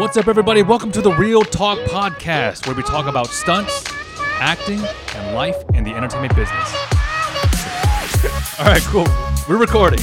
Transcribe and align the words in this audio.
What's 0.00 0.16
up, 0.16 0.28
everybody? 0.28 0.62
Welcome 0.62 0.90
to 0.92 1.02
the 1.02 1.12
Reel 1.12 1.42
Talk 1.42 1.78
Podcast, 1.80 2.66
where 2.66 2.74
we 2.74 2.82
talk 2.82 3.04
about 3.04 3.26
stunts, 3.26 3.84
acting, 4.40 4.80
and 5.14 5.34
life 5.34 5.62
in 5.74 5.84
the 5.84 5.90
entertainment 5.90 6.34
business. 6.34 6.74
All 8.58 8.64
right, 8.64 8.80
cool. 8.84 9.04
We're 9.46 9.60
recording. 9.60 10.00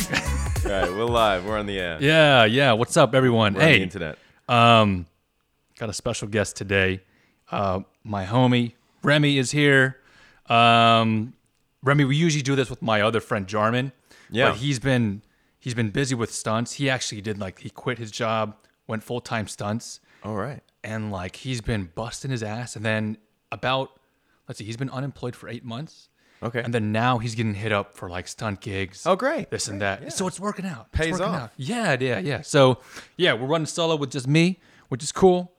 All 0.66 0.72
right, 0.72 0.92
we're 0.92 1.04
live. 1.04 1.46
We're 1.46 1.58
on 1.58 1.66
the 1.66 1.80
air. 1.80 1.98
yeah, 2.00 2.46
yeah. 2.46 2.74
What's 2.74 2.96
up, 2.96 3.16
everyone? 3.16 3.56
We're 3.56 3.62
on 3.62 3.68
the 3.70 3.74
hey, 3.74 3.82
internet. 3.82 4.20
um, 4.48 5.08
got 5.80 5.90
a 5.90 5.94
special 5.94 6.28
guest 6.28 6.56
today. 6.56 7.02
Uh, 7.50 7.80
my 8.04 8.24
homie 8.28 8.74
Remy 9.02 9.40
is 9.40 9.50
here. 9.50 9.98
Um, 10.46 11.34
Remy, 11.82 12.06
we 12.06 12.16
usually 12.16 12.44
do 12.44 12.56
this 12.56 12.70
with 12.70 12.84
my 12.84 13.02
other 13.02 13.20
friend 13.20 13.48
Jarmin. 13.48 13.94
Yeah. 14.30 14.50
but 14.50 14.58
he's 14.58 14.78
been 14.78 15.24
he's 15.58 15.74
been 15.74 15.90
busy 15.90 16.14
with 16.14 16.32
stunts. 16.32 16.74
He 16.74 16.88
actually 16.88 17.22
did 17.22 17.40
like 17.40 17.62
he 17.62 17.72
quit 17.72 17.98
his 17.98 18.12
job, 18.12 18.56
went 18.88 19.04
full 19.04 19.22
time 19.22 19.48
stunts. 19.48 20.00
All 20.24 20.36
right. 20.36 20.62
and 20.84 21.12
like 21.12 21.36
he's 21.38 21.62
been 21.62 21.90
busting 21.96 22.32
his 22.32 22.42
ass 22.44 22.76
and 22.76 22.84
then 22.84 23.18
about 23.52 24.00
let's 24.48 24.58
see 24.60 24.66
he's 24.66 24.76
been 24.78 24.90
unemployed 24.90 25.36
for 25.36 25.48
eight 25.48 25.64
months 25.64 26.10
Okay. 26.44 26.62
and 26.62 26.74
then 26.74 26.92
now 26.92 27.18
he's 27.20 27.34
getting 27.36 27.54
hit 27.54 27.72
up 27.72 27.96
for 27.96 28.10
like 28.10 28.28
stunt 28.28 28.60
gigs 28.62 29.06
Oh, 29.06 29.16
great. 29.16 29.50
this 29.52 29.68
and 29.68 29.82
that 29.82 30.12
so 30.14 30.28
it's 30.28 30.40
working 30.40 30.66
out 30.66 30.92
Pays 30.92 31.12
working 31.14 31.28
off. 31.28 31.42
out. 31.44 31.52
yeah 31.58 31.96
yeah 32.00 32.20
yeah 32.20 32.42
so 32.42 32.80
yeah 33.16 33.34
we're 33.34 33.48
running 33.48 33.66
solo 33.68 33.96
with 33.96 34.12
just 34.12 34.28
me 34.28 34.60
which 34.90 35.04
is 35.04 35.12
cool 35.12 35.54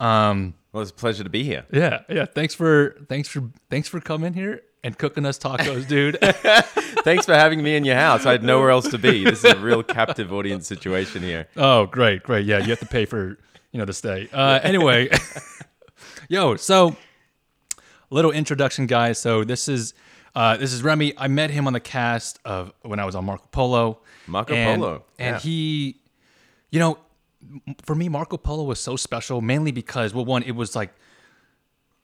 um 0.00 0.54
Well, 0.72 0.82
it's 0.82 0.90
a 0.90 0.94
pleasure 0.94 1.24
to 1.24 1.30
be 1.30 1.42
here. 1.44 1.64
yeah 1.72 2.00
yeah 2.08 2.26
thanks 2.26 2.54
for 2.54 2.96
thanks 3.08 3.28
for 3.28 3.42
thanks 3.70 3.88
for 3.88 4.00
coming 4.00 4.34
here 4.34 4.62
and 4.82 4.96
cooking 4.96 5.26
us 5.26 5.38
tacos 5.38 5.86
dude 5.86 6.18
Thanks 7.04 7.24
for 7.24 7.34
having 7.34 7.62
me 7.62 7.76
in 7.76 7.84
your 7.84 7.96
house. 7.96 8.26
I 8.26 8.32
had 8.32 8.42
nowhere 8.42 8.70
else 8.70 8.88
to 8.88 8.98
be. 8.98 9.24
This 9.24 9.44
is 9.44 9.52
a 9.52 9.58
real 9.58 9.82
captive 9.82 10.32
audience 10.32 10.66
situation 10.66 11.22
here. 11.22 11.48
Oh, 11.56 11.86
great, 11.86 12.22
great. 12.22 12.46
Yeah, 12.46 12.58
you 12.58 12.70
have 12.70 12.80
to 12.80 12.86
pay 12.86 13.04
for 13.04 13.38
you 13.72 13.78
know 13.78 13.84
to 13.84 13.92
stay. 13.92 14.28
Uh, 14.32 14.60
anyway, 14.62 15.10
yo, 16.28 16.56
so 16.56 16.96
little 18.08 18.30
introduction, 18.30 18.86
guys. 18.86 19.18
So 19.18 19.44
this 19.44 19.68
is 19.68 19.94
uh, 20.34 20.56
this 20.56 20.72
is 20.72 20.82
Remy. 20.82 21.14
I 21.16 21.28
met 21.28 21.50
him 21.50 21.66
on 21.66 21.72
the 21.72 21.80
cast 21.80 22.38
of 22.44 22.72
when 22.82 22.98
I 22.98 23.04
was 23.04 23.14
on 23.14 23.24
Marco 23.24 23.46
Polo. 23.50 24.00
Marco 24.26 24.54
and, 24.54 24.80
Polo, 24.80 25.04
and 25.18 25.34
yeah. 25.36 25.40
he, 25.40 26.00
you 26.70 26.78
know, 26.78 26.98
for 27.82 27.94
me, 27.94 28.08
Marco 28.08 28.36
Polo 28.36 28.64
was 28.64 28.80
so 28.80 28.96
special 28.96 29.40
mainly 29.40 29.72
because 29.72 30.14
well, 30.14 30.24
one, 30.24 30.42
it 30.42 30.52
was 30.52 30.74
like 30.74 30.92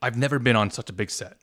I've 0.03 0.17
never 0.17 0.39
been 0.39 0.57
on 0.57 0.71
such 0.71 0.91
a 0.91 0.93
big 0.93 1.11
set, 1.11 1.39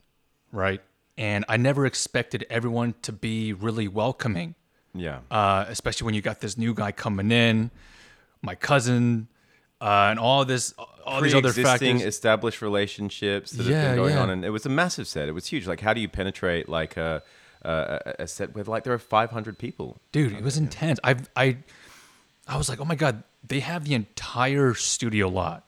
right? 0.52 0.81
And 1.17 1.45
I 1.47 1.58
never 1.58 1.86
expected 1.86 2.45
everyone 2.50 2.95
to 3.03 3.11
be 3.11 3.53
really 3.53 3.88
welcoming 3.88 4.56
Yeah. 4.95 5.19
uh, 5.30 5.66
especially 5.67 6.06
when 6.06 6.16
you 6.16 6.22
got 6.22 6.39
this 6.42 6.58
new 6.58 6.73
guy 6.73 6.92
coming 6.92 7.31
in, 7.31 7.69
my 8.42 8.56
cousin, 8.56 9.28
uh, 9.80 10.08
and 10.09 10.19
all 10.19 10.44
this, 10.45 10.73
all 11.06 11.22
these 11.22 11.36
other 11.36 11.52
factors. 11.53 12.02
established 12.03 12.61
relationships 12.61 13.52
that 13.52 13.66
have 13.67 13.88
been 13.89 13.95
going 13.95 14.14
yeah. 14.16 14.22
on, 14.23 14.30
and 14.30 14.44
it 14.45 14.50
was 14.50 14.66
a 14.66 14.69
massive 14.69 15.08
set. 15.08 15.28
It 15.28 15.34
was 15.34 15.47
huge. 15.47 15.67
Like, 15.67 15.81
how 15.81 15.94
do 15.94 16.02
you 16.02 16.08
penetrate 16.08 16.67
like 16.69 16.97
a 16.97 17.22
a, 17.64 18.14
a- 18.19 18.23
a 18.23 18.28
set 18.28 18.53
with 18.56 18.67
like 18.67 18.84
there 18.84 18.94
are 18.94 19.00
500 19.00 19.58
people? 19.58 20.00
Dude, 20.11 20.34
it 20.34 20.44
was 20.44 20.58
intense. 20.58 21.00
I, 21.03 21.16
I, 21.36 21.58
I 22.47 22.58
was 22.58 22.67
like, 22.69 22.80
oh 22.81 22.86
my 22.86 22.95
god, 22.95 23.23
they 23.45 23.59
have 23.61 23.86
the 23.86 23.94
entire 23.94 24.73
studio 24.73 25.28
lot, 25.30 25.67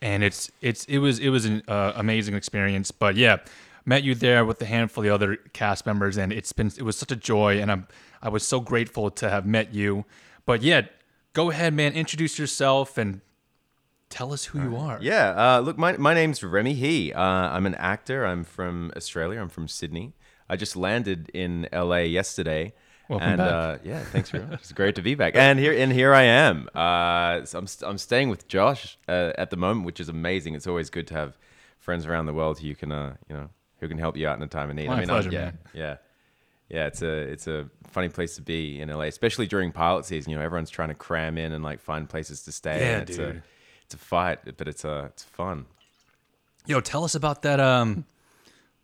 and 0.00 0.22
it's 0.22 0.50
it's 0.60 0.84
it 0.86 0.98
was 0.98 1.18
it 1.18 1.28
was 1.30 1.44
an 1.44 1.62
uh, 1.68 1.92
amazing 1.96 2.34
experience. 2.34 2.90
But 2.90 3.16
yeah, 3.16 3.38
met 3.86 4.02
you 4.02 4.14
there 4.14 4.44
with 4.44 4.60
a 4.60 4.66
handful 4.66 5.02
of 5.02 5.06
the 5.08 5.14
other 5.14 5.36
cast 5.52 5.86
members, 5.86 6.18
and 6.18 6.32
it's 6.32 6.52
been 6.52 6.66
it 6.76 6.82
was 6.82 6.98
such 6.98 7.12
a 7.12 7.16
joy, 7.16 7.60
and 7.60 7.70
I'm 7.72 7.86
I 8.20 8.28
was 8.28 8.46
so 8.46 8.60
grateful 8.60 9.10
to 9.12 9.30
have 9.30 9.46
met 9.46 9.72
you. 9.72 10.04
But 10.44 10.62
yeah, 10.62 10.82
go 11.32 11.50
ahead, 11.50 11.72
man, 11.72 11.92
introduce 11.92 12.38
yourself 12.38 12.98
and 12.98 13.20
tell 14.10 14.32
us 14.32 14.46
who 14.46 14.60
you 14.62 14.76
are. 14.76 14.98
Yeah. 15.00 15.30
Uh, 15.30 15.60
look, 15.60 15.78
my 15.78 15.96
my 15.96 16.12
name's 16.12 16.42
Remy 16.42 16.74
Hii. 16.74 17.14
Uh, 17.14 17.18
I'm 17.18 17.64
an 17.66 17.76
actor. 17.76 18.26
I'm 18.26 18.44
from 18.44 18.92
Australia. 18.96 19.40
I'm 19.40 19.48
from 19.48 19.68
Sydney. 19.68 20.14
I 20.48 20.56
just 20.56 20.76
landed 20.76 21.30
in 21.34 21.68
LA 21.72 21.98
yesterday. 21.98 22.74
Welcome 23.08 23.28
and 23.28 23.38
back. 23.38 23.52
Uh, 23.52 23.78
yeah, 23.84 24.00
thanks 24.00 24.30
very 24.30 24.44
much. 24.46 24.60
It's 24.62 24.72
great 24.72 24.96
to 24.96 25.02
be 25.02 25.14
back. 25.14 25.36
And 25.36 25.58
here 25.60 25.72
and 25.72 25.92
here 25.92 26.12
I 26.12 26.22
am. 26.22 26.68
Uh, 26.74 27.44
so 27.44 27.58
I'm 27.58 27.66
st- 27.66 27.88
I'm 27.88 27.98
staying 27.98 28.30
with 28.30 28.48
Josh 28.48 28.98
uh, 29.08 29.32
at 29.38 29.50
the 29.50 29.56
moment, 29.56 29.86
which 29.86 30.00
is 30.00 30.08
amazing. 30.08 30.54
It's 30.54 30.66
always 30.66 30.90
good 30.90 31.06
to 31.08 31.14
have 31.14 31.38
friends 31.78 32.04
around 32.04 32.26
the 32.26 32.34
world 32.34 32.58
who 32.58 32.66
you 32.66 32.74
can 32.74 32.90
uh, 32.90 33.14
you 33.28 33.36
know 33.36 33.50
who 33.80 33.88
can 33.88 33.98
help 33.98 34.16
you 34.16 34.26
out 34.28 34.36
in 34.36 34.42
a 34.42 34.46
time 34.46 34.70
of 34.70 34.76
need. 34.76 34.86
My 34.88 34.94
I 34.94 34.98
mean, 35.00 35.08
pleasure, 35.08 35.30
I, 35.30 35.32
yeah, 35.32 35.44
man. 35.44 35.58
yeah. 35.74 35.96
Yeah, 36.68 36.86
it's 36.86 37.00
a 37.02 37.06
it's 37.06 37.46
a 37.46 37.70
funny 37.92 38.08
place 38.08 38.34
to 38.36 38.42
be 38.42 38.80
in 38.80 38.88
LA, 38.88 39.02
especially 39.04 39.46
during 39.46 39.70
pilot 39.70 40.04
season. 40.04 40.30
You 40.32 40.38
know, 40.38 40.42
everyone's 40.44 40.68
trying 40.70 40.88
to 40.88 40.94
cram 40.96 41.38
in 41.38 41.52
and 41.52 41.62
like 41.62 41.78
find 41.80 42.08
places 42.08 42.42
to 42.42 42.50
stay. 42.52 42.80
Yeah, 42.80 42.92
and 42.98 43.08
it's 43.08 43.16
dude. 43.16 43.36
A, 43.36 43.42
it's 43.84 43.94
a 43.94 43.98
fight, 43.98 44.40
but 44.56 44.66
it's 44.66 44.84
a 44.84 45.04
it's 45.12 45.22
fun. 45.22 45.66
Yo, 46.66 46.80
tell 46.80 47.04
us 47.04 47.14
about 47.14 47.42
that. 47.42 47.60
Um, 47.60 48.04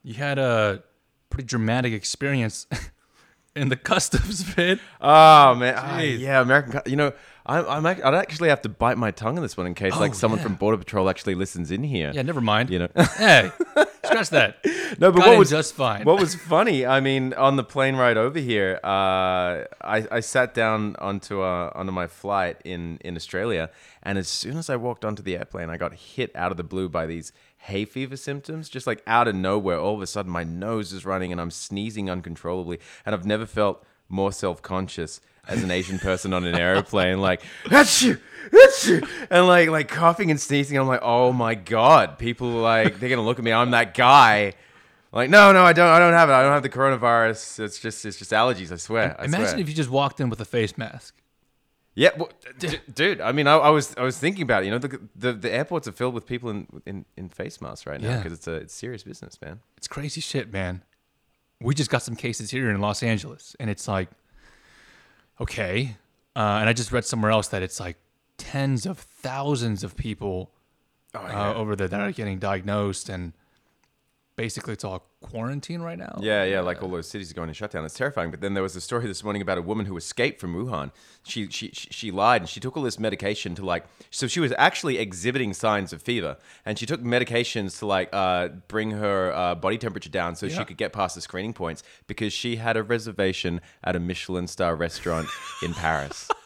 you 0.05 0.15
had 0.15 0.39
a 0.39 0.85
pretty 1.29 1.47
dramatic 1.49 1.93
experience 1.93 2.69
in 3.57 3.69
the 3.69 3.77
customs 3.77 4.45
pit. 4.55 4.79
Oh 5.01 5.57
man, 5.57 5.75
Ah, 5.77 5.99
Jeez. 5.99 6.21
yeah, 6.21 6.41
American. 6.41 6.83
You 6.87 6.95
know, 6.95 7.13
I'm, 7.45 7.67
I'm 7.67 7.87
I'd 7.87 8.15
actually 8.15 8.49
have 8.51 8.63
to 8.63 8.69
bite 8.69 8.97
my 8.99 9.11
tongue 9.11 9.37
in 9.37 9.43
this 9.43 9.57
one 9.57 9.67
in 9.67 9.75
case 9.75 9.97
like 9.97 10.13
Oh, 10.13 10.15
someone 10.15 10.39
yeah. 10.39 10.45
from 10.45 10.55
Border 10.55 10.79
Patrol 10.79 11.11
actually 11.11 11.35
listens 11.35 11.71
in 11.71 11.83
here. 11.83 12.13
Yeah, 12.15 12.23
never 12.23 12.41
mind. 12.41 12.71
You 12.71 12.81
know, 12.81 12.89
Hey, 13.17 13.51
scratch 14.05 14.31
that. 14.31 14.59
no, 14.99 15.11
but 15.11 15.19
Got 15.21 15.29
what 15.29 15.39
was 15.39 15.51
just 15.51 15.75
fine. 15.75 16.05
What 16.05 16.21
was 16.21 16.35
funny? 16.35 16.87
I 16.87 17.01
mean, 17.01 17.35
on 17.35 17.57
the 17.57 17.65
plane 17.65 17.97
ride 17.97 18.17
over 18.17 18.39
here, 18.39 18.79
uh, 18.85 19.65
I, 19.81 20.07
I 20.11 20.21
sat 20.21 20.55
down 20.55 20.95
onto 20.99 21.41
uh, 21.41 21.73
onto 21.75 21.93
my 21.93 22.07
flight 22.07 22.59
in 22.65 22.99
in 23.01 23.17
Australia, 23.17 23.71
and 24.03 24.19
as 24.19 24.29
soon 24.29 24.57
as 24.57 24.71
I 24.71 24.77
walked 24.77 25.05
onto 25.05 25.23
the 25.23 25.37
airplane, 25.37 25.69
I 25.71 25.77
got 25.77 25.95
hit 25.95 26.35
out 26.37 26.51
of 26.53 26.57
the 26.57 26.65
blue 26.65 26.89
by 26.89 27.07
these 27.07 27.33
hay 27.57 27.85
fever 27.85 28.17
symptoms, 28.17 28.69
just 28.69 28.87
like 28.87 29.03
out 29.07 29.27
of 29.29 29.35
nowhere. 29.35 29.79
All 29.79 29.95
of 29.95 30.03
a 30.03 30.07
sudden, 30.07 30.31
my 30.31 30.45
nose 30.45 30.93
is 30.93 31.05
running, 31.05 31.33
and 31.33 31.41
I'm 31.41 31.51
sneezing 31.51 32.09
uncontrollably, 32.09 32.79
and 33.05 33.15
I've 33.15 33.27
never 33.27 33.47
felt 33.47 33.85
more 34.09 34.31
self 34.33 34.63
conscious 34.63 35.21
as 35.49 35.63
an 35.63 35.71
Asian 35.71 35.99
person 35.99 36.33
on 36.33 36.45
an 36.45 36.55
airplane, 36.55 37.21
like 37.21 37.43
that's 37.69 38.03
you, 38.03 38.19
that's 38.51 38.87
you, 38.87 39.03
and 39.31 39.47
like 39.47 39.69
like 39.69 39.89
coughing 39.89 40.31
and 40.31 40.41
sneezing. 40.41 40.77
I'm 40.79 40.87
like, 40.87 41.01
oh 41.03 41.33
my 41.33 41.55
god, 41.55 42.19
people 42.19 42.49
like 42.49 43.01
they're 43.01 43.09
gonna 43.09 43.23
look 43.25 43.39
at 43.39 43.45
me. 43.45 43.53
I'm 43.53 43.71
that 43.73 43.95
guy. 43.95 44.55
Like, 45.15 45.29
no, 45.29 45.53
no, 45.53 45.63
I 45.63 45.75
don't. 45.75 45.89
I 45.89 45.99
don't 45.99 46.15
have 46.15 46.31
it. 46.31 46.33
I 46.33 46.43
don't 46.43 46.53
have 46.53 46.63
the 46.63 46.71
coronavirus. 46.71 47.61
It's 47.65 47.79
just, 47.81 48.07
it's 48.07 48.17
just 48.19 48.31
allergies. 48.31 48.73
I 48.73 48.77
swear. 48.77 49.15
I 49.21 49.27
Imagine 49.27 49.47
swear. 49.49 49.61
if 49.61 49.69
you 49.69 49.75
just 49.75 49.91
walked 49.91 50.21
in 50.21 50.31
with 50.31 50.41
a 50.41 50.47
face 50.47 50.79
mask. 50.79 51.15
yeah, 51.95 52.09
well, 52.17 52.31
d- 52.59 52.79
dude. 52.95 53.21
I 53.21 53.31
mean, 53.33 53.47
I, 53.47 53.57
I 53.57 53.69
was, 53.69 53.95
I 53.99 54.05
was 54.05 54.17
thinking 54.19 54.43
about 54.43 54.63
it. 54.63 54.67
You 54.67 54.73
know, 54.73 54.79
the, 54.79 54.99
the 55.15 55.33
the 55.35 55.53
airports 55.53 55.87
are 55.87 55.93
filled 55.93 56.15
with 56.15 56.25
people 56.27 56.49
in 56.49 56.67
in, 56.87 57.05
in 57.19 57.29
face 57.29 57.61
masks 57.61 57.87
right 57.87 58.01
now 58.01 58.09
Yeah. 58.09 58.17
because 58.19 58.33
it's 58.33 58.47
a 58.49 58.53
it's 58.55 58.73
serious 58.75 59.03
business, 59.03 59.39
man. 59.43 59.61
It's 59.77 59.87
crazy 59.87 60.23
shit, 60.23 60.51
man. 60.51 60.83
We 61.61 61.75
just 61.75 61.91
got 61.91 62.01
some 62.03 62.17
cases 62.17 62.51
here 62.51 62.71
in 62.71 62.81
Los 62.81 63.03
Angeles, 63.03 63.55
and 63.61 63.69
it's 63.69 63.87
like, 63.87 64.09
okay. 65.43 65.97
Uh, 66.35 66.59
and 66.61 66.69
I 66.69 66.73
just 66.73 66.93
read 66.93 67.05
somewhere 67.05 67.31
else 67.31 67.49
that 67.49 67.63
it's 67.63 67.79
like 67.79 67.97
tens 68.39 68.87
of 68.87 68.99
thousands 68.99 69.85
of 69.85 69.97
people 69.97 70.51
Oh, 71.15 71.21
uh, 71.21 71.53
over 71.55 71.77
there 71.77 71.89
that 71.89 72.01
are 72.01 72.11
getting 72.11 72.39
diagnosed, 72.39 73.11
and 73.11 73.35
basically 74.43 74.73
it's 74.73 74.83
all 74.83 75.07
quarantine 75.21 75.81
right 75.83 75.99
now. 75.99 76.19
Yeah, 76.21 76.43
yeah, 76.43 76.61
like 76.63 76.83
all 76.83 76.89
those 76.89 77.09
cities 77.09 77.31
are 77.31 77.35
going 77.35 77.49
into 77.49 77.57
shutdown. 77.57 77.85
It's 77.85 77.95
terrifying. 77.95 78.33
But 78.33 78.41
then 78.41 78.55
there 78.55 78.63
was 78.65 78.75
a 78.75 78.81
story 78.81 79.07
this 79.07 79.23
morning 79.23 79.41
about 79.41 79.57
a 79.57 79.63
woman 79.63 79.87
who 79.87 79.97
escaped 79.97 80.41
from 80.41 80.53
Wuhan. 80.57 80.91
She 81.23 81.47
she 81.49 81.69
she 81.73 81.87
she 81.93 82.11
lied 82.11 82.43
and 82.43 82.49
she 82.49 82.59
took 82.59 82.77
all 82.77 82.83
this 82.83 82.99
medication 82.99 83.55
to 83.55 83.65
like. 83.65 83.85
So 84.11 84.27
she 84.27 84.41
was 84.41 84.53
actually 84.59 84.99
exhibiting 84.99 85.55
signs 85.55 85.93
of 85.93 86.03
fever, 86.03 86.39
and 86.67 86.77
she 86.77 86.87
took 86.87 87.01
medications 87.01 87.79
to 87.79 87.87
like 87.87 88.09
uh, 88.13 88.49
bring 88.67 88.91
her 88.91 89.33
uh, 89.33 89.55
body 89.55 89.79
temperature 89.79 90.11
down 90.11 90.35
so 90.35 90.47
Yeah. 90.47 90.59
she 90.59 90.65
could 90.65 90.77
get 90.77 90.93
past 90.93 91.15
the 91.15 91.21
screening 91.21 91.53
points 91.53 91.85
because 92.09 92.33
she 92.33 92.57
had 92.57 92.77
a 92.77 92.83
reservation 92.83 93.61
at 93.85 93.95
a 93.95 94.01
Michelin 94.01 94.49
star 94.49 94.75
restaurant 94.75 95.29
in 95.63 95.73
Paris. 95.73 96.29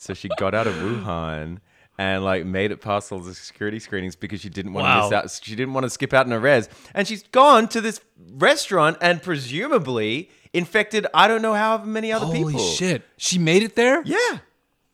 So 0.00 0.14
she 0.14 0.28
got 0.38 0.54
out 0.54 0.68
of 0.68 0.74
Wuhan. 0.76 1.58
And 2.00 2.22
like 2.22 2.46
made 2.46 2.70
it 2.70 2.80
past 2.80 3.10
all 3.10 3.18
the 3.18 3.34
security 3.34 3.80
screenings 3.80 4.14
because 4.14 4.40
she 4.40 4.48
didn't 4.48 4.72
want 4.72 4.86
to 4.86 5.02
miss 5.02 5.12
out 5.12 5.40
she 5.42 5.56
didn't 5.56 5.74
want 5.74 5.82
to 5.84 5.90
skip 5.90 6.12
out 6.14 6.26
on 6.26 6.32
a 6.32 6.38
res. 6.38 6.68
And 6.94 7.08
she's 7.08 7.24
gone 7.24 7.66
to 7.70 7.80
this 7.80 8.00
restaurant 8.34 8.98
and 9.00 9.20
presumably 9.20 10.30
infected 10.52 11.06
I 11.12 11.26
don't 11.26 11.42
know 11.42 11.54
how 11.54 11.78
many 11.78 12.12
other 12.12 12.26
Holy 12.26 12.52
people. 12.52 12.60
shit! 12.60 13.02
She 13.16 13.38
made 13.38 13.62
it 13.64 13.74
there. 13.74 14.02
Yeah. 14.04 14.38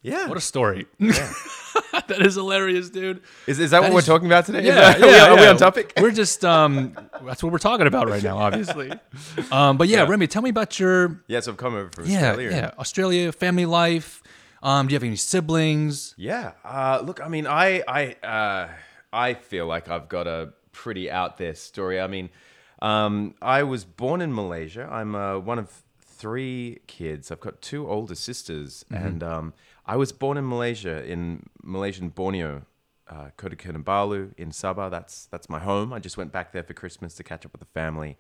Yeah. 0.00 0.28
What 0.28 0.36
a 0.38 0.40
story. 0.40 0.86
that 0.98 2.20
is 2.20 2.34
hilarious, 2.34 2.90
dude. 2.90 3.22
is, 3.46 3.58
is 3.58 3.70
that, 3.70 3.80
what 3.80 3.88
That 3.88 3.94
we're 3.94 4.02
talking 4.02 4.26
about 4.26 4.44
today? 4.46 4.62
Yeah, 4.64 4.74
that- 4.74 5.00
yeah, 5.00 5.06
are, 5.06 5.08
we, 5.08 5.16
are 5.16 5.36
we 5.36 5.42
yeah. 5.42 5.50
on 5.50 5.56
topic? 5.56 5.92
We're 6.00 6.10
just 6.10 6.44
um, 6.44 6.94
that's 7.24 7.42
what 7.42 7.52
we're 7.52 7.58
talking 7.58 7.86
about 7.86 8.08
right 8.08 8.22
now, 8.22 8.38
obviously. 8.38 8.92
Um, 9.52 9.76
but 9.76 9.88
yeah, 9.88 10.02
Yeah. 10.02 10.08
Remy, 10.08 10.26
tell 10.26 10.42
me 10.42 10.50
about 10.50 10.78
your 10.78 11.22
Yeah, 11.26 11.40
so 11.40 11.52
I've 11.52 11.56
come 11.56 11.74
over 11.74 11.90
from 11.90 12.06
yeah, 12.06 12.30
Australia. 12.30 12.50
yeah, 12.50 12.70
Australia 12.78 13.32
family 13.32 13.66
life. 13.66 14.22
Um, 14.64 14.86
do 14.86 14.92
you 14.92 14.96
have 14.96 15.04
any 15.04 15.16
siblings? 15.16 16.14
Yeah. 16.16 16.52
Uh, 16.64 17.02
look, 17.04 17.20
I 17.20 17.28
mean, 17.28 17.46
I 17.46 17.82
I 17.86 18.26
uh, 18.26 18.68
I 19.12 19.34
feel 19.34 19.66
like 19.66 19.90
I've 19.90 20.08
got 20.08 20.26
a 20.26 20.54
pretty 20.72 21.10
out 21.10 21.36
there 21.36 21.54
story. 21.54 22.00
I 22.00 22.06
mean, 22.06 22.30
um, 22.80 23.34
I 23.42 23.62
was 23.62 23.84
born 23.84 24.22
in 24.22 24.34
Malaysia. 24.34 24.88
I'm 24.90 25.14
uh, 25.14 25.38
one 25.38 25.58
of 25.58 25.84
three 26.00 26.80
kids. 26.86 27.30
I've 27.30 27.40
got 27.40 27.60
two 27.60 27.86
older 27.88 28.14
sisters, 28.14 28.86
and 28.90 29.22
um, 29.22 29.52
I 29.84 29.96
was 29.96 30.12
born 30.12 30.38
in 30.38 30.48
Malaysia, 30.48 31.04
in 31.04 31.44
Malaysian 31.62 32.08
Borneo 32.08 32.62
uh, 33.08 33.28
Kota 33.36 33.56
Kinabalu 33.56 34.32
in 34.36 34.50
Sabah. 34.50 34.90
That's 34.90 35.26
that's 35.26 35.48
my 35.48 35.58
home. 35.58 35.92
I 35.92 35.98
just 35.98 36.16
went 36.16 36.32
back 36.32 36.52
there 36.52 36.62
for 36.62 36.72
Christmas 36.74 37.14
to 37.16 37.22
catch 37.22 37.44
up 37.44 37.52
with 37.52 37.60
the 37.60 37.66
family, 37.66 38.16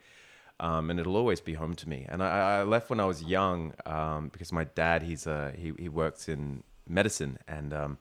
um, 0.60 0.90
and 0.90 1.00
it'll 1.00 1.16
always 1.16 1.40
be 1.40 1.54
home 1.54 1.74
to 1.74 1.88
me. 1.88 2.06
And 2.08 2.22
I, 2.22 2.58
I 2.58 2.62
left 2.62 2.90
when 2.90 3.00
I 3.00 3.04
was 3.04 3.22
young 3.22 3.74
um, 3.86 4.28
because 4.28 4.52
my 4.52 4.64
dad 4.64 5.02
he's 5.02 5.26
uh, 5.26 5.52
he 5.56 5.72
he 5.78 5.88
works 5.88 6.28
in 6.28 6.62
medicine, 6.88 7.38
and 7.48 7.72
um, 7.72 7.98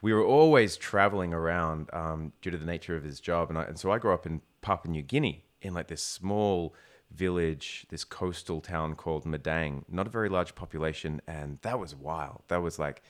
we 0.00 0.12
were 0.12 0.24
always 0.24 0.76
traveling 0.76 1.32
around 1.32 1.88
um, 1.92 2.32
due 2.40 2.50
to 2.50 2.58
the 2.58 2.66
nature 2.66 2.96
of 2.96 3.04
his 3.04 3.20
job. 3.20 3.50
And, 3.50 3.58
I, 3.58 3.62
and 3.62 3.78
so 3.78 3.90
I 3.90 3.98
grew 3.98 4.12
up 4.12 4.26
in 4.26 4.42
Papua 4.60 4.90
New 4.90 5.02
Guinea 5.02 5.44
in 5.60 5.74
like 5.74 5.88
this 5.88 6.02
small 6.02 6.74
village, 7.10 7.86
this 7.88 8.04
coastal 8.04 8.60
town 8.60 8.94
called 8.94 9.24
Madang. 9.24 9.84
Not 9.88 10.06
a 10.06 10.10
very 10.10 10.28
large 10.28 10.54
population, 10.54 11.20
and 11.26 11.58
that 11.62 11.78
was 11.78 11.94
wild. 11.94 12.42
That 12.48 12.62
was 12.62 12.78
like 12.78 13.02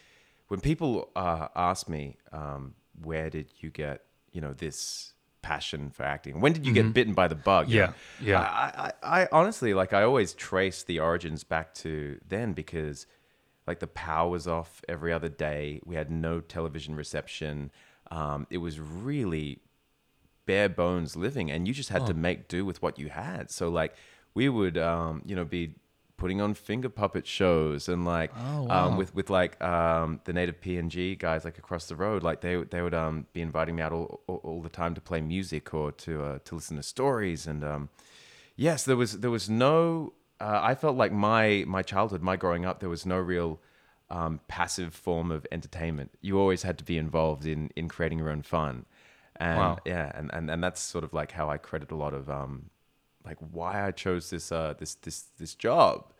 when 0.48 0.60
people 0.60 1.10
uh, 1.14 1.48
ask 1.54 1.88
me, 1.88 2.16
um, 2.32 2.74
"Where 3.02 3.30
did 3.30 3.52
you 3.60 3.70
get 3.70 4.02
you 4.32 4.40
know 4.40 4.52
this 4.54 5.12
passion 5.42 5.90
for 5.90 6.04
acting? 6.04 6.40
When 6.40 6.52
did 6.52 6.64
you 6.66 6.72
get 6.72 6.92
bitten 6.94 7.14
by 7.14 7.28
the 7.28 7.34
bug?" 7.34 7.66
Mm-hmm. 7.66 7.74
Yeah, 7.76 7.92
yeah. 8.20 8.40
I, 8.40 8.92
I, 9.02 9.22
I 9.22 9.28
honestly 9.32 9.74
like 9.74 9.92
I 9.92 10.02
always 10.04 10.32
trace 10.34 10.82
the 10.84 11.00
origins 11.00 11.44
back 11.44 11.74
to 11.74 12.18
then 12.26 12.52
because 12.52 13.06
like 13.66 13.80
the 13.80 13.86
power 13.86 14.28
was 14.30 14.48
off 14.48 14.82
every 14.88 15.12
other 15.12 15.28
day. 15.28 15.80
We 15.84 15.94
had 15.96 16.10
no 16.10 16.40
television 16.40 16.94
reception. 16.94 17.70
Um, 18.10 18.46
it 18.50 18.58
was 18.58 18.80
really 18.80 19.60
bare 20.46 20.68
bones 20.68 21.16
living, 21.16 21.50
and 21.50 21.68
you 21.68 21.74
just 21.74 21.88
had 21.90 22.02
Oh. 22.02 22.06
to 22.06 22.14
make 22.14 22.48
do 22.48 22.64
with 22.64 22.82
what 22.82 22.98
you 22.98 23.08
had. 23.08 23.50
So 23.50 23.68
like 23.68 23.94
we 24.34 24.48
would 24.48 24.76
um, 24.78 25.22
you 25.24 25.36
know 25.36 25.44
be 25.44 25.74
putting 26.22 26.40
on 26.40 26.54
finger 26.54 26.88
puppet 26.88 27.26
shows 27.26 27.88
and 27.92 28.04
like 28.16 28.30
Oh, 28.48 28.62
wow. 28.62 28.86
um, 28.86 28.96
with 28.96 29.10
with 29.18 29.28
like 29.40 29.60
um, 29.62 30.20
the 30.24 30.32
native 30.32 30.60
PNG 30.64 31.18
guys 31.18 31.44
like 31.44 31.58
across 31.58 31.84
the 31.86 31.96
road. 31.96 32.22
Like 32.22 32.40
they 32.46 32.54
they 32.74 32.80
would 32.84 32.94
um, 32.94 33.26
be 33.32 33.40
inviting 33.48 33.74
me 33.76 33.82
out 33.82 33.92
all, 33.92 34.08
all, 34.28 34.40
all 34.48 34.62
the 34.62 34.74
time 34.82 34.94
to 34.94 35.00
play 35.00 35.20
music 35.20 35.74
or 35.74 35.92
to 36.04 36.12
uh, 36.28 36.38
to 36.46 36.54
listen 36.54 36.76
to 36.76 36.82
stories 36.82 37.46
and 37.46 37.60
um, 37.64 37.82
yes, 38.56 38.84
there 38.84 38.96
was 38.96 39.10
there 39.20 39.30
was 39.38 39.48
no. 39.50 40.12
Uh, 40.40 40.60
I 40.70 40.74
felt 40.74 40.96
like 40.96 41.12
my 41.12 41.64
my 41.76 41.82
childhood, 41.82 42.22
my 42.22 42.36
growing 42.36 42.64
up, 42.68 42.80
there 42.80 42.88
was 42.96 43.04
no 43.06 43.18
real 43.34 43.60
um, 44.10 44.40
passive 44.48 44.92
form 44.94 45.30
of 45.30 45.46
entertainment. 45.52 46.10
You 46.20 46.38
always 46.38 46.62
had 46.62 46.76
to 46.78 46.84
be 46.84 46.96
involved 46.98 47.46
in 47.46 47.70
in 47.76 47.88
creating 47.88 48.18
your 48.18 48.30
own 48.30 48.42
fun, 48.42 48.84
and 49.36 49.58
Wow. 49.58 49.78
yeah, 49.84 50.10
and, 50.18 50.30
and 50.34 50.50
and 50.50 50.62
that's 50.64 50.80
sort 50.80 51.04
of 51.04 51.12
like 51.12 51.32
how 51.32 51.48
I 51.54 51.58
credit 51.58 51.90
a 51.92 51.96
lot 51.96 52.12
of 52.12 52.28
um, 52.28 52.70
like 53.24 53.38
why 53.38 53.86
I 53.86 53.90
chose 53.92 54.30
this 54.30 54.50
uh 54.52 54.74
this 54.78 54.94
this 54.96 55.24
this 55.38 55.54
job. 55.54 56.12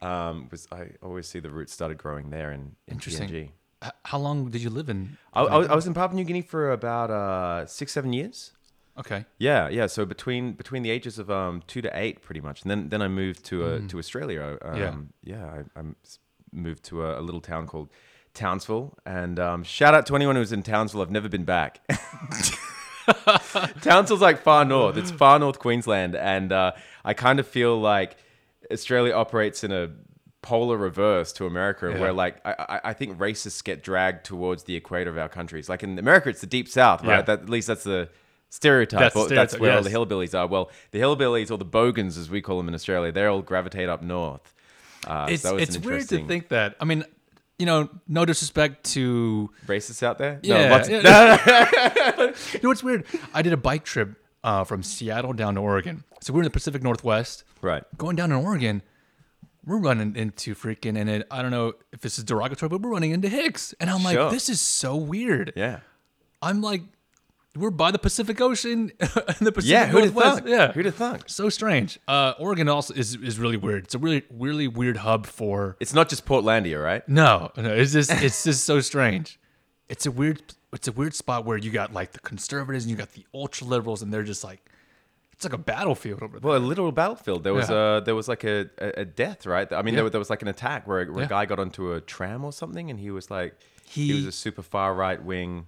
Um, 0.00 0.48
was 0.50 0.68
I 0.70 0.90
always 1.02 1.26
see 1.26 1.40
the 1.40 1.50
roots 1.50 1.72
started 1.72 1.98
growing 1.98 2.30
there 2.30 2.52
in, 2.52 2.76
in 2.86 2.94
Interesting. 2.94 3.28
PNG. 3.28 3.48
H- 3.84 3.92
How 4.04 4.18
long 4.18 4.48
did 4.50 4.62
you 4.62 4.70
live 4.70 4.88
in? 4.88 5.18
I, 5.32 5.42
I, 5.42 5.56
was- 5.58 5.68
I 5.68 5.74
was 5.74 5.86
in 5.88 5.94
Papua 5.94 6.14
New 6.16 6.24
Guinea 6.24 6.42
for 6.42 6.70
about 6.70 7.10
uh, 7.10 7.66
six 7.66 7.92
seven 7.92 8.12
years. 8.12 8.52
Okay. 8.96 9.24
Yeah, 9.38 9.68
yeah. 9.68 9.86
So 9.86 10.04
between 10.04 10.52
between 10.52 10.82
the 10.82 10.90
ages 10.90 11.18
of 11.18 11.30
um 11.30 11.62
two 11.66 11.82
to 11.82 11.90
eight, 11.98 12.22
pretty 12.22 12.40
much, 12.40 12.62
and 12.62 12.70
then 12.70 12.88
then 12.90 13.02
I 13.02 13.08
moved 13.08 13.44
to 13.46 13.64
uh, 13.64 13.80
to 13.88 13.98
Australia. 13.98 14.58
Um, 14.62 14.76
Yeah. 14.78 14.94
yeah. 15.36 15.62
I, 15.76 15.80
I 15.80 15.82
moved 16.52 16.84
to 16.84 17.04
a, 17.04 17.20
a 17.20 17.22
little 17.22 17.40
town 17.40 17.66
called 17.66 17.88
Townsville, 18.34 18.96
and 19.04 19.38
um, 19.38 19.62
shout 19.64 19.94
out 19.94 20.06
to 20.06 20.14
anyone 20.16 20.36
who's 20.36 20.52
in 20.52 20.62
Townsville. 20.62 21.02
I've 21.02 21.10
never 21.10 21.28
been 21.28 21.44
back. 21.44 21.80
Townsville's 23.82 24.20
like 24.20 24.42
far 24.42 24.64
north. 24.64 24.96
It's 24.96 25.10
far 25.10 25.38
north 25.38 25.58
Queensland, 25.58 26.14
and 26.14 26.52
uh, 26.52 26.72
I 27.04 27.14
kind 27.14 27.40
of 27.40 27.46
feel 27.46 27.78
like 27.80 28.16
Australia 28.72 29.14
operates 29.14 29.64
in 29.64 29.72
a 29.72 29.90
polar 30.42 30.76
reverse 30.76 31.32
to 31.34 31.46
America, 31.46 31.90
Yeah. 31.92 32.00
where 32.00 32.12
like 32.12 32.36
I, 32.46 32.80
I- 32.84 32.92
think 32.94 33.18
racists 33.18 33.62
get 33.62 33.82
dragged 33.82 34.24
towards 34.24 34.64
the 34.64 34.76
equator 34.76 35.10
of 35.10 35.18
our 35.18 35.28
countries. 35.28 35.68
Like 35.68 35.82
in 35.82 35.98
America, 35.98 36.28
it's 36.28 36.40
the 36.40 36.46
deep 36.46 36.68
south, 36.68 37.02
right? 37.02 37.16
Yeah. 37.16 37.22
That, 37.22 37.40
at 37.42 37.48
least 37.50 37.66
that's 37.68 37.84
the 37.84 38.08
stereotype. 38.50 39.00
That's 39.00 39.14
Well, 39.14 39.26
that's 39.28 39.52
stereotype, 39.52 39.60
where 39.60 39.76
all 39.76 39.82
the 40.06 40.14
hillbillies 40.14 40.38
are. 40.38 40.46
Well, 40.46 40.70
the 40.92 41.00
hillbillies 41.00 41.50
or 41.50 41.58
the 41.58 41.64
bogans, 41.64 42.16
as 42.16 42.30
we 42.30 42.40
call 42.40 42.56
them 42.58 42.68
in 42.68 42.74
Australia, 42.74 43.10
they 43.12 43.24
all 43.26 43.42
gravitate 43.42 43.88
up 43.88 44.02
north. 44.02 44.54
Uh, 45.06 45.26
so 45.26 45.32
It's 45.32 45.42
that 45.42 45.56
it's 45.60 45.76
an 45.76 45.82
weird 45.82 46.08
to 46.08 46.26
think 46.26 46.48
that. 46.48 46.76
I 46.80 46.84
mean, 46.84 47.04
you 47.58 47.66
know, 47.66 47.88
no 48.06 48.24
disrespect 48.24 48.84
to 48.92 49.50
racists 49.66 50.02
out 50.02 50.18
there. 50.18 50.38
Yeah. 50.42 50.58
no, 50.68 50.74
lots- 50.74 50.88
yeah. 50.88 52.32
you 52.54 52.60
know 52.62 52.68
what's 52.68 52.82
weird? 52.82 53.04
I 53.34 53.42
did 53.42 53.52
a 53.52 53.56
bike 53.56 53.84
trip 53.84 54.14
uh, 54.44 54.64
from 54.64 54.82
Seattle 54.82 55.32
down 55.32 55.54
to 55.56 55.60
Oregon. 55.60 56.04
So 56.20 56.32
we're 56.32 56.40
in 56.40 56.44
the 56.44 56.50
Pacific 56.50 56.82
Northwest. 56.82 57.44
right. 57.62 57.82
Going 57.96 58.16
down 58.16 58.30
in 58.32 58.38
Oregon, 58.38 58.82
we're 59.64 59.78
running 59.78 60.16
into 60.16 60.54
freaking 60.54 60.98
and 60.98 61.08
it, 61.10 61.26
I 61.30 61.42
don't 61.42 61.50
know 61.50 61.74
if 61.92 62.00
this 62.00 62.18
is 62.18 62.24
derogatory, 62.24 62.68
but 62.68 62.80
we're 62.80 62.90
running 62.90 63.10
into 63.10 63.28
Hicks, 63.28 63.74
and 63.80 63.90
I'm 63.90 64.02
like, 64.02 64.14
Sure. 64.16 64.30
this 64.30 64.48
is 64.48 64.60
so 64.60 64.96
weird. 64.96 65.52
Yeah. 65.56 65.80
I'm 66.40 66.62
like, 66.62 66.82
we're 67.58 67.70
by 67.70 67.90
the 67.90 67.98
Pacific 67.98 68.40
Ocean 68.40 68.90
in 69.00 69.44
the 69.44 69.52
Pacific 69.52 69.64
Yeah. 69.64 69.86
Who'd 69.86 70.04
have 70.04 70.14
Northwest. 70.14 70.38
thunk? 70.38 70.48
Yeah, 70.48 70.72
Who'd 70.72 70.84
have 70.86 70.94
thunk? 70.94 71.22
so 71.26 71.48
strange. 71.48 71.98
Uh, 72.08 72.34
Oregon 72.38 72.68
also 72.68 72.94
is 72.94 73.14
is 73.16 73.38
really 73.38 73.56
weird. 73.56 73.84
It's 73.84 73.94
a 73.94 73.98
really 73.98 74.22
really 74.30 74.68
weird 74.68 74.98
hub 74.98 75.26
for 75.26 75.76
It's 75.80 75.94
not 75.94 76.08
just 76.08 76.24
Portlandia, 76.26 76.82
right? 76.82 77.06
no, 77.08 77.50
no, 77.56 77.74
it's 77.74 77.92
just 77.92 78.10
it's 78.10 78.44
just 78.44 78.64
so 78.64 78.80
strange. 78.80 79.38
It's 79.88 80.06
a 80.06 80.10
weird 80.10 80.42
it's 80.72 80.86
a 80.88 80.92
weird 80.92 81.14
spot 81.14 81.44
where 81.46 81.56
you 81.56 81.70
got 81.70 81.92
like 81.92 82.12
the 82.12 82.20
conservatives 82.20 82.84
and 82.84 82.90
you 82.90 82.96
got 82.96 83.12
the 83.12 83.24
ultra 83.34 83.66
liberals 83.66 84.02
and 84.02 84.12
they're 84.12 84.22
just 84.22 84.44
like 84.44 84.60
it's 85.32 85.44
like 85.44 85.52
a 85.54 85.58
battlefield 85.58 86.20
over 86.22 86.40
there. 86.40 86.48
Well, 86.48 86.58
a 86.58 86.64
literal 86.72 86.90
battlefield. 86.90 87.44
There 87.44 87.54
was 87.54 87.70
Yeah. 87.70 87.98
a 87.98 88.00
there 88.00 88.14
was 88.16 88.26
like 88.28 88.42
a, 88.44 88.68
a, 88.78 89.02
a 89.02 89.04
death, 89.04 89.46
right? 89.46 89.72
I 89.72 89.82
mean, 89.82 89.94
Yeah. 89.94 90.00
there, 90.02 90.10
there 90.10 90.18
was 90.18 90.30
like 90.30 90.42
an 90.42 90.48
attack 90.48 90.86
where, 90.88 91.04
where 91.12 91.20
Yeah. 91.20 91.26
a 91.26 91.28
guy 91.28 91.46
got 91.46 91.58
onto 91.60 91.92
a 91.92 92.00
tram 92.00 92.44
or 92.44 92.52
something, 92.52 92.90
and 92.90 92.98
he 92.98 93.10
was 93.12 93.30
like, 93.30 93.54
he, 93.84 94.08
He- 94.08 94.14
was 94.14 94.26
a 94.26 94.32
super 94.32 94.62
far 94.62 94.94
right 94.94 95.24
wing. 95.24 95.66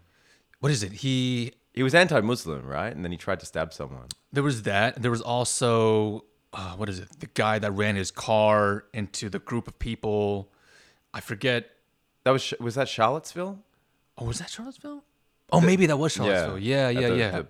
What 0.59 0.73
is 0.73 0.83
it? 0.83 0.93
He 0.93 1.53
He 1.81 1.83
was 1.83 1.95
anti-Muslim, 1.95 2.67
right? 2.67 2.95
And 2.95 3.03
then 3.03 3.11
he 3.11 3.17
tried 3.17 3.41
to 3.41 3.47
stab 3.47 3.73
someone. 3.73 4.09
there 4.31 4.43
was 4.43 4.65
that. 4.65 5.01
There 5.01 5.11
was 5.11 5.23
also 5.23 6.27
uh, 6.53 6.75
what 6.75 6.91
is 6.91 6.99
it? 6.99 7.09
The 7.21 7.29
guy 7.33 7.59
that 7.59 7.71
ran 7.71 7.97
his 7.97 8.11
car 8.11 8.85
into 8.93 9.31
the 9.31 9.39
group 9.39 9.67
of 9.67 9.79
people. 9.79 10.53
I 11.15 11.21
forget. 11.21 11.71
That 12.25 12.33
was 12.33 12.53
was 12.61 12.75
that 12.75 12.87
Charlottesville? 12.87 13.61
Oh, 14.19 14.27
was 14.27 14.41
that 14.41 14.51
Charlottesville? 14.51 15.05
Oh, 15.51 15.63
maybe 15.63 15.87
that 15.87 15.97
was 15.97 16.13
Charlottesville. 16.13 16.59
Yeah, 16.59 16.89
At 16.89 16.95
yeah, 16.97 17.09
the- 17.09 17.17
yeah. 17.17 17.31
the- 17.31 17.47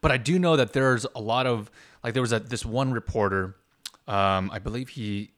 but 0.00 0.10
I 0.10 0.16
do 0.16 0.38
know 0.38 0.56
that 0.56 0.72
there's 0.72 1.04
a 1.14 1.20
lot 1.20 1.46
of 1.46 1.70
like 2.02 2.14
there 2.14 2.22
was 2.22 2.32
a, 2.32 2.40
this 2.40 2.64
one 2.64 2.92
reporter. 2.92 3.56
Um, 4.08 4.50
I 4.50 4.58
believe 4.58 4.88
he 4.88 5.32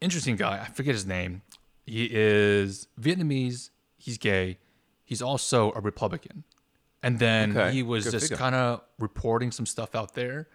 interesting 0.00 0.34
guy. 0.34 0.64
I 0.66 0.72
forget 0.72 0.94
his 0.94 1.06
name. 1.06 1.42
He 1.86 2.08
is 2.10 2.88
Vietnamese. 3.00 3.70
He's 3.98 4.18
gay. 4.18 4.58
He's 5.04 5.22
also 5.22 5.70
a 5.76 5.80
Republican. 5.80 6.42
And 7.02 7.18
then 7.18 7.56
Okay, 7.56 7.72
he 7.72 7.82
was 7.82 8.04
good 8.04 8.12
just 8.12 8.32
kind 8.34 8.54
of 8.54 8.80
reporting 8.98 9.50
some 9.52 9.66
stuff 9.66 9.94
out 9.94 10.14
there. 10.14 10.48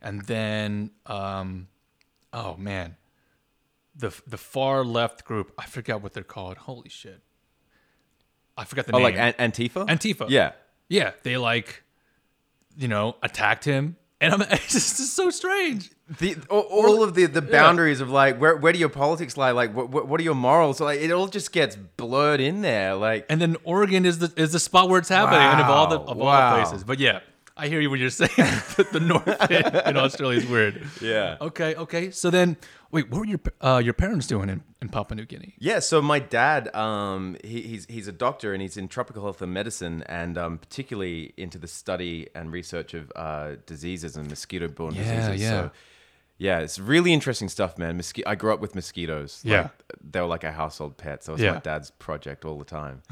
And 0.00 0.24
then, 0.24 0.90
um, 1.06 1.68
oh 2.32 2.56
man, 2.56 2.96
the 3.94 4.10
the 4.26 4.38
far 4.38 4.82
left 4.84 5.24
group. 5.24 5.52
I 5.58 5.66
forgot 5.66 6.00
what 6.02 6.14
they're 6.14 6.22
called. 6.22 6.56
Holy 6.56 6.88
shit! 6.88 7.20
I 8.56 8.64
forgot 8.64 8.86
the 8.86 8.92
Oh, 8.94 8.98
name. 8.98 9.14
like 9.16 9.36
An- 9.38 9.50
Antifa. 9.52 9.86
Antifa. 9.86 10.26
Yeah. 10.30 10.52
Yeah, 10.88 11.12
they 11.22 11.36
like, 11.36 11.84
you 12.76 12.88
know, 12.88 13.16
attacked 13.22 13.64
him, 13.64 13.96
and 14.20 14.34
I'm 14.34 14.42
it's 14.50 14.72
just 14.72 15.14
so 15.14 15.30
strange. 15.30 15.90
The, 16.18 16.36
all, 16.48 16.62
all 16.62 17.02
of 17.02 17.14
the, 17.14 17.26
the 17.26 17.42
boundaries 17.42 18.00
of 18.00 18.10
like 18.10 18.38
where, 18.38 18.56
where 18.56 18.72
do 18.72 18.78
your 18.78 18.88
politics 18.88 19.36
lie 19.36 19.52
like 19.52 19.74
what, 19.74 19.90
what, 19.90 20.20
are 20.20 20.24
your 20.24 20.34
morals 20.34 20.80
like 20.80 21.00
it 21.00 21.12
all 21.12 21.28
just 21.28 21.52
gets 21.52 21.76
blurred 21.76 22.40
in 22.40 22.62
there 22.62 22.96
like 22.96 23.26
And 23.28 23.40
then 23.40 23.56
Oregon 23.64 24.04
is 24.04 24.18
the 24.18 24.32
is 24.36 24.52
the 24.52 24.58
spot 24.58 24.88
where 24.88 24.98
it's 24.98 25.08
happening, 25.08 25.40
and 25.40 25.60
of 25.60 25.68
all 25.68 25.86
the 25.86 26.00
of 26.00 26.16
wow. 26.16 26.26
all 26.26 26.56
the 26.56 26.62
places. 26.64 26.84
But 26.84 26.98
yeah, 26.98 27.20
I 27.60 27.68
hear 27.68 27.80
you 27.80 27.90
when 27.90 28.00
you're 28.00 28.10
saying 28.22 28.30
that 28.36 28.88
the 28.92 29.00
north 29.00 29.50
in, 29.50 29.66
in 29.90 29.96
Australia 30.04 30.38
is 30.38 30.46
weird. 30.46 30.82
yeah 31.00 31.36
Okay, 31.40 31.74
okay. 31.74 32.10
So 32.10 32.30
then, 32.30 32.56
wait, 32.90 33.10
what 33.10 33.18
were 33.20 33.26
your 33.26 33.40
uh, 33.60 33.80
your 33.84 33.92
parents 33.94 34.26
doing 34.26 34.48
in, 34.48 34.62
in 34.82 34.88
Papua 34.88 35.16
New 35.16 35.26
Guinea? 35.26 35.54
Yeah, 35.58 35.80
so 35.80 36.00
my 36.00 36.18
dad, 36.18 36.74
um, 36.74 37.36
he, 37.44 37.62
he's 37.62 37.86
he's 37.86 38.08
a 38.08 38.12
doctor 38.12 38.52
and 38.54 38.62
he's 38.62 38.76
in 38.76 38.88
tropical 38.88 39.22
health 39.22 39.42
and 39.42 39.52
medicine, 39.52 40.02
and 40.06 40.38
um, 40.38 40.58
particularly 40.58 41.32
into 41.36 41.58
the 41.58 41.68
study 41.68 42.28
and 42.34 42.52
research 42.52 42.94
of 42.94 43.12
uh, 43.14 43.56
diseases 43.66 44.16
and 44.16 44.28
mosquito-borne 44.28 44.94
Yeah, 44.94 45.02
diseases. 45.28 45.42
yeah. 45.42 45.50
So, 45.50 45.70
yeah, 46.40 46.58
it's 46.60 46.78
really 46.78 47.12
interesting 47.12 47.48
stuff, 47.50 47.76
man. 47.76 47.98
Mosqui- 47.98 48.22
I 48.26 48.34
grew 48.34 48.52
up 48.54 48.60
with 48.60 48.74
mosquitoes. 48.74 49.42
Like, 49.44 49.50
Yeah. 49.52 49.68
they 50.02 50.20
were 50.22 50.26
like 50.26 50.42
a 50.42 50.52
household 50.52 50.96
pet, 50.96 51.22
so 51.22 51.32
it 51.32 51.34
was 51.34 51.42
Yeah. 51.42 51.52
my 51.52 51.58
dad's 51.60 51.90
project 51.92 52.44
all 52.46 52.58
the 52.58 52.64
time. 52.64 53.02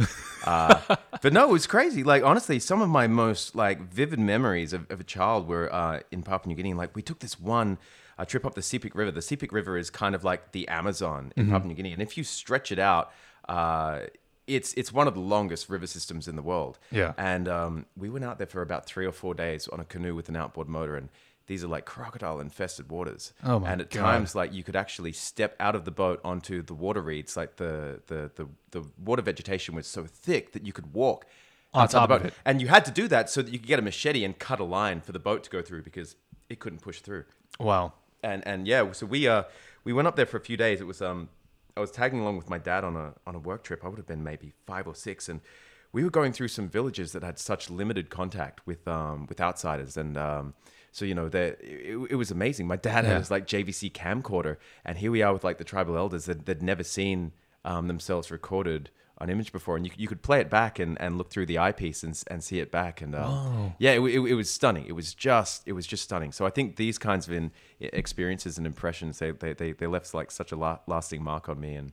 uh, 0.46 0.96
but 1.22 1.32
no, 1.34 1.44
it 1.44 1.52
was 1.52 1.66
crazy. 1.66 2.02
Like 2.02 2.22
honestly, 2.24 2.58
some 2.58 2.80
of 2.80 2.88
my 2.88 3.06
most 3.06 3.54
like 3.54 3.92
vivid 3.92 4.18
memories 4.18 4.72
of, 4.72 4.90
of 4.90 4.98
a 5.00 5.04
child 5.04 5.46
were 5.46 5.72
uh, 5.72 6.00
in 6.10 6.22
Papua 6.22 6.48
New 6.48 6.56
Guinea. 6.56 6.72
Like 6.74 6.96
we 6.96 7.02
took 7.02 7.18
this 7.20 7.38
one 7.38 7.78
uh, 8.18 8.24
trip 8.24 8.44
up 8.46 8.54
the 8.54 8.62
Sepik 8.62 8.94
River. 8.94 9.10
The 9.10 9.20
Sepik 9.20 9.52
River 9.52 9.76
is 9.78 9.90
kind 9.90 10.14
of 10.14 10.24
like 10.24 10.52
the 10.52 10.66
Amazon 10.68 11.32
in 11.36 11.50
Papua 11.50 11.68
New 11.68 11.74
Guinea, 11.74 11.92
and 11.92 12.02
if 12.02 12.16
you 12.16 12.24
stretch 12.24 12.72
it 12.72 12.78
out. 12.78 13.12
Uh, 13.48 14.00
it's 14.46 14.72
it's 14.74 14.90
one 14.90 15.06
of 15.06 15.12
the 15.12 15.20
longest 15.20 15.68
river 15.68 15.86
systems 15.86 16.26
in 16.26 16.34
the 16.34 16.40
world. 16.42 16.78
Yeah. 16.90 17.12
And 17.18 17.46
um, 17.48 17.84
we 17.98 18.08
went 18.08 18.24
out 18.24 18.38
there 18.38 18.46
for 18.46 18.62
about 18.62 18.86
three 18.86 19.04
or 19.04 19.12
four 19.12 19.34
days 19.34 19.68
on 19.68 19.78
a 19.78 19.84
canoe 19.84 20.14
with 20.14 20.30
an 20.30 20.36
outboard 20.36 20.68
motor, 20.70 20.96
and 20.96 21.10
these 21.48 21.64
are 21.64 21.68
like 21.68 21.84
crocodile 21.86 22.38
infested 22.40 22.88
waters. 22.90 23.32
Oh 23.42 23.58
my 23.58 23.72
And 23.72 23.80
at 23.80 23.90
God. 23.90 24.00
times, 24.02 24.34
like 24.36 24.52
you 24.52 24.62
could 24.62 24.76
actually 24.76 25.12
step 25.12 25.56
out 25.58 25.74
of 25.74 25.84
the 25.84 25.90
boat 25.90 26.20
onto 26.22 26.62
the 26.62 26.74
water 26.74 27.02
reeds, 27.02 27.36
like 27.36 27.56
the 27.56 28.00
the 28.06 28.30
the, 28.36 28.46
the 28.70 28.88
water 29.04 29.22
vegetation 29.22 29.74
was 29.74 29.86
so 29.86 30.04
thick 30.06 30.52
that 30.52 30.64
you 30.64 30.72
could 30.72 30.92
walk 30.94 31.26
On 31.74 31.82
outside 31.82 31.98
top 32.00 32.08
the 32.10 32.14
of 32.14 32.24
it. 32.26 32.34
And 32.44 32.60
you 32.62 32.68
had 32.68 32.84
to 32.84 32.92
do 32.92 33.08
that 33.08 33.28
so 33.30 33.42
that 33.42 33.50
you 33.52 33.58
could 33.58 33.66
get 33.68 33.78
a 33.78 33.82
machete 33.82 34.24
and 34.24 34.38
cut 34.38 34.60
a 34.60 34.64
line 34.64 35.00
for 35.00 35.12
the 35.12 35.18
boat 35.18 35.42
to 35.44 35.50
go 35.50 35.60
through 35.62 35.82
because 35.82 36.16
it 36.48 36.60
couldn't 36.60 36.80
push 36.82 37.00
through. 37.00 37.24
Wow. 37.58 37.94
And 38.22 38.46
and 38.46 38.68
yeah, 38.68 38.92
so 38.92 39.06
we 39.06 39.26
uh 39.26 39.44
we 39.84 39.92
went 39.92 40.06
up 40.06 40.16
there 40.16 40.26
for 40.26 40.36
a 40.36 40.40
few 40.40 40.56
days. 40.56 40.80
It 40.80 40.86
was 40.86 41.00
um 41.02 41.28
I 41.76 41.80
was 41.80 41.90
tagging 41.90 42.20
along 42.20 42.36
with 42.36 42.50
my 42.50 42.58
dad 42.58 42.84
on 42.84 42.94
a 42.94 43.14
on 43.26 43.34
a 43.34 43.38
work 43.38 43.64
trip. 43.64 43.84
I 43.84 43.88
would 43.88 43.98
have 43.98 44.06
been 44.06 44.22
maybe 44.22 44.52
five 44.66 44.86
or 44.86 44.94
six, 44.94 45.28
and 45.30 45.40
we 45.92 46.04
were 46.04 46.10
going 46.10 46.32
through 46.32 46.48
some 46.48 46.68
villages 46.68 47.12
that 47.12 47.22
had 47.22 47.38
such 47.38 47.70
limited 47.70 48.10
contact 48.10 48.66
with 48.66 48.86
um 48.86 49.26
with 49.28 49.40
outsiders 49.40 49.96
and 49.96 50.18
um. 50.18 50.52
So 50.92 51.04
you 51.04 51.14
know, 51.14 51.28
that 51.28 51.58
it, 51.60 51.96
it 52.10 52.14
was 52.16 52.30
amazing. 52.30 52.66
My 52.66 52.76
dad 52.76 53.04
Yeah. 53.04 53.10
had 53.12 53.18
his 53.18 53.30
like 53.30 53.46
JVC 53.46 53.92
camcorder, 53.92 54.56
and 54.84 54.98
here 54.98 55.10
we 55.10 55.22
are 55.22 55.32
with 55.32 55.44
like 55.44 55.58
the 55.58 55.64
tribal 55.64 55.96
elders 55.96 56.24
that 56.26 56.46
they'd 56.46 56.62
never 56.62 56.82
seen 56.82 57.32
um, 57.64 57.86
themselves 57.88 58.30
recorded 58.30 58.90
on 59.20 59.28
image 59.28 59.50
before, 59.52 59.76
and 59.76 59.84
you, 59.84 59.92
you 59.96 60.06
could 60.06 60.22
play 60.22 60.40
it 60.40 60.48
back 60.48 60.78
and, 60.78 60.96
and 61.00 61.18
look 61.18 61.28
through 61.28 61.44
the 61.44 61.58
eyepiece 61.58 62.04
and, 62.04 62.22
and 62.28 62.42
see 62.44 62.60
it 62.60 62.70
back, 62.70 63.00
and 63.02 63.16
uh, 63.16 63.68
yeah, 63.78 63.90
it, 63.90 64.00
it, 64.00 64.20
it 64.20 64.34
was 64.34 64.48
stunning. 64.48 64.86
It 64.86 64.92
was 64.92 65.12
just 65.12 65.66
it 65.66 65.72
was 65.72 65.86
just 65.88 66.04
stunning. 66.04 66.30
So 66.32 66.46
I 66.46 66.50
think 66.50 66.76
these 66.76 66.98
kinds 66.98 67.26
of 67.26 67.32
in, 67.34 67.50
experiences 67.80 68.58
and 68.58 68.66
impressions 68.66 69.18
they, 69.18 69.32
they, 69.32 69.52
they, 69.54 69.72
they 69.72 69.86
left 69.86 70.14
like 70.14 70.30
such 70.30 70.52
a 70.52 70.56
la- 70.56 70.78
lasting 70.86 71.22
mark 71.22 71.48
on 71.48 71.58
me, 71.60 71.74
and 71.74 71.92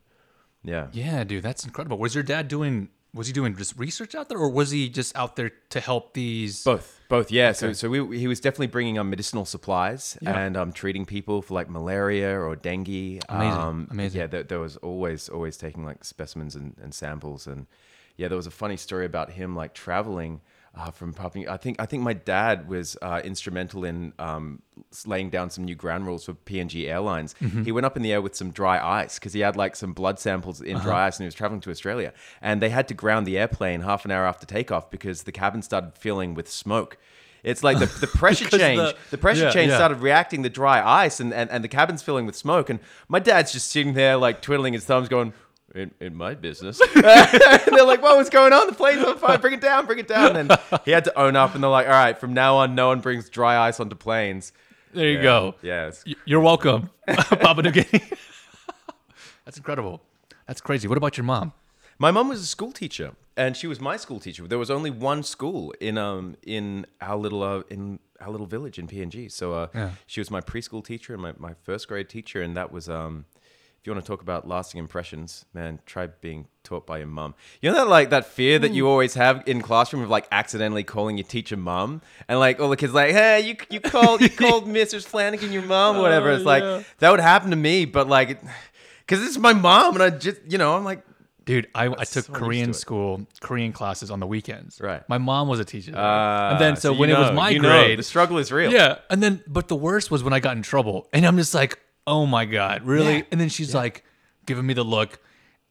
yeah, 0.63 0.87
Yeah, 0.93 1.23
dude, 1.23 1.43
that's 1.43 1.65
incredible. 1.65 1.97
Was 1.97 2.13
your 2.15 2.23
dad 2.23 2.47
doing? 2.47 2.89
Was 3.15 3.27
he 3.27 3.33
doing 3.33 3.55
just 3.55 3.79
research 3.79 4.13
out 4.13 4.27
there, 4.29 4.37
or 4.37 4.49
was 4.49 4.69
he 4.71 4.89
just 4.89 5.15
out 5.15 5.35
there 5.37 5.51
to 5.69 5.79
help 5.79 6.13
these? 6.13 6.63
Both, 6.63 6.99
both, 7.09 7.31
yeah. 7.31 7.53
So, 7.53 7.71
so 7.73 7.89
we, 7.89 8.19
he 8.19 8.27
was 8.27 8.39
definitely 8.41 8.67
bringing 8.67 8.99
um 8.99 9.09
medicinal 9.09 9.45
supplies 9.45 10.17
Yeah. 10.21 10.37
and 10.37 10.55
um 10.57 10.71
treating 10.73 11.05
people 11.05 11.41
for 11.41 11.53
like 11.53 11.69
malaria 11.69 12.37
or 12.37 12.55
dengue. 12.55 13.21
Amazing, 13.29 13.59
Um, 13.61 13.87
amazing. 13.89 14.19
Yeah, 14.21 14.27
there, 14.27 14.43
there 14.43 14.59
was 14.59 14.75
always 14.77 15.29
always 15.29 15.55
taking 15.57 15.85
like 15.85 16.03
specimens 16.03 16.55
and, 16.55 16.75
and 16.83 16.93
samples, 16.93 17.47
and 17.47 17.67
yeah, 18.17 18.27
there 18.27 18.37
was 18.37 18.47
a 18.47 18.51
funny 18.51 18.77
story 18.77 19.05
about 19.05 19.31
him 19.31 19.55
like 19.55 19.73
traveling. 19.73 20.41
Uh, 20.77 20.91
from 20.91 21.13
Papua, 21.13 21.49
I 21.49 21.55
think 21.55 21.79
I 21.79 21.85
think 21.85 22.03
my 22.03 22.11
dad 22.11 22.67
was 22.67 22.97
uh, 23.01 23.21
instrumental 23.23 23.85
in 23.85 24.11
um, 24.19 24.61
laying 25.05 25.29
down 25.29 25.49
some 25.49 25.63
new 25.63 25.75
ground 25.75 26.05
rules 26.05 26.25
for 26.25 26.33
PNG 26.33 26.89
Airlines. 26.89 27.33
Mm-hmm. 27.41 27.63
He 27.63 27.71
went 27.71 27.85
up 27.85 27.95
in 27.95 28.03
the 28.03 28.11
air 28.11 28.21
with 28.21 28.35
some 28.35 28.51
dry 28.51 28.77
ice 29.01 29.17
because 29.17 29.31
he 29.31 29.39
had 29.39 29.55
like 29.55 29.77
some 29.77 29.93
blood 29.93 30.19
samples 30.19 30.59
in 30.59 30.75
Uh-huh. 30.75 30.85
dry 30.85 31.07
ice, 31.07 31.17
and 31.17 31.23
he 31.23 31.27
was 31.27 31.33
traveling 31.35 31.61
to 31.61 31.69
Australia. 31.69 32.11
And 32.41 32.61
they 32.61 32.69
had 32.69 32.89
to 32.89 32.93
ground 32.93 33.25
the 33.25 33.37
airplane 33.37 33.81
half 33.81 34.03
an 34.03 34.11
hour 34.11 34.25
after 34.25 34.45
takeoff 34.45 34.91
because 34.91 35.23
the 35.23 35.31
cabin 35.31 35.61
started 35.61 35.93
filling 35.97 36.33
with 36.33 36.49
smoke. 36.51 36.97
It's 37.41 37.63
like 37.63 37.79
the, 37.79 37.85
the 37.85 38.07
pressure 38.21 38.49
change. 38.49 38.79
the- 38.79 38.95
The, 39.11 39.17
pressure 39.17 39.43
yeah, 39.45 39.51
change 39.51 39.69
yeah. 39.69 39.77
started 39.77 39.99
reacting 40.01 40.41
the 40.41 40.49
dry 40.49 40.81
ice, 41.05 41.21
and, 41.21 41.33
and, 41.33 41.49
and 41.51 41.63
the 41.63 41.67
cabin's 41.69 42.01
filling 42.01 42.25
with 42.25 42.35
smoke. 42.35 42.69
And 42.69 42.79
my 43.07 43.19
dad's 43.19 43.53
just 43.53 43.69
sitting 43.71 43.93
there, 43.93 44.17
like 44.17 44.41
twiddling 44.41 44.73
his 44.73 44.83
thumbs, 44.83 45.07
going, 45.07 45.31
"In, 45.75 45.91
in 45.99 46.15
my 46.15 46.33
business." 46.33 46.79
and 46.81 47.03
they're 47.03 47.85
like, 47.85 48.01
"What 48.01 48.17
was 48.17 48.29
going 48.29 48.53
on? 48.53 48.67
The 48.67 48.73
plane's 48.73 49.03
on 49.03 49.17
fire. 49.17 49.37
Bring 49.37 49.53
it 49.53 49.61
down. 49.61 49.85
Bring 49.85 49.99
it 49.99 50.07
down." 50.07 50.35
And 50.35 50.51
he 50.85 50.91
had 50.91 51.03
to 51.05 51.19
own 51.19 51.35
up, 51.35 51.53
and 51.53 51.63
they're 51.63 51.69
like, 51.69 51.85
"All 51.87 51.91
right, 51.93 52.17
from 52.17 52.33
now 52.33 52.55
on, 52.57 52.73
no 52.75 52.87
one 52.87 53.01
brings 53.01 53.29
dry 53.29 53.67
ice 53.67 53.79
onto 53.79 53.95
planes." 53.95 54.51
there 54.93 55.07
you 55.09 55.17
Yeah. 55.17 55.23
go. 55.23 55.55
Yeah. 55.61 55.87
it's- 55.87 56.03
Y- 56.07 56.15
You're 56.25 56.39
welcome, 56.39 56.89
Papua 57.07 57.61
New 57.63 57.71
Guinea. 57.71 58.03
that's 59.45 59.57
incredible. 59.57 60.01
That's 60.47 60.61
crazy. 60.61 60.87
What 60.87 60.97
about 60.97 61.17
your 61.17 61.25
mom? 61.25 61.53
My 61.99 62.11
mom 62.11 62.29
was 62.29 62.41
a 62.41 62.45
school 62.45 62.71
teacher, 62.71 63.11
and 63.37 63.55
she 63.57 63.67
was 63.67 63.79
my 63.79 63.97
school 63.97 64.19
teacher. 64.19 64.47
There 64.47 64.57
was 64.59 64.69
only 64.71 64.91
one 64.91 65.23
school 65.23 65.73
in 65.79 65.97
um 65.97 66.35
in 66.43 66.85
our 67.01 67.15
little 67.17 67.43
uh, 67.43 67.61
in 67.69 67.99
our 68.21 68.29
little 68.31 68.47
village 68.47 68.79
in 68.79 68.87
PNG. 68.87 69.31
So 69.31 69.53
uh, 69.53 69.67
Yeah. 69.73 69.91
she 70.07 70.19
was 70.21 70.31
my 70.31 70.39
preschool 70.41 70.83
teacher 70.85 71.13
and 71.13 71.21
my, 71.21 71.33
my 71.37 71.53
first 71.63 71.87
grade 71.87 72.09
teacher, 72.09 72.41
and 72.41 72.55
that 72.55 72.71
was 72.71 72.87
um. 72.89 73.25
If 73.85 73.87
you 73.87 73.93
want 73.93 74.03
to 74.03 74.11
talk 74.11 74.23
about 74.23 74.47
lasting 74.47 74.79
impressions, 74.79 75.45
man, 75.53 75.77
try 75.85 76.07
being 76.07 76.47
taught 76.63 76.87
by 76.87 76.97
your 76.97 77.05
mum. 77.05 77.35
You 77.61 77.69
know 77.69 77.75
that 77.75 77.87
like 77.87 78.09
that 78.09 78.25
fear 78.25 78.57
that 78.57 78.71
you 78.71 78.87
always 78.87 79.13
have 79.13 79.43
in 79.45 79.61
classroom 79.61 80.01
of 80.01 80.09
like 80.09 80.27
accidentally 80.31 80.83
calling 80.83 81.19
your 81.19 81.27
teacher 81.27 81.55
mum, 81.55 82.01
and 82.27 82.39
like 82.39 82.59
all 82.59 82.69
the 82.69 82.77
kids 82.77 82.95
like, 82.95 83.11
hey, 83.11 83.41
you 83.41 83.55
you 83.69 83.79
called 83.79 84.21
you 84.21 84.29
called 84.41 84.65
Mrs. 84.65 85.05
Flanagan 85.05 85.51
your 85.51 85.61
mum, 85.61 85.97
or 85.97 86.01
whatever. 86.01 86.31
It's 86.31 86.43
like 86.43 86.63
yeah. 86.63 86.81
that 86.97 87.11
would 87.11 87.19
happen 87.19 87.51
to 87.51 87.55
me, 87.55 87.85
but 87.85 88.09
like, 88.09 88.41
because 89.05 89.23
it's 89.23 89.37
my 89.37 89.53
mom, 89.53 89.93
and 89.93 90.01
I 90.01 90.09
just 90.09 90.41
you 90.47 90.57
know 90.57 90.75
I'm 90.75 90.83
like, 90.83 91.03
Dude, 91.45 91.67
I, 91.75 91.85
I 91.85 92.05
took 92.05 92.25
so 92.25 92.33
Korean 92.33 92.69
to 92.69 92.73
school, 92.73 93.27
Korean 93.39 93.71
classes 93.71 94.09
on 94.09 94.19
the 94.19 94.25
weekends. 94.25 94.81
Right. 94.81 95.07
My 95.07 95.19
mom 95.19 95.47
was 95.47 95.59
a 95.59 95.65
teacher. 95.65 95.91
there. 95.91 96.01
Ah, 96.01 96.53
and 96.53 96.59
then 96.59 96.75
so, 96.75 96.91
you 96.91 96.99
when 96.99 97.11
it 97.11 97.19
was 97.19 97.31
my 97.33 97.51
you 97.51 97.59
know, 97.59 97.69
grade, 97.69 97.99
the 97.99 98.03
struggle 98.03 98.39
is 98.39 98.51
real. 98.51 98.73
Yeah, 98.73 98.97
and 99.11 99.21
then 99.21 99.43
but 99.45 99.67
the 99.67 99.75
worst 99.75 100.09
was 100.09 100.23
when 100.23 100.33
I 100.33 100.39
got 100.39 100.57
in 100.57 100.63
trouble, 100.63 101.07
and 101.13 101.23
I'm 101.23 101.37
just 101.37 101.53
like, 101.53 101.79
oh 102.07 102.25
my 102.25 102.45
god, 102.45 102.83
really? 102.83 103.17
Yeah. 103.17 103.23
And 103.31 103.41
then 103.41 103.49
she's 103.49 103.73
like, 103.73 104.03
giving 104.45 104.65
me 104.65 104.73
the 104.73 104.83
look, 104.83 105.19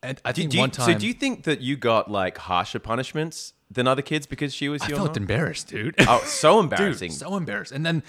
and 0.03 0.21
I 0.25 0.33
Do, 0.33 0.43
think 0.43 0.51
do 0.53 0.57
you, 0.57 0.61
one 0.63 0.71
time 0.71 0.93
so 0.93 0.99
do 0.99 1.07
you 1.07 1.13
think 1.15 1.45
that 1.45 1.61
you 1.61 1.77
got 1.77 2.11
like 2.11 2.39
harsher 2.39 2.79
punishments 2.79 3.53
than 3.71 3.87
other 3.89 4.03
kids 4.03 4.27
because 4.27 4.53
she 4.55 4.69
was 4.69 4.83
I 4.83 4.89
your 4.89 4.97
felt 4.99 5.11
mom? 5.11 5.17
embarrassed, 5.23 5.69
dude. 5.69 5.95
Oh, 6.01 6.23
so 6.27 6.57
dude, 6.63 6.73
embarrassing. 6.73 7.11
so 7.13 7.37
embarrassed. 7.37 7.73
And 7.73 7.85
then, 7.87 8.03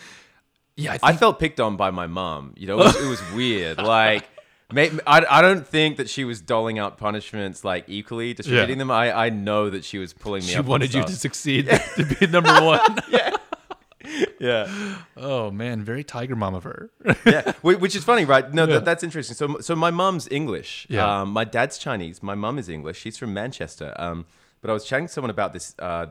yeah, 0.75 0.97
I, 1.01 1.11
I 1.11 1.13
felt 1.15 1.39
picked 1.39 1.59
on 1.59 1.77
by 1.77 1.91
my 1.91 2.07
mom. 2.07 2.53
You 2.57 2.67
know, 2.67 2.79
it 2.81 2.83
was, 2.85 2.95
it 3.05 3.07
was 3.07 3.31
weird. 3.33 3.77
Like, 3.77 4.27
I, 4.75 4.91
I 5.07 5.41
don't 5.41 5.65
think 5.65 5.97
that 5.97 6.09
she 6.09 6.25
was 6.25 6.41
doling 6.41 6.79
out 6.79 6.97
punishments 6.97 7.63
like 7.63 7.85
equally, 7.87 8.33
distributing 8.33 8.75
Yeah. 8.77 8.79
them. 8.79 8.91
I, 8.91 9.11
I 9.27 9.29
know 9.29 9.69
that 9.69 9.85
she 9.85 9.97
was 9.99 10.11
pulling 10.11 10.41
me 10.41 10.49
she 10.49 10.57
up. 10.57 10.65
wanted 10.65 10.93
you 10.93 11.01
to 11.03 11.07
stuff. 11.07 11.19
succeed 11.19 11.67
to 11.95 12.05
be 12.19 12.27
number 12.27 12.51
one. 12.61 12.81
Yeah. 13.09 13.35
Oh 15.17 15.51
man, 15.51 15.83
very 15.83 16.03
tiger 16.03 16.35
mom 16.35 16.53
of 16.55 16.63
her. 16.63 16.89
yeah, 17.25 17.53
which 17.61 17.95
is 17.95 18.03
funny, 18.03 18.25
right? 18.25 18.51
No, 18.53 18.63
Yeah. 18.65 18.75
that, 18.75 18.85
that's 18.85 19.03
interesting. 19.03 19.35
So, 19.35 19.59
so 19.59 19.75
my 19.75 19.91
mum's 19.91 20.27
English. 20.29 20.87
Yeah. 20.89 21.21
Um, 21.21 21.29
my 21.31 21.43
dad's 21.45 21.77
Chinese. 21.77 22.21
My 22.21 22.35
mum 22.35 22.57
is 22.59 22.69
English. 22.69 22.99
She's 22.99 23.17
from 23.17 23.33
Manchester. 23.33 23.93
Um, 23.97 24.25
but 24.61 24.69
I 24.69 24.73
was 24.73 24.85
chatting 24.85 25.07
to 25.07 25.13
someone 25.13 25.29
about 25.31 25.53
this 25.53 25.75
uh, 25.79 26.07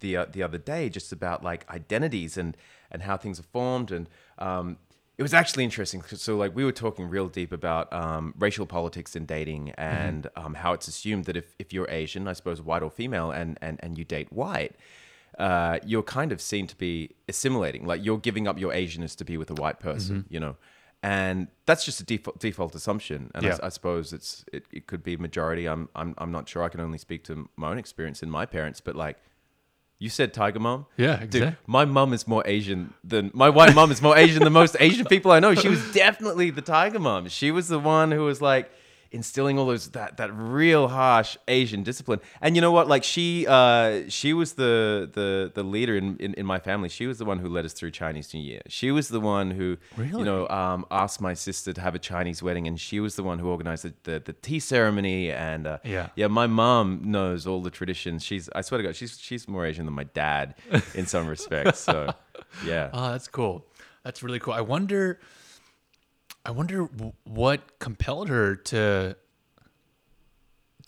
the 0.00 0.16
uh, 0.18 0.26
the 0.30 0.42
other 0.42 0.58
day, 0.58 0.88
just 0.88 1.12
about 1.12 1.42
like 1.42 1.68
identities 1.70 2.36
and 2.36 2.56
and 2.90 3.02
how 3.02 3.16
things 3.16 3.40
are 3.40 3.44
formed, 3.44 3.90
and 3.90 4.08
um, 4.38 4.76
it 5.16 5.22
was 5.22 5.32
actually 5.32 5.64
interesting. 5.64 6.02
So, 6.02 6.36
like, 6.36 6.54
we 6.54 6.64
were 6.64 6.72
talking 6.72 7.08
real 7.08 7.28
deep 7.28 7.52
about 7.52 7.92
um, 7.92 8.34
racial 8.38 8.66
politics 8.66 9.14
in 9.14 9.24
dating 9.24 9.70
and 9.78 10.28
um, 10.36 10.54
how 10.54 10.72
it's 10.72 10.88
assumed 10.88 11.24
that 11.26 11.36
if 11.36 11.54
if 11.58 11.72
you're 11.72 11.88
Asian, 11.90 12.26
I 12.28 12.32
suppose 12.34 12.60
white 12.60 12.82
or 12.82 12.90
female, 12.90 13.30
and 13.30 13.56
and 13.62 13.78
and 13.82 13.96
you 13.96 14.04
date 14.04 14.32
white 14.32 14.74
uh, 15.38 15.78
you're 15.84 16.02
kind 16.02 16.32
of 16.32 16.40
seen 16.40 16.66
to 16.66 16.76
be 16.76 17.10
assimilating. 17.28 17.86
Like 17.86 18.04
you're 18.04 18.18
giving 18.18 18.46
up 18.48 18.58
your 18.58 18.72
Asianness 18.72 19.16
to 19.16 19.24
be 19.24 19.36
with 19.36 19.50
a 19.50 19.54
white 19.54 19.80
person, 19.80 20.26
you 20.28 20.38
know, 20.40 20.56
and 21.02 21.48
that's 21.66 21.84
just 21.84 22.00
a 22.00 22.04
default 22.04 22.38
default 22.38 22.74
assumption. 22.74 23.30
And 23.34 23.44
Yeah. 23.44 23.58
I, 23.62 23.70
suppose 23.70 24.12
it's 24.12 24.44
it, 24.52 24.64
it 24.72 24.86
could 24.86 25.02
be 25.02 25.16
majority. 25.16 25.66
I'm 25.66 25.88
I'm 25.94 26.14
I'm 26.18 26.30
not 26.32 26.48
sure. 26.48 26.62
I 26.62 26.68
can 26.68 26.80
only 26.80 26.98
speak 26.98 27.24
to 27.24 27.48
my 27.56 27.70
own 27.70 27.78
experience 27.78 28.22
and 28.22 28.30
my 28.30 28.46
parents, 28.46 28.80
but 28.80 28.94
like. 28.96 29.18
You 29.98 30.08
said 30.08 30.34
tiger 30.34 30.58
mom? 30.58 30.86
Yeah, 30.96 31.18
Dude, 31.18 31.34
exactly. 31.36 31.56
my 31.68 31.84
mum 31.84 32.12
is 32.12 32.26
more 32.26 32.42
Asian 32.44 32.92
than 33.04 33.30
my 33.34 33.48
white 33.48 33.72
mum 33.72 33.92
is 33.92 34.02
more 34.02 34.16
Asian 34.16 34.42
than 34.42 34.52
most 34.52 34.74
Asian 34.80 35.06
people 35.06 35.30
I 35.30 35.38
know. 35.38 35.54
She 35.54 35.68
was 35.68 35.92
definitely 35.92 36.50
the 36.50 36.60
tiger 36.60 36.98
mom. 36.98 37.28
She 37.28 37.52
was 37.52 37.68
the 37.68 37.78
one 37.78 38.10
who 38.10 38.24
was 38.24 38.42
like 38.42 38.68
instilling 39.12 39.58
all 39.58 39.66
those 39.66 39.90
that 39.90 40.16
that 40.16 40.30
real 40.34 40.88
harsh 40.88 41.36
Asian 41.48 41.82
discipline. 41.82 42.20
And 42.40 42.56
you 42.56 42.62
know 42.62 42.72
what? 42.72 42.88
Like 42.88 43.04
she 43.04 43.46
uh 43.46 44.02
she 44.08 44.32
was 44.32 44.54
the 44.54 45.10
the 45.12 45.52
the 45.54 45.62
leader 45.62 45.96
in, 45.96 46.16
in, 46.18 46.34
in 46.34 46.46
my 46.46 46.58
family. 46.58 46.88
She 46.88 47.06
was 47.06 47.18
the 47.18 47.24
one 47.24 47.38
who 47.38 47.48
led 47.48 47.64
us 47.64 47.72
through 47.72 47.90
Chinese 47.92 48.32
New 48.34 48.40
Year. 48.40 48.62
She 48.68 48.90
was 48.90 49.08
the 49.08 49.20
one 49.20 49.50
who 49.50 49.76
Really? 49.96 50.18
you 50.20 50.24
know 50.24 50.48
um 50.48 50.86
asked 50.90 51.20
my 51.20 51.34
sister 51.34 51.72
to 51.72 51.80
have 51.80 51.94
a 51.94 51.98
Chinese 51.98 52.42
wedding 52.42 52.66
and 52.66 52.80
she 52.80 53.00
was 53.00 53.16
the 53.16 53.22
one 53.22 53.38
who 53.38 53.48
organized 53.48 53.84
the 53.84 53.92
the, 54.04 54.18
the 54.20 54.32
tea 54.32 54.60
ceremony 54.60 55.30
and 55.30 55.66
uh, 55.66 55.78
Yeah. 55.84 56.08
yeah, 56.16 56.28
my 56.28 56.46
mom 56.46 57.02
knows 57.04 57.46
all 57.46 57.60
the 57.62 57.70
traditions. 57.70 58.24
She's 58.24 58.48
I 58.54 58.62
swear 58.62 58.78
to 58.78 58.84
God, 58.84 58.96
she's 58.96 59.18
she's 59.20 59.46
more 59.46 59.66
Asian 59.66 59.84
than 59.84 59.94
my 59.94 60.04
dad 60.04 60.54
in 60.94 61.06
some 61.06 61.26
respects. 61.28 61.78
So 61.80 62.12
yeah. 62.66 62.90
Oh, 62.92 63.10
that's 63.12 63.28
cool. 63.28 63.66
That's 64.04 64.22
really 64.22 64.38
cool. 64.40 64.54
I 64.54 64.62
wonder. 64.62 65.20
I 66.44 66.50
wonder 66.50 66.84
what 67.24 67.78
compelled 67.78 68.28
her 68.28 68.56
to 68.56 69.16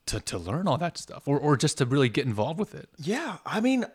to 0.06 0.20
to 0.20 0.38
learn 0.38 0.66
all 0.68 0.78
that 0.78 0.98
stuff, 0.98 1.26
or 1.26 1.38
or 1.38 1.56
just 1.56 1.78
to 1.78 1.86
really 1.86 2.08
get 2.08 2.26
involved 2.26 2.58
with 2.58 2.74
it. 2.74 2.88
Yeah, 2.98 3.38
I 3.46 3.60
mean, 3.60 3.86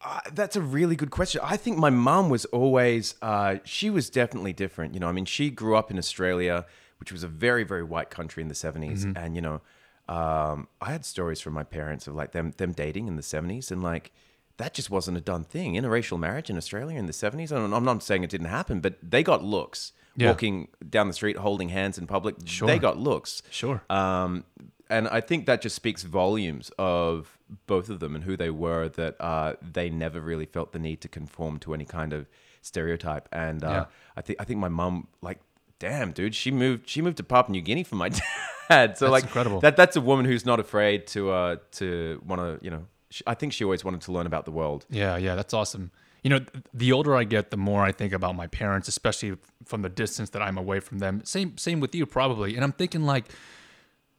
uh, 0.00 0.20
that's 0.32 0.56
a 0.56 0.60
really 0.60 0.94
good 0.94 1.10
question. 1.10 1.40
I 1.42 1.56
think 1.56 1.76
my 1.76 1.90
mum 1.90 2.30
was 2.30 2.44
always, 2.46 3.16
uh, 3.20 3.56
she 3.64 3.90
was 3.90 4.10
definitely 4.10 4.52
different. 4.52 4.94
You 4.94 5.00
know, 5.00 5.08
I 5.08 5.12
mean, 5.12 5.24
she 5.24 5.50
grew 5.50 5.76
up 5.76 5.90
in 5.90 5.98
Australia, 5.98 6.66
which 7.00 7.10
was 7.10 7.24
a 7.24 7.28
very, 7.28 7.64
very 7.64 7.82
white 7.82 8.10
country 8.10 8.42
in 8.42 8.48
the 8.48 8.54
70s. 8.54 9.04
And, 9.16 9.34
you 9.34 9.42
know, 9.42 9.60
um, 10.08 10.68
I 10.80 10.92
had 10.92 11.04
stories 11.04 11.40
from 11.40 11.54
my 11.54 11.64
parents 11.64 12.06
of 12.06 12.14
like 12.14 12.32
them, 12.32 12.52
them 12.58 12.72
dating 12.72 13.08
in 13.08 13.16
the 13.16 13.22
70s 13.22 13.70
and 13.72 13.82
like, 13.82 14.12
that 14.58 14.74
just 14.74 14.90
wasn't 14.90 15.16
a 15.16 15.20
done 15.20 15.44
thing. 15.44 15.74
Interracial 15.74 16.18
marriage 16.18 16.50
in 16.50 16.56
Australia 16.56 16.98
in 16.98 17.06
the 17.06 17.12
70s, 17.12 17.50
and 17.50 17.74
I'm 17.74 17.84
not 17.84 18.02
saying 18.02 18.22
it 18.24 18.30
didn't 18.30 18.48
happen, 18.48 18.80
but 18.80 18.94
they 19.02 19.22
got 19.22 19.42
looks 19.42 19.92
Yeah. 20.16 20.28
walking 20.28 20.68
down 20.88 21.06
the 21.08 21.14
street 21.14 21.36
holding 21.38 21.70
hands 21.70 21.96
in 21.98 22.06
public. 22.06 22.36
Sure. 22.44 22.66
They 22.68 22.78
got 22.78 22.98
looks. 22.98 23.42
Sure. 23.50 23.82
Um, 23.90 24.44
and 24.90 25.06
I 25.08 25.20
think 25.20 25.46
that 25.46 25.60
just 25.62 25.76
speaks 25.76 26.02
volumes 26.02 26.70
of 26.78 27.38
both 27.66 27.88
of 27.88 28.00
them 28.00 28.14
and 28.14 28.24
who 28.24 28.36
they 28.36 28.50
were. 28.50 28.88
That 28.88 29.16
uh, 29.20 29.54
they 29.62 29.90
never 29.90 30.20
really 30.20 30.46
felt 30.46 30.72
the 30.72 30.78
need 30.78 31.00
to 31.02 31.08
conform 31.08 31.58
to 31.60 31.72
any 31.74 31.84
kind 31.84 32.12
of 32.12 32.26
stereotype. 32.62 33.28
And 33.32 33.62
uh, 33.64 33.68
Yeah. 33.68 33.84
I 34.16 34.20
think 34.22 34.40
I 34.40 34.44
think 34.44 34.58
my 34.60 34.68
mum, 34.68 35.08
like, 35.22 35.38
damn, 35.78 36.12
dude, 36.12 36.34
she 36.34 36.50
moved 36.50 36.88
she 36.88 37.00
moved 37.02 37.18
to 37.18 37.22
Papua 37.22 37.52
New 37.52 37.60
Guinea 37.62 37.84
for 37.84 37.96
my 37.96 38.08
dad. 38.68 38.98
So 38.98 39.04
That's 39.06 39.12
like, 39.12 39.22
incredible. 39.24 39.60
That 39.60 39.76
that's 39.76 39.94
a 39.96 40.00
woman 40.00 40.24
who's 40.26 40.44
not 40.44 40.58
afraid 40.58 41.06
to 41.08 41.30
uh, 41.30 41.56
to 41.72 42.20
want 42.26 42.40
to 42.40 42.58
you 42.64 42.70
know 42.70 42.86
she, 43.10 43.24
I 43.26 43.34
think 43.34 43.52
she 43.52 43.64
always 43.64 43.84
wanted 43.84 44.00
to 44.02 44.12
learn 44.12 44.26
about 44.26 44.44
the 44.44 44.50
world. 44.50 44.86
Yeah, 44.90 45.16
yeah, 45.16 45.34
that's 45.34 45.54
awesome. 45.54 45.90
You 46.22 46.30
know, 46.30 46.40
the 46.74 46.92
older 46.92 47.14
I 47.14 47.24
get, 47.24 47.50
the 47.50 47.56
more 47.56 47.82
I 47.82 47.92
think 47.92 48.12
about 48.12 48.34
my 48.34 48.48
parents, 48.48 48.88
especially 48.88 49.36
from 49.64 49.82
the 49.82 49.88
distance 49.88 50.30
that 50.30 50.42
I'm 50.42 50.58
away 50.58 50.80
from 50.80 50.98
them. 50.98 51.22
Same, 51.24 51.56
same 51.56 51.80
with 51.80 51.94
you, 51.94 52.06
probably. 52.06 52.54
And 52.56 52.64
I'm 52.64 52.72
thinking, 52.72 53.02
like, 53.02 53.26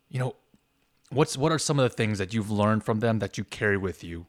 you 0.10 0.20
know, 0.20 0.36
what's 1.10 1.38
what 1.38 1.52
are 1.52 1.60
some 1.60 1.78
of 1.80 1.84
the 1.84 1.96
things 1.96 2.18
that 2.18 2.34
you've 2.34 2.50
learned 2.50 2.84
from 2.84 3.00
them 3.00 3.20
that 3.20 3.38
you 3.38 3.44
carry 3.44 3.78
with 3.78 4.04
you 4.04 4.28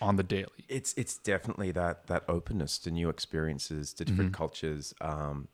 on 0.00 0.16
the 0.16 0.22
daily? 0.22 0.64
It's 0.68 0.94
it's 0.94 1.18
definitely 1.18 1.70
that 1.72 2.06
that 2.06 2.24
openness 2.28 2.78
to 2.78 2.90
new 2.90 3.08
experiences, 3.08 3.92
to 3.94 4.04
different 4.04 4.32
cultures. 4.32 4.94
Um, 5.00 5.48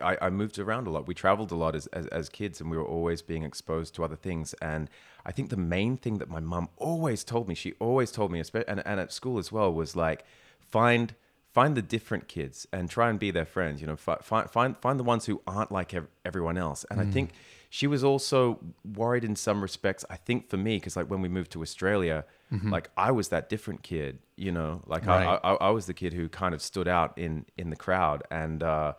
I, 0.00 0.16
I 0.22 0.30
moved 0.30 0.58
around 0.58 0.86
a 0.86 0.90
lot. 0.90 1.06
We 1.06 1.14
traveled 1.14 1.50
a 1.52 1.56
lot 1.56 1.74
as, 1.74 1.86
as 1.88 2.06
as 2.08 2.28
kids, 2.28 2.60
and 2.60 2.70
we 2.70 2.76
were 2.76 2.86
always 2.86 3.22
being 3.22 3.42
exposed 3.42 3.94
to 3.96 4.04
other 4.04 4.16
things. 4.16 4.54
And 4.54 4.88
I 5.26 5.32
think 5.32 5.50
the 5.50 5.56
main 5.56 5.96
thing 5.96 6.18
that 6.18 6.28
my 6.28 6.40
mum 6.40 6.68
always 6.76 7.24
told 7.24 7.48
me, 7.48 7.54
she 7.54 7.72
always 7.78 8.10
told 8.10 8.30
me, 8.32 8.40
and 8.40 8.82
and 8.86 9.00
at 9.00 9.12
school 9.12 9.38
as 9.38 9.50
well, 9.52 9.72
was 9.72 9.94
like 9.96 10.24
find 10.58 11.14
find 11.52 11.76
the 11.76 11.82
different 11.82 12.26
kids 12.26 12.66
and 12.72 12.90
try 12.90 13.08
and 13.08 13.18
be 13.18 13.30
their 13.30 13.44
friends. 13.46 13.80
You 13.80 13.86
know, 13.86 13.96
fi- 13.96 14.18
find 14.22 14.50
find 14.50 14.76
find 14.78 14.98
the 14.98 15.04
ones 15.04 15.26
who 15.26 15.40
aren't 15.46 15.70
like 15.70 15.94
ev- 15.94 16.08
everyone 16.24 16.58
else. 16.58 16.84
And 16.90 17.00
I 17.00 17.04
think 17.12 17.30
she 17.70 17.86
was 17.86 18.02
also 18.04 18.58
worried 18.84 19.24
in 19.24 19.36
some 19.36 19.60
respects. 19.62 20.04
I 20.08 20.16
think 20.16 20.48
for 20.48 20.56
me, 20.56 20.76
because 20.76 20.96
like 20.96 21.06
when 21.10 21.20
we 21.20 21.28
moved 21.28 21.52
to 21.52 21.62
Australia, 21.62 22.24
like 22.70 22.88
I 22.96 23.10
was 23.10 23.28
that 23.28 23.48
different 23.48 23.82
kid. 23.82 24.18
You 24.36 24.52
know, 24.52 24.80
like 24.86 25.06
I, 25.08 25.24
I, 25.42 25.54
I 25.68 25.70
was 25.70 25.86
the 25.86 25.94
kid 25.94 26.12
who 26.12 26.28
kind 26.28 26.54
of 26.54 26.62
stood 26.62 26.88
out 26.88 27.16
in 27.18 27.44
in 27.56 27.70
the 27.70 27.76
crowd, 27.76 28.22
and 28.30 28.62
uh, 28.62 28.92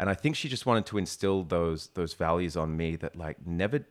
and 0.00 0.08
I 0.08 0.14
think 0.14 0.34
she 0.34 0.48
just 0.48 0.64
wanted 0.64 0.86
to 0.86 0.98
instill 0.98 1.44
those 1.44 1.88
those 1.88 2.14
values 2.14 2.56
on 2.56 2.74
me 2.74 2.96
that 2.96 3.16
like 3.16 3.46
never 3.46 3.86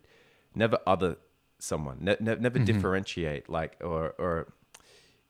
never 0.55 0.79
other 0.87 1.17
someone, 1.59 1.99
ne- 2.01 2.17
ne- 2.19 2.35
never 2.35 2.57
mm-hmm. 2.57 2.65
differentiate, 2.65 3.47
like 3.47 3.77
or 3.79 4.15
or 4.17 4.51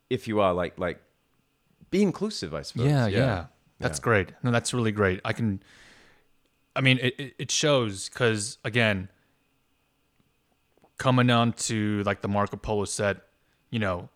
if 0.10 0.26
you 0.26 0.40
are 0.40 0.54
like 0.54 0.80
like 0.80 1.02
be 1.92 2.02
inclusive, 2.02 2.54
I 2.54 2.62
suppose. 2.62 2.88
Yeah, 2.88 3.08
yeah. 3.08 3.46
That's 3.80 4.00
great. 4.00 4.32
No, 4.42 4.52
that's 4.52 4.74
really 4.74 4.92
great. 4.92 5.22
I 5.24 5.34
can, 5.34 5.62
I 6.76 6.82
mean, 6.82 7.00
it, 7.02 7.20
it- 7.20 7.34
it 7.40 7.52
shows 7.52 8.10
because, 8.10 8.58
again, 8.64 9.10
coming 10.98 11.30
on 11.30 11.54
to 11.54 12.04
like 12.04 12.22
the 12.22 12.28
Marco 12.28 12.58
Polo 12.58 12.86
set, 12.86 13.18
you 13.70 13.80
know, 13.80 14.10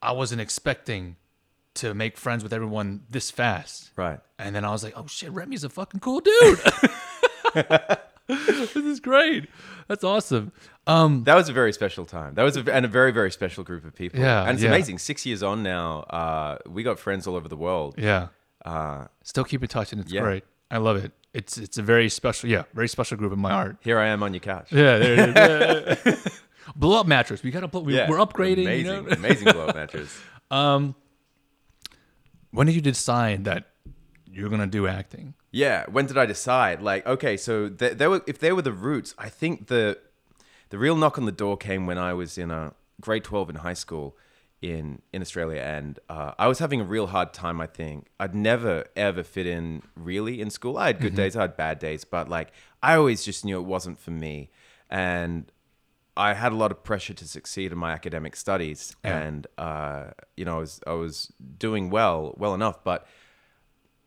I 0.00 0.12
wasn't 0.12 0.40
expecting 0.40 1.16
to 1.74 1.94
make 1.94 2.16
friends 2.16 2.42
with 2.42 2.52
everyone 2.52 3.02
this 3.10 3.30
fast. 3.30 3.90
Right. 3.96 4.20
And 4.38 4.54
then 4.54 4.64
I 4.64 4.70
was 4.70 4.82
like, 4.84 4.94
oh 4.96 5.06
shit, 5.06 5.30
Remy's 5.32 5.64
a 5.64 5.68
fucking 5.68 6.00
cool 6.00 6.20
dude. 6.20 6.58
this 8.28 8.76
is 8.76 9.00
great. 9.00 9.48
That's 9.88 10.04
awesome. 10.04 10.52
Um, 10.86 11.24
That 11.24 11.34
was 11.34 11.48
a 11.48 11.52
very 11.52 11.72
special 11.72 12.04
time. 12.04 12.34
That 12.34 12.42
was 12.42 12.56
a, 12.56 12.72
and 12.74 12.84
a 12.84 12.88
very 12.88 13.12
very 13.12 13.30
special 13.30 13.64
group 13.64 13.84
of 13.84 13.94
people. 13.94 14.20
Yeah, 14.20 14.42
and 14.42 14.52
it's 14.54 14.62
yeah. 14.62 14.68
amazing. 14.70 14.98
Six 14.98 15.24
years 15.26 15.42
on 15.42 15.62
now, 15.62 16.00
uh, 16.10 16.58
we 16.68 16.82
got 16.82 16.98
friends 16.98 17.26
all 17.26 17.36
over 17.36 17.48
the 17.48 17.56
world. 17.56 17.94
yeah. 17.98 18.28
Uh, 18.64 19.06
Still 19.24 19.42
keep 19.44 19.60
in 19.62 19.68
touch 19.68 19.92
and 19.92 20.00
it's 20.00 20.12
Yeah. 20.12 20.20
great. 20.22 20.44
I 20.70 20.78
love 20.78 20.96
it. 20.96 21.10
It's 21.34 21.58
it's 21.58 21.78
a 21.78 21.82
very 21.82 22.08
special, 22.08 22.48
yeah, 22.48 22.62
very 22.74 22.88
special 22.88 23.16
group 23.16 23.32
in 23.32 23.38
my 23.40 23.50
heart. 23.50 23.76
here 23.80 23.98
I 23.98 24.06
am 24.08 24.22
on 24.22 24.32
your 24.34 24.40
couch. 24.40 24.70
Yeah, 24.72 24.98
there 24.98 25.14
it 25.14 25.98
is. 25.98 25.98
Yeah. 26.06 26.14
blow 26.76 27.00
up 27.00 27.06
mattress. 27.06 27.42
We 27.42 27.50
gotta 27.50 27.68
blow. 27.68 27.80
We, 27.80 27.96
Yeah, 27.96 28.08
We're 28.08 28.18
upgrading. 28.18 28.62
Amazing, 28.66 28.86
You 28.94 29.02
know? 29.02 29.08
amazing 29.10 29.52
blow 29.52 29.66
up 29.68 29.74
mattress. 29.74 30.16
When 32.52 32.66
did 32.66 32.74
you 32.74 32.82
decide 32.82 33.44
that 33.44 33.70
you're 34.26 34.48
gonna 34.48 34.66
do 34.66 34.86
acting? 34.86 35.34
Yeah. 35.50 35.84
When 35.90 36.06
did 36.06 36.16
I 36.16 36.26
decide? 36.26 36.80
Like, 36.80 37.06
okay, 37.06 37.36
so 37.36 37.68
th- 37.68 37.98
they 37.98 38.06
were 38.06 38.22
if 38.26 38.38
there 38.38 38.54
were 38.54 38.62
the 38.62 38.72
roots. 38.72 39.14
I 39.18 39.28
think 39.28 39.66
the 39.66 39.98
the 40.70 40.78
real 40.78 40.96
knock 40.96 41.18
on 41.18 41.26
the 41.26 41.32
door 41.32 41.56
came 41.56 41.86
when 41.86 41.98
I 41.98 42.12
was 42.14 42.38
in 42.38 42.50
a 42.50 42.74
grade 43.00 43.24
twelve 43.24 43.50
in 43.50 43.56
high 43.56 43.74
school 43.74 44.16
in 44.62 45.02
in 45.12 45.20
Australia, 45.20 45.60
and 45.60 45.98
uh, 46.08 46.32
I 46.38 46.46
was 46.46 46.60
having 46.60 46.80
a 46.80 46.84
real 46.84 47.08
hard 47.08 47.32
time. 47.34 47.60
I 47.60 47.66
think 47.66 48.08
I'd 48.20 48.34
never 48.34 48.84
ever 48.96 49.22
fit 49.22 49.46
in 49.46 49.82
really 49.96 50.40
in 50.40 50.50
school. 50.50 50.78
I 50.78 50.86
had 50.88 51.00
good 51.00 51.14
days, 51.14 51.36
I 51.36 51.42
had 51.42 51.56
bad 51.56 51.78
days, 51.78 52.04
but 52.04 52.28
like 52.28 52.52
I 52.82 52.94
always 52.94 53.24
just 53.24 53.44
knew 53.44 53.58
it 53.58 53.66
wasn't 53.66 53.98
for 53.98 54.12
me, 54.12 54.50
and 54.88 55.50
I 56.16 56.34
had 56.34 56.52
a 56.52 56.56
lot 56.56 56.70
of 56.70 56.84
pressure 56.84 57.14
to 57.14 57.26
succeed 57.26 57.72
in 57.72 57.78
my 57.78 57.92
academic 57.92 58.36
studies, 58.36 58.94
Yeah. 59.04 59.18
and 59.18 59.46
uh, 59.58 60.04
you 60.36 60.44
know, 60.44 60.56
I 60.56 60.60
was 60.60 60.80
I 60.86 60.92
was 60.92 61.32
doing 61.58 61.88
well, 61.90 62.34
well 62.36 62.54
enough, 62.54 62.84
but 62.84 63.06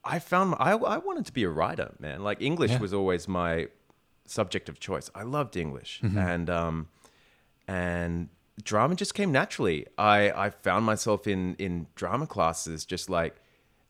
I 0.03 0.19
found 0.19 0.55
I 0.59 0.71
I 0.73 0.97
wanted 0.97 1.25
to 1.25 1.33
be 1.33 1.43
a 1.43 1.49
writer, 1.49 1.95
man. 1.99 2.21
Like 2.23 2.41
English 2.41 2.71
Yeah. 2.71 2.79
was 2.79 2.93
always 2.93 3.27
my 3.27 3.67
subject 4.27 4.69
of 4.69 4.79
choice. 4.79 5.09
I 5.15 5.23
loved 5.23 5.57
English, 5.57 6.01
and 6.03 6.49
um, 6.49 6.87
and 7.67 8.29
drama 8.63 8.95
just 8.95 9.13
came 9.13 9.31
naturally. 9.31 9.87
I 9.97 10.31
I 10.45 10.49
found 10.51 10.85
myself 10.85 11.27
in 11.27 11.55
in 11.55 11.87
drama 11.95 12.27
classes, 12.27 12.85
just 12.85 13.09
like, 13.09 13.35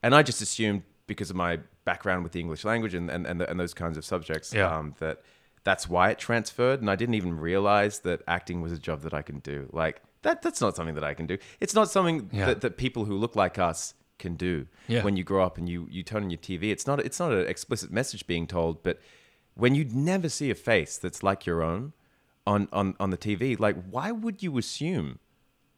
and 0.01 0.15
I 0.15 0.23
just 0.23 0.41
assumed 0.41 0.83
because 1.07 1.29
of 1.29 1.35
my 1.35 1.59
background 1.83 2.23
with 2.23 2.31
the 2.31 2.39
English 2.39 2.63
language 2.63 2.93
and 2.93 3.09
and 3.11 3.27
and, 3.27 3.41
the, 3.41 3.49
and 3.49 3.59
those 3.59 3.73
kinds 3.73 3.97
of 3.97 4.05
subjects, 4.05 4.53
Yeah. 4.53 4.73
um, 4.75 4.95
that 4.99 5.21
that's 5.65 5.89
why 5.89 6.11
it 6.11 6.17
transferred. 6.17 6.79
And 6.79 6.89
I 6.89 6.95
didn't 6.95 7.15
even 7.15 7.37
realize 7.37 7.99
that 7.99 8.21
acting 8.27 8.61
was 8.61 8.71
a 8.71 8.79
job 8.79 9.01
that 9.01 9.13
I 9.13 9.21
can 9.21 9.39
do. 9.39 9.67
Like 9.73 10.01
that 10.21 10.41
that's 10.41 10.61
not 10.61 10.75
something 10.77 10.95
that 10.95 11.03
I 11.03 11.13
can 11.13 11.25
do. 11.27 11.37
It's 11.59 11.75
not 11.75 11.89
something 11.91 12.29
Yeah. 12.31 12.45
that, 12.45 12.61
that 12.61 12.77
people 12.77 13.03
who 13.05 13.15
look 13.17 13.35
like 13.35 13.59
us 13.59 13.93
can 14.17 14.35
do. 14.35 14.67
Yeah. 14.87 15.03
When 15.03 15.17
you 15.17 15.23
grow 15.25 15.43
up 15.45 15.57
and 15.57 15.67
you 15.67 15.87
you 15.91 16.01
turn 16.03 16.23
on 16.23 16.29
your 16.29 16.37
TV, 16.39 16.71
it's 16.71 16.87
not 16.87 16.99
it's 17.01 17.19
not 17.19 17.33
an 17.33 17.45
explicit 17.47 17.91
message 17.91 18.25
being 18.27 18.47
told, 18.47 18.81
but 18.83 18.99
when 19.55 19.75
you 19.75 19.83
never 19.85 20.29
see 20.29 20.49
a 20.51 20.55
face 20.55 20.97
that's 20.97 21.21
like 21.23 21.45
your 21.45 21.61
own 21.61 21.91
on 22.47 22.69
on 22.71 22.95
on 22.99 23.09
the 23.09 23.17
TV, 23.17 23.59
like 23.59 23.75
why 23.89 24.11
would 24.11 24.41
you 24.41 24.57
assume 24.57 25.19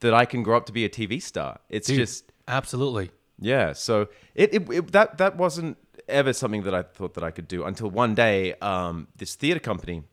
that 0.01 0.13
I 0.13 0.25
can 0.25 0.43
grow 0.43 0.57
up 0.57 0.65
to 0.67 0.71
be 0.73 0.85
a 0.85 0.89
TV 0.89 1.19
star? 1.21 1.59
It's 1.69 1.87
Dude, 1.87 1.97
just 1.97 2.31
absolutely. 2.47 3.09
yeah. 3.39 3.73
So 3.73 4.09
it, 4.35 4.53
it, 4.53 4.69
it 4.69 4.91
that 4.91 5.17
that 5.17 5.37
wasn't 5.37 5.77
ever 6.07 6.33
something 6.33 6.63
that 6.63 6.73
I 6.73 6.81
thought 6.83 7.13
that 7.15 7.23
I 7.23 7.31
could 7.31 7.47
do 7.47 7.63
until 7.65 7.89
one 7.89 8.15
day 8.15 8.53
um, 8.61 9.07
this 9.15 9.35
theater 9.35 9.59
company 9.59 10.03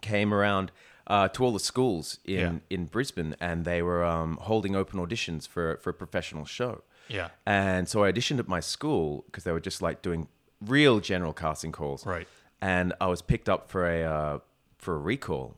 came 0.00 0.32
around 0.34 0.72
uh, 1.06 1.28
to 1.28 1.44
all 1.44 1.52
the 1.52 1.60
schools 1.60 2.18
in 2.24 2.38
Yeah. 2.38 2.52
in 2.76 2.86
Brisbane, 2.86 3.34
and 3.40 3.64
they 3.64 3.82
were 3.82 4.04
um, 4.04 4.38
holding 4.42 4.76
open 4.76 4.98
auditions 5.00 5.46
for 5.48 5.76
for 5.82 5.90
a 5.90 5.94
professional 5.94 6.44
show. 6.44 6.82
Yeah. 7.08 7.28
And 7.44 7.88
so 7.88 8.04
I 8.04 8.12
auditioned 8.12 8.38
at 8.38 8.48
my 8.48 8.60
school 8.60 9.24
because 9.26 9.44
they 9.44 9.52
were 9.52 9.60
just 9.60 9.82
like 9.82 10.00
doing 10.02 10.28
real 10.60 11.00
general 11.00 11.32
casting 11.32 11.72
calls. 11.72 12.06
Right. 12.06 12.28
And 12.60 12.92
I 13.00 13.06
was 13.08 13.22
picked 13.22 13.48
up 13.48 13.68
for 13.68 13.84
a 13.86 14.02
uh, 14.04 14.38
for 14.78 14.94
a 14.94 14.98
recall, 14.98 15.56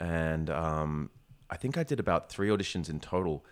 and 0.00 0.50
um, 0.50 1.10
I 1.48 1.56
think 1.56 1.76
I 1.78 1.84
did 1.84 2.00
about 2.00 2.28
three 2.28 2.48
auditions 2.48 2.88
in 2.90 2.98
total, 3.00 3.44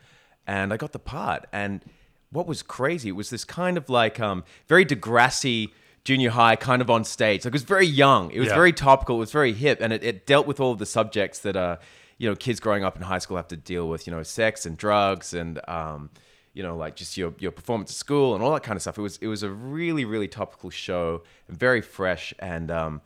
and 0.46 0.72
I 0.72 0.76
got 0.76 0.92
the 0.92 0.98
part. 0.98 1.46
And 1.52 1.84
what 2.32 2.46
was 2.46 2.62
crazy 2.62 3.08
it 3.10 3.16
was 3.16 3.30
this 3.30 3.44
kind 3.44 3.76
of 3.76 3.88
like 3.88 4.20
um, 4.20 4.44
very 4.68 4.84
Degrassi 4.86 5.70
junior 6.04 6.30
high 6.30 6.56
kind 6.56 6.80
of 6.80 6.88
on 6.88 7.04
stage. 7.04 7.44
Like 7.44 7.50
it 7.50 7.52
was 7.52 7.62
very 7.62 7.86
young. 7.86 8.30
It 8.30 8.38
was 8.40 8.48
Yeah. 8.48 8.54
very 8.54 8.72
topical. 8.72 9.16
It 9.16 9.20
was 9.20 9.32
very 9.32 9.52
hip, 9.52 9.78
and 9.82 9.92
it, 9.92 10.02
it 10.02 10.26
dealt 10.26 10.46
with 10.46 10.58
all 10.58 10.72
of 10.72 10.78
the 10.78 10.86
subjects 10.86 11.40
that 11.40 11.56
uh, 11.56 11.76
you 12.16 12.26
know 12.28 12.34
kids 12.34 12.58
growing 12.58 12.84
up 12.84 12.96
in 12.96 13.02
high 13.02 13.18
school 13.18 13.36
have 13.36 13.48
to 13.48 13.56
deal 13.56 13.86
with. 13.88 14.06
You 14.06 14.12
know, 14.14 14.22
sex 14.22 14.64
and 14.64 14.78
drugs 14.78 15.34
and 15.34 15.60
um, 15.68 16.08
you 16.54 16.62
know 16.62 16.74
like 16.76 16.96
just 16.96 17.18
your 17.18 17.34
your 17.38 17.50
performance 17.50 17.90
at 17.90 17.96
school 17.96 18.34
and 18.34 18.42
all 18.42 18.52
that 18.54 18.62
kind 18.62 18.76
of 18.76 18.82
stuff. 18.82 18.96
It 18.96 19.02
was 19.02 19.18
it 19.18 19.26
was 19.26 19.42
a 19.42 19.50
really 19.50 20.06
really 20.06 20.28
topical 20.28 20.70
show 20.70 21.22
and 21.48 21.58
very 21.58 21.82
fresh 21.82 22.32
and. 22.38 22.70
Um, 22.70 23.02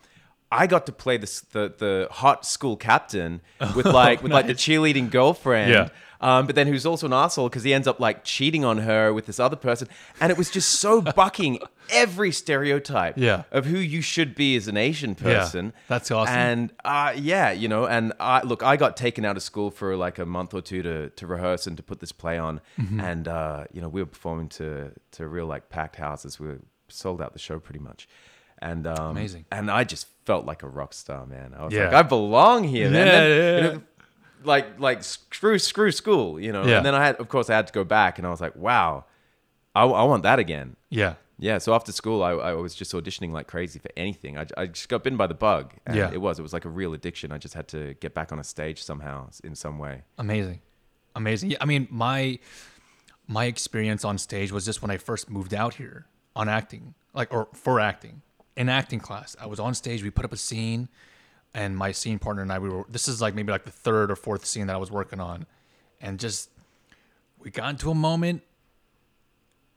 I 0.53 0.69
got 0.69 0.87
to 0.87 0.93
play 0.93 1.17
this, 1.17 1.41
the 1.41 1.75
the 1.77 2.07
hot 2.13 2.47
school 2.47 2.77
captain 2.77 3.41
with 3.75 3.87
like 4.03 4.23
with 4.23 4.31
like 4.31 4.47
the 4.47 4.55
cheerleading 4.55 5.11
girlfriend. 5.11 5.73
Yeah. 5.73 5.89
Um, 6.25 6.47
but 6.47 6.55
then 6.55 6.67
who's 6.67 6.87
also 6.87 7.07
an 7.07 7.13
asshole 7.13 7.49
because 7.51 7.65
he 7.65 7.75
ends 7.75 7.87
up 7.87 8.01
like 8.01 8.25
cheating 8.25 8.65
on 8.65 8.79
her 8.79 9.13
with 9.13 9.27
this 9.27 9.39
other 9.39 9.57
person, 9.57 9.89
and 10.21 10.33
it 10.33 10.39
was 10.39 10.51
just 10.51 10.71
so 10.81 11.01
bucking 11.21 11.59
every 11.91 12.33
stereotype 12.33 13.19
Yeah. 13.19 13.43
of 13.53 13.67
who 13.67 13.79
you 13.79 14.01
should 14.01 14.35
be 14.35 14.57
as 14.57 14.67
an 14.67 14.77
Asian 14.77 15.15
person. 15.15 15.73
that's 15.87 16.11
awesome. 16.11 16.35
And 16.35 16.73
uh, 16.85 17.13
yeah, 17.15 17.51
you 17.53 17.69
know, 17.69 17.85
and 17.87 18.13
I 18.19 18.43
look, 18.43 18.63
I 18.63 18.77
got 18.77 18.97
taken 18.97 19.25
out 19.25 19.37
of 19.37 19.43
school 19.43 19.71
for 19.71 19.97
like 19.97 20.19
a 20.19 20.25
month 20.25 20.55
or 20.55 20.63
two 20.63 20.83
to 20.83 21.11
to 21.11 21.27
rehearse 21.27 21.67
and 21.67 21.77
to 21.77 21.83
put 21.83 22.01
this 22.01 22.13
play 22.13 22.39
on, 22.39 22.61
Mm-hmm. 22.81 23.01
and 23.01 23.29
uh, 23.29 23.65
you 23.73 23.81
know, 23.83 23.89
we 23.91 24.01
were 24.03 24.07
performing 24.07 24.49
to 24.51 24.93
to 25.13 25.27
real 25.29 25.47
like 25.47 25.69
packed 25.69 25.97
houses. 25.97 26.41
We 26.41 26.47
were 26.49 26.61
sold 26.89 27.21
out 27.21 27.33
the 27.35 27.39
show 27.39 27.59
pretty 27.59 27.81
much. 27.81 28.09
And 28.63 28.87
um, 28.87 29.11
Amazing. 29.11 29.45
and 29.53 29.71
I 29.71 29.85
just 29.85 30.07
felt 30.25 30.47
like 30.47 30.63
a 30.63 30.69
rock 30.69 30.95
star, 30.95 31.27
man. 31.27 31.53
I 31.59 31.65
was 31.65 31.75
Yeah. 31.75 31.85
like, 31.87 31.95
I 31.95 32.03
belong 32.03 32.65
here, 32.65 32.89
man. 32.89 33.07
Yeah, 33.07 33.13
Then, 33.29 33.65
yeah, 33.65 33.73
yeah. 33.73 33.79
Like 34.45 34.79
like 34.79 35.03
screw 35.03 35.59
screw 35.59 35.91
school, 35.93 36.39
you 36.41 36.53
know. 36.53 36.65
Yeah. 36.65 36.79
And 36.79 36.87
then 36.87 36.95
I 36.95 37.05
had, 37.05 37.17
of 37.17 37.29
course, 37.29 37.51
I 37.51 37.57
had 37.57 37.67
to 37.67 37.73
go 37.73 37.85
back, 37.85 38.19
and 38.19 38.27
I 38.27 38.31
was 38.31 38.41
like, 38.41 38.57
wow, 38.57 39.05
I, 39.75 39.85
I 39.85 40.05
want 40.05 40.23
that 40.23 40.39
again. 40.39 40.77
Yeah. 40.91 41.15
Yeah. 41.39 41.59
So 41.59 41.75
after 41.75 41.91
school, 41.93 42.23
I, 42.23 42.31
I 42.31 42.53
was 42.55 42.75
just 42.75 42.93
auditioning 42.93 43.33
like 43.33 43.47
crazy 43.49 43.79
for 43.79 43.91
anything. 43.97 44.39
I, 44.39 44.47
I 44.57 44.67
just 44.67 44.89
got 44.89 45.03
bitten 45.03 45.17
by 45.17 45.27
the 45.27 45.35
bug. 45.35 45.75
And 45.85 45.97
Yeah. 45.97 46.11
It 46.13 46.21
was. 46.21 46.39
It 46.39 46.43
was 46.43 46.53
like 46.53 46.65
a 46.65 46.69
real 46.69 46.95
addiction. 46.95 47.33
I 47.33 47.39
just 47.39 47.55
had 47.55 47.69
to 47.69 47.95
get 47.95 48.15
back 48.15 48.33
on 48.33 48.39
a 48.39 48.45
stage 48.45 48.83
somehow, 48.83 49.29
in 49.43 49.55
some 49.55 49.79
way. 49.79 50.03
Amazing. 50.19 50.61
Amazing. 51.17 51.51
Yeah, 51.51 51.59
I 51.61 51.65
mean, 51.65 51.89
my 51.91 52.39
my 53.27 53.47
experience 53.47 54.05
on 54.05 54.19
stage 54.19 54.53
was 54.53 54.65
just 54.65 54.83
when 54.83 54.91
I 54.91 54.97
first 54.99 55.31
moved 55.31 55.55
out 55.55 55.75
here 55.75 56.07
on 56.37 56.49
acting, 56.49 56.95
like 57.15 57.33
or 57.33 57.49
for 57.53 57.81
acting. 57.81 58.23
In 58.57 58.69
acting 58.69 59.01
class, 59.01 59.35
I 59.41 59.47
was 59.47 59.59
on 59.59 59.75
stage, 59.75 60.05
we 60.05 60.11
put 60.11 60.25
up 60.25 60.33
a 60.33 60.37
scene 60.37 60.89
and 61.55 61.77
my 61.77 61.93
scene 61.93 62.19
partner 62.19 62.43
and 62.43 62.53
I 62.53 62.59
we 62.59 62.69
were 62.69 62.85
this 62.89 63.07
is 63.09 63.21
like 63.21 63.35
maybe 63.35 63.53
like 63.53 63.65
the 63.65 63.71
third 63.71 64.11
or 64.11 64.17
fourth 64.17 64.45
scene 64.45 64.67
that 64.67 64.75
I 64.75 64.79
was 64.79 64.91
working 64.91 65.21
on 65.21 65.47
and 66.01 66.19
just 66.19 66.51
we 67.39 67.51
got 67.51 67.71
into 67.71 67.91
a 67.91 67.95
moment. 67.95 68.43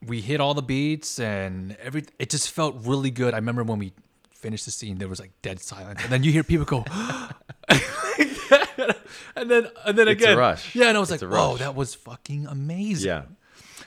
We 0.05 0.21
hit 0.21 0.39
all 0.39 0.53
the 0.53 0.61
beats 0.61 1.19
and 1.19 1.75
every. 1.81 2.05
It 2.19 2.29
just 2.29 2.51
felt 2.51 2.75
really 2.81 3.09
good. 3.11 3.33
I 3.33 3.37
remember 3.37 3.63
when 3.63 3.79
we 3.79 3.93
finished 4.29 4.65
the 4.65 4.71
scene, 4.71 4.99
there 4.99 5.07
was 5.07 5.19
like 5.19 5.31
dead 5.41 5.59
silence, 5.59 6.01
and 6.03 6.11
then 6.11 6.23
you 6.23 6.31
hear 6.31 6.43
people 6.43 6.65
go, 6.65 6.85
and 9.35 9.49
then 9.49 9.67
and 9.85 9.97
then 9.97 10.07
It's 10.07 10.21
a 10.21 10.25
again, 10.25 10.37
rush. 10.37 10.75
yeah, 10.75 10.87
and 10.89 10.97
I 10.97 10.99
was 10.99 11.11
It's 11.11 11.21
like, 11.21 11.31
whoa, 11.31 11.57
that 11.57 11.75
was 11.75 11.95
fucking 11.95 12.45
amazing. 12.47 13.07
Yeah. 13.07 13.23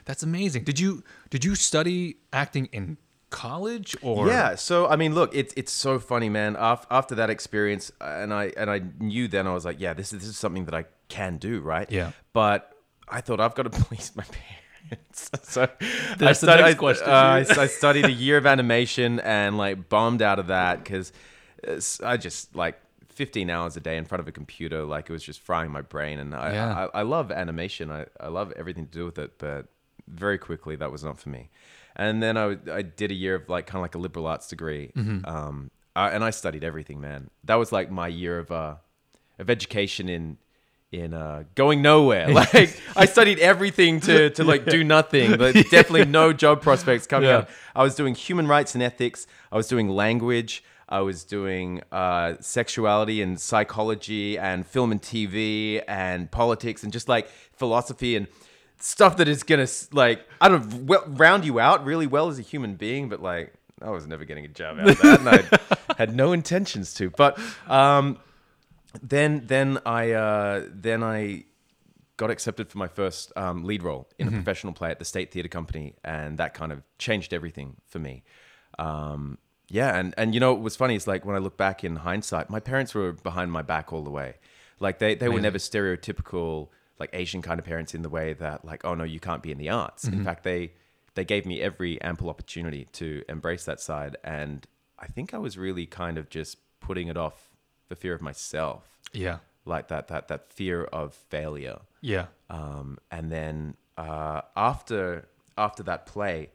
that's 0.05 0.23
amazing. 0.23 0.65
Did 0.65 0.79
you 0.81 1.03
did 1.31 1.45
you 1.45 1.55
study 1.55 2.17
acting 2.33 2.69
in 2.73 2.97
college 3.31 3.97
or 4.03 4.27
Yeah. 4.29 4.55
So 4.57 4.87
I 4.89 4.97
mean, 4.97 5.15
look, 5.15 5.35
it's 5.35 5.55
it's 5.57 5.73
so 5.73 5.99
funny, 5.99 6.29
man. 6.29 6.57
After, 6.59 6.87
after 6.91 7.15
that 7.17 7.31
experience, 7.31 7.91
and 8.01 8.35
I 8.35 8.53
and 8.57 8.71
I 8.71 8.83
knew 8.99 9.29
then 9.29 9.47
I 9.47 9.55
was 9.55 9.65
like, 9.65 9.81
yeah, 9.81 9.95
this 9.95 10.13
is 10.13 10.21
this 10.21 10.29
is 10.29 10.37
something 10.39 10.65
that 10.67 10.75
I 10.75 10.85
can 11.09 11.39
do, 11.39 11.61
right? 11.61 11.91
Yeah. 11.91 12.13
But 12.33 12.73
I 13.09 13.21
thought 13.21 13.41
I've 13.41 13.55
got 13.55 13.65
to 13.65 13.71
please 13.85 14.13
my 14.15 14.25
parents. 14.25 15.31
so 15.43 15.63
I 15.63 15.69
That's 16.19 16.41
the 16.41 16.47
studied, 16.47 16.63
next 16.63 16.75
I, 16.75 16.79
question. 16.79 17.09
uh, 17.09 17.45
I, 17.57 17.63
I 17.63 17.67
studied 17.67 18.05
a 18.07 18.13
year 18.13 18.37
of 18.37 18.47
animation 18.47 19.21
and 19.21 19.57
like 19.57 19.89
bombed 19.89 20.23
out 20.23 20.39
of 20.39 20.49
that 20.49 20.83
because 20.85 21.13
I 22.05 22.17
just 22.17 22.55
like. 22.55 22.81
15 23.15 23.51
hours 23.51 23.77
a 23.77 23.81
day 23.81 23.99
in 23.99 24.07
front 24.07 24.21
of 24.21 24.29
a 24.29 24.33
computer 24.33 24.83
like 24.85 25.11
it 25.11 25.13
was 25.13 25.23
just 25.23 25.41
frying 25.41 25.71
my 25.71 25.83
brain 25.83 26.19
and 26.19 26.35
I, 26.35 26.53
Yeah. 26.55 26.89
I, 26.95 27.01
I 27.01 27.03
love 27.03 27.31
animation 27.31 27.91
I, 27.91 28.07
I 28.19 28.29
love 28.29 28.51
everything 28.57 28.87
to 28.87 28.91
do 28.91 29.05
with 29.05 29.19
it 29.19 29.33
but 29.37 29.67
very 30.09 30.39
quickly 30.39 30.75
that 30.77 30.91
was 30.91 31.05
not 31.05 31.19
for 31.19 31.29
me 31.29 31.51
and 31.97 32.23
then 32.23 32.37
I, 32.37 32.57
I 32.73 32.83
did 32.83 33.11
a 33.11 33.15
year 33.15 33.35
of 33.35 33.49
like 33.49 33.67
kind 33.67 33.77
of 33.77 33.83
like 33.83 33.95
a 33.95 33.99
liberal 33.99 34.27
arts 34.27 34.49
degree. 34.49 34.93
Um, 34.97 35.71
uh, 35.97 36.11
and 36.13 36.23
I 36.25 36.31
studied 36.31 36.65
everything 36.65 37.01
man. 37.01 37.31
That 37.45 37.57
was 37.57 37.73
like 37.73 37.91
my 37.91 38.09
year 38.09 38.39
of 38.39 38.51
uh, 38.51 38.75
of 39.39 39.51
education 39.51 40.09
in 40.09 40.39
in 40.93 41.15
uh, 41.15 41.45
going 41.55 41.83
nowhere. 41.83 42.29
Like 42.35 42.81
I 42.97 43.05
studied 43.07 43.39
everything 43.39 44.01
to 44.01 44.31
to 44.31 44.45
like 44.45 44.65
do 44.67 44.83
nothing 44.85 45.37
but 45.37 45.55
definitely 45.71 46.05
no 46.07 46.33
job 46.33 46.63
prospects 46.63 47.07
coming 47.07 47.29
Yeah. 47.29 47.39
up. 47.39 47.51
I 47.75 47.83
was 47.83 47.95
doing 47.95 48.15
human 48.15 48.47
rights 48.49 48.75
and 48.75 48.83
ethics. 48.83 49.27
I 49.53 49.57
was 49.57 49.69
doing 49.69 49.89
language. 49.89 50.65
I 50.89 51.01
was 51.03 51.23
doing 51.23 51.83
uh, 51.93 52.35
sexuality 52.41 53.23
and 53.23 53.39
psychology 53.41 54.37
and 54.37 54.67
film 54.67 54.91
and 54.91 55.01
TV 55.01 55.81
and 55.87 56.29
politics 56.31 56.83
and 56.83 56.93
just 56.93 57.09
like 57.09 57.29
philosophy. 57.53 58.17
And 58.17 58.27
stuff 58.81 59.17
that 59.19 59.29
is 59.29 59.43
gonna 59.43 59.67
like 59.93 60.27
I 60.41 60.49
don't 60.49 60.69
know, 60.69 60.79
well, 60.85 61.05
round 61.07 61.45
you 61.45 61.61
out 61.61 61.85
really 61.85 62.07
well 62.07 62.29
as 62.29 62.39
a 62.39 62.43
human 62.43 62.75
being, 62.75 63.09
but 63.09 63.23
like 63.23 63.55
I 63.83 63.91
was 63.91 64.07
never 64.07 64.25
getting 64.25 64.45
a 64.45 64.49
job 64.49 64.79
out 64.79 64.91
of 64.91 65.01
that, 65.01 65.21
and 65.21 65.29
I 65.29 65.95
had 65.97 66.15
no 66.15 66.33
intentions 66.33 66.95
to. 66.95 67.11
But 67.11 67.39
um, 67.67 68.19
then 69.03 69.45
then 69.47 69.79
I 69.87 70.13
uh, 70.13 70.65
then 70.71 71.03
I 71.03 71.45
got 72.17 72.31
accepted 72.31 72.69
for 72.69 72.77
my 72.77 72.89
first 72.89 73.33
um, 73.37 73.65
lead 73.65 73.83
role 73.83 74.07
in 74.19 74.29
a 74.29 74.31
professional 74.31 74.75
play 74.75 74.91
at 74.91 74.99
the 74.99 75.07
State 75.07 75.33
Theatre 75.33 75.49
Company, 75.49 75.95
and 76.05 76.39
that 76.39 76.53
kind 76.53 76.73
of 76.73 76.83
changed 76.99 77.33
everything 77.33 77.77
for 77.87 77.99
me. 77.99 78.25
Um, 78.79 79.39
yeah, 79.69 79.97
and 79.97 80.15
and 80.19 80.35
you 80.35 80.41
know 80.41 80.53
what 80.53 80.63
was 80.63 80.77
funny 80.77 80.97
is 80.97 81.07
like 81.07 81.25
when 81.25 81.37
I 81.37 81.39
look 81.39 81.57
back 81.57 81.85
in 81.85 81.97
hindsight, 81.97 82.51
my 82.51 82.61
parents 82.61 82.95
were 82.95 83.13
behind 83.13 83.53
my 83.53 83.63
back 83.63 83.93
all 83.93 84.03
the 84.03 84.11
way. 84.11 84.35
Like 84.81 84.99
they 84.99 85.15
they 85.15 85.29
were 85.29 85.41
never 85.41 85.59
stereotypical 85.59 86.69
like 87.01 87.11
Asian 87.13 87.43
kind 87.43 87.59
of 87.59 87.65
parents 87.65 87.95
in 87.95 88.03
the 88.03 88.09
way 88.09 88.35
that 88.35 88.65
like 88.65 88.85
oh 88.85 88.95
no 88.95 89.05
you 89.05 89.19
can't 89.19 89.43
be 89.43 89.51
in 89.51 89.59
the 89.59 89.71
arts. 89.71 90.05
In 90.05 90.23
fact, 90.23 90.45
they 90.45 90.73
they 91.15 91.25
gave 91.25 91.47
me 91.47 91.61
every 91.61 92.01
ample 92.03 92.31
opportunity 92.31 92.87
to 92.93 93.25
embrace 93.29 93.65
that 93.65 93.81
side, 93.81 94.17
and 94.23 94.67
I 94.99 95.07
think 95.07 95.35
I 95.35 95.39
was 95.39 95.59
really 95.59 95.87
kind 95.87 96.19
of 96.19 96.29
just 96.29 96.59
putting 96.81 97.09
it 97.09 97.17
off 97.17 97.51
for 97.89 97.95
fear 97.95 98.15
of 98.15 98.23
myself. 98.23 98.99
Yeah. 99.13 99.39
Like 99.65 99.89
that 99.89 100.09
that 100.09 100.29
that 100.29 100.53
fear 100.53 100.85
of 100.85 101.15
failure. 101.15 101.81
Yeah. 102.01 102.27
Um, 102.49 102.99
and 103.11 103.33
then 103.33 103.77
uh, 103.97 104.43
after 104.57 105.27
after 105.59 105.83
that 105.83 106.07
play 106.07 106.51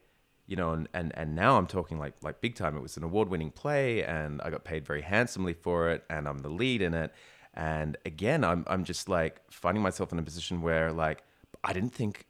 you 0.47 0.55
know 0.55 0.71
and, 0.71 0.87
and 0.93 1.11
and 1.15 1.35
now 1.35 1.57
i'm 1.57 1.67
talking 1.67 1.97
like 1.99 2.13
like 2.21 2.39
big 2.41 2.55
time. 2.55 2.77
It 2.77 2.81
was 2.81 2.97
an 2.97 3.03
award-winning 3.03 3.51
play 3.51 4.03
and 4.03 4.41
i 4.43 4.49
got 4.49 4.63
paid 4.63 4.85
very 4.85 5.01
handsomely 5.01 5.53
for 5.53 5.89
it 5.89 6.03
and 6.09 6.27
i'm 6.27 6.39
the 6.39 6.49
lead 6.49 6.81
in 6.81 6.93
it 6.93 7.11
and 7.55 7.97
again 8.05 8.43
i'm, 8.43 8.63
I'm 8.67 8.83
just 8.83 9.07
like 9.09 9.39
finding 9.49 9.81
myself 9.81 10.11
in 10.11 10.19
a 10.19 10.23
position 10.23 10.61
where 10.61 10.91
like 10.91 11.23
i 11.63 11.73
didn't 11.73 11.93
think 11.93 12.25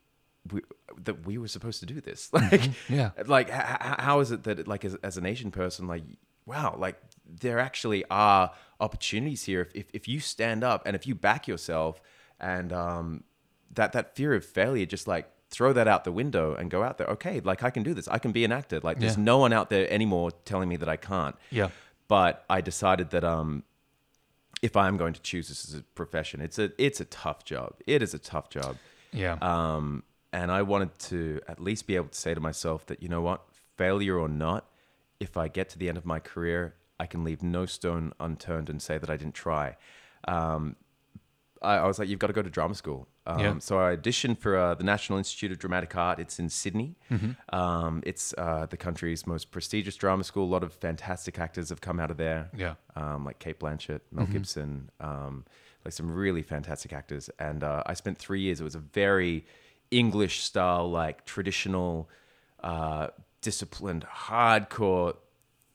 we, 0.53 0.61
that 1.03 1.25
we 1.25 1.39
were 1.39 1.47
supposed 1.47 1.79
to 1.79 1.87
do 1.87 1.99
this. 1.99 2.29
Like 2.33 2.69
Yeah. 2.87 3.09
like 3.25 3.47
h- 3.49 3.99
how 4.07 4.19
is 4.19 4.29
it 4.31 4.43
that 4.43 4.67
like 4.67 4.85
as, 4.85 4.93
as 5.03 5.17
an 5.17 5.25
asian 5.25 5.49
person 5.51 5.87
like 5.87 6.03
wow 6.45 6.75
like 6.77 6.97
there 7.27 7.57
actually 7.57 8.03
are 8.11 8.51
opportunities 8.79 9.43
here 9.45 9.61
if, 9.61 9.71
if, 9.73 9.85
if 9.93 10.07
you 10.07 10.19
stand 10.19 10.63
up 10.63 10.83
and 10.85 10.95
if 10.95 11.07
you 11.07 11.15
back 11.15 11.47
yourself 11.47 11.99
and 12.39 12.71
um, 12.71 13.23
that 13.73 13.93
that 13.93 14.15
fear 14.15 14.35
of 14.35 14.45
failure 14.45 14.85
just 14.85 15.07
like 15.07 15.27
throw 15.49 15.73
that 15.73 15.87
out 15.87 16.03
the 16.03 16.11
window 16.11 16.53
and 16.53 16.69
go 16.69 16.83
out 16.83 16.97
there 16.99 17.07
okay 17.07 17.39
like 17.39 17.63
i 17.63 17.71
can 17.71 17.81
do 17.81 17.93
this. 17.95 18.07
I 18.07 18.19
can 18.19 18.31
be 18.31 18.43
an 18.45 18.51
actor. 18.51 18.79
Like 18.81 18.99
there's 18.99 19.17
Yeah. 19.17 19.23
no 19.23 19.37
one 19.39 19.51
out 19.53 19.69
there 19.71 19.91
anymore 19.91 20.29
telling 20.43 20.69
me 20.69 20.75
that 20.77 20.89
i 20.89 20.97
can't. 20.97 21.35
Yeah. 21.49 21.69
But 22.07 22.45
i 22.49 22.61
decided 22.61 23.09
that 23.11 23.23
um 23.23 23.63
if 24.65 24.75
i'm 24.75 24.97
going 24.97 25.13
to 25.13 25.21
choose 25.21 25.47
this 25.49 25.61
as 25.67 25.73
a 25.79 25.83
profession 26.01 26.41
it's 26.41 26.59
a 26.59 26.71
it's 26.77 26.99
a 26.99 27.05
tough 27.05 27.43
job. 27.43 27.73
It 27.85 28.01
is 28.01 28.13
a 28.13 28.19
tough 28.19 28.49
job. 28.49 28.77
Yeah. 29.11 29.37
Um, 29.41 30.03
and 30.33 30.51
I 30.51 30.61
wanted 30.63 30.97
to 30.99 31.41
at 31.47 31.59
least 31.59 31.87
be 31.87 31.95
able 31.95 32.09
to 32.09 32.17
say 32.17 32.33
to 32.33 32.41
myself 32.41 32.85
that, 32.87 33.01
you 33.01 33.09
know 33.09 33.21
what, 33.21 33.41
failure 33.77 34.17
or 34.17 34.27
not, 34.27 34.65
if 35.19 35.37
I 35.37 35.47
get 35.47 35.69
to 35.69 35.79
the 35.79 35.87
end 35.87 35.97
of 35.97 36.05
my 36.05 36.19
career, 36.19 36.75
I 36.99 37.05
can 37.05 37.23
leave 37.23 37.41
no 37.41 37.65
stone 37.65 38.13
unturned 38.19 38.69
and 38.69 38.81
say 38.81 38.97
that 38.97 39.09
I 39.09 39.17
didn't 39.17 39.35
try. 39.35 39.77
Um, 40.27 40.75
I, 41.61 41.75
I 41.77 41.87
was 41.87 41.97
like, 41.99 42.07
you've 42.09 42.19
got 42.19 42.27
to 42.27 42.33
go 42.33 42.41
to 42.41 42.49
drama 42.49 42.75
school. 42.75 43.07
Um, 43.25 43.39
Yeah. 43.39 43.57
So 43.59 43.79
I 43.79 43.95
auditioned 43.95 44.37
for 44.39 44.55
uh, 44.57 44.75
the 44.75 44.83
National 44.83 45.17
Institute 45.17 45.51
of 45.51 45.57
Dramatic 45.59 45.95
Art. 45.95 46.19
It's 46.19 46.37
in 46.39 46.49
Sydney. 46.49 46.95
Um, 47.53 48.03
it's 48.05 48.33
uh, 48.37 48.65
the 48.69 48.77
country's 48.77 49.25
most 49.25 49.51
prestigious 49.51 49.95
drama 49.95 50.23
school. 50.23 50.45
A 50.45 50.51
lot 50.53 50.63
of 50.63 50.73
fantastic 50.73 51.39
actors 51.39 51.69
have 51.69 51.81
come 51.81 51.99
out 51.99 52.11
of 52.11 52.17
there 52.17 52.49
yeah 52.55 52.75
um, 52.95 53.25
like 53.25 53.39
Cate 53.39 53.59
Blanchett, 53.59 54.01
Mel 54.11 54.25
Gibson, 54.27 54.89
um, 54.99 55.45
like 55.83 55.93
some 55.93 56.11
really 56.11 56.41
fantastic 56.43 56.91
actors. 56.93 57.29
And 57.39 57.63
uh, 57.63 57.83
I 57.85 57.93
spent 57.93 58.17
three 58.17 58.41
years. 58.41 58.59
It 58.61 58.63
was 58.63 58.75
a 58.75 58.79
very 58.79 59.45
English 59.91 60.41
style, 60.43 60.89
like 60.89 61.25
traditional, 61.25 62.09
uh, 62.63 63.07
disciplined, 63.41 64.05
hardcore 64.29 65.15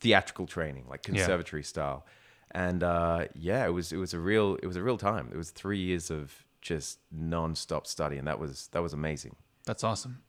theatrical 0.00 0.46
training, 0.46 0.84
like 0.88 1.00
Yeah. 1.06 1.14
conservatory 1.14 1.62
style. 1.62 2.04
And 2.52 2.82
uh, 2.82 3.26
yeah, 3.34 3.64
it 3.64 3.70
was 3.70 3.92
it 3.92 3.96
was 3.96 4.12
a 4.14 4.18
real 4.18 4.56
it 4.62 4.66
was 4.66 4.76
a 4.76 4.82
real 4.82 4.98
time. 4.98 5.28
It 5.32 5.36
was 5.36 5.50
three 5.50 5.78
years 5.78 6.10
of 6.10 6.44
just 6.60 6.98
non-stop 7.12 7.86
study, 7.86 8.16
and 8.16 8.26
that 8.26 8.38
was 8.38 8.68
that 8.72 8.82
was 8.82 8.92
amazing. 8.92 9.36
That's 9.64 9.84
awesome. 9.84 10.22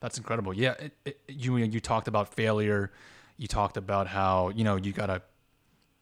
That's 0.00 0.18
incredible. 0.18 0.52
Yeah, 0.52 0.74
it, 0.78 0.96
it, 1.04 1.20
you 1.28 1.56
you 1.56 1.80
talked 1.80 2.08
about 2.08 2.34
failure. 2.34 2.92
You 3.36 3.48
talked 3.48 3.76
about 3.76 4.08
how 4.08 4.50
you 4.50 4.64
know 4.64 4.76
you 4.76 4.92
gotta 4.92 5.22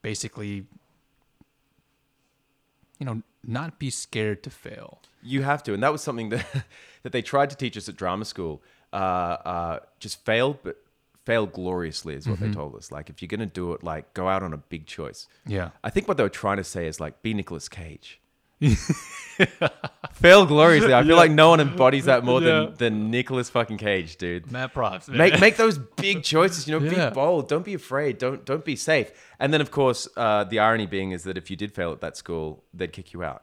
basically, 0.02 0.66
you 2.98 3.06
know, 3.06 3.22
not 3.44 3.78
be 3.78 3.90
scared 3.90 4.42
to 4.42 4.50
fail. 4.50 5.00
You 5.22 5.42
have 5.42 5.62
to, 5.64 5.74
and 5.74 5.82
that 5.82 5.92
was 5.92 6.02
something 6.02 6.30
that 6.30 6.46
that 7.02 7.12
they 7.12 7.22
tried 7.22 7.50
to 7.50 7.56
teach 7.56 7.76
us 7.76 7.88
at 7.88 7.96
drama 7.96 8.24
school. 8.24 8.62
Uh, 8.92 8.96
uh, 8.96 9.78
just 10.00 10.24
fail, 10.24 10.58
but 10.64 10.82
fail 11.26 11.46
gloriously 11.46 12.14
is 12.14 12.28
what 12.28 12.40
they 12.40 12.50
told 12.50 12.74
us. 12.76 12.90
Like 12.90 13.10
if 13.10 13.20
you're 13.22 13.28
gonna 13.28 13.46
do 13.46 13.72
it, 13.72 13.82
like 13.82 14.12
go 14.14 14.28
out 14.28 14.42
on 14.42 14.52
a 14.52 14.56
big 14.58 14.86
choice. 14.86 15.26
Yeah, 15.46 15.70
I 15.84 15.90
think 15.90 16.08
what 16.08 16.16
they 16.16 16.22
were 16.22 16.28
trying 16.28 16.56
to 16.56 16.64
say 16.64 16.86
is 16.86 17.00
like 17.00 17.22
be 17.22 17.34
Nicolas 17.34 17.68
Cage. 17.68 18.20
fail 20.12 20.44
gloriously. 20.46 20.92
I 20.94 21.02
feel 21.04 21.16
like 21.16 21.30
no 21.30 21.50
one 21.50 21.60
embodies 21.60 22.04
that 22.06 22.24
more 22.24 22.40
Yeah. 22.42 22.48
than 22.48 22.74
than 22.76 23.10
Nicolas 23.10 23.48
fucking 23.50 23.78
Cage, 23.78 24.16
dude. 24.16 24.50
Matt 24.50 24.72
props. 24.74 25.08
man. 25.08 25.18
Make 25.18 25.40
make 25.40 25.56
those 25.64 25.78
big 25.78 26.22
choices. 26.22 26.66
You 26.68 26.78
know, 26.78 26.86
Yeah. 26.90 27.08
be 27.10 27.14
bold. 27.14 27.48
Don't 27.48 27.64
be 27.64 27.74
afraid. 27.74 28.18
Don't 28.18 28.44
don't 28.44 28.64
be 28.64 28.76
safe. 28.76 29.10
And 29.38 29.52
then 29.52 29.60
of 29.60 29.70
course, 29.70 30.08
uh, 30.16 30.44
the 30.44 30.58
irony 30.58 30.86
being 30.86 31.12
is 31.12 31.24
that 31.24 31.36
if 31.36 31.50
you 31.50 31.56
did 31.56 31.72
fail 31.74 31.92
at 31.92 32.00
that 32.00 32.16
school, 32.16 32.64
they'd 32.74 32.92
kick 32.92 33.12
you 33.12 33.22
out. 33.22 33.42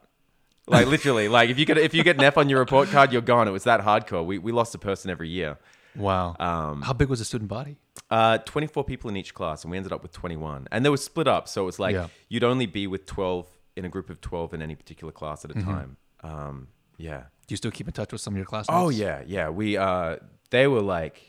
Like 0.68 0.88
literally, 0.88 1.30
like 1.30 1.50
if 1.50 1.58
you 1.58 1.66
get 1.66 1.78
if 1.78 1.94
you 1.94 2.04
get 2.04 2.18
an 2.18 2.24
F 2.24 2.38
on 2.38 2.50
your 2.50 2.60
report 2.60 2.90
card, 2.90 3.12
you're 3.13 3.22
gone. 3.22 3.48
It 3.48 3.52
was 3.52 3.63
that 3.63 3.82
hardcore. 3.82 4.26
We 4.26 4.38
we 4.38 4.52
lost 4.52 4.76
a 4.76 4.78
person 4.80 5.10
every 5.10 5.30
year. 5.30 5.58
Wow. 5.98 6.36
Um, 6.40 6.82
how 6.82 6.94
big 6.94 7.10
was 7.10 7.20
the 7.20 7.26
student 7.26 7.50
body? 7.50 7.78
Uh, 8.10 8.38
24 8.40 8.84
people 8.86 9.10
in 9.10 9.18
each 9.18 9.34
class, 9.34 9.64
and 9.64 9.72
we 9.72 9.78
ended 9.78 9.92
up 9.92 10.02
with 10.02 10.12
21. 10.14 10.68
And 10.72 10.86
they 10.86 10.90
were 10.90 10.98
split 10.98 11.28
up, 11.28 11.48
so 11.48 11.64
it 11.64 11.66
was 11.66 11.80
like 11.80 11.94
Yeah. 11.94 12.08
you'd 12.30 12.44
only 12.44 12.66
be 12.66 12.88
with 12.88 13.06
12 13.06 13.48
in 13.76 13.86
a 13.86 13.90
group 13.90 14.10
of 14.10 14.22
12 14.22 14.54
in 14.54 14.62
any 14.62 14.76
particular 14.76 15.12
class 15.12 15.44
at 15.46 15.52
a 15.52 15.56
Mm-hmm. 15.56 15.70
time. 15.70 15.98
Um, 16.24 16.68
yeah. 16.98 17.24
Do 17.48 17.54
you 17.54 17.58
still 17.58 17.72
keep 17.72 17.88
in 17.88 17.94
touch 17.94 18.12
with 18.12 18.22
some 18.22 18.34
of 18.34 18.38
your 18.38 18.46
classmates? 18.46 18.76
Oh 18.78 18.90
yeah, 18.90 19.22
yeah. 19.26 19.50
We 19.50 19.78
uh, 19.78 20.18
they 20.50 20.68
were 20.68 20.82
like 20.82 21.22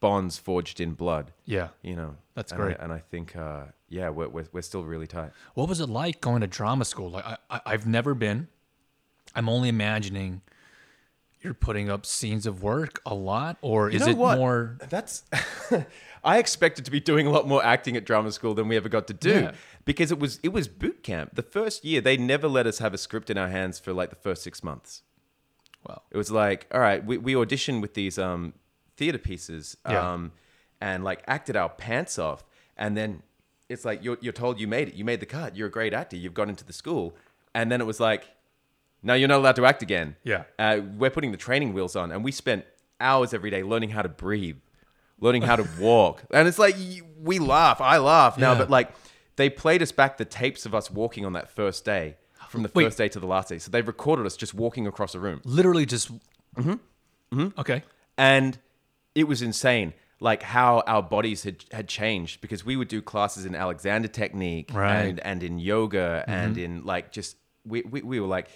bonds 0.00 0.38
forged 0.38 0.80
in 0.80 0.92
blood. 0.92 1.32
yeah. 1.44 1.68
You 1.82 1.96
know. 1.96 2.16
That's 2.34 2.50
and 2.52 2.60
I- 2.60 2.64
great. 2.64 2.76
and 2.80 2.92
I 2.92 2.98
think 2.98 3.36
uh, 3.36 3.64
yeah, 3.88 4.08
we're, 4.08 4.28
we're 4.28 4.46
we're 4.52 4.62
still 4.62 4.84
really 4.84 5.06
tight. 5.06 5.30
What 5.54 5.68
was 5.68 5.80
it 5.80 5.88
like 5.88 6.20
going 6.20 6.40
to 6.40 6.46
drama 6.46 6.84
school? 6.84 7.10
Like 7.10 7.24
I, 7.26 7.36
I 7.50 7.60
I've 7.66 7.86
never 7.86 8.14
been. 8.14 8.48
I'm 9.34 9.48
only 9.48 9.68
imagining 9.68 10.42
you're 11.44 11.54
putting 11.54 11.90
up 11.90 12.06
scenes 12.06 12.46
of 12.46 12.62
work 12.62 13.00
a 13.06 13.14
lot, 13.14 13.58
or 13.60 13.90
is 13.90 14.06
it 14.06 14.16
what? 14.16 14.38
more? 14.38 14.78
That's. 14.88 15.22
I 16.24 16.38
expected 16.38 16.86
to 16.86 16.90
be 16.90 17.00
doing 17.00 17.26
a 17.26 17.30
lot 17.30 17.46
more 17.46 17.62
acting 17.62 17.96
at 17.98 18.06
drama 18.06 18.32
school 18.32 18.54
than 18.54 18.66
we 18.66 18.76
ever 18.76 18.88
got 18.88 19.06
to 19.08 19.12
do 19.12 19.30
Yeah. 19.30 19.52
because 19.84 20.10
it 20.10 20.18
was 20.18 20.40
it 20.42 20.48
was 20.54 20.68
boot 20.68 21.02
camp. 21.02 21.34
The 21.34 21.42
first 21.42 21.84
year, 21.84 22.00
they 22.00 22.16
never 22.16 22.48
let 22.48 22.66
us 22.66 22.78
have 22.78 22.94
a 22.94 22.98
script 22.98 23.28
in 23.28 23.36
our 23.36 23.48
hands 23.48 23.78
for 23.78 23.92
like 23.92 24.08
the 24.08 24.16
first 24.16 24.42
six 24.42 24.64
months. 24.64 25.02
Wow. 25.86 26.00
It 26.10 26.16
was 26.16 26.30
like, 26.30 26.66
all 26.72 26.80
right, 26.80 27.04
we, 27.04 27.18
we 27.18 27.34
auditioned 27.34 27.82
with 27.82 27.92
these 27.92 28.18
um, 28.18 28.54
theater 28.96 29.18
pieces 29.18 29.76
Yeah. 29.86 30.12
um, 30.14 30.32
and 30.80 31.04
like 31.04 31.22
acted 31.26 31.56
our 31.56 31.68
pants 31.68 32.18
off. 32.18 32.42
And 32.78 32.96
then 32.96 33.22
it's 33.68 33.84
like, 33.84 34.02
you're, 34.02 34.16
you're 34.22 34.32
told 34.32 34.58
you 34.58 34.66
made 34.66 34.88
it. 34.88 34.94
You 34.94 35.04
made 35.04 35.20
the 35.20 35.26
cut. 35.26 35.54
You're 35.56 35.68
a 35.68 35.70
great 35.70 35.92
actor. 35.92 36.16
You've 36.16 36.32
gone 36.32 36.48
into 36.48 36.64
the 36.64 36.72
school. 36.72 37.14
And 37.54 37.70
then 37.70 37.82
it 37.82 37.84
was 37.84 38.00
like, 38.00 38.24
no, 39.04 39.14
you're 39.14 39.28
not 39.28 39.38
allowed 39.38 39.56
to 39.56 39.66
act 39.66 39.82
again. 39.82 40.16
Yeah. 40.24 40.44
Uh, 40.58 40.80
we're 40.96 41.10
putting 41.10 41.30
the 41.30 41.36
training 41.36 41.72
wheels 41.74 41.94
on. 41.94 42.10
And 42.10 42.24
we 42.24 42.32
spent 42.32 42.64
hours 43.00 43.32
every 43.34 43.50
day 43.50 43.62
learning 43.62 43.90
how 43.90 44.02
to 44.02 44.08
breathe, 44.08 44.56
learning 45.20 45.42
how 45.42 45.56
to 45.56 45.68
walk. 45.78 46.24
And 46.32 46.48
it's 46.48 46.58
like, 46.58 46.74
we 47.22 47.38
laugh. 47.38 47.80
I 47.80 47.98
laugh 47.98 48.36
now. 48.38 48.52
Yeah. 48.52 48.58
But 48.58 48.70
like, 48.70 48.90
they 49.36 49.48
played 49.50 49.82
us 49.82 49.92
back 49.92 50.16
the 50.16 50.24
tapes 50.24 50.64
of 50.66 50.74
us 50.74 50.90
walking 50.90 51.24
on 51.26 51.34
that 51.34 51.50
first 51.50 51.84
day 51.84 52.16
from 52.48 52.62
the 52.62 52.70
Wait. 52.74 52.84
first 52.84 52.98
day 52.98 53.08
to 53.08 53.20
the 53.20 53.26
last 53.26 53.48
day. 53.48 53.58
So 53.58 53.70
they 53.70 53.82
recorded 53.82 54.26
us 54.26 54.36
just 54.36 54.54
walking 54.54 54.86
across 54.86 55.14
a 55.14 55.20
room. 55.20 55.40
Literally 55.44 55.86
just. 55.86 56.10
Mm-hmm. 56.56 57.48
Okay. 57.58 57.82
and 58.16 58.58
it 59.14 59.24
was 59.28 59.42
insane 59.42 59.92
like 60.20 60.42
how 60.42 60.82
our 60.86 61.02
bodies 61.02 61.42
had, 61.42 61.64
had 61.72 61.88
changed 61.88 62.40
because 62.40 62.64
we 62.64 62.76
would 62.76 62.86
do 62.88 63.02
classes 63.02 63.44
in 63.44 63.54
alexander 63.56 64.06
technique 64.08 64.70
Right. 64.72 65.00
and 65.02 65.20
and 65.20 65.42
in 65.42 65.58
yoga 65.58 66.24
and 66.28 66.56
in 66.56 66.84
like 66.84 67.10
just 67.10 67.36
we, 67.66 67.82
we, 67.82 68.02
we 68.02 68.20
were 68.20 68.26
like 68.28 68.48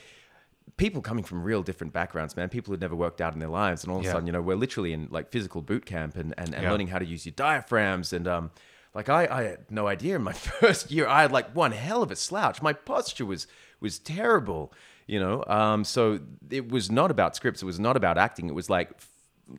people 0.77 1.01
coming 1.01 1.25
from 1.25 1.43
real 1.43 1.63
different 1.63 1.93
backgrounds 1.93 2.37
man 2.37 2.49
people 2.49 2.73
who'd 2.73 2.81
never 2.81 2.95
worked 2.97 3.21
out 3.21 3.33
in 3.33 3.39
their 3.39 3.49
lives 3.49 3.85
and 3.85 3.93
all 3.93 3.99
of 3.99 4.05
Yeah. 4.05 4.11
a 4.11 4.13
sudden 4.13 4.27
you 4.27 4.33
know 4.33 4.43
we're 4.43 4.57
literally 4.57 4.93
in 4.93 5.09
like 5.11 5.31
physical 5.31 5.63
boot 5.63 5.87
camp 5.87 6.17
and, 6.17 6.35
and, 6.37 6.55
and 6.55 6.63
Yeah. 6.65 6.71
learning 6.71 6.89
how 6.89 6.99
to 6.99 7.07
use 7.07 7.25
your 7.27 7.33
diaphragms 7.35 8.13
and 8.13 8.27
um 8.29 8.51
like 8.95 9.09
I, 9.09 9.27
I 9.31 9.43
had 9.45 9.71
no 9.71 9.87
idea 9.87 10.17
in 10.17 10.23
my 10.23 10.33
first 10.61 10.91
year 10.91 11.07
i 11.07 11.23
had 11.23 11.33
like 11.33 11.55
one 11.55 11.73
hell 11.73 12.03
of 12.03 12.11
a 12.11 12.17
slouch 12.17 12.61
my 12.63 12.73
posture 12.73 13.25
was 13.27 13.47
was 13.81 13.99
terrible 13.99 14.73
you 15.07 15.19
know 15.21 15.45
um 15.47 15.85
so 15.85 16.21
it 16.51 16.69
was 16.71 16.91
not 16.91 17.11
about 17.11 17.35
scripts 17.37 17.63
it 17.63 17.67
was 17.67 17.81
not 17.81 17.97
about 17.97 18.19
acting 18.19 18.49
it 18.49 18.55
was 18.55 18.69
like 18.69 18.91
f- 18.97 19.09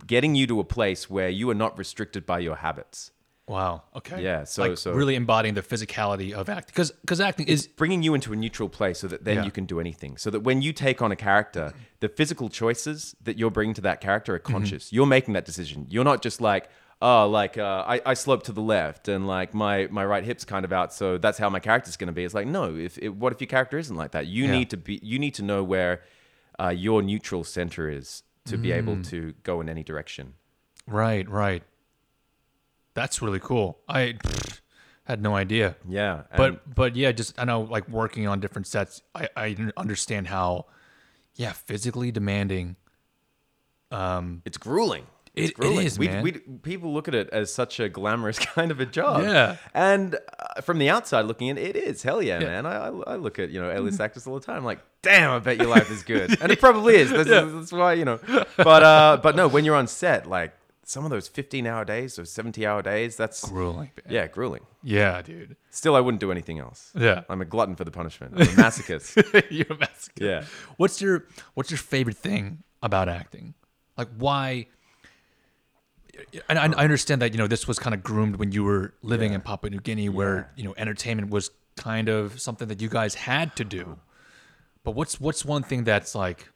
getting 0.06 0.36
you 0.36 0.46
to 0.48 0.60
a 0.60 0.64
place 0.64 1.10
where 1.10 1.30
you 1.30 1.50
are 1.50 1.56
not 1.56 1.78
restricted 1.78 2.26
by 2.26 2.40
your 2.40 2.58
habits 2.58 3.12
Wow. 3.50 3.82
Okay. 3.96 4.22
Yeah, 4.24 4.44
so- 4.44 4.62
like 4.64 4.78
so- 4.78 4.94
really 4.94 5.16
embodying 5.16 5.56
the 5.56 5.64
physicality 5.64 6.34
of 6.34 6.50
acting, 6.50 6.72
because 6.72 6.92
because 7.02 7.20
acting 7.20 7.48
is 7.48 7.66
bringing 7.68 8.04
you 8.04 8.14
into 8.14 8.32
a 8.32 8.36
neutral 8.36 8.70
place 8.70 9.00
so 9.00 9.08
that 9.08 9.24
then 9.26 9.38
Yeah. 9.38 9.46
you 9.46 9.52
can 9.52 9.66
do 9.66 9.80
anything. 9.80 10.18
So 10.18 10.30
that 10.30 10.42
when 10.42 10.62
you 10.62 10.72
take 10.72 11.02
on 11.02 11.12
a 11.12 11.16
character, 11.16 11.74
the 12.00 12.10
physical 12.10 12.48
choices 12.50 13.16
that 13.24 13.40
you're 13.40 13.50
bringing 13.50 13.74
to 13.76 13.82
that 13.82 14.02
character 14.02 14.36
are 14.36 14.40
conscious. 14.40 14.94
You're 14.94 15.08
making 15.18 15.34
that 15.34 15.46
decision. 15.46 15.88
You're 15.90 16.04
not 16.04 16.22
just 16.22 16.40
like, 16.42 16.70
oh, 17.02 17.28
like 17.28 17.58
uh, 17.58 17.84
I, 17.88 18.02
I 18.06 18.14
slope 18.14 18.44
to 18.44 18.52
the 18.52 18.62
left 18.62 19.08
and 19.08 19.26
like 19.26 19.56
my, 19.56 19.88
my 19.90 20.06
right 20.06 20.24
hip's 20.24 20.46
kind 20.46 20.64
of 20.64 20.72
out, 20.72 20.94
so 20.94 21.18
that's 21.18 21.40
how 21.40 21.50
my 21.50 21.60
character's 21.60 21.98
going 21.98 22.08
to 22.14 22.14
be. 22.14 22.24
It's 22.26 22.36
like, 22.36 22.46
no, 22.48 22.76
if, 22.76 23.00
if 23.00 23.14
what 23.14 23.34
if 23.34 23.42
your 23.42 23.48
character 23.48 23.80
isn't 23.80 23.96
like 23.96 24.12
that? 24.12 24.28
You 24.28 24.44
Yeah. 24.46 24.52
need 24.52 24.70
to 24.70 24.78
be. 24.78 25.00
You 25.02 25.18
need 25.18 25.34
to 25.36 25.44
know 25.44 25.64
where 25.64 26.04
uh, 26.60 26.70
your 26.70 27.02
neutral 27.02 27.44
center 27.44 27.90
is 27.90 28.22
to 28.46 28.58
be 28.58 28.72
able 28.72 28.98
Mm. 28.98 29.08
to 29.10 29.34
go 29.44 29.60
in 29.62 29.70
any 29.70 29.82
direction. 29.84 30.34
right. 30.86 31.28
Right. 31.28 31.64
That's 33.02 33.22
really 33.22 33.40
cool. 33.40 33.80
I 33.88 34.16
pfft, 34.24 34.60
had 35.06 35.22
no 35.22 35.36
idea. 35.36 35.76
Yeah, 35.88 36.24
but 36.36 36.52
but 36.76 36.96
yeah, 36.96 37.12
just 37.14 37.40
I 37.40 37.46
know 37.46 37.62
like 37.62 37.88
working 37.90 38.28
on 38.28 38.40
different 38.40 38.68
sets, 38.68 39.02
I 39.16 39.30
I 39.36 39.48
understand 39.78 40.28
how, 40.28 40.66
yeah, 41.36 41.54
physically 41.54 42.12
demanding. 42.12 42.76
Um. 43.92 44.42
It's 44.46 44.58
grueling. 44.58 45.06
It's 45.36 45.52
It- 45.58 45.64
it 45.66 45.86
is, 45.86 46.00
we, 46.00 46.08
man. 46.08 46.24
We, 46.24 46.32
people 46.72 46.92
look 46.94 47.08
at 47.08 47.16
it 47.16 47.30
as 47.30 47.54
such 47.54 47.80
a 47.80 47.88
glamorous 47.88 48.38
kind 48.56 48.72
of 48.72 48.80
a 48.80 48.86
job. 48.86 49.24
Yeah. 49.24 49.56
And 49.74 50.16
uh, 50.16 50.62
from 50.62 50.80
the 50.80 50.90
outside 50.90 51.26
looking 51.26 51.48
in, 51.48 51.58
it 51.58 51.76
is. 51.76 52.04
Hell 52.04 52.22
yeah, 52.22 52.40
Yeah. 52.42 52.48
man. 52.48 52.66
I, 52.66 52.88
I, 52.88 52.90
I 53.14 53.16
look 53.16 53.38
at, 53.40 53.50
you 53.52 53.62
know, 53.62 53.70
A-list 53.72 54.02
actors 54.02 54.26
all 54.28 54.34
the 54.40 54.46
time. 54.46 54.66
like, 54.66 54.80
damn, 55.04 55.30
I 55.32 55.40
bet 55.40 55.58
your 55.58 55.68
life 55.68 55.90
is 55.92 56.04
good. 56.04 56.38
And 56.42 56.52
it 56.52 56.60
probably 56.60 56.96
is. 56.96 57.10
That's, 57.12 57.30
that's 57.30 57.72
why, 57.72 57.94
you 57.94 58.06
know. 58.06 58.20
But, 58.58 58.84
uh, 58.84 59.20
but 59.24 59.36
no, 59.36 59.48
when 59.48 59.64
you're 59.66 59.76
on 59.76 59.88
set, 59.88 60.28
like 60.28 60.52
some 60.90 61.04
of 61.06 61.12
those 61.12 61.28
15 61.28 61.68
hour 61.68 61.86
days 61.86 62.18
or 62.18 62.26
70 62.26 62.66
hour 62.66 62.82
days, 62.82 63.16
that's, 63.16 63.48
Grueling. 63.48 63.92
man. 63.96 64.06
yeah, 64.10 64.26
grueling. 64.28 64.64
Yeah, 64.82 65.22
dude. 65.22 65.56
Still, 65.70 65.96
I 65.96 66.00
wouldn't 66.00 66.20
do 66.20 66.32
anything 66.32 66.58
else. 66.58 66.92
Yeah. 66.98 67.22
I'm 67.30 67.42
a 67.42 67.46
glutton 67.46 67.76
for 67.76 67.84
the 67.84 67.92
punishment. 67.92 68.34
I'm 68.36 68.42
a 68.42 68.46
masochist. 68.64 69.16
You're 69.52 69.68
a 69.70 69.76
masochist. 69.86 70.20
Yeah. 70.20 70.46
What's 70.78 71.00
your 71.00 71.26
What's 71.54 71.70
your 71.70 71.78
favorite 71.78 72.18
thing 72.18 72.64
about 72.82 73.08
acting? 73.08 73.54
Like 73.98 74.08
why? 74.18 74.66
And 76.50 76.58
I, 76.58 76.64
I 76.66 76.84
understand 76.84 77.22
that 77.22 77.34
you 77.34 77.38
know 77.38 77.48
this 77.48 77.68
was 77.68 77.78
kind 77.78 77.94
of 77.94 78.02
groomed 78.02 78.38
when 78.38 78.52
you 78.52 78.64
were 78.64 78.94
living 79.04 79.30
Yeah. 79.32 79.36
in 79.36 79.42
Papua 79.42 79.70
New 79.70 79.80
Guinea, 79.82 80.10
where 80.10 80.52
you 80.56 80.64
know 80.64 80.74
entertainment 80.76 81.30
was 81.30 81.52
kind 81.78 82.10
of 82.10 82.42
something 82.42 82.68
that 82.68 82.82
you 82.82 82.90
guys 82.90 83.14
had 83.14 83.56
to 83.58 83.64
do. 83.64 84.00
But 84.84 84.96
what's 84.96 85.22
what's 85.22 85.46
one 85.46 85.62
thing 85.64 85.84
that's 85.84 86.16
like? 86.16 86.50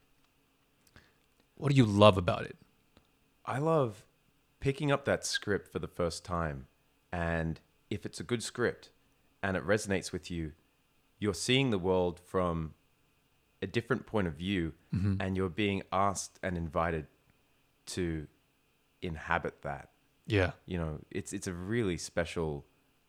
What 1.56 1.70
do 1.70 1.76
you 1.78 1.86
love 1.86 2.18
about 2.18 2.46
it? 2.46 2.58
I 3.46 3.60
love 3.60 4.04
picking 4.64 4.92
up 4.94 5.04
that 5.06 5.26
script 5.26 5.68
for 5.72 5.80
the 5.80 5.88
first 5.88 6.24
time. 6.24 6.68
And 7.12 7.60
if 7.90 8.06
it's 8.06 8.20
a 8.20 8.24
good 8.24 8.42
script 8.42 8.90
and 9.44 9.58
it 9.58 9.64
resonates 9.68 10.12
with 10.14 10.32
you, 10.32 10.54
you're 11.20 11.34
seeing 11.34 11.70
the 11.70 11.78
world 11.78 12.20
from 12.20 12.74
a 13.62 13.68
different 13.68 14.06
point 14.06 14.28
of 14.28 14.36
view 14.36 14.74
and 15.22 15.36
you're 15.38 15.50
being 15.50 15.84
asked 15.92 16.40
and 16.44 16.58
invited 16.58 17.08
to 17.88 18.28
inhabit 19.02 19.62
that. 19.64 19.90
Yeah, 20.28 20.52
You 20.66 20.78
know, 20.78 21.00
it's 21.12 21.34
it's 21.34 21.48
a 21.48 21.54
really 21.54 21.98
special 21.98 22.66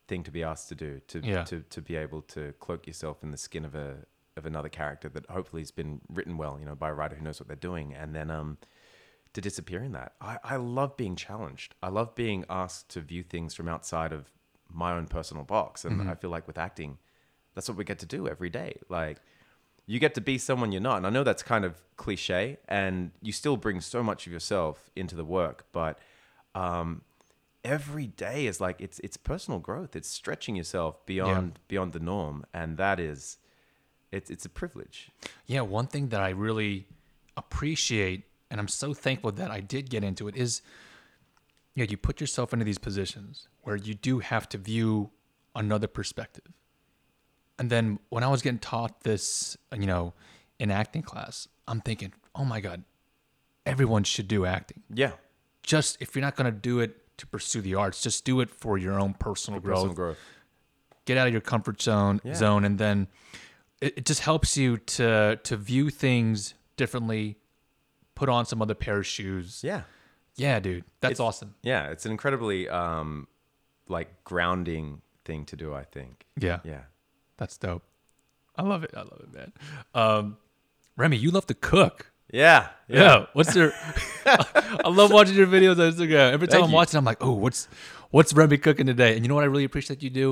thing 0.09 0.25
to 0.25 0.33
be 0.33 0.43
asked 0.43 0.69
to 0.71 0.75
do 0.75 1.01
to 1.07 1.21
Yeah. 1.25 1.45
to 1.45 1.61
to 1.75 1.81
be 1.81 1.95
able 1.95 2.23
to 2.37 2.53
cloak 2.65 2.87
yourself 2.89 3.23
in 3.23 3.31
the 3.31 3.37
skin 3.37 3.65
of 3.65 3.75
a 3.77 4.07
of 4.37 4.45
another 4.47 4.69
character 4.69 5.09
that 5.11 5.25
hopefully 5.31 5.63
has 5.63 5.71
been 5.71 6.01
written 6.09 6.37
well, 6.37 6.59
you 6.59 6.65
know, 6.67 6.75
by 6.75 6.89
a 6.89 6.95
writer 6.95 7.15
who 7.15 7.23
knows 7.23 7.39
what 7.41 7.47
they're 7.47 7.69
doing, 7.71 7.95
and 7.95 8.15
then 8.17 8.31
um 8.31 8.59
to 9.35 9.41
disappear 9.41 9.83
in 9.83 9.93
that. 9.93 10.15
I, 10.21 10.39
I 10.43 10.57
love 10.57 10.97
being 10.97 11.17
challenged. 11.17 11.75
I 11.83 11.89
love 11.89 12.15
being 12.15 12.45
asked 12.49 12.89
to 12.91 13.01
view 13.01 13.23
things 13.23 13.55
from 13.55 13.69
outside 13.69 14.13
of 14.13 14.31
my 14.73 14.93
own 14.93 15.07
personal 15.07 15.45
box, 15.45 15.85
and 15.85 16.09
I 16.11 16.15
feel 16.15 16.31
like 16.31 16.47
with 16.47 16.59
acting, 16.59 16.99
that's 17.55 17.69
what 17.69 17.77
we 17.77 17.85
get 17.85 17.99
to 18.01 18.07
do 18.07 18.27
every 18.27 18.51
day. 18.51 18.79
Like 18.89 19.19
you 19.87 19.99
get 20.01 20.15
to 20.15 20.21
be 20.21 20.39
someone 20.39 20.73
you're 20.73 20.81
not. 20.81 20.97
And 20.97 21.07
I 21.07 21.11
know 21.11 21.23
that's 21.25 21.43
kind 21.43 21.65
of 21.65 21.83
cliche, 21.97 22.59
and 22.69 23.11
you 23.23 23.33
still 23.33 23.57
bring 23.57 23.81
so 23.81 24.03
much 24.03 24.27
of 24.27 24.33
yourself 24.33 24.91
into 24.97 25.15
the 25.15 25.25
work, 25.25 25.67
but 25.73 25.99
um, 26.55 27.03
every 27.65 28.07
day 28.07 28.47
is 28.47 28.61
like 28.61 28.81
it's 28.81 28.99
it's 29.01 29.17
personal 29.17 29.61
growth. 29.61 29.95
It's 29.97 30.09
stretching 30.09 30.57
yourself 30.57 31.05
beyond 31.07 31.59
beyond 31.69 31.93
the 31.93 32.01
norm, 32.01 32.45
and 32.53 32.77
that 32.79 32.99
is 32.99 33.39
it's 34.11 34.31
it's 34.31 34.45
a 34.45 34.49
privilege. 34.49 35.11
yeah. 35.47 35.61
One 35.63 35.87
thing 35.87 36.09
that 36.09 36.21
I 36.21 36.31
really 36.31 36.87
appreciate, 37.37 38.25
and 38.55 38.61
I'm 38.61 38.69
so 38.69 38.95
thankful 38.95 39.33
that 39.33 39.51
I 39.51 39.59
did 39.59 39.91
get 39.91 40.05
into 40.05 40.29
it, 40.29 40.37
is 40.37 40.63
yeah, 41.75 41.87
you 41.89 41.97
put 41.97 42.21
yourself 42.21 42.53
into 42.53 42.65
these 42.65 42.79
positions 42.79 43.49
where 43.63 43.75
you 43.75 43.95
do 43.95 44.21
have 44.21 44.49
to 44.51 44.59
view 44.59 45.11
another 45.57 45.89
perspective. 45.89 46.45
And 47.59 47.69
then 47.69 47.99
when 48.11 48.23
I 48.23 48.29
was 48.29 48.43
getting 48.43 48.61
taught 48.61 49.01
this, 49.03 49.57
you 49.77 49.87
know, 49.87 50.15
in 50.61 50.71
acting 50.71 51.03
class, 51.03 51.49
I'm 51.67 51.81
thinking, 51.81 52.13
oh 52.33 52.45
my 52.45 52.61
God, 52.61 52.85
everyone 53.67 54.05
should 54.05 54.29
do 54.29 54.47
acting. 54.47 54.85
Yeah, 54.89 55.13
Just 55.65 55.97
if 56.01 56.15
you're 56.15 56.23
not 56.23 56.37
going 56.37 56.47
to 56.53 56.57
do 56.57 56.79
it 56.79 57.17
to 57.19 57.27
pursue 57.27 57.61
the 57.61 57.75
arts, 57.75 58.01
just 58.03 58.25
do 58.25 58.41
it 58.41 58.51
for 58.51 58.79
your 58.79 59.01
own 59.01 59.15
personal 59.15 59.59
growth. 59.59 59.79
personal 59.79 59.95
growth. 59.97 60.19
Get 61.07 61.17
out 61.19 61.27
of 61.27 61.33
your 61.33 61.41
comfort 61.43 61.83
zone, 61.83 62.21
Yeah. 62.23 62.35
zone, 62.35 62.65
and 62.65 62.79
then 62.79 63.09
it, 63.81 63.99
it 63.99 64.05
just 64.07 64.21
helps 64.21 64.57
you 64.57 64.77
to 64.77 65.41
to 65.43 65.57
view 65.57 65.91
things 65.91 66.55
differently. 66.77 67.37
Put 68.25 68.33
on 68.33 68.47
some 68.47 68.63
other 68.63 68.75
pair 68.75 68.97
of 68.99 69.07
shoes. 69.07 69.61
Yeah, 69.63 69.83
Yeah, 70.37 70.59
dude, 70.59 70.85
that's 71.01 71.13
It's- 71.13 71.21
awesome. 71.21 71.55
yeah. 71.63 71.89
It's 71.91 72.07
an 72.07 72.11
incredibly 72.11 72.69
um, 72.71 73.29
like 73.87 74.25
grounding 74.25 75.03
thing 75.27 75.45
to 75.45 75.57
do. 75.57 75.75
I 75.75 75.85
think. 75.85 76.25
Yeah. 76.41 76.61
Yeah. 76.65 76.85
That's 77.37 77.59
dope. 77.59 77.83
I 78.57 78.63
love 78.63 78.83
it. 78.83 78.93
I 78.97 79.01
love 79.01 79.21
it, 79.25 79.35
man. 79.35 79.53
Um, 79.95 80.37
Remy, 80.97 81.19
you 81.19 81.31
love 81.33 81.47
to 81.49 81.55
cook. 81.55 82.13
Yeah. 82.33 82.69
Yeah. 82.89 83.27
What's 83.35 83.55
your? 83.55 83.73
I 84.27 84.89
love 84.89 85.13
watching 85.13 85.35
your 85.35 85.47
videos 85.47 85.73
on 85.79 85.93
Instagram. 85.93 86.33
Every 86.33 86.47
time 86.49 86.53
Thank 86.53 86.65
I'm 86.65 86.71
you. 86.71 86.77
watching, 86.77 86.97
I'm 86.99 87.05
like, 87.05 87.19
oh, 87.23 87.33
what's 87.33 87.69
what's 88.15 88.33
Remy 88.33 88.59
cooking 88.59 88.87
today? 88.87 89.13
And 89.15 89.21
you 89.25 89.29
know 89.29 89.35
what 89.35 89.43
I 89.49 89.49
really 89.55 89.65
appreciate 89.71 90.01
you 90.07 90.11
do? 90.11 90.29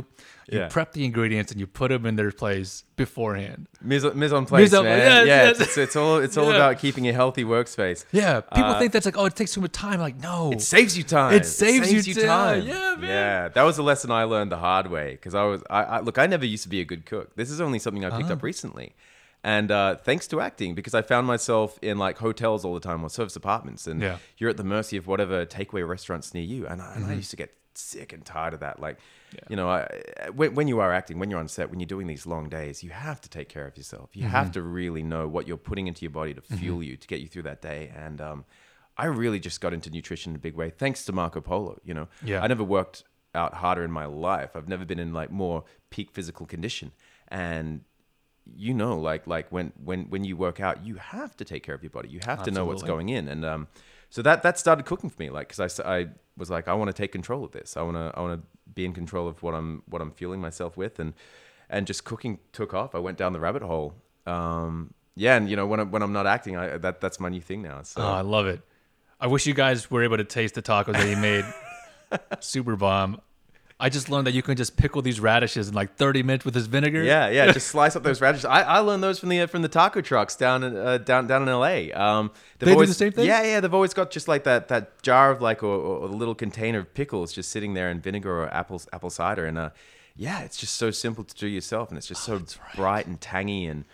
You 0.52 0.58
Yeah. 0.58 0.68
prep 0.74 0.92
the 0.92 1.04
ingredients 1.04 1.50
and 1.52 1.58
you 1.60 1.66
put 1.66 1.88
them 1.90 2.06
in 2.06 2.14
their 2.16 2.30
place 2.42 2.84
beforehand. 2.96 3.66
Mise, 3.80 4.04
mise 4.14 4.32
en 4.32 4.46
place, 4.46 4.70
Mise 4.70 4.74
en- 4.78 4.84
man. 4.84 4.98
yes, 4.98 5.26
yeah, 5.26 5.42
yes. 5.48 5.60
It's, 5.60 5.76
it's, 5.84 5.96
all 5.96 6.18
it's 6.26 6.36
all 6.40 6.50
Yeah. 6.50 6.56
about 6.60 6.78
keeping 6.78 7.08
a 7.08 7.12
healthy 7.12 7.44
workspace. 7.44 8.04
Yeah. 8.12 8.40
People 8.40 8.70
Uh, 8.74 8.78
think 8.78 8.92
that's 8.92 9.06
like, 9.10 9.18
oh, 9.18 9.26
it 9.26 9.34
takes 9.34 9.52
too 9.52 9.60
much 9.60 9.72
time. 9.72 9.98
Like, 10.00 10.16
no. 10.20 10.52
It 10.52 10.62
saves 10.62 10.96
you 10.96 11.02
time. 11.04 11.34
It 11.34 11.44
saves 11.46 12.06
you 12.06 12.14
time. 12.14 12.62
Yeah, 12.66 12.94
man. 12.98 13.10
Yeah, 13.10 13.48
that 13.48 13.62
was 13.64 13.78
a 13.78 13.82
lesson 13.82 14.10
I 14.12 14.24
learned 14.24 14.52
the 14.52 14.58
hard 14.68 14.86
way 14.88 15.08
because 15.12 15.34
I 15.34 15.42
was, 15.44 15.60
I, 15.68 15.82
I 15.94 16.00
look, 16.00 16.18
I 16.18 16.26
never 16.26 16.46
used 16.46 16.62
to 16.62 16.68
be 16.68 16.80
a 16.80 16.84
good 16.84 17.04
cook. 17.04 17.34
This 17.36 17.50
is 17.50 17.60
only 17.60 17.78
something 17.80 18.04
I 18.04 18.10
picked 18.16 18.30
Ah. 18.30 18.34
up 18.34 18.42
recently, 18.44 18.94
and 19.42 19.70
uh, 19.72 19.96
thanks 19.96 20.28
to 20.28 20.40
acting 20.40 20.74
because 20.76 20.94
I 20.94 21.02
found 21.02 21.26
myself 21.26 21.78
in 21.82 21.98
like 21.98 22.18
hotels 22.18 22.64
all 22.64 22.74
the 22.74 22.80
time 22.88 23.02
or 23.04 23.10
service 23.10 23.34
apartments, 23.34 23.86
and 23.88 24.00
Yeah. 24.00 24.18
you're 24.38 24.50
at 24.50 24.56
the 24.56 24.64
mercy 24.76 24.96
of 24.96 25.06
whatever 25.08 25.44
takeaway 25.46 25.84
restaurants 25.86 26.32
near 26.32 26.44
you, 26.44 26.64
and 26.66 26.80
I, 26.80 26.94
and 26.94 27.02
Mm-hmm. 27.04 27.12
I 27.12 27.14
used 27.16 27.30
to 27.30 27.36
get 27.36 27.50
sick 27.78 28.12
and 28.12 28.24
tired 28.24 28.54
of 28.54 28.60
that. 28.60 28.80
Like, 28.80 28.98
you 29.48 29.56
know, 29.56 29.68
I, 29.68 29.86
when, 30.34 30.54
when 30.54 30.68
you 30.68 30.80
are 30.80 30.92
acting, 30.92 31.18
when 31.18 31.30
you're 31.30 31.40
on 31.40 31.48
set, 31.48 31.70
when 31.70 31.80
you're 31.80 31.86
doing 31.86 32.06
these 32.06 32.26
long 32.26 32.48
days, 32.48 32.82
you 32.82 32.90
have 32.90 33.20
to 33.22 33.28
take 33.28 33.48
care 33.48 33.66
of 33.66 33.76
yourself. 33.76 34.10
You 34.14 34.24
have 34.24 34.46
Mm-hmm. 34.46 34.52
to 34.54 34.62
really 34.62 35.02
know 35.02 35.26
what 35.28 35.46
you're 35.48 35.56
putting 35.56 35.86
into 35.86 36.02
your 36.02 36.10
body 36.10 36.34
to 36.34 36.40
fuel 36.42 36.82
you 36.82 36.96
to 36.96 37.06
get 37.08 37.20
you 37.20 37.28
through 37.28 37.42
that 37.44 37.62
day. 37.62 37.90
And 37.96 38.20
um, 38.20 38.44
I 38.96 39.06
really 39.06 39.40
just 39.40 39.60
got 39.60 39.72
into 39.72 39.90
nutrition 39.90 40.32
in 40.32 40.36
a 40.36 40.38
big 40.38 40.54
way, 40.54 40.70
thanks 40.70 41.04
to 41.06 41.12
Marco 41.12 41.40
Polo. 41.40 41.78
You 41.84 41.94
know, 41.94 42.08
Yeah. 42.24 42.42
I 42.42 42.46
never 42.46 42.64
worked 42.64 43.04
out 43.34 43.54
harder 43.54 43.82
in 43.84 43.90
my 43.90 44.04
life. 44.06 44.50
I've 44.54 44.68
never 44.68 44.84
been 44.84 44.98
in 44.98 45.12
like 45.14 45.30
more 45.30 45.64
peak 45.90 46.10
physical 46.12 46.44
condition. 46.46 46.92
And 47.28 47.80
you 48.54 48.74
know, 48.74 48.98
like 48.98 49.26
like 49.26 49.50
when 49.52 49.72
when 49.82 50.10
when 50.10 50.24
you 50.24 50.36
work 50.36 50.60
out, 50.60 50.84
you 50.84 50.96
have 50.96 51.36
to 51.36 51.44
take 51.44 51.62
care 51.62 51.74
of 51.74 51.82
your 51.82 51.90
body. 51.90 52.08
You 52.08 52.20
have 52.26 52.42
to 52.42 52.50
know 52.50 52.64
what's 52.64 52.82
going 52.88 53.08
in. 53.08 53.28
And 53.28 53.44
um, 53.44 53.68
so 54.10 54.20
that 54.22 54.42
that 54.42 54.58
started 54.58 54.84
cooking 54.84 55.08
for 55.10 55.22
me. 55.22 55.30
Like 55.30 55.48
because 55.48 55.78
I, 55.80 56.00
I 56.00 56.06
was 56.36 56.50
like, 56.50 56.68
I 56.68 56.74
want 56.74 56.88
to 56.88 56.92
take 56.92 57.12
control 57.12 57.44
of 57.44 57.52
this. 57.52 57.76
I 57.76 57.82
want 57.82 57.96
to 57.96 58.12
I 58.14 58.20
want 58.20 58.40
to 58.40 58.46
be 58.74 58.84
in 58.84 58.92
control 58.92 59.28
of 59.28 59.42
what 59.42 59.54
I'm 59.54 59.82
what 59.88 60.00
I'm 60.02 60.10
fueling 60.10 60.40
myself 60.40 60.76
with. 60.76 60.98
And 60.98 61.14
and 61.68 61.86
just 61.86 62.04
cooking 62.04 62.38
took 62.52 62.74
off. 62.74 62.94
I 62.94 62.98
went 62.98 63.18
down 63.18 63.32
the 63.32 63.40
rabbit 63.40 63.62
hole. 63.62 63.94
Um, 64.26 64.94
yeah, 65.14 65.36
and 65.36 65.48
you 65.48 65.56
know 65.56 65.66
when 65.66 65.80
I'm, 65.80 65.90
when 65.90 66.02
I'm 66.02 66.12
not 66.12 66.26
acting, 66.26 66.56
I 66.56 66.78
that 66.78 67.00
that's 67.00 67.18
my 67.20 67.28
new 67.28 67.40
thing 67.40 67.62
now. 67.62 67.82
So 67.82 68.02
Oh, 68.02 68.06
I 68.12 68.20
love 68.22 68.46
it. 68.46 68.60
I 69.20 69.26
wish 69.26 69.46
you 69.46 69.54
guys 69.54 69.90
were 69.90 70.02
able 70.02 70.16
to 70.16 70.24
taste 70.24 70.54
the 70.54 70.62
tacos 70.62 70.94
that 70.94 71.06
he 71.06 71.14
made. 71.14 71.44
Super 72.40 72.76
bomb. 72.76 73.20
I 73.82 73.88
just 73.88 74.08
learned 74.08 74.28
that 74.28 74.32
you 74.32 74.42
can 74.42 74.54
just 74.54 74.76
pickle 74.76 75.02
these 75.02 75.18
radishes 75.18 75.66
in 75.66 75.74
like 75.74 75.96
30 75.96 76.22
minutes 76.22 76.44
with 76.44 76.54
this 76.54 76.66
vinegar. 76.66 77.02
Yeah, 77.02 77.28
yeah. 77.30 77.50
Just 77.50 77.66
slice 77.72 77.96
up 77.96 78.04
those 78.04 78.20
radishes. 78.20 78.44
I, 78.44 78.60
I 78.62 78.78
learned 78.78 79.02
those 79.02 79.18
from 79.18 79.28
the 79.28 79.44
from 79.46 79.62
the 79.62 79.68
taco 79.68 80.00
trucks 80.00 80.36
down 80.36 80.62
in 80.62 80.76
uh, 80.76 80.98
down 80.98 81.26
down 81.26 81.42
in 81.42 81.48
LA. 81.52 81.92
Um, 81.92 82.30
they've 82.60 82.66
They 82.66 82.66
do 82.66 82.72
always, 82.74 82.90
the 82.90 82.94
same 82.94 83.10
thing? 83.10 83.26
Yeah, 83.26 83.42
yeah. 83.42 83.58
They've 83.58 83.74
always 83.74 83.92
got 83.92 84.12
just 84.12 84.28
like 84.28 84.44
that 84.44 84.68
that 84.68 85.02
jar 85.02 85.32
of 85.32 85.42
like 85.42 85.64
or, 85.64 85.74
or 85.74 86.04
a 86.04 86.12
little 86.12 86.36
container 86.36 86.78
of 86.78 86.94
pickles 86.94 87.32
just 87.32 87.50
sitting 87.50 87.74
there 87.74 87.90
in 87.90 88.00
vinegar 88.00 88.30
or 88.30 88.54
apples 88.54 88.86
apple 88.92 89.10
cider 89.10 89.46
and 89.46 89.58
uh, 89.58 89.70
yeah, 90.14 90.42
it's 90.42 90.58
just 90.58 90.76
so 90.76 90.92
simple 90.92 91.24
to 91.24 91.34
do 91.34 91.48
yourself 91.48 91.88
and 91.88 91.98
it's 91.98 92.06
just 92.06 92.22
so 92.22 92.40
bright 92.76 93.06
and 93.06 93.20
tangy 93.20 93.66
and 93.66 93.84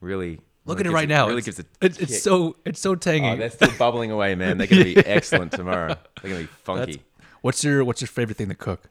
really. 0.00 0.40
Look 0.64 0.78
really 0.78 0.88
at 0.88 0.92
it 0.92 0.94
right 0.94 1.08
now. 1.10 1.26
Really 1.26 1.38
it's, 1.40 1.44
gives 1.44 1.58
it. 1.58 1.66
it's, 1.82 1.98
it's 1.98 2.22
so 2.22 2.56
it's 2.64 2.80
so 2.80 2.94
tangy. 2.94 3.28
Oh, 3.28 3.36
they're 3.36 3.50
still 3.50 3.72
bubbling 3.78 4.10
away, 4.10 4.34
man. 4.36 4.56
They're 4.58 4.66
gonna 4.66 4.84
be 4.84 4.96
excellent 4.96 5.52
tomorrow. 5.52 5.98
They're 6.22 6.30
gonna 6.30 6.44
be 6.44 6.46
funky. 6.46 7.02
what's 7.42 7.62
your 7.62 7.84
what's 7.84 8.00
your 8.00 8.08
favorite 8.08 8.38
thing 8.38 8.48
to 8.48 8.54
cook? 8.54 8.88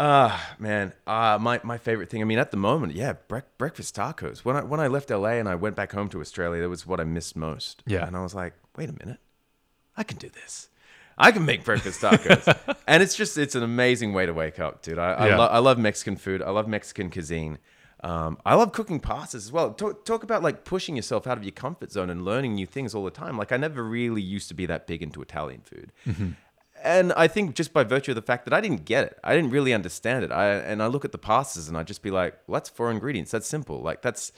Ah, 0.00 0.54
man. 0.60 0.92
Uh, 1.08 1.38
my, 1.40 1.60
my 1.64 1.76
favorite 1.76 2.08
thing. 2.08 2.22
I 2.22 2.24
mean, 2.24 2.38
at 2.38 2.52
the 2.52 2.56
moment, 2.56 2.94
yeah, 2.94 3.14
brec- 3.28 3.42
breakfast 3.58 3.96
tacos. 3.96 4.38
When 4.44 4.54
I 4.54 4.62
when 4.62 4.78
I 4.78 4.86
left 4.86 5.10
LA 5.10 5.30
and 5.40 5.48
I 5.48 5.56
went 5.56 5.74
back 5.74 5.90
home 5.92 6.08
to 6.10 6.20
Australia, 6.20 6.62
that 6.62 6.68
was 6.68 6.86
what 6.86 7.00
I 7.00 7.04
missed 7.04 7.34
most. 7.36 7.82
Yeah. 7.84 8.06
And 8.06 8.16
I 8.16 8.22
was 8.22 8.32
like, 8.34 8.54
wait 8.76 8.88
a 8.88 8.92
minute, 8.92 9.18
I 9.96 10.04
can 10.04 10.16
do 10.18 10.28
this. 10.28 10.68
I 11.20 11.32
can 11.32 11.44
make 11.44 11.64
breakfast 11.64 12.00
tacos, 12.00 12.76
and 12.86 13.02
it's 13.02 13.16
just 13.16 13.36
it's 13.36 13.56
an 13.56 13.64
amazing 13.64 14.12
way 14.12 14.24
to 14.24 14.32
wake 14.32 14.60
up, 14.60 14.82
dude. 14.82 15.00
I 15.00 15.12
I, 15.14 15.28
Yeah. 15.30 15.36
lo- 15.38 15.46
I 15.48 15.58
love 15.58 15.76
Mexican 15.76 16.14
food. 16.14 16.42
I 16.42 16.50
love 16.50 16.68
Mexican 16.68 17.10
cuisine. 17.10 17.58
Um, 18.04 18.38
I 18.46 18.54
love 18.54 18.70
cooking 18.70 19.00
pastas 19.00 19.34
as 19.34 19.50
well. 19.50 19.72
Talk, 19.72 20.04
talk 20.04 20.22
about 20.22 20.44
like 20.44 20.64
pushing 20.64 20.94
yourself 20.94 21.26
out 21.26 21.36
of 21.36 21.42
your 21.42 21.50
comfort 21.50 21.90
zone 21.90 22.08
and 22.10 22.24
learning 22.24 22.54
new 22.54 22.66
things 22.66 22.94
all 22.94 23.02
the 23.04 23.10
time. 23.10 23.36
Like 23.36 23.50
I 23.50 23.56
never 23.56 23.82
really 23.82 24.22
used 24.22 24.46
to 24.50 24.54
be 24.54 24.66
that 24.66 24.86
big 24.86 25.02
into 25.02 25.20
Italian 25.20 25.62
food. 25.62 25.90
And 26.82 27.12
I 27.14 27.28
think 27.28 27.54
just 27.54 27.72
by 27.72 27.84
virtue 27.84 28.12
of 28.12 28.16
the 28.16 28.22
fact 28.22 28.44
that 28.44 28.54
I 28.54 28.60
didn't 28.60 28.84
get 28.84 29.04
it, 29.04 29.18
I 29.24 29.34
didn't 29.34 29.50
really 29.50 29.74
understand 29.74 30.24
it. 30.24 30.32
I 30.32 30.56
and 30.56 30.82
I 30.82 30.86
look 30.86 31.04
at 31.04 31.12
the 31.12 31.18
pastas 31.18 31.68
and 31.68 31.76
I 31.76 31.82
just 31.82 32.02
be 32.02 32.10
like, 32.10 32.38
well, 32.46 32.54
that's 32.54 32.68
four 32.68 32.90
ingredients. 32.90 33.30
That's 33.30 33.46
simple. 33.46 33.80
Like 33.80 34.02
that's 34.02 34.32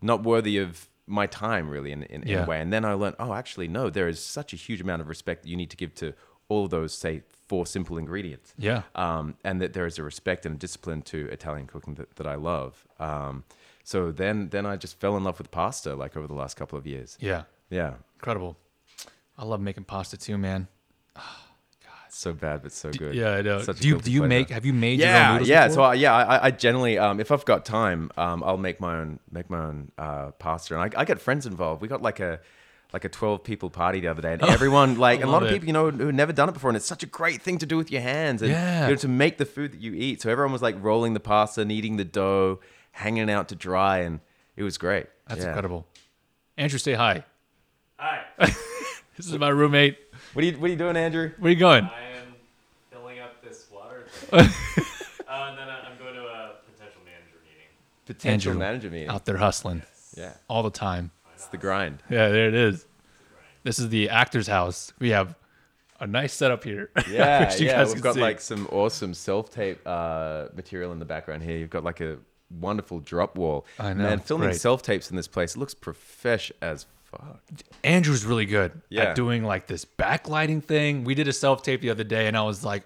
not 0.00 0.22
worthy 0.22 0.58
of 0.58 0.88
my 1.06 1.26
time 1.26 1.68
really 1.68 1.92
in, 1.92 2.02
in, 2.04 2.22
in 2.22 2.38
a 2.38 2.46
way. 2.46 2.60
And 2.60 2.72
then 2.72 2.84
I 2.84 2.94
learned, 2.94 3.16
oh, 3.18 3.34
actually, 3.34 3.68
no, 3.68 3.90
there 3.90 4.08
is 4.08 4.22
such 4.22 4.52
a 4.52 4.56
huge 4.56 4.80
amount 4.80 5.02
of 5.02 5.08
respect 5.08 5.42
that 5.42 5.48
you 5.48 5.56
need 5.56 5.70
to 5.70 5.76
give 5.76 5.94
to 5.96 6.14
all 6.48 6.64
of 6.64 6.70
those, 6.70 6.94
say, 6.94 7.22
four 7.46 7.66
simple 7.66 7.98
ingredients. 7.98 8.54
Yeah. 8.58 8.82
Um, 8.94 9.36
and 9.44 9.60
that 9.60 9.74
there 9.74 9.86
is 9.86 9.98
a 9.98 10.02
respect 10.02 10.46
and 10.46 10.58
discipline 10.58 11.02
to 11.02 11.28
Italian 11.28 11.66
cooking 11.66 11.94
that, 11.94 12.16
that 12.16 12.26
I 12.26 12.36
love. 12.36 12.86
Um, 12.98 13.44
so 13.82 14.10
then 14.10 14.48
then 14.48 14.64
I 14.64 14.76
just 14.76 14.98
fell 14.98 15.16
in 15.16 15.24
love 15.24 15.38
with 15.38 15.50
pasta 15.50 15.94
like 15.94 16.16
over 16.16 16.26
the 16.26 16.34
last 16.34 16.56
couple 16.56 16.78
of 16.78 16.86
years. 16.86 17.18
Yeah. 17.20 17.42
Yeah. 17.68 17.94
Incredible. 18.14 18.56
I 19.36 19.44
love 19.44 19.60
making 19.60 19.84
pasta 19.84 20.16
too, 20.16 20.38
man. 20.38 20.68
So 22.16 22.32
bad, 22.32 22.62
but 22.62 22.70
so 22.72 22.90
good. 22.92 23.14
Yeah, 23.14 23.32
I 23.32 23.42
know. 23.42 23.60
Such 23.62 23.80
Do 23.80 23.88
you 23.88 23.98
do 24.00 24.10
you 24.10 24.20
pleasure. 24.20 24.28
make 24.28 24.50
have 24.50 24.64
you 24.64 24.72
made 24.72 25.00
your 25.00 25.08
own 25.08 25.14
yeah 25.14 25.32
noodles 25.32 25.48
yeah 25.48 25.66
before? 25.66 25.74
so 25.74 25.82
I, 25.82 25.94
yeah 25.94 26.14
I, 26.14 26.46
I 26.46 26.50
generally 26.52 26.96
um, 26.96 27.18
if 27.18 27.32
i've 27.32 27.44
got 27.44 27.64
time 27.64 28.10
um, 28.16 28.44
i'll 28.44 28.56
make 28.56 28.78
my 28.80 28.96
own 29.00 29.18
make 29.32 29.50
my 29.50 29.58
own 29.58 29.90
uh, 29.98 30.30
pasta 30.38 30.74
and 30.78 30.94
I, 30.94 31.00
I 31.00 31.04
get 31.04 31.20
friends 31.20 31.44
involved 31.44 31.82
we 31.82 31.88
got 31.88 32.02
like 32.02 32.20
a 32.20 32.38
like 32.92 33.04
a 33.04 33.08
12 33.08 33.42
people 33.42 33.68
party 33.68 33.98
the 33.98 34.06
other 34.08 34.22
day 34.22 34.34
and 34.34 34.42
everyone 34.58 34.96
like 34.96 35.22
a 35.22 35.26
lot 35.26 35.32
love 35.32 35.42
of 35.42 35.48
it. 35.48 35.52
people 35.54 35.66
you 35.66 35.72
know 35.72 35.90
who've 35.90 36.14
never 36.14 36.32
done 36.32 36.48
it 36.48 36.52
before 36.52 36.70
and 36.70 36.76
it's 36.76 36.86
such 36.86 37.02
a 37.02 37.06
great 37.06 37.42
thing 37.42 37.58
to 37.58 37.66
do 37.66 37.76
with 37.76 37.90
your 37.90 38.02
hands 38.02 38.42
and 38.42 38.52
Yeah. 38.52 38.84
you 38.86 38.90
know, 38.94 38.96
to 38.96 39.08
make 39.08 39.38
the 39.38 39.44
food 39.44 39.72
that 39.72 39.80
you 39.80 39.92
eat 39.94 40.22
so 40.22 40.30
everyone 40.30 40.52
was 40.52 40.62
like 40.62 40.76
rolling 40.80 41.14
the 41.14 41.20
pasta 41.20 41.64
kneading 41.64 41.96
the 41.96 42.04
dough 42.04 42.60
hanging 42.92 43.28
out 43.28 43.48
to 43.48 43.56
dry 43.56 43.98
and 44.06 44.20
it 44.56 44.62
was 44.62 44.78
great 44.78 45.06
That's 45.26 45.40
Yeah. 45.40 45.48
incredible. 45.48 45.84
Andrew, 46.56 46.78
say 46.78 46.94
hi. 46.94 47.24
Hi, 47.98 48.22
This 49.16 49.26
is 49.28 49.38
my 49.38 49.48
roommate. 49.48 49.96
what 50.32 50.42
are 50.44 50.46
you 50.48 50.58
what 50.58 50.66
are 50.68 50.72
you 50.72 50.78
doing 50.78 50.96
andrew 50.96 51.30
Where 51.38 51.48
are 51.48 51.52
you 51.54 51.58
going? 51.58 51.84
I 51.84 52.02
am 52.18 52.34
filling 52.90 53.18
up 53.20 53.40
this 53.42 53.66
water. 53.72 54.06
thing. 54.08 54.13
uh, 54.32 54.38
and 54.38 55.58
then 55.58 55.68
I- 55.68 55.88
I'm 55.90 55.98
going 55.98 56.14
to 56.14 56.22
a 56.24 56.52
potential 56.72 57.00
manager 57.04 57.38
meeting. 57.44 57.68
potential 58.06 58.50
Andrew, 58.52 58.58
manager 58.66 58.90
meeting 58.90 59.08
Out 59.08 59.24
there 59.24 59.36
hustling 59.36 59.82
yeah 60.16 60.34
all 60.48 60.62
the 60.62 60.70
time. 60.70 61.10
it's 61.34 61.46
the 61.48 61.56
grind 61.56 62.02
Yeah, 62.10 62.28
there 62.28 62.48
it 62.48 62.54
is. 62.54 62.86
This 63.64 63.78
is 63.78 63.88
the 63.88 64.10
actor's 64.10 64.46
house. 64.46 64.92
We 64.98 65.10
have 65.10 65.34
a 66.00 66.06
nice 66.06 66.32
setup 66.34 66.64
here. 66.64 66.90
I 66.96 67.04
Yeah, 67.10 67.44
wish 67.46 67.60
you 67.60 67.66
yeah. 67.66 67.76
guys 67.84 67.94
We've 67.94 68.02
got 68.02 68.14
see. 68.14 68.20
like 68.20 68.40
some 68.40 68.68
awesome 68.70 69.14
self-tape 69.14 69.80
uh, 69.86 70.46
material 70.54 70.92
in 70.92 70.98
the 70.98 71.04
background 71.06 71.42
here. 71.42 71.56
You've 71.56 71.70
got 71.70 71.82
like 71.82 72.00
a 72.00 72.18
wonderful 72.60 73.00
drop 73.00 73.36
wall. 73.38 73.64
I 73.78 73.94
know, 73.94 74.02
Man, 74.04 74.18
filming 74.20 74.48
great. 74.50 74.60
self-tapes 74.60 75.10
in 75.10 75.16
this 75.16 75.26
place 75.28 75.56
it 75.56 75.58
looks 75.58 75.72
profesh 75.74 76.52
as 76.60 76.84
fuck. 77.04 77.40
Andrew's 77.82 78.24
really 78.26 78.44
good 78.44 78.72
Yeah. 78.90 79.04
at 79.04 79.16
doing 79.16 79.44
like 79.44 79.66
this 79.66 79.84
backlighting 79.86 80.62
thing. 80.62 81.04
We 81.04 81.14
did 81.14 81.26
a 81.26 81.32
self 81.32 81.62
tape 81.62 81.80
the 81.80 81.90
other 81.90 82.04
day, 82.04 82.26
and 82.28 82.36
I 82.36 82.42
was 82.42 82.64
like, 82.64 82.82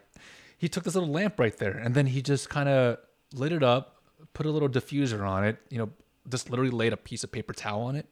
he 0.58 0.68
took 0.68 0.84
this 0.84 0.94
little 0.94 1.08
lamp 1.10 1.38
right 1.40 1.56
there, 1.56 1.72
and 1.78 1.94
then 1.94 2.06
he 2.06 2.20
just 2.20 2.50
kind 2.50 2.68
of 2.68 2.98
lit 3.32 3.52
it 3.52 3.62
up, 3.62 4.02
put 4.34 4.44
a 4.44 4.50
little 4.50 4.68
diffuser 4.68 5.26
on 5.26 5.44
it, 5.44 5.56
you 5.70 5.78
know, 5.78 5.90
just 6.28 6.50
literally 6.50 6.70
laid 6.70 6.92
a 6.92 6.96
piece 6.96 7.24
of 7.24 7.32
paper 7.32 7.52
towel 7.54 7.82
on 7.82 7.96
it, 7.96 8.06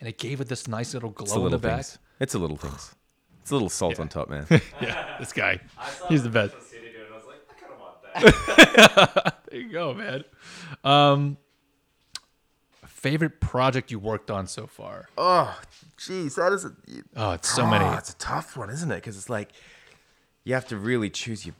and 0.00 0.08
it 0.08 0.18
gave 0.18 0.40
it 0.40 0.48
this 0.48 0.66
nice 0.66 0.94
little 0.94 1.10
It's 1.10 1.18
the 1.18 1.24
glow 1.36 1.46
in 1.46 1.50
the 1.52 1.56
little 1.58 1.70
back. 1.76 1.86
It's 2.18 2.34
a 2.34 2.38
little 2.38 2.56
things. 2.56 2.94
It's 3.42 3.50
a 3.50 3.54
little 3.54 3.68
salt 3.68 4.00
on 4.00 4.08
top, 4.08 4.28
man. 4.28 4.46
Yeah, 4.82 5.16
this 5.20 5.32
guy, 5.32 5.60
he's 6.08 6.22
the 6.22 6.28
best. 6.30 6.52
Professional 6.52 6.80
City 6.82 6.92
doing 6.92 7.02
it, 7.02 7.06
and 7.06 7.14
I 7.14 7.16
was 7.16 7.26
like, 7.26 7.40
I 7.50 7.60
kind 7.60 7.72
of 7.72 8.96
want 8.96 9.24
that. 9.24 9.36
There 9.50 9.60
you 9.60 9.68
go, 9.72 9.92
man. 9.94 10.24
Um, 10.84 11.36
favorite 12.86 13.40
project 13.40 13.90
you 13.90 13.98
worked 13.98 14.30
on 14.30 14.46
so 14.46 14.66
far? 14.66 15.08
oh, 15.18 15.58
jeez, 15.98 16.36
that 16.36 16.52
is 16.52 16.64
a, 16.64 16.72
Oh, 17.16 17.32
it's 17.32 17.48
so 17.50 17.66
many. 17.66 17.84
Ah, 17.84 17.98
it's 17.98 18.10
a 18.10 18.16
tough 18.16 18.56
one, 18.56 18.70
isn't 18.70 18.90
it? 18.90 18.96
Because 18.96 19.16
it's 19.16 19.28
like 19.30 19.50
you 20.44 20.54
have 20.54 20.66
to 20.68 20.76
really 20.76 21.10
choose 21.10 21.44
your 21.46 21.54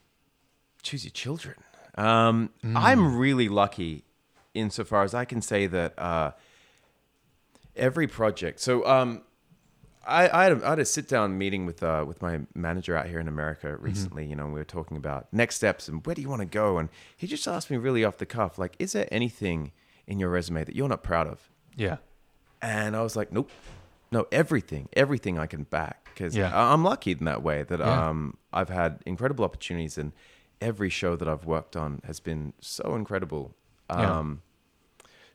choose 0.82 1.04
your 1.04 1.12
children. 1.12 1.56
Um, 1.96 2.50
Mm. 2.64 2.76
I'm 2.76 3.16
really 3.18 3.48
lucky 3.48 4.04
insofar 4.54 5.02
as 5.04 5.14
I 5.14 5.24
can 5.24 5.40
say 5.42 5.66
that 5.66 5.98
uh, 5.98 6.32
every 7.76 8.06
project. 8.06 8.60
So 8.60 8.86
um, 8.86 9.22
I, 10.06 10.28
I, 10.28 10.42
had 10.44 10.52
a, 10.52 10.66
I 10.66 10.70
had 10.70 10.78
a 10.78 10.84
sit 10.84 11.08
down 11.08 11.36
meeting 11.38 11.66
with 11.66 11.82
uh, 11.82 12.04
with 12.06 12.20
my 12.22 12.40
manager 12.54 12.96
out 12.96 13.06
here 13.06 13.20
in 13.20 13.28
America 13.28 13.68
Mm-hmm. 13.68 13.84
recently. 13.84 14.26
You 14.26 14.36
know, 14.36 14.46
we 14.46 14.52
were 14.54 14.64
talking 14.64 14.96
about 14.96 15.26
next 15.32 15.56
steps 15.56 15.88
and 15.88 16.04
where 16.06 16.14
do 16.14 16.22
you 16.22 16.28
want 16.28 16.40
to 16.40 16.46
go. 16.46 16.78
And 16.78 16.88
he 17.16 17.26
just 17.26 17.46
asked 17.46 17.70
me 17.70 17.76
really 17.76 18.04
off 18.04 18.16
the 18.18 18.26
cuff, 18.26 18.58
like, 18.58 18.74
is 18.78 18.92
there 18.92 19.08
anything 19.12 19.72
in 20.06 20.18
your 20.18 20.30
resume 20.30 20.64
that 20.64 20.74
you're 20.74 20.88
not 20.88 21.02
proud 21.02 21.26
of? 21.26 21.50
Yeah, 21.76 21.98
And 22.60 22.96
I 22.96 23.02
was 23.02 23.14
like, 23.14 23.30
nope, 23.32 23.48
no, 24.10 24.26
everything, 24.32 24.88
everything 24.94 25.38
I 25.38 25.46
can 25.46 25.62
back 25.62 26.04
because 26.12 26.36
Yeah. 26.36 26.50
I'm 26.52 26.82
lucky 26.82 27.12
in 27.12 27.24
that 27.26 27.42
way 27.42 27.62
that 27.62 27.78
Yeah. 27.78 28.08
um, 28.08 28.36
I've 28.52 28.68
had 28.70 29.00
incredible 29.06 29.44
opportunities 29.44 29.96
and 29.96 30.12
every 30.60 30.90
show 30.90 31.16
that 31.16 31.28
I've 31.28 31.44
worked 31.44 31.76
on 31.76 32.00
has 32.04 32.20
been 32.20 32.52
so 32.60 32.94
incredible. 32.94 33.54
Yeah. 33.88 34.18
Um, 34.18 34.42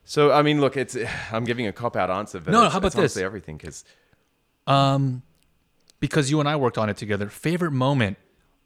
so 0.04 0.32
I 0.32 0.42
mean, 0.42 0.60
look, 0.60 0.76
it's 0.76 0.96
I'm 1.32 1.44
giving 1.44 1.66
a 1.66 1.72
cop 1.72 1.96
out 1.96 2.10
answer, 2.10 2.40
but 2.40 2.52
No, 2.52 2.64
it's, 2.64 2.72
how 2.72 2.78
about 2.78 2.92
this? 2.92 3.16
everything 3.16 3.56
because 3.56 3.84
um, 4.66 5.22
because 6.00 6.30
you 6.30 6.40
and 6.40 6.48
I 6.48 6.56
worked 6.56 6.78
on 6.78 6.88
it 6.88 6.96
together. 6.96 7.28
Favorite 7.28 7.72
moment 7.72 8.16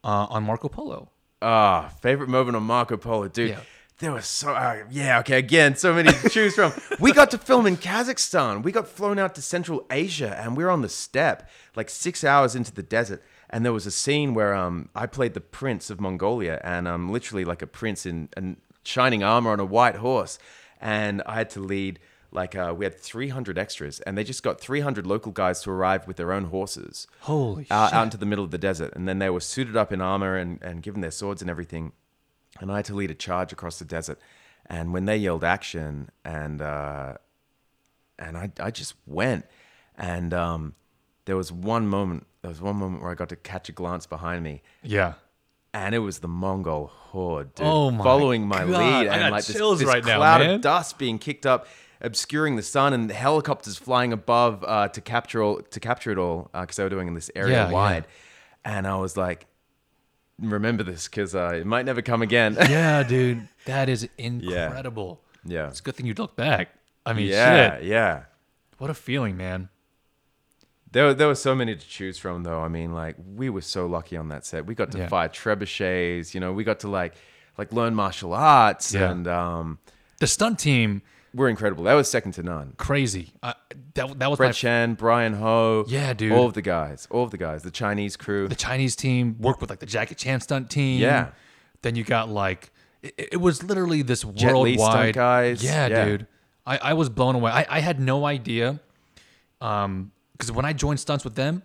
uh, 0.04 0.26
on 0.30 0.44
Marco 0.44 0.68
Polo? 0.68 1.10
ah, 1.42 1.88
favorite 2.02 2.28
moment 2.28 2.54
on 2.56 2.62
Marco 2.62 2.96
Polo, 2.98 3.28
dude. 3.28 3.50
Yeah. 3.50 3.60
There 3.98 4.12
was 4.12 4.26
so 4.26 4.54
uh, 4.54 4.84
yeah 4.90 5.18
okay 5.20 5.36
again 5.38 5.76
so 5.76 5.92
many 5.92 6.10
to 6.10 6.28
choose 6.30 6.54
from. 6.54 6.72
We 7.00 7.12
got 7.12 7.30
to 7.32 7.38
film 7.38 7.66
in 7.66 7.76
Kazakhstan. 7.76 8.62
We 8.62 8.72
got 8.72 8.88
flown 8.88 9.18
out 9.18 9.34
to 9.34 9.42
Central 9.42 9.84
Asia 9.90 10.34
and 10.40 10.56
we're 10.56 10.70
on 10.70 10.80
the 10.80 10.88
steppe 10.88 11.46
like 11.76 11.90
six 11.90 12.24
hours 12.24 12.54
into 12.56 12.72
the 12.72 12.82
desert. 12.82 13.22
And 13.50 13.64
there 13.64 13.72
was 13.72 13.86
a 13.86 13.90
scene 13.90 14.32
where 14.34 14.54
um 14.54 14.88
I 14.94 15.06
played 15.06 15.34
the 15.34 15.40
prince 15.40 15.90
of 15.90 16.00
Mongolia 16.00 16.60
and 16.62 16.86
um 16.88 17.10
literally 17.10 17.44
like 17.44 17.62
a 17.62 17.66
prince 17.66 18.06
in, 18.06 18.28
in 18.36 18.56
shining 18.84 19.22
armor 19.22 19.50
on 19.50 19.60
a 19.60 19.64
white 19.64 19.96
horse, 19.96 20.38
and 20.80 21.22
I 21.26 21.34
had 21.34 21.50
to 21.50 21.60
lead 21.60 21.98
like 22.32 22.54
uh, 22.54 22.72
we 22.76 22.84
had 22.84 22.96
300 22.96 23.58
extras, 23.58 24.00
and 24.00 24.16
they 24.16 24.22
just 24.22 24.42
got 24.42 24.60
300 24.60 25.04
local 25.06 25.32
guys 25.32 25.62
to 25.62 25.70
arrive 25.70 26.06
with 26.06 26.16
their 26.16 26.32
own 26.32 26.44
horses 26.44 27.08
Holy 27.20 27.66
uh, 27.70 27.88
shit. 27.88 27.94
out 27.94 28.04
into 28.04 28.16
the 28.16 28.26
middle 28.26 28.44
of 28.44 28.52
the 28.52 28.58
desert, 28.58 28.92
and 28.94 29.08
then 29.08 29.18
they 29.18 29.30
were 29.30 29.40
suited 29.40 29.76
up 29.76 29.92
in 29.92 30.00
armor 30.00 30.36
and, 30.36 30.62
and 30.62 30.82
given 30.82 31.00
their 31.00 31.10
swords 31.10 31.42
and 31.42 31.50
everything, 31.50 31.92
and 32.60 32.70
I 32.70 32.76
had 32.76 32.84
to 32.86 32.94
lead 32.94 33.10
a 33.10 33.14
charge 33.14 33.52
across 33.52 33.78
the 33.78 33.84
desert, 33.84 34.18
and 34.66 34.92
when 34.92 35.06
they 35.06 35.16
yelled 35.16 35.42
action, 35.42 36.10
and 36.24 36.62
uh, 36.62 37.14
and 38.18 38.38
I 38.38 38.52
I 38.60 38.70
just 38.70 38.94
went, 39.06 39.44
and 39.98 40.32
um, 40.32 40.74
there 41.24 41.36
was 41.36 41.50
one 41.50 41.88
moment, 41.88 42.26
there 42.42 42.48
was 42.48 42.60
one 42.60 42.76
moment 42.76 43.02
where 43.02 43.10
I 43.10 43.14
got 43.14 43.28
to 43.30 43.36
catch 43.36 43.68
a 43.68 43.72
glance 43.72 44.06
behind 44.06 44.42
me, 44.44 44.62
yeah. 44.82 45.14
and 45.74 45.94
it 45.94 45.98
was 46.00 46.20
the 46.20 46.28
Mongol 46.28 46.86
horde, 46.88 47.54
dude, 47.54 47.66
Oh 47.66 47.90
my 47.90 48.02
following 48.04 48.46
my 48.46 48.60
God, 48.60 48.68
lead, 48.68 49.08
I 49.08 49.14
and 49.14 49.20
got 49.22 49.32
like 49.32 49.44
this, 49.44 49.56
chills 49.56 49.78
this 49.80 49.88
right 49.88 50.04
now, 50.04 50.18
cloud 50.18 50.40
man. 50.40 50.50
of 50.56 50.60
dust 50.60 50.98
being 50.98 51.18
kicked 51.18 51.44
up, 51.46 51.66
obscuring 52.00 52.56
the 52.56 52.62
sun, 52.62 52.92
and 52.92 53.10
the 53.10 53.14
helicopters 53.14 53.76
flying 53.76 54.12
above 54.12 54.64
uh, 54.66 54.88
to 54.88 55.00
capture 55.00 55.42
all 55.42 55.60
to 55.60 55.80
capture 55.80 56.10
it 56.12 56.18
all 56.18 56.48
because 56.58 56.76
they 56.76 56.82
were 56.82 56.88
doing 56.90 57.08
in 57.08 57.14
this 57.14 57.30
area 57.34 57.54
Yeah, 57.56 57.66
yeah. 57.66 57.72
wide, 57.72 58.06
and 58.64 58.86
I 58.86 58.96
was 58.96 59.16
like, 59.16 59.46
remember 60.38 60.82
this 60.82 61.08
because 61.08 61.34
uh, 61.34 61.52
it 61.54 61.66
might 61.66 61.84
never 61.84 62.00
come 62.02 62.22
again. 62.22 62.56
Yeah, 62.70 63.02
dude. 63.02 63.46
That 63.66 63.88
is 63.90 64.08
incredible. 64.16 65.20
yeah, 65.44 65.68
It's 65.68 65.80
a 65.80 65.82
good 65.82 65.94
thing 65.96 66.06
you 66.06 66.14
look 66.14 66.34
back. 66.36 66.70
I 67.04 67.12
mean, 67.12 67.28
yeah, 67.28 67.76
shit. 67.76 67.84
yeah. 67.84 68.22
What 68.78 68.88
a 68.90 68.94
feeling, 68.94 69.36
man. 69.36 69.68
There, 70.92 71.14
there 71.14 71.28
were 71.28 71.34
so 71.36 71.54
many 71.54 71.76
to 71.76 71.86
choose 71.88 72.18
from, 72.18 72.42
though. 72.42 72.60
I 72.60 72.68
mean, 72.68 72.92
like 72.92 73.16
we 73.36 73.48
were 73.50 73.60
so 73.60 73.86
lucky 73.86 74.16
on 74.16 74.28
that 74.28 74.44
set. 74.44 74.66
We 74.66 74.74
got 74.74 74.90
to 74.92 74.98
Yeah. 74.98 75.08
fire 75.08 75.28
trebuchets. 75.28 76.34
You 76.34 76.40
know, 76.40 76.52
we 76.52 76.64
got 76.64 76.80
to 76.80 76.88
like, 76.88 77.14
like 77.56 77.72
learn 77.72 77.94
martial 77.94 78.32
arts, 78.34 78.92
Yeah. 78.94 79.10
and 79.10 79.26
um, 79.28 79.78
The 80.18 80.26
stunt 80.26 80.58
team, 80.58 81.02
we're 81.32 81.48
incredible. 81.48 81.84
That 81.84 81.94
was 81.94 82.10
second 82.10 82.32
to 82.32 82.42
none. 82.42 82.74
crazy. 82.76 83.32
Uh, 83.42 83.52
that, 83.94 84.18
that 84.18 84.30
was 84.30 84.36
Brett 84.38 84.48
my, 84.48 84.52
Chen, 84.52 84.94
Brian 84.94 85.34
Ho. 85.34 85.84
Yeah, 85.86 86.12
dude. 86.12 86.32
All 86.32 86.46
of 86.46 86.54
the 86.54 86.62
guys. 86.62 87.06
All 87.10 87.22
of 87.22 87.30
the 87.30 87.38
guys. 87.38 87.62
The 87.62 87.70
Chinese 87.70 88.16
crew. 88.16 88.48
the 88.48 88.54
Chinese 88.56 88.96
team 88.96 89.36
worked 89.38 89.60
with 89.60 89.70
like 89.70 89.78
the 89.78 89.86
Jackie 89.86 90.16
Chan 90.16 90.40
stunt 90.40 90.70
team. 90.70 91.00
Yeah. 91.00 91.28
Then 91.82 91.94
you 91.94 92.02
got 92.04 92.28
like 92.28 92.72
it, 93.02 93.14
it 93.32 93.40
was 93.40 93.62
literally 93.62 94.02
this 94.02 94.22
Jet 94.22 94.54
Li 94.56 94.74
stunt 94.74 94.88
worldwide 94.92 95.14
guys. 95.14 95.62
Yeah, 95.62 95.86
Yeah. 95.86 96.04
dude. 96.04 96.26
I, 96.66 96.78
I 96.78 96.92
was 96.94 97.08
blown 97.08 97.36
away. 97.36 97.50
I, 97.52 97.64
I 97.70 97.80
had 97.80 98.00
no 98.00 98.24
idea. 98.26 98.80
Um, 99.60 100.12
because 100.40 100.50
when 100.50 100.64
I 100.64 100.72
joined 100.72 100.98
stunts 100.98 101.22
with 101.22 101.34
them, 101.34 101.62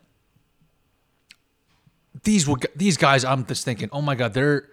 these 2.23 2.45
were 2.47 2.57
these 2.75 2.97
guys. 2.97 3.23
I'm 3.23 3.45
just 3.45 3.63
thinking, 3.63 3.87
oh 3.93 4.01
my 4.01 4.15
god, 4.15 4.33
they're 4.33 4.67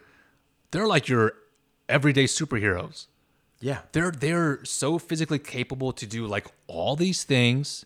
they're 0.72 0.88
like 0.88 1.08
your 1.08 1.34
everyday 1.88 2.24
superheroes. 2.24 3.06
yeah. 3.60 3.82
They're 3.92 4.10
they're 4.10 4.64
so 4.64 4.98
physically 4.98 5.38
capable 5.38 5.92
to 5.92 6.06
do 6.06 6.26
like 6.26 6.46
all 6.66 6.96
these 6.96 7.22
things. 7.22 7.84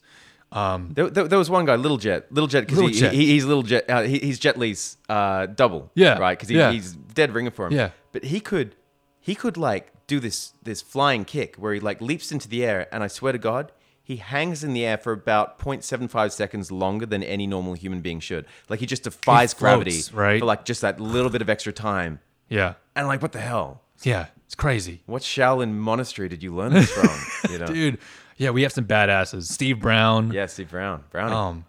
There, 0.94 1.10
there, 1.10 1.28
there 1.28 1.38
was 1.38 1.50
one 1.50 1.66
guy, 1.66 1.76
Little 1.76 1.98
Jet. 1.98 2.32
Little 2.32 2.48
Jet, 2.48 2.66
because 2.66 2.78
he, 2.98 3.08
he, 3.08 3.26
he's 3.26 3.44
Little 3.44 3.62
Jet. 3.62 3.84
Uh, 3.90 4.02
he, 4.02 4.18
he's 4.20 4.38
Jet 4.38 4.56
Li's 4.58 4.96
uh, 5.08 5.46
double. 5.46 5.90
Yeah, 5.94 6.18
Right? 6.18 6.38
Because 6.38 6.48
he, 6.48 6.56
yeah. 6.56 6.72
he's 6.72 6.92
dead 6.92 7.34
ringer 7.34 7.50
for 7.50 7.66
him. 7.66 7.74
Yeah. 7.74 7.90
But 8.12 8.24
he 8.24 8.40
could, 8.40 8.74
he 9.20 9.34
could 9.34 9.58
like 9.58 9.92
do 10.06 10.18
this 10.18 10.54
this 10.62 10.80
flying 10.80 11.26
kick 11.26 11.56
where 11.56 11.74
he 11.74 11.80
like 11.80 12.00
leaps 12.00 12.32
into 12.32 12.48
the 12.48 12.64
air, 12.64 12.88
and 12.90 13.02
I 13.02 13.08
swear 13.08 13.32
to 13.32 13.38
God, 13.38 13.72
he 14.07 14.16
hangs 14.18 14.62
in 14.62 14.72
the 14.72 14.86
air 14.86 14.96
for 14.96 15.11
about 15.12 15.59
0.75 15.59 16.30
seconds 16.30 16.70
longer 16.70 17.07
than 17.07 17.24
any 17.24 17.44
normal 17.44 17.74
human 17.74 18.00
being 18.02 18.20
should. 18.20 18.46
Like 18.68 18.78
he 18.78 18.86
just 18.86 19.02
defies 19.02 19.52
floats, 19.52 19.54
gravity 19.54 20.00
right? 20.12 20.38
for 20.38 20.46
like 20.46 20.64
just 20.64 20.80
that 20.82 21.00
little 21.00 21.28
bit 21.28 21.42
of 21.42 21.50
extra 21.50 21.72
time. 21.72 22.20
Yeah, 22.48 22.74
And 22.94 23.09
like, 23.09 23.20
what 23.20 23.32
the 23.32 23.40
hell? 23.40 23.82
yeah, 24.04 24.26
it's 24.44 24.54
crazy. 24.54 25.02
What 25.07 25.22
Shaolin 25.22 25.72
monastery 25.72 26.28
did 26.28 26.40
you 26.44 26.54
learn 26.54 26.72
this 26.72 26.88
from? 26.90 27.09
You 27.52 27.59
know? 27.59 27.66
dude. 27.66 27.98
Yeah, 28.36 28.50
we 28.50 28.62
have 28.62 28.72
some 28.72 28.84
badasses. 28.84 29.44
Steve 29.44 29.80
Brown. 29.80 30.30
Yeah, 30.30 30.46
Steve 30.46 30.70
Brown. 30.70 31.02
Brownie. 31.11 31.34
Um, 31.34 31.64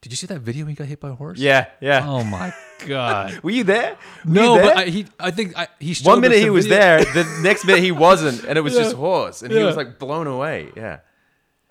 did 0.00 0.12
you 0.12 0.16
see 0.16 0.26
that 0.28 0.40
video 0.40 0.64
when 0.64 0.70
he 0.70 0.76
got 0.76 0.86
hit 0.86 1.00
by 1.00 1.08
a 1.10 1.14
horse? 1.14 1.38
yeah, 1.40 1.66
yeah. 1.80 2.04
Oh 2.06 2.22
my 2.22 2.54
god. 2.86 3.40
Were 3.42 3.50
you 3.50 3.64
there? 3.64 3.96
Were 4.24 4.30
no, 4.30 4.54
you 4.54 4.62
there? 4.62 4.74
but 4.74 4.76
I, 4.78 4.84
he. 4.90 5.06
I 5.18 5.30
think 5.32 5.58
I, 5.58 5.66
he. 5.80 5.94
One 6.04 6.20
minute 6.20 6.38
he 6.38 6.50
was 6.50 6.66
video. 6.66 7.04
there, 7.04 7.24
the 7.24 7.40
next 7.42 7.64
minute 7.64 7.82
he 7.82 7.90
wasn't, 7.92 8.44
and 8.44 8.56
it 8.56 8.60
was 8.60 8.74
just 8.82 8.94
horse, 8.94 9.42
and 9.42 9.52
he 9.52 9.62
was 9.62 9.76
like 9.76 9.98
blown 9.98 10.26
away. 10.26 10.70
Yeah, 10.76 11.00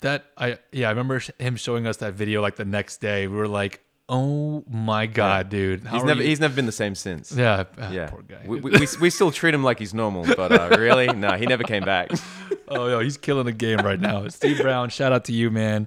That 0.00 0.24
I 0.36 0.58
yeah, 0.72 0.86
I 0.86 0.90
remember 0.90 1.20
him 1.38 1.56
showing 1.56 1.86
us 1.86 1.98
that 1.98 2.14
video 2.14 2.40
like 2.40 2.56
the 2.56 2.64
next 2.64 2.98
day. 3.02 3.26
We 3.26 3.36
were 3.36 3.48
like, 3.48 3.82
"Oh 4.08 4.64
my 4.70 5.06
god, 5.06 5.50
dude!" 5.50 5.84
How 5.84 5.92
he's 5.96 6.02
are 6.02 6.06
never 6.06 6.22
you- 6.22 6.28
he's 6.28 6.40
never 6.40 6.54
been 6.54 6.64
the 6.66 6.72
same 6.72 6.94
since. 6.94 7.32
yeah, 7.32 7.64
ah, 7.78 7.90
Yeah, 7.92 8.06
poor 8.08 8.22
guy. 8.22 8.40
We, 8.46 8.60
we, 8.60 8.70
we, 8.70 8.86
we 9.00 9.10
still 9.10 9.30
treat 9.30 9.52
him 9.52 9.62
like 9.62 9.78
he's 9.78 9.92
normal, 9.92 10.24
but 10.24 10.52
uh, 10.52 10.76
really, 10.78 11.06
no, 11.14 11.32
he 11.32 11.44
never 11.44 11.64
came 11.64 11.84
back. 11.84 12.10
oh, 12.68 12.88
yo, 12.88 13.00
he's 13.00 13.18
killing 13.18 13.44
the 13.44 13.52
game 13.52 13.78
right 13.80 14.00
now. 14.00 14.26
Steve 14.28 14.60
Brown, 14.62 14.88
shout 14.88 15.12
out 15.12 15.26
to 15.26 15.32
you, 15.34 15.50
man. 15.50 15.86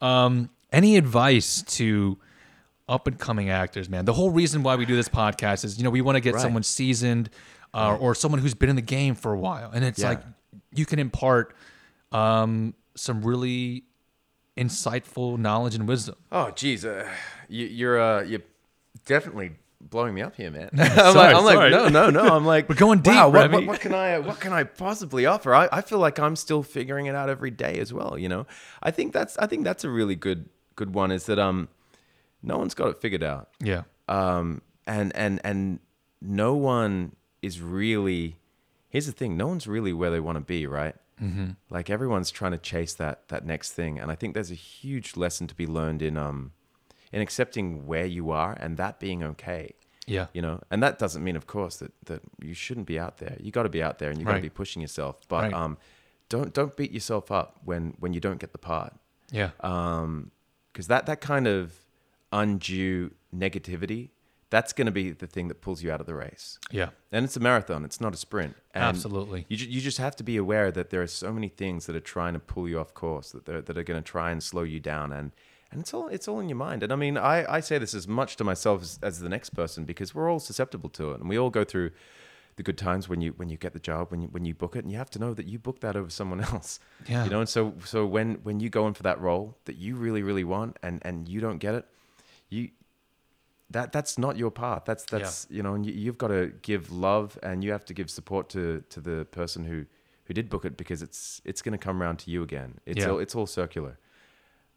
Um, 0.00 0.50
any 0.70 0.96
advice 0.96 1.62
to 1.62 2.16
up 2.88 3.08
and 3.08 3.18
coming 3.18 3.50
actors, 3.50 3.88
man? 3.88 4.04
The 4.04 4.12
whole 4.14 4.30
reason 4.30 4.62
why 4.62 4.76
we 4.76 4.86
do 4.86 4.94
this 4.94 5.08
podcast 5.08 5.64
is, 5.64 5.78
you 5.78 5.84
know, 5.84 5.90
we 5.90 6.00
want 6.00 6.14
to 6.14 6.20
get 6.20 6.34
Right. 6.34 6.42
someone 6.42 6.62
seasoned 6.62 7.28
uh, 7.74 7.96
or 8.00 8.14
someone 8.14 8.40
who's 8.40 8.54
been 8.54 8.70
in 8.70 8.76
the 8.76 8.82
game 8.82 9.14
for 9.16 9.32
a 9.32 9.38
while, 9.38 9.70
and 9.74 9.84
it's 9.84 9.98
Yeah. 9.98 10.10
like 10.10 10.22
you 10.72 10.86
can 10.86 10.98
impart 11.00 11.54
um, 12.12 12.74
some 12.98 13.22
really 13.22 13.84
insightful 14.56 15.38
knowledge 15.38 15.74
and 15.74 15.86
wisdom. 15.86 16.16
Oh, 16.32 16.50
geez, 16.50 16.84
uh, 16.84 17.08
you, 17.48 17.66
you're 17.66 18.00
uh, 18.00 18.22
you're 18.22 18.42
definitely 19.06 19.52
blowing 19.80 20.14
me 20.14 20.22
up 20.22 20.34
here, 20.34 20.50
man. 20.50 20.70
I'm 20.78 20.88
Sorry, 20.88 21.14
like, 21.14 21.36
I'm 21.36 21.44
like, 21.44 21.70
no, 21.70 21.88
no, 21.88 22.10
no. 22.10 22.34
I'm 22.34 22.44
like, 22.44 22.68
We're 22.68 22.74
going 22.74 23.00
deep, 23.00 23.14
Wow, 23.14 23.28
what, 23.30 23.50
what, 23.50 23.66
what 23.66 23.80
can 23.80 23.94
I, 23.94 24.18
what 24.18 24.40
can 24.40 24.52
I 24.52 24.64
possibly 24.64 25.26
offer? 25.26 25.54
I, 25.54 25.68
I 25.70 25.80
feel 25.80 25.98
like 25.98 26.18
I'm 26.18 26.36
still 26.36 26.62
figuring 26.62 27.06
it 27.06 27.14
out 27.14 27.28
every 27.28 27.50
day 27.50 27.78
as 27.78 27.92
well. 27.92 28.18
You 28.18 28.28
know, 28.28 28.46
I 28.82 28.90
think 28.90 29.12
that's, 29.12 29.38
I 29.38 29.46
think 29.46 29.64
that's 29.64 29.84
a 29.84 29.90
really 29.90 30.16
good, 30.16 30.48
good 30.76 30.94
one. 30.94 31.12
Is 31.12 31.26
that 31.26 31.38
um, 31.38 31.68
no 32.42 32.58
one's 32.58 32.74
got 32.74 32.88
it 32.88 33.00
figured 33.00 33.22
out. 33.22 33.48
Yeah, 33.62 33.82
um, 34.08 34.62
and 34.86 35.14
and 35.14 35.40
and 35.44 35.80
no 36.20 36.54
one 36.54 37.14
is 37.42 37.60
really. 37.60 38.36
Here's 38.90 39.06
the 39.06 39.12
thing: 39.12 39.36
no 39.36 39.46
one's 39.46 39.66
really 39.66 39.92
where 39.92 40.10
they 40.10 40.20
want 40.20 40.36
to 40.36 40.40
be, 40.40 40.66
right? 40.66 40.96
Mm-hmm. 41.22 41.50
Like 41.70 41.90
everyone's 41.90 42.30
trying 42.30 42.52
to 42.52 42.58
chase 42.58 42.94
that 42.94 43.28
that 43.28 43.44
next 43.44 43.72
thing, 43.72 43.98
and 43.98 44.10
I 44.10 44.14
think 44.14 44.34
there's 44.34 44.50
a 44.50 44.54
huge 44.54 45.16
lesson 45.16 45.46
to 45.48 45.54
be 45.54 45.66
learned 45.66 46.02
in 46.02 46.16
um, 46.16 46.52
in 47.12 47.20
accepting 47.20 47.86
where 47.86 48.06
you 48.06 48.30
are 48.30 48.52
and 48.60 48.76
that 48.76 48.98
being 49.00 49.22
okay. 49.24 49.74
yeah, 50.06 50.26
You 50.32 50.42
know, 50.42 50.60
and 50.70 50.82
that 50.82 50.98
doesn't 50.98 51.22
mean, 51.24 51.36
of 51.36 51.46
course, 51.46 51.76
that 51.78 51.92
that 52.06 52.20
you 52.40 52.54
shouldn't 52.54 52.86
be 52.86 52.98
out 52.98 53.18
there. 53.18 53.36
You 53.40 53.50
got 53.50 53.64
to 53.64 53.68
be 53.68 53.82
out 53.82 53.98
there, 53.98 54.10
and 54.10 54.18
you 54.18 54.24
got 54.24 54.32
to 54.32 54.36
Right. 54.36 54.42
be 54.42 54.48
pushing 54.62 54.80
yourself. 54.82 55.20
But 55.28 55.42
Right. 55.44 55.52
um, 55.54 55.76
don't 56.28 56.52
don't 56.54 56.76
beat 56.76 56.92
yourself 56.92 57.30
up 57.30 57.58
when 57.64 57.94
when 58.00 58.12
you 58.12 58.20
don't 58.20 58.38
get 58.40 58.52
the 58.52 58.58
part 58.58 58.92
yeah, 59.30 59.50
um 59.60 60.30
because 60.72 60.86
that 60.88 61.06
that 61.06 61.20
kind 61.20 61.46
of 61.46 61.72
undue 62.32 63.10
negativity 63.34 64.10
that's 64.50 64.72
going 64.72 64.86
to 64.86 64.92
be 64.92 65.10
the 65.10 65.26
thing 65.26 65.48
that 65.48 65.60
pulls 65.60 65.82
you 65.82 65.90
out 65.90 66.00
of 66.00 66.06
the 66.06 66.14
race. 66.14 66.58
Yeah, 66.70 66.90
and 67.12 67.24
it's 67.24 67.36
a 67.36 67.40
marathon 67.40 67.84
it's 67.84 68.00
not 68.00 68.14
a 68.14 68.16
sprint. 68.16 68.56
And 68.74 68.84
Absolutely. 68.84 69.46
you, 69.48 69.56
you 69.56 69.80
just 69.80 69.98
have 69.98 70.16
to 70.16 70.22
be 70.24 70.36
aware 70.36 70.70
that 70.70 70.90
there 70.90 71.02
are 71.02 71.06
so 71.06 71.32
many 71.32 71.48
things 71.48 71.86
that 71.86 71.96
are 71.96 72.00
trying 72.00 72.34
to 72.34 72.38
pull 72.38 72.68
you 72.68 72.78
off 72.78 72.94
course 72.94 73.32
that 73.32 73.66
that 73.66 73.76
are 73.76 73.82
going 73.82 74.02
to 74.02 74.10
try 74.10 74.30
and 74.30 74.42
slow 74.42 74.62
you 74.62 74.80
down 74.80 75.12
and 75.12 75.32
and 75.70 75.80
it's 75.80 75.92
all 75.92 76.08
it's 76.08 76.26
all 76.28 76.40
in 76.40 76.48
your 76.48 76.56
mind. 76.56 76.82
And 76.82 76.92
i 76.92 76.96
mean 76.96 77.18
i 77.18 77.56
i 77.56 77.60
say 77.60 77.78
this 77.78 77.94
as 77.94 78.08
much 78.08 78.36
to 78.36 78.44
myself 78.44 78.82
as, 78.82 78.98
as 79.02 79.20
the 79.20 79.28
next 79.28 79.50
person 79.50 79.84
because 79.84 80.14
we're 80.14 80.30
all 80.30 80.40
susceptible 80.40 80.88
to 80.90 81.12
it 81.12 81.20
and 81.20 81.28
we 81.28 81.38
all 81.38 81.50
go 81.50 81.64
through 81.64 81.90
the 82.56 82.62
good 82.62 82.78
times 82.78 83.08
when 83.08 83.20
you 83.20 83.32
when 83.32 83.48
you 83.48 83.56
get 83.56 83.72
the 83.72 83.78
job 83.78 84.10
when 84.10 84.22
you 84.22 84.28
when 84.28 84.44
you 84.44 84.54
book 84.54 84.74
it 84.76 84.80
and 84.80 84.90
you 84.90 84.98
have 84.98 85.10
to 85.10 85.18
know 85.18 85.34
that 85.34 85.46
you 85.46 85.58
booked 85.58 85.82
that 85.82 85.94
over 85.94 86.10
someone 86.10 86.40
else. 86.52 86.80
Yeah. 87.06 87.24
you 87.24 87.30
know 87.30 87.40
and 87.40 87.48
so 87.48 87.74
so 87.84 88.06
when 88.06 88.36
when 88.42 88.60
you 88.60 88.70
go 88.70 88.86
in 88.86 88.94
for 88.94 89.02
that 89.04 89.20
role 89.20 89.56
that 89.66 89.76
you 89.76 89.94
really 89.96 90.22
really 90.22 90.44
want 90.44 90.78
and 90.82 91.00
and 91.04 91.28
you 91.28 91.40
don't 91.40 91.58
get 91.58 91.74
it 91.74 91.86
you 92.48 92.70
that 93.70 93.92
that's 93.92 94.16
not 94.18 94.36
your 94.38 94.50
path 94.50 94.82
that's 94.86 95.04
that's 95.04 95.46
you 95.50 95.62
know 95.62 95.74
and 95.74 95.84
you, 95.86 95.92
you've 95.92 96.18
got 96.18 96.28
to 96.28 96.52
give 96.62 96.90
love 96.90 97.38
and 97.42 97.62
you 97.62 97.70
have 97.72 97.84
to 97.84 97.92
give 97.94 98.08
support 98.10 98.48
to 98.48 98.82
to 98.88 99.00
the 99.00 99.26
person 99.30 99.64
who 99.64 99.84
who 100.24 100.34
did 100.34 100.48
book 100.48 100.64
it 100.64 100.76
because 100.76 101.02
it's 101.02 101.40
it's 101.44 101.60
going 101.62 101.72
to 101.72 101.78
come 101.78 102.00
around 102.02 102.18
to 102.18 102.30
you 102.30 102.42
again 102.42 102.78
it's 102.86 103.00
Yeah. 103.04 103.10
all 103.10 103.18
it's 103.18 103.34
all 103.34 103.46
circular 103.46 103.98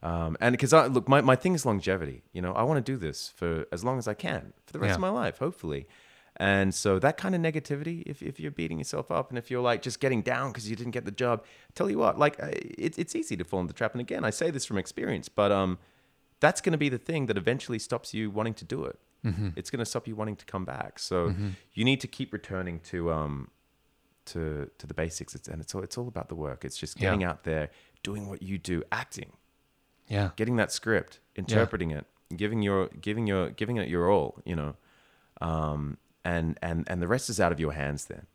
um, 0.04 0.36
and 0.42 0.52
because 0.54 0.74
I 0.74 0.88
look, 0.88 1.08
my, 1.08 1.22
my 1.22 1.36
thing 1.36 1.54
is 1.54 1.64
longevity. 1.64 2.24
You 2.34 2.42
know, 2.42 2.54
I 2.54 2.64
want 2.64 2.84
to 2.84 2.92
do 2.92 2.98
this 2.98 3.30
for 3.36 3.66
as 3.72 3.84
long 3.84 4.00
as 4.00 4.08
I 4.08 4.16
can 4.16 4.54
for 4.66 4.74
the 4.74 4.80
rest 4.80 4.92
Yeah. 4.92 4.96
of 4.96 5.02
my 5.02 5.10
life, 5.10 5.38
hopefully. 5.38 5.88
And 6.38 6.74
so 6.74 6.98
that 6.98 7.18
kind 7.18 7.36
of 7.36 7.42
negativity, 7.42 8.02
if, 8.08 8.24
if 8.24 8.40
you're 8.40 8.50
beating 8.52 8.80
yourself 8.80 9.12
up 9.12 9.30
and 9.30 9.38
if 9.38 9.52
you're 9.52 9.62
like 9.62 9.84
just 9.84 10.00
getting 10.00 10.24
down 10.24 10.50
because 10.52 10.68
you 10.68 10.76
didn't 10.76 10.94
get 10.94 11.06
the 11.06 11.12
job, 11.12 11.44
tell 11.76 11.88
you 11.88 12.00
what, 12.00 12.18
like 12.18 12.42
uh, 12.42 12.48
it, 12.52 12.98
it's 12.98 13.16
easy 13.16 13.38
to 13.38 13.44
fall 13.44 13.60
into 13.60 13.74
the 13.74 13.78
trap. 13.78 13.92
And 13.92 14.02
again, 14.02 14.24
I 14.26 14.32
say 14.32 14.50
this 14.50 14.66
from 14.66 14.80
experience, 14.80 15.30
but 15.30 15.52
um, 15.52 15.78
that's 16.42 16.60
going 16.60 16.74
to 16.74 16.78
be 16.78 16.90
the 16.90 16.98
thing 16.98 17.28
that 17.28 17.38
eventually 17.38 17.80
stops 17.80 18.14
you 18.14 18.30
wanting 18.30 18.56
to 18.56 18.66
do 18.66 18.84
it. 18.84 19.00
It's 19.56 19.70
going 19.70 19.80
to 19.80 19.86
stop 19.86 20.08
you 20.08 20.16
wanting 20.16 20.36
to 20.38 20.46
come 20.46 20.66
back. 20.66 21.00
So 21.00 21.34
you 21.74 21.86
need 21.86 22.02
to 22.02 22.08
keep 22.08 22.34
returning 22.34 22.80
to 22.92 23.12
um, 23.14 23.52
to 24.26 24.70
to 24.78 24.86
the 24.88 24.94
basics. 24.94 25.34
It's, 25.36 25.48
and 25.48 25.62
it's 25.62 25.74
all 25.74 25.84
it's 25.84 25.98
all 25.98 26.08
about 26.08 26.28
the 26.28 26.36
work. 26.36 26.66
It's 26.66 26.78
just 26.78 26.98
Yeah. 26.98 27.06
getting 27.06 27.24
out 27.24 27.44
there, 27.44 27.70
doing 28.04 28.28
what 28.28 28.42
you 28.42 28.58
do, 28.58 28.84
acting 28.92 29.32
yeah, 30.12 30.32
getting 30.36 30.58
that 30.58 30.72
script, 30.74 31.20
interpreting 31.36 31.92
it, 31.92 32.06
giving 32.36 32.62
your 32.62 32.88
giving 33.00 33.28
your 33.28 33.50
giving 33.52 33.78
it 33.78 33.88
your 33.88 34.12
all, 34.12 34.42
you 34.44 34.56
know, 34.56 34.76
um, 35.40 35.98
and 36.26 36.60
and 36.62 36.86
and 36.90 37.02
the 37.02 37.08
rest 37.08 37.30
is 37.30 37.40
out 37.40 37.52
of 37.54 37.60
your 37.62 37.72
hands. 37.72 38.06
Then 38.06 38.26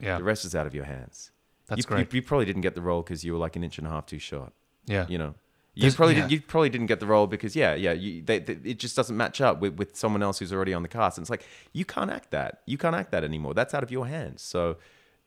yeah. 0.00 0.18
the 0.18 0.24
rest 0.24 0.44
is 0.44 0.54
out 0.56 0.66
of 0.66 0.74
your 0.74 0.86
hands. 0.86 1.30
That's 1.68 1.78
you, 1.78 1.84
great. 1.84 2.12
You, 2.12 2.16
you 2.16 2.22
probably 2.22 2.46
didn't 2.46 2.62
get 2.62 2.74
the 2.74 2.80
role 2.80 3.02
because 3.02 3.22
you 3.24 3.32
were 3.32 3.38
like 3.38 3.54
an 3.54 3.62
inch 3.62 3.78
and 3.78 3.86
a 3.86 3.90
half 3.90 4.06
too 4.06 4.18
short. 4.18 4.52
yeah. 4.86 5.06
You 5.08 5.18
know, 5.18 5.34
you 5.74 5.82
There's- 5.82 5.94
probably 5.96 6.14
yeah. 6.14 6.20
didn't, 6.22 6.32
you 6.32 6.40
probably 6.40 6.68
didn't 6.68 6.86
get 6.88 7.00
the 7.00 7.06
role 7.06 7.26
because 7.26 7.54
yeah, 7.54 7.74
yeah, 7.74 7.92
you, 7.92 8.22
they, 8.22 8.38
they, 8.40 8.58
it 8.70 8.78
just 8.78 8.96
doesn't 8.96 9.16
match 9.16 9.40
up 9.40 9.60
with, 9.60 9.74
with 9.76 9.96
someone 9.96 10.22
else 10.22 10.38
who's 10.40 10.52
already 10.52 10.74
on 10.74 10.82
the 10.82 10.88
cast. 10.88 11.16
And 11.18 11.22
it's 11.22 11.30
like 11.30 11.46
you 11.72 11.84
can't 11.84 12.10
act 12.10 12.30
that. 12.32 12.62
You 12.66 12.76
can't 12.76 12.96
act 12.96 13.12
that 13.12 13.22
anymore. 13.24 13.54
That's 13.54 13.72
out 13.74 13.82
of 13.82 13.90
your 13.90 14.06
hands. 14.06 14.42
So 14.42 14.76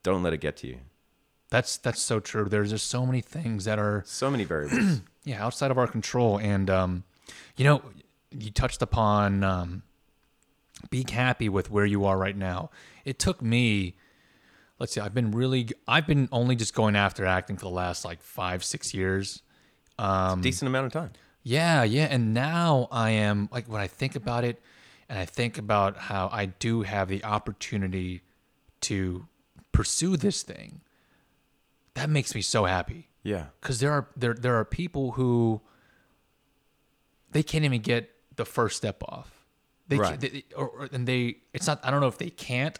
don't 0.02 0.22
let 0.22 0.32
it 0.32 0.38
get 0.40 0.56
to 0.58 0.66
you. 0.66 0.78
That's 1.50 1.76
that's 1.76 2.00
so 2.02 2.20
true. 2.20 2.46
There's 2.48 2.70
just 2.70 2.88
so 2.88 3.06
many 3.06 3.20
things 3.20 3.64
that 3.64 3.78
are 3.78 4.02
So 4.06 4.30
many 4.30 4.44
variables. 4.44 5.00
yeah 5.24 5.44
outside 5.44 5.70
of 5.70 5.78
our 5.78 5.86
control, 5.86 6.38
and 6.38 6.68
um, 6.68 7.04
you 7.56 7.64
know, 7.64 7.82
you 8.30 8.50
touched 8.50 8.82
upon 8.82 9.44
um, 9.44 9.82
being 10.90 11.06
happy 11.06 11.48
with 11.48 11.70
where 11.70 11.86
you 11.86 12.04
are 12.04 12.18
right 12.18 12.36
now. 12.36 12.70
It 13.04 13.18
took 13.18 13.40
me. 13.40 13.94
Let's 14.78 14.92
see. 14.92 15.00
I've 15.00 15.14
been 15.14 15.30
really. 15.30 15.68
I've 15.86 16.06
been 16.06 16.28
only 16.32 16.56
just 16.56 16.74
going 16.74 16.96
after 16.96 17.24
acting 17.24 17.56
for 17.56 17.64
the 17.66 17.70
last 17.70 18.04
like 18.04 18.20
five, 18.22 18.64
six 18.64 18.92
years. 18.92 19.40
Um, 19.98 20.40
Decent 20.40 20.66
amount 20.68 20.86
of 20.86 20.92
time. 20.92 21.10
Yeah, 21.42 21.82
yeah. 21.84 22.06
And 22.10 22.32
now 22.34 22.88
I 22.90 23.10
am 23.10 23.48
like 23.52 23.66
when 23.68 23.80
I 23.80 23.86
think 23.86 24.16
about 24.16 24.44
it 24.44 24.60
and 25.08 25.18
I 25.18 25.24
think 25.26 25.58
about 25.58 25.96
how 25.96 26.28
I 26.32 26.46
do 26.46 26.82
have 26.82 27.08
the 27.08 27.22
opportunity 27.24 28.22
to 28.82 29.26
pursue 29.72 30.16
this 30.16 30.42
thing, 30.42 30.80
that 31.94 32.08
makes 32.08 32.34
me 32.34 32.40
so 32.40 32.64
happy. 32.64 33.08
Yeah. 33.22 33.46
Cause 33.60 33.80
there 33.80 33.92
are 33.92 34.08
there 34.16 34.34
there 34.34 34.56
are 34.58 34.64
people 34.64 35.12
who 35.12 35.60
they 37.30 37.42
can't 37.42 37.64
even 37.64 37.80
get 37.80 38.10
the 38.36 38.44
first 38.44 38.76
step 38.76 39.02
off. 39.04 39.30
They, 39.88 39.98
Right. 39.98 40.08
can't, 40.18 40.20
they 40.20 40.44
or, 40.56 40.68
or 40.68 40.88
and 40.92 41.06
they 41.06 41.36
it's 41.52 41.66
not 41.66 41.80
I 41.84 41.90
don't 41.90 42.00
know 42.00 42.08
if 42.08 42.18
they 42.18 42.30
can't, 42.30 42.78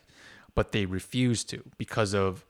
but 0.55 0.73
they 0.73 0.87
refuse 0.87 1.45
to 1.45 1.63
because 1.79 2.15
of 2.15 2.45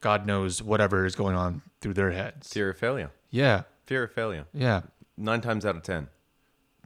God 0.00 0.26
knows 0.26 0.62
whatever 0.62 1.06
is 1.06 1.14
going 1.14 1.36
on 1.36 1.62
through 1.80 1.94
their 1.94 2.10
heads. 2.10 2.52
Fear 2.52 2.70
of 2.70 2.78
failure. 2.78 3.10
Yeah. 3.30 3.62
Fear 3.90 4.04
of 4.04 4.12
failure. 4.12 4.46
Yeah. 4.54 4.82
Nine 5.16 5.40
times 5.40 5.66
out 5.66 5.74
of 5.74 5.82
ten. 5.82 6.06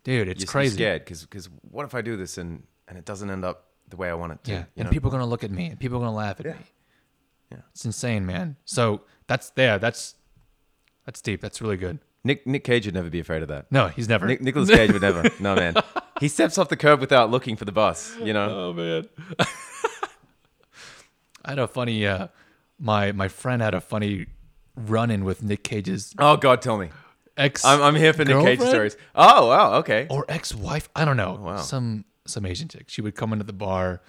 Dude, 0.05 0.26
it's 0.26 0.40
you're, 0.40 0.46
crazy. 0.46 0.80
You're 0.82 0.88
scared 0.88 1.05
because 1.05 1.50
what 1.61 1.84
if 1.84 1.94
I 1.94 2.00
do 2.00 2.16
this 2.16 2.38
and, 2.38 2.62
and 2.88 2.96
it 2.96 3.05
doesn't 3.05 3.28
end 3.28 3.44
up 3.44 3.66
the 3.90 3.96
way 3.96 4.09
I 4.09 4.14
want 4.14 4.32
it 4.32 4.44
to? 4.44 4.50
Yeah, 4.52 4.64
and 4.78 4.86
know? 4.86 4.90
people 4.90 5.11
are 5.11 5.12
gonna 5.12 5.26
look 5.26 5.44
at 5.44 5.50
me, 5.50 5.66
and 5.66 5.78
people 5.78 5.98
are 5.98 6.00
gonna 6.00 6.16
laugh 6.16 6.40
at 6.40 6.46
Yeah. 6.46 6.52
me. 6.52 6.59
Yeah. 7.52 7.59
It's 7.72 7.84
insane, 7.84 8.24
man. 8.24 8.57
So 8.64 9.02
that's 9.26 9.52
yeah, 9.55 9.76
that's 9.76 10.14
that's 11.05 11.20
deep. 11.20 11.42
That's 11.42 11.61
really 11.61 11.76
good. 11.76 11.98
Nick 12.24 12.46
Nick 12.46 12.64
Cage 12.64 12.86
would 12.86 12.94
never 12.94 13.11
be 13.11 13.20
afraid 13.20 13.42
of 13.42 13.48
that. 13.48 13.70
No, 13.70 13.88
he's 13.88 14.09
never. 14.09 14.26
Nick, 14.26 14.40
Nicholas 14.40 14.70
Cage 14.70 14.90
would 14.90 15.02
never. 15.02 15.28
No 15.40 15.55
man. 15.55 15.74
He 16.20 16.28
steps 16.28 16.57
off 16.57 16.68
the 16.68 16.76
curb 16.76 17.00
without 17.00 17.30
looking 17.30 17.57
for 17.57 17.66
the 17.66 17.72
bus. 17.72 18.16
You 18.22 18.32
know. 18.32 18.48
oh 18.48 18.72
man. 18.72 19.09
I 21.44 21.50
had 21.50 21.59
a 21.59 21.68
funny. 21.68 22.07
Uh, 22.07 22.28
my 22.78 23.12
my 23.12 23.28
friend 23.28 23.61
had 23.61 23.74
a 23.74 23.80
funny 23.82 24.26
run 24.77 25.11
in 25.11 25.25
with 25.25 25.43
Nick 25.43 25.62
Cage's 25.64 26.14
Oh 26.18 26.37
God, 26.37 26.61
tell 26.62 26.79
me. 26.79 26.91
ex. 27.37 27.64
I'm, 27.64 27.83
I'm 27.83 27.95
here 27.95 28.12
for 28.12 28.25
Nick 28.25 28.37
Cage 28.37 28.59
girlfriend? 28.59 28.70
stories. 28.70 28.97
Oh 29.14 29.49
wow, 29.49 29.75
okay. 29.77 30.07
or 30.11 30.25
ex-wife. 30.29 30.89
I 30.97 31.05
don't 31.05 31.16
know. 31.16 31.37
Oh, 31.41 31.43
wow. 31.45 31.57
Some 31.59 32.05
some 32.27 32.47
Asian 32.47 32.68
chick. 32.68 32.85
She 32.89 33.01
would 33.03 33.14
come 33.14 33.33
into 33.33 33.45
the 33.45 33.53
bar, 33.53 34.01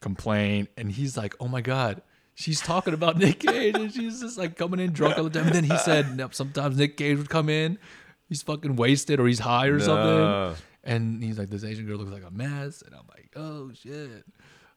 complain, 0.00 0.68
and 0.76 0.90
he's 0.90 1.16
like, 1.16 1.34
"Oh 1.40 1.48
my 1.48 1.60
god." 1.60 2.02
She's 2.34 2.62
talking 2.62 2.94
about 2.94 3.18
Nick 3.18 3.40
Cage, 3.40 3.74
and 3.76 3.92
she's 3.94 4.20
just 4.20 4.38
like 4.38 4.56
coming 4.56 4.80
in 4.80 4.92
drunk 4.92 5.18
all 5.18 5.24
the 5.24 5.30
time. 5.30 5.46
And 5.48 5.54
then 5.54 5.64
he 5.64 5.76
said, 5.76 6.16
no, 6.16 6.30
sometimes 6.32 6.78
Nick 6.78 6.96
Cage 6.96 7.18
would 7.18 7.28
come 7.28 7.50
in, 7.50 7.78
he's 8.26 8.40
fucking 8.42 8.74
wasted 8.76 9.20
or 9.20 9.26
he's 9.26 9.38
high 9.40 9.66
or 9.66 9.76
No. 9.78 9.84
something. 9.84 10.64
And 10.82 11.22
he's 11.22 11.38
like, 11.38 11.50
this 11.50 11.62
Asian 11.62 11.84
girl 11.86 11.98
looks 11.98 12.10
like 12.10 12.24
a 12.24 12.30
mess. 12.30 12.80
And 12.80 12.94
I'm 12.94 13.04
like, 13.10 13.28
oh 13.36 13.70
shit. 13.74 14.24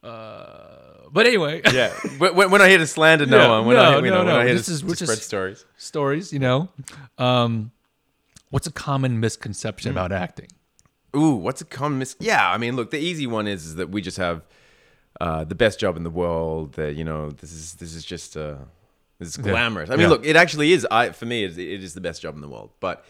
Uh, 0.05 1.09
but 1.11 1.25
anyway, 1.25 1.61
Yeah. 1.71 1.89
when, 2.17 2.35
when- 2.35 2.51
when 2.51 2.61
I 2.61 2.69
hear 2.69 2.77
to 2.77 2.87
slander 2.87 3.25
no 3.25 3.37
Yeah, 3.37 3.49
one, 3.49 3.65
when 3.67 3.75
no, 3.77 3.81
I, 3.83 3.95
you 3.97 4.01
no, 4.11 4.23
know, 4.23 4.39
no. 4.39 4.45
Hear 4.45 4.53
This 4.55 4.65
to, 4.67 4.71
is- 4.73 4.79
to 4.81 4.85
we're 4.87 4.95
spread 4.95 5.09
just- 5.17 5.23
stories. 5.23 5.65
stories, 5.77 6.33
you 6.33 6.39
know. 6.39 6.69
Um, 7.17 7.71
what's 8.49 8.67
a 8.67 8.71
common 8.71 9.19
misconception 9.19 9.91
Hmm. 9.91 9.97
about 9.97 10.11
acting? 10.11 10.47
Ooh, 11.15 11.35
what's 11.35 11.61
a 11.61 11.65
common 11.65 11.99
mis? 11.99 12.15
Yeah, 12.19 12.49
I 12.49 12.57
mean, 12.57 12.75
look, 12.75 12.91
the 12.91 12.99
easy 12.99 13.25
one 13.27 13.47
is, 13.47 13.65
is 13.65 13.75
that 13.75 13.89
we 13.89 14.01
just 14.01 14.17
have 14.17 14.41
uh, 15.21 15.45
the 15.45 15.55
best 15.55 15.79
job 15.79 15.95
in 15.95 16.03
the 16.03 16.09
world. 16.09 16.73
That 16.73 16.95
you 16.95 17.05
know, 17.05 17.29
this 17.29 17.53
is 17.53 17.75
this 17.75 17.95
is 17.95 18.03
just 18.03 18.35
uh, 18.35 18.55
this 19.17 19.29
is 19.29 19.37
Yeah. 19.37 19.43
glamorous. 19.53 19.89
I 19.89 19.93
mean, 19.93 20.01
Yeah. 20.01 20.07
look, 20.09 20.25
it 20.25 20.35
actually 20.35 20.73
is. 20.73 20.85
I 20.91 21.11
for 21.11 21.25
me, 21.25 21.45
it 21.45 21.57
is 21.57 21.93
the 21.93 22.01
best 22.01 22.21
job 22.21 22.35
in 22.35 22.41
the 22.41 22.49
world, 22.49 22.71
but. 22.81 23.05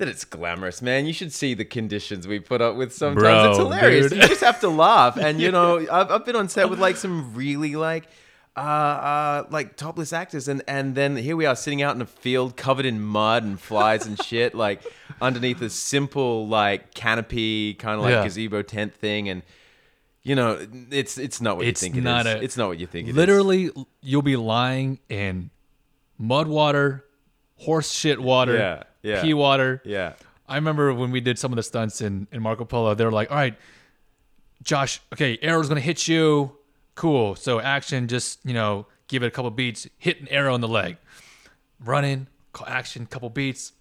That 0.00 0.08
it's 0.08 0.24
glamorous, 0.24 0.82
man. 0.82 1.06
You 1.06 1.12
should 1.12 1.32
see 1.32 1.54
the 1.54 1.64
conditions 1.64 2.26
we 2.26 2.40
put 2.40 2.60
up 2.60 2.74
with 2.74 2.92
sometimes. 2.92 3.22
Bro, 3.22 3.48
it's 3.50 3.58
hilarious. 3.58 4.10
dude. 4.10 4.22
You 4.22 4.28
just 4.28 4.40
have 4.40 4.58
to 4.60 4.68
laugh. 4.68 5.16
And 5.16 5.40
you 5.40 5.52
know, 5.56 5.78
I've, 5.92 6.10
I've 6.10 6.24
been 6.26 6.36
on 6.36 6.48
set 6.48 6.68
with 6.70 6.78
like 6.80 6.96
some 6.96 7.34
really 7.34 7.76
like 7.76 8.08
uh, 8.56 8.60
uh, 8.60 9.46
like 9.50 9.76
topless 9.76 10.12
actors, 10.12 10.48
and 10.48 10.62
and 10.66 10.94
then 10.94 11.16
here 11.16 11.36
we 11.36 11.46
are 11.46 11.54
sitting 11.54 11.82
out 11.82 11.94
in 11.94 12.02
a 12.02 12.06
field 12.06 12.56
covered 12.56 12.84
in 12.86 13.00
mud 13.00 13.44
and 13.44 13.60
flies 13.60 14.06
and 14.06 14.20
shit, 14.24 14.54
like 14.54 14.82
underneath 15.20 15.62
a 15.62 15.70
simple 15.70 16.48
like 16.48 16.92
canopy 16.94 17.74
kind 17.74 17.96
of 17.96 18.00
like 18.02 18.12
Yeah. 18.12 18.24
gazebo 18.24 18.62
tent 18.62 18.94
thing, 18.94 19.28
and 19.28 19.42
you 20.22 20.34
know, 20.34 20.66
it's 20.90 21.16
it's 21.18 21.40
not 21.40 21.58
what 21.58 21.66
It's 21.66 21.82
you 21.82 21.92
think 21.92 22.02
not 22.04 22.26
it 22.26 22.28
is. 22.30 22.34
a- 22.40 22.44
it's 22.44 22.56
not 22.56 22.68
what 22.68 22.78
you 22.78 22.86
think 22.86 23.06
it 23.06 23.10
is. 23.10 23.16
Literally, 23.16 23.70
you'll 24.02 24.22
be 24.22 24.36
lying 24.36 24.98
in 25.08 25.50
mud 26.18 26.48
water, 26.48 27.04
horse 27.58 27.90
shit 27.92 28.20
water, 28.20 28.56
Yeah, 28.56 28.82
yeah. 29.02 29.22
pee 29.22 29.34
water. 29.34 29.82
yeah, 29.84 30.14
I 30.48 30.56
remember 30.56 30.92
when 30.92 31.10
we 31.10 31.20
did 31.20 31.38
some 31.38 31.52
of 31.52 31.56
the 31.56 31.62
stunts 31.62 32.00
in, 32.00 32.26
in 32.32 32.42
Marco 32.42 32.64
Polo, 32.64 32.94
they 32.94 33.04
were 33.04 33.12
like, 33.12 33.30
all 33.30 33.36
right, 33.36 33.56
Josh, 34.62 35.00
okay, 35.12 35.38
arrow's 35.42 35.68
going 35.68 35.80
to 35.80 35.86
hit 35.86 36.08
you. 36.08 36.56
Cool. 36.96 37.36
So 37.36 37.60
action, 37.60 38.08
just, 38.08 38.44
you 38.44 38.52
know, 38.52 38.86
give 39.06 39.22
it 39.22 39.26
a 39.26 39.30
couple 39.30 39.50
beats, 39.52 39.88
hit 39.96 40.20
an 40.20 40.28
arrow 40.28 40.54
in 40.54 40.60
the 40.60 40.68
leg. 40.68 40.96
Running, 41.82 42.26
action, 42.66 43.06
couple 43.06 43.30
beats, 43.30 43.72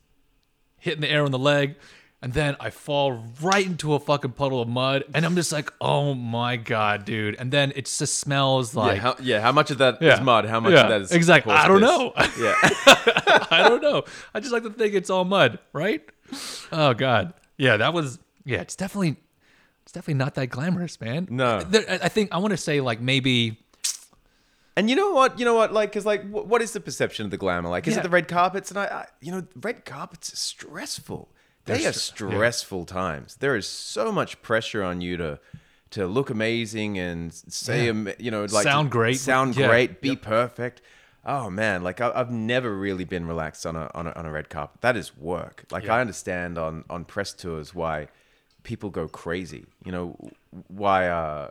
hitting 0.78 1.02
the 1.02 1.10
arrow 1.10 1.26
in 1.26 1.32
the 1.32 1.40
leg. 1.40 1.76
And 2.22 2.34
then 2.34 2.58
I 2.60 2.70
fall 2.70 3.24
right 3.42 3.66
into 3.66 3.94
a 3.94 4.00
fucking 4.00 4.32
puddle 4.34 4.62
of 4.62 4.68
mud. 4.68 5.06
And 5.14 5.26
I'm 5.26 5.36
just 5.36 5.54
like, 5.54 5.72
oh 5.80 6.14
my 6.14 6.58
God, 6.58 7.06
dude. 7.06 7.36
And 7.40 7.50
then 7.50 7.72
it 7.78 7.86
just 7.86 8.18
smells 8.20 8.76
yeah. 8.76 8.82
like, 8.82 9.00
How, 9.00 9.16
yeah, 9.22 9.40
how 9.40 9.54
much 9.54 9.72
of 9.72 9.78
that 9.78 9.96
is 9.96 10.18
Yeah. 10.18 10.20
mud? 10.22 10.44
How 10.46 10.60
much 10.60 10.74
Yeah, 10.74 10.82
of 10.84 10.90
that 10.90 11.02
is 11.04 11.12
exactly. 11.14 11.54
I 11.54 11.68
don't 11.70 11.80
know. 11.80 12.12
Yeah, 12.38 12.54
I 13.52 13.66
don't 13.70 13.82
know. 13.82 14.04
I 14.34 14.42
just 14.42 14.52
like 14.52 14.64
to 14.64 14.70
think 14.70 14.96
it's 14.96 15.10
all 15.10 15.24
mud, 15.24 15.60
right? 15.72 16.02
Oh 16.74 16.94
God, 16.94 17.34
yeah, 17.58 17.78
that 17.78 17.94
was 17.94 18.20
yeah. 18.44 18.60
It's 18.62 18.76
definitely, 18.76 19.16
it's 19.84 19.94
definitely 19.94 20.16
not 20.16 20.36
that 20.36 20.48
glamorous, 20.48 21.00
man. 21.00 21.28
No. 21.32 21.62
There- 21.62 21.86
I 21.90 22.00
I 22.04 22.10
think 22.10 22.34
I 22.34 22.38
want 22.40 22.52
to 22.52 22.58
say 22.58 22.82
like 22.82 23.00
maybe 23.00 23.58
And 24.76 24.90
you 24.90 24.96
know 24.98 25.12
what? 25.12 25.40
You 25.40 25.46
know 25.46 25.56
what? 25.56 25.72
Like, 25.74 25.90
because 25.92 26.06
like, 26.06 26.24
wh- 26.30 26.46
what 26.48 26.62
is 26.62 26.74
the 26.74 26.80
perception 26.82 27.24
of 27.26 27.32
the 27.32 27.38
glamour? 27.38 27.70
Like, 27.70 27.88
is 27.88 27.94
Yeah. 27.94 28.02
it 28.02 28.04
the 28.04 28.10
red 28.10 28.28
carpets? 28.28 28.70
And 28.72 28.78
I, 28.80 28.86
I, 28.86 29.06
you 29.22 29.32
know, 29.32 29.44
red 29.56 29.86
carpets 29.86 30.32
are 30.34 30.38
stressful. 30.38 31.30
They 31.66 31.86
are 31.86 31.94
str- 31.94 32.28
yeah. 32.28 32.34
stressful 32.36 32.86
times. 32.86 33.36
There 33.38 33.56
is 33.56 33.68
so 33.68 34.12
much 34.12 34.42
pressure 34.42 34.84
on 34.84 35.02
you 35.02 35.18
to, 35.18 35.40
to 35.92 36.08
look 36.08 36.30
amazing 36.30 36.98
and 36.98 37.34
say, 37.34 37.84
Yeah. 37.86 37.90
am- 37.90 38.14
you 38.18 38.32
know, 38.32 38.46
like 38.46 38.64
Sound 38.64 38.90
great. 38.92 39.20
sound 39.20 39.56
Yeah. 39.56 39.68
great, 39.68 40.02
be 40.02 40.16
perfect. 40.16 40.82
Oh 41.26 41.50
man, 41.50 41.84
like 41.84 42.00
I, 42.02 42.12
I've 42.16 42.32
never 42.32 42.74
really 42.76 43.04
been 43.04 43.26
relaxed 43.28 43.66
on 43.66 43.76
a, 43.76 43.92
on 43.94 44.08
a 44.08 44.12
on 44.14 44.26
a 44.26 44.32
red 44.32 44.50
carpet. 44.50 44.82
That 44.82 44.96
is 44.96 45.16
work. 45.18 45.66
Like. 45.70 45.88
I 45.90 46.00
understand 46.02 46.58
on 46.58 46.86
on 46.90 47.04
press 47.06 47.34
tours 47.34 47.76
why 47.76 48.08
people 48.64 48.90
go 48.90 49.08
crazy. 49.08 49.66
You 49.84 49.92
know 49.92 50.18
why. 50.70 51.08
Uh, 51.10 51.50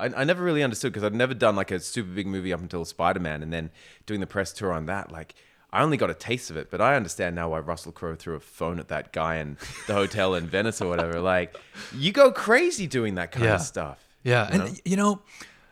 I, 0.00 0.06
I 0.06 0.24
never 0.24 0.44
really 0.44 0.62
understood 0.62 0.92
because 0.92 1.02
I'd 1.04 1.14
never 1.14 1.34
done 1.34 1.56
like 1.56 1.72
a 1.72 1.80
super 1.80 2.08
big 2.10 2.28
movie 2.28 2.52
up 2.52 2.60
until 2.60 2.84
Spider 2.84 3.18
Man, 3.20 3.42
and 3.42 3.52
then 3.52 3.70
doing 4.06 4.20
the 4.20 4.26
press 4.26 4.52
tour 4.52 4.72
on 4.72 4.86
that. 4.86 5.10
Like 5.10 5.34
I 5.72 5.82
only 5.82 5.96
got 5.98 6.08
a 6.08 6.14
taste 6.14 6.50
of 6.50 6.56
it, 6.56 6.70
but 6.70 6.80
I 6.80 6.96
understand 6.96 7.36
now 7.36 7.50
why 7.50 7.58
Russell 7.58 7.92
Crowe 7.92 8.14
threw 8.14 8.34
a 8.36 8.40
phone 8.40 8.78
at 8.78 8.88
that 8.88 9.12
guy 9.12 9.36
in 9.36 9.58
the 9.86 9.92
hotel 9.94 10.34
in 10.34 10.46
Venice 10.46 10.80
or 10.80 10.88
whatever. 10.88 11.20
Like 11.20 11.56
you 11.94 12.10
go 12.12 12.32
crazy 12.32 12.86
doing 12.86 13.16
that 13.16 13.32
kind 13.32 13.44
Yeah. 13.44 13.54
of 13.56 13.60
stuff. 13.60 13.98
yeah. 14.22 14.46
you 14.54 14.60
and 14.62 14.72
know? 14.72 14.78
you 14.84 14.96
know, 14.96 15.22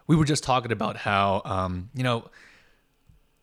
we 0.07 0.14
were 0.16 0.24
just 0.26 0.44
talking 0.44 0.70
about 0.72 0.97
how 0.99 1.40
um 1.44 1.88
you 1.94 2.03
know 2.03 2.30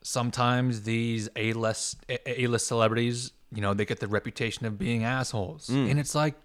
sometimes 0.01 0.83
these 0.83 1.29
a 1.35 1.53
list 1.53 1.97
a 2.25 2.47
list 2.47 2.67
celebrities 2.67 3.31
you 3.53 3.61
know 3.61 3.73
they 3.73 3.85
get 3.85 3.99
the 3.99 4.07
reputation 4.07 4.65
of 4.65 4.77
being 4.77 5.03
assholes, 5.03 5.67
Mm. 5.67 5.91
and 5.91 5.99
it's 5.99 6.15
like. 6.15 6.35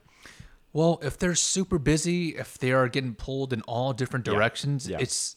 Well, 0.74 1.00
if 1.02 1.16
they're 1.16 1.34
super 1.34 1.78
busy, 1.78 2.36
if 2.36 2.58
they 2.58 2.72
are 2.72 2.88
getting 2.90 3.14
pulled 3.14 3.54
in 3.54 3.62
all 3.62 3.94
different 3.94 4.26
directions, 4.26 4.86
Yeah. 4.86 4.98
it's 5.00 5.34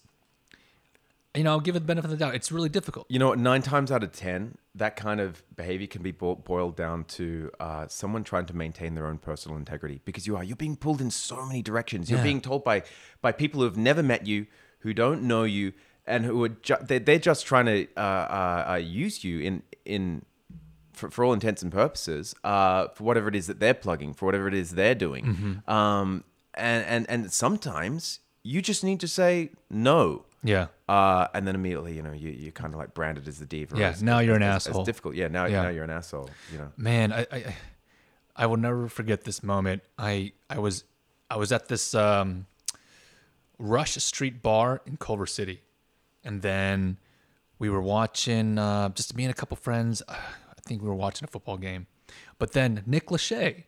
you 1.35 1.43
know, 1.43 1.51
I'll 1.51 1.59
give 1.61 1.75
it 1.75 1.79
the 1.79 1.85
benefit 1.85 2.05
of 2.05 2.11
the 2.11 2.17
doubt. 2.17 2.35
It's 2.35 2.51
really 2.51 2.69
difficult. 2.69 3.05
You 3.09 3.19
know, 3.19 3.29
what? 3.29 3.39
nine 3.39 3.61
times 3.61 3.91
out 3.91 4.03
of 4.03 4.11
ten, 4.11 4.57
that 4.75 4.95
kind 4.95 5.19
of 5.21 5.43
behavior 5.55 5.87
can 5.87 6.01
be 6.01 6.11
bo- 6.11 6.35
boiled 6.35 6.75
down 6.75 7.05
to 7.05 7.51
uh, 7.59 7.87
someone 7.87 8.23
trying 8.23 8.45
to 8.47 8.55
maintain 8.55 8.95
their 8.95 9.07
own 9.07 9.17
personal 9.17 9.57
integrity. 9.57 10.01
Because 10.03 10.27
you 10.27 10.35
are, 10.35 10.43
you're 10.43 10.55
being 10.57 10.75
pulled 10.75 10.99
in 11.01 11.09
so 11.11 11.45
many 11.45 11.61
directions. 11.61 12.09
You're 12.09 12.19
Yeah. 12.19 12.23
being 12.23 12.41
told 12.41 12.63
by 12.63 12.83
by 13.21 13.31
people 13.31 13.59
who 13.61 13.65
have 13.65 13.77
never 13.77 14.03
met 14.03 14.27
you, 14.27 14.47
who 14.79 14.93
don't 14.93 15.23
know 15.23 15.43
you, 15.43 15.71
and 16.05 16.25
who 16.25 16.43
are 16.43 16.49
ju- 16.49 16.75
they're, 16.81 16.99
they're 16.99 17.19
just 17.19 17.45
trying 17.45 17.65
to 17.67 17.87
uh, 17.95 17.99
uh, 18.01 18.65
uh, 18.71 18.75
use 18.75 19.23
you 19.23 19.39
in 19.39 19.63
in 19.85 20.23
for, 20.93 21.09
for 21.09 21.23
all 21.23 21.31
intents 21.33 21.61
and 21.63 21.71
purposes 21.71 22.35
uh, 22.43 22.87
for 22.89 23.05
whatever 23.05 23.29
it 23.29 23.35
is 23.35 23.47
that 23.47 23.59
they're 23.61 23.73
plugging, 23.73 24.13
for 24.13 24.25
whatever 24.25 24.47
it 24.49 24.53
is 24.53 24.71
they're 24.71 24.95
doing. 24.95 25.61
Um, 25.67 26.23
and 26.55 26.85
and 26.85 27.05
and 27.09 27.31
sometimes 27.31 28.19
you 28.43 28.61
just 28.61 28.83
need 28.83 28.99
to 28.99 29.07
say 29.07 29.51
no. 29.69 30.25
Yeah. 30.43 30.67
Uh, 30.89 31.27
and 31.33 31.47
then 31.47 31.53
immediately, 31.55 31.95
you 31.95 32.01
know, 32.01 32.13
you 32.13 32.29
you 32.31 32.51
kind 32.51 32.73
of 32.73 32.79
like 32.79 32.93
branded 32.93 33.27
as 33.27 33.39
the 33.39 33.45
diva. 33.45 33.77
Yeah, 33.77 33.89
as- 33.89 34.01
now 34.03 34.19
you're 34.19 34.35
an 34.35 34.41
as- 34.43 34.65
as 34.65 34.69
asshole. 34.69 34.85
difficult. 34.85 35.15
Yeah. 35.15 35.27
Now, 35.27 35.45
Yeah. 35.45 35.63
now 35.63 35.69
you're 35.69 35.83
an 35.83 35.89
asshole. 35.91 36.29
You 36.51 36.57
know. 36.59 36.71
Man, 36.77 37.13
I, 37.13 37.27
I 37.31 37.55
I 38.35 38.45
will 38.47 38.57
never 38.57 38.87
forget 38.89 39.23
this 39.23 39.43
moment. 39.43 39.83
I 39.97 40.33
I 40.49 40.57
was 40.59 40.83
I 41.29 41.35
was 41.37 41.51
at 41.51 41.67
this 41.67 41.93
um, 41.93 42.47
Rush 43.59 43.93
Street 44.03 44.41
bar 44.41 44.81
in 44.85 44.97
Culver 44.97 45.25
City, 45.27 45.61
and 46.23 46.41
then 46.41 46.97
we 47.59 47.69
were 47.69 47.81
watching 47.81 48.57
uh, 48.57 48.89
just 48.89 49.15
me 49.15 49.23
and 49.25 49.31
a 49.31 49.35
couple 49.35 49.57
friends. 49.57 50.01
Uh, 50.07 50.13
I 50.49 50.61
think 50.67 50.81
we 50.81 50.87
were 50.87 50.95
watching 50.95 51.25
a 51.25 51.27
football 51.27 51.57
game, 51.57 51.87
but 52.37 52.51
then 52.53 52.83
Nick 52.85 53.07
Lachey 53.07 53.63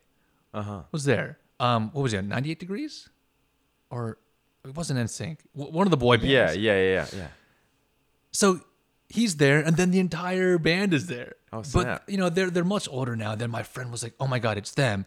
was 0.91 1.05
there. 1.05 1.38
Um, 1.59 1.89
what 1.91 2.01
was 2.03 2.13
it? 2.13 2.24
Ninety 2.24 2.51
Eight 2.51 2.59
Degrees, 2.59 3.09
or 3.89 4.17
it 4.66 4.76
wasn't 4.76 4.99
NSYNC. 4.99 5.39
One 5.53 5.88
of 5.88 5.91
the 5.91 5.97
boy 5.97 6.18
bands. 6.18 6.30
Yeah. 6.30 6.51
Yeah. 6.53 6.82
Yeah. 6.82 7.05
Yeah. 7.16 7.28
So 8.32 8.61
he's 9.09 9.36
there, 9.38 9.59
and 9.59 9.78
then 9.78 9.91
the 9.91 9.99
entire 9.99 10.57
band 10.57 10.93
is 10.93 11.07
there. 11.07 11.36
Oh, 11.51 11.61
snap. 11.61 12.03
but 12.05 12.11
you 12.11 12.18
know 12.18 12.30
they're 12.30 12.49
they're 12.49 12.64
much 12.64 12.88
older 12.89 13.16
now. 13.16 13.36
Then 13.36 13.51
my 13.51 13.61
friend 13.64 13.91
was 13.91 14.01
like, 14.03 14.14
"Oh 14.20 14.28
my 14.28 14.39
god, 14.39 14.57
it's 14.57 14.72
them! 14.72 15.05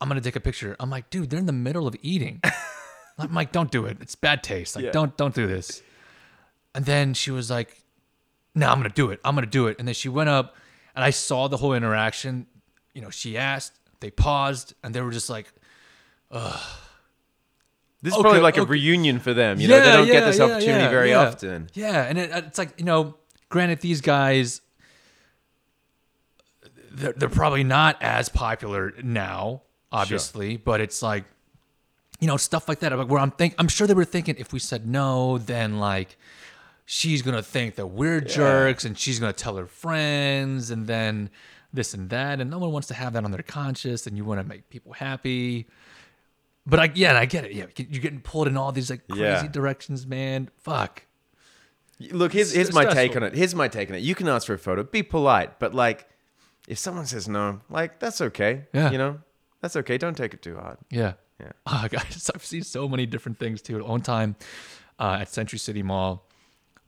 I'm 0.00 0.08
gonna 0.08 0.20
take 0.20 0.36
a 0.36 0.40
picture." 0.40 0.76
I'm 0.78 0.90
like, 0.90 1.08
"Dude, 1.10 1.30
they're 1.30 1.38
in 1.38 1.46
the 1.46 1.52
middle 1.52 1.86
of 1.86 1.96
eating." 2.02 2.40
I'm 3.18 3.32
like, 3.34 3.52
"Don't 3.52 3.70
do 3.70 3.86
it. 3.86 3.98
It's 4.00 4.14
bad 4.14 4.42
taste. 4.42 4.76
Like, 4.76 4.84
Yeah. 4.86 4.90
don't 4.90 5.16
don't 5.16 5.34
do 5.34 5.46
this." 5.46 5.82
And 6.74 6.84
then 6.84 7.14
she 7.14 7.30
was 7.30 7.50
like, 7.50 7.80
"No, 8.54 8.68
I'm 8.68 8.78
gonna 8.78 8.88
do 8.90 9.10
it. 9.10 9.20
I'm 9.24 9.34
gonna 9.34 9.46
do 9.46 9.66
it." 9.68 9.76
And 9.78 9.86
then 9.88 9.94
she 9.94 10.08
went 10.10 10.28
up, 10.28 10.56
and 10.94 11.02
I 11.04 11.10
saw 11.10 11.48
the 11.48 11.56
whole 11.56 11.72
interaction. 11.72 12.46
You 12.94 13.00
know, 13.00 13.10
she 13.10 13.38
asked, 13.38 13.72
they 14.00 14.10
paused, 14.10 14.74
and 14.82 14.94
they 14.94 15.00
were 15.00 15.10
just 15.12 15.30
like, 15.30 15.50
This 18.02 18.12
is 18.12 18.18
Okay, 18.18 18.22
probably 18.22 18.40
like 18.40 18.56
a 18.56 18.64
reunion 18.64 19.20
for 19.20 19.32
them. 19.32 19.60
You 19.60 19.68
know, 19.68 19.78
they 19.78 19.92
don't 19.92 20.06
get 20.06 20.24
this 20.24 20.38
yeah, 20.38 20.44
opportunity 20.44 20.84
yeah, 20.84 20.90
very 20.90 21.10
yeah. 21.10 21.20
often. 21.20 21.68
Yeah, 21.72 22.02
and 22.02 22.18
it, 22.18 22.30
it's 22.32 22.58
like 22.58 22.74
you 22.76 22.84
know, 22.84 23.14
granted, 23.48 23.80
these 23.80 24.00
guys, 24.00 24.60
they're, 26.90 27.12
they're 27.12 27.28
probably 27.28 27.62
not 27.62 27.96
as 28.02 28.28
popular 28.28 28.92
now, 29.02 29.62
obviously, 29.92 30.56
but 30.56 30.80
it's 30.80 31.00
like, 31.00 31.24
you 32.18 32.26
know, 32.26 32.36
stuff 32.36 32.68
like 32.68 32.80
that. 32.80 32.96
Like 32.96 33.08
where 33.08 33.20
I'm 33.20 33.30
think, 33.30 33.54
I'm 33.58 33.68
sure 33.68 33.86
they 33.86 33.94
were 33.94 34.04
thinking 34.04 34.34
if 34.36 34.52
we 34.52 34.58
said 34.58 34.88
no, 34.88 35.38
then 35.38 35.78
like 35.78 36.16
she's 36.84 37.22
gonna 37.22 37.42
think 37.42 37.76
that 37.76 37.86
we're 37.86 38.20
jerks, 38.20 38.84
and 38.84 38.98
she's 38.98 39.20
gonna 39.20 39.32
tell 39.32 39.56
her 39.56 39.66
friends, 39.66 40.72
and 40.72 40.88
then 40.88 41.30
this 41.72 41.94
and 41.94 42.10
that, 42.10 42.40
and 42.40 42.50
no 42.50 42.58
one 42.58 42.72
wants 42.72 42.88
to 42.88 42.94
have 42.94 43.12
that 43.12 43.24
on 43.24 43.30
their 43.30 43.42
conscience, 43.42 44.08
and 44.08 44.16
you 44.16 44.24
want 44.24 44.40
to 44.40 44.44
make 44.46 44.68
people 44.70 44.92
happy. 44.92 45.68
But 46.66 46.78
I 46.80 46.92
yeah, 46.94 47.18
I 47.18 47.26
get 47.26 47.44
it. 47.44 47.52
Yeah, 47.52 47.66
you're 47.76 48.00
getting 48.02 48.20
pulled 48.20 48.46
in 48.48 48.56
all 48.56 48.70
these 48.72 48.90
like 48.90 49.06
crazy 49.08 49.22
Yeah. 49.24 49.46
directions, 49.48 50.06
man. 50.06 50.48
Fuck. 50.58 51.06
Look, 52.10 52.32
here's, 52.32 52.52
here's 52.52 52.72
my 52.72 52.84
take 52.84 53.12
stressful. 53.12 53.16
on 53.18 53.22
it. 53.32 53.34
Here's 53.36 53.54
my 53.54 53.68
take 53.68 53.88
on 53.88 53.94
it. 53.96 54.00
You 54.02 54.14
can 54.14 54.26
ask 54.28 54.46
for 54.46 54.54
a 54.54 54.58
photo, 54.58 54.82
be 54.82 55.02
polite, 55.04 55.60
but 55.60 55.72
like, 55.74 56.08
if 56.66 56.78
someone 56.78 57.06
says 57.06 57.28
no, 57.28 57.60
like 57.70 58.00
that's 58.00 58.20
okay. 58.20 58.66
Yeah. 58.72 58.90
You 58.90 58.98
know, 58.98 59.20
that's 59.60 59.76
okay. 59.76 59.98
Don't 59.98 60.16
take 60.16 60.34
it 60.34 60.42
too 60.42 60.56
hard. 60.56 60.78
Yeah. 60.90 61.14
Yeah. 61.40 61.52
Oh, 61.66 61.86
guys, 61.90 62.30
I've 62.34 62.44
seen 62.44 62.62
so 62.62 62.88
many 62.88 63.06
different 63.06 63.38
things 63.38 63.62
too. 63.62 63.76
At 63.78 63.86
One 63.86 64.00
time 64.00 64.36
uh, 64.98 65.18
at 65.20 65.28
Century 65.32 65.58
City 65.58 65.82
Mall, 65.82 66.24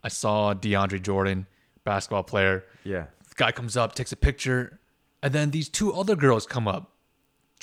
I 0.02 0.08
saw 0.08 0.54
DeAndre 0.54 1.02
Jordan, 1.02 1.46
basketball 1.84 2.22
player. 2.22 2.64
Yeah. 2.84 3.06
The 3.28 3.34
guy 3.36 3.50
comes 3.52 3.76
up, 3.76 3.94
takes 3.96 4.12
a 4.12 4.16
picture, 4.16 4.78
and 5.22 5.32
then 5.32 5.50
these 5.50 5.68
two 5.68 5.92
other 5.92 6.14
girls 6.16 6.46
come 6.46 6.68
up 6.68 6.92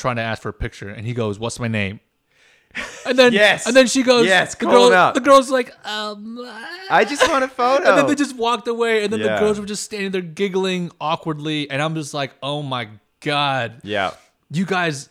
trying 0.01 0.17
to 0.17 0.21
ask 0.21 0.41
for 0.41 0.49
a 0.49 0.53
picture, 0.53 0.89
and 0.89 1.05
he 1.05 1.13
goes, 1.13 1.39
"What's 1.39 1.59
my 1.59 1.67
name?" 1.67 1.99
And 3.05 3.17
then 3.19 3.33
Yes. 3.33 3.67
and 3.67 3.75
then 3.75 3.87
she 3.87 4.01
goes, 4.01 4.25
Yes, 4.25 4.55
the 4.55 4.65
girl, 4.65 4.93
out. 4.93 5.13
the 5.13 5.19
girl's 5.19 5.49
like, 5.51 5.75
um, 5.85 6.39
I 6.89 7.03
just 7.03 7.27
want 7.29 7.43
a 7.43 7.49
photo. 7.49 7.83
and 7.89 7.97
then 7.97 8.07
they 8.07 8.15
just 8.15 8.35
walked 8.37 8.65
away, 8.69 9.03
and 9.03 9.11
then 9.11 9.19
Yeah. 9.19 9.33
the 9.33 9.39
girls 9.41 9.59
were 9.59 9.65
just 9.65 9.83
standing 9.83 10.11
there 10.11 10.21
giggling 10.21 10.89
awkwardly, 11.01 11.69
and 11.69 11.81
I'm 11.81 11.95
just 11.95 12.13
like, 12.13 12.31
oh 12.41 12.61
my 12.63 12.87
god, 13.19 13.81
yeah. 13.83 14.11
you 14.49 14.65
guys, 14.65 15.09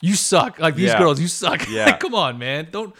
you 0.00 0.14
suck. 0.14 0.60
Like 0.60 0.76
these 0.76 0.90
Yeah. 0.90 0.98
girls, 0.98 1.18
you 1.20 1.26
suck. 1.26 1.68
Yeah. 1.68 1.86
like, 1.86 1.98
come 2.00 2.14
on, 2.14 2.38
man. 2.38 2.68
Don't. 2.70 2.94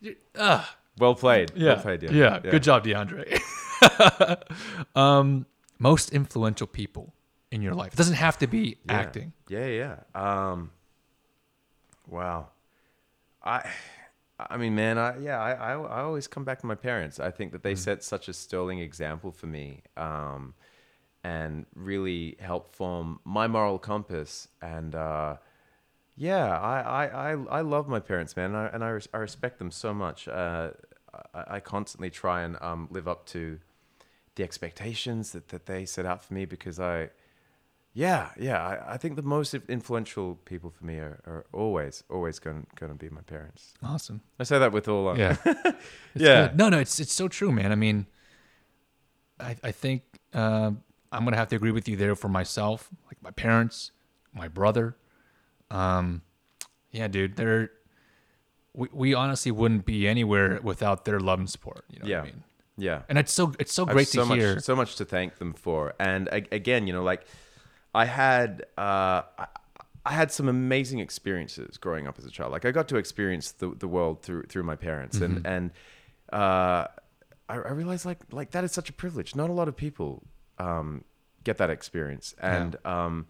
you- 0.00 0.16
Uh, 0.36 0.64
Well 0.98 1.14
played. 1.14 1.52
yeah. 1.54 1.74
Well 1.74 1.82
played. 1.82 2.02
yeah. 2.10 2.40
Good 2.40 2.64
job, 2.64 2.84
DeAndre. 2.84 3.40
um, 4.96 5.46
most 5.78 6.10
influential 6.10 6.66
people 6.66 7.14
in 7.50 7.62
your 7.62 7.74
life. 7.74 7.92
It 7.92 7.96
doesn't 7.96 8.14
have 8.14 8.38
to 8.38 8.46
be 8.46 8.76
Yeah. 8.84 8.92
acting. 9.00 9.32
Yeah, 9.48 9.66
yeah. 9.66 9.96
Um, 10.14 10.70
wow. 12.06 12.48
I, 13.42 13.68
I 14.38 14.56
mean, 14.56 14.74
man, 14.74 14.98
I 14.98 15.18
yeah, 15.18 15.38
I, 15.40 15.52
I, 15.52 15.72
I 15.72 16.00
always 16.02 16.26
come 16.26 16.44
back 16.44 16.60
to 16.60 16.66
my 16.66 16.74
parents. 16.74 17.18
I 17.18 17.30
think 17.30 17.52
that 17.52 17.62
they 17.62 17.74
set 17.74 18.04
such 18.04 18.28
a 18.28 18.32
sterling 18.32 18.78
example 18.80 19.32
for 19.32 19.46
me, 19.46 19.82
um, 19.96 20.54
and 21.24 21.66
really 21.74 22.36
helped 22.40 22.74
form 22.74 23.20
my 23.24 23.46
moral 23.46 23.78
compass. 23.78 24.48
And 24.62 24.94
uh, 24.94 25.36
yeah, 26.16 26.58
I, 26.58 26.80
I, 26.80 27.32
I, 27.32 27.44
I 27.58 27.60
love 27.62 27.88
my 27.88 28.00
parents, 28.00 28.36
man, 28.36 28.54
and 28.54 28.56
I, 28.56 28.66
and 28.66 28.84
I, 28.84 28.88
res- 28.90 29.08
I 29.12 29.18
respect 29.18 29.58
them 29.58 29.70
so 29.70 29.92
much. 29.94 30.28
Uh, 30.28 30.70
I, 31.34 31.44
I 31.56 31.60
constantly 31.60 32.10
try 32.10 32.42
and 32.42 32.56
um, 32.60 32.88
live 32.90 33.08
up 33.08 33.26
to 33.26 33.58
the 34.36 34.44
expectations 34.44 35.32
that, 35.32 35.48
that 35.48 35.66
they 35.66 35.84
set 35.84 36.06
out 36.06 36.22
for 36.22 36.34
me 36.34 36.44
because 36.44 36.78
I, 36.78 37.10
yeah, 37.98 38.30
yeah. 38.38 38.58
I, 38.70 38.94
I 38.94 38.96
think 38.96 39.16
the 39.16 39.22
most 39.36 39.54
influential 39.68 40.36
people 40.44 40.70
for 40.70 40.84
me 40.84 40.96
are, 40.98 41.18
are 41.26 41.44
always, 41.52 42.04
always 42.08 42.38
going 42.38 42.66
going 42.78 42.92
to 42.92 42.98
be 42.98 43.08
my 43.10 43.22
parents. 43.22 43.74
Awesome. 43.82 44.20
I 44.38 44.44
say 44.44 44.58
that 44.58 44.72
with 44.72 44.86
all. 44.88 45.08
Uh, 45.08 45.14
Yeah. 45.16 45.36
Yeah. 46.14 46.48
good. 46.48 46.56
No, 46.56 46.68
no, 46.68 46.78
it's 46.78 47.00
it's 47.00 47.12
so 47.12 47.26
true, 47.28 47.50
man. 47.52 47.72
I 47.72 47.74
mean, 47.76 48.06
I 49.40 49.56
I 49.62 49.72
think 49.72 50.02
uh, 50.32 50.70
I'm 51.12 51.24
gonna 51.24 51.36
have 51.36 51.48
to 51.48 51.56
agree 51.56 51.72
with 51.72 51.88
you 51.88 51.96
there 51.96 52.14
for 52.16 52.28
myself, 52.28 52.88
like 53.06 53.18
my 53.22 53.30
parents, 53.32 53.92
my 54.32 54.48
brother. 54.48 54.96
Um, 55.70 56.22
yeah, 56.92 57.08
dude, 57.08 57.36
they're 57.36 57.70
we, 58.74 58.88
we 58.92 59.14
honestly 59.14 59.50
wouldn't 59.52 59.84
be 59.84 60.06
anywhere 60.08 60.60
without 60.62 61.04
their 61.04 61.20
love 61.20 61.38
and 61.40 61.50
support. 61.50 61.84
You 61.90 61.98
know 62.00 62.06
Yeah. 62.08 62.20
what 62.20 62.28
I 62.28 62.32
mean? 62.32 62.42
yeah. 62.76 63.02
And 63.08 63.18
it's 63.18 63.32
so 63.32 63.52
it's 63.58 63.72
so 63.72 63.84
great 63.86 64.08
so 64.08 64.22
to 64.22 64.26
much, 64.28 64.38
hear. 64.38 64.60
so 64.60 64.74
much 64.76 64.96
to 64.96 65.04
thank 65.04 65.38
them 65.38 65.52
for. 65.52 65.94
And 65.98 66.28
again, 66.52 66.86
you 66.86 66.92
know, 66.92 67.02
like 67.02 67.26
I 67.94 68.04
had, 68.04 68.66
uh, 68.76 69.22
I, 70.04 70.12
had 70.12 70.30
some 70.30 70.48
amazing 70.48 70.98
experiences 71.00 71.78
growing 71.78 72.06
up 72.06 72.18
as 72.18 72.24
a 72.24 72.30
child. 72.30 72.52
Like 72.52 72.64
I 72.64 72.70
got 72.70 72.88
to 72.88 72.96
experience 72.96 73.52
the, 73.52 73.70
the 73.70 73.88
world 73.88 74.22
through 74.22 74.44
through 74.44 74.62
my 74.62 74.76
parents, 74.76 75.18
and 75.20 75.46
and 75.46 75.70
uh, 76.32 76.86
I, 77.48 77.54
I 77.54 77.70
realized 77.70 78.04
like 78.04 78.18
like 78.30 78.50
that 78.52 78.64
is 78.64 78.72
such 78.72 78.90
a 78.90 78.92
privilege. 78.92 79.34
Not 79.34 79.50
a 79.50 79.52
lot 79.52 79.68
of 79.68 79.76
people 79.76 80.22
um, 80.58 81.04
get 81.44 81.58
that 81.58 81.70
experience, 81.70 82.34
and 82.40 82.76
um, 82.84 83.26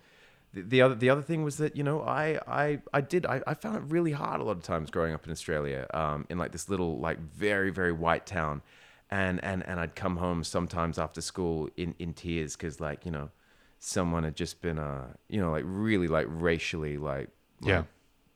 the, 0.53 0.63
the 0.63 0.83
other 0.83 0.95
the 0.95 1.11
other 1.11 1.23
thing 1.23 1.43
was 1.43 1.59
that 1.59 1.77
you 1.77 1.83
know 1.83 2.03
I 2.03 2.39
I 2.47 2.81
I 2.93 3.01
did 3.01 3.27
I, 3.27 3.43
I 3.47 3.55
found 3.55 3.77
it 3.77 3.83
really 3.89 4.13
hard 4.13 4.41
a 4.41 4.45
lot 4.45 4.57
of 4.57 4.63
times 4.63 4.91
growing 4.91 5.15
up 5.15 5.25
in 5.27 5.33
Australia, 5.33 5.87
um, 5.95 6.27
in 6.29 6.39
like 6.39 6.53
this 6.53 6.69
little 6.69 6.99
like 6.99 7.19
very 7.19 7.71
very 7.71 7.93
white 7.93 8.27
town, 8.27 8.63
and 9.11 9.43
and 9.45 9.67
and 9.67 9.79
I'd 9.81 9.95
come 9.95 10.17
home 10.17 10.45
sometimes 10.45 10.99
after 10.99 11.21
school 11.21 11.69
in 11.77 11.95
in 11.99 12.15
tears 12.15 12.57
because 12.57 12.81
like 12.81 13.05
you 13.05 13.13
know 13.13 13.31
someone 13.79 14.25
had 14.25 14.35
just 14.37 14.61
been 14.61 14.79
uh 14.79 15.07
you 15.29 15.41
know 15.41 15.51
like 15.51 15.65
really 15.67 16.09
like 16.09 16.27
racially 16.29 16.97
like, 16.99 17.29
like 17.61 17.69
Yeah. 17.69 17.83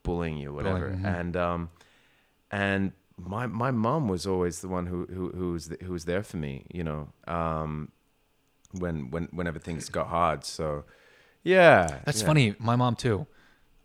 bullying 0.02 0.36
you 0.38 0.50
or 0.50 0.52
whatever 0.52 0.88
Bullying, 0.88 1.02
mhm. 1.02 1.20
and 1.20 1.36
um 1.36 1.70
and 2.50 2.92
my 3.18 3.46
my 3.46 3.70
mom 3.70 4.08
was 4.08 4.26
always 4.26 4.60
the 4.60 4.68
one 4.68 4.86
who 4.86 5.06
who 5.06 5.30
who 5.30 5.52
was 5.52 5.70
who 5.82 5.92
was 5.92 6.04
there 6.04 6.22
for 6.22 6.36
me 6.38 6.64
you 6.72 6.82
know 6.84 7.08
um 7.26 7.90
when 8.72 9.10
when 9.10 9.24
whenever 9.32 9.58
things 9.58 9.88
got 9.88 10.08
hard 10.08 10.44
so 10.44 10.84
yeah 11.42 12.00
That's 12.04 12.20
yeah. 12.20 12.26
funny. 12.26 12.54
My 12.58 12.76
mom 12.76 12.94
too. 12.96 13.26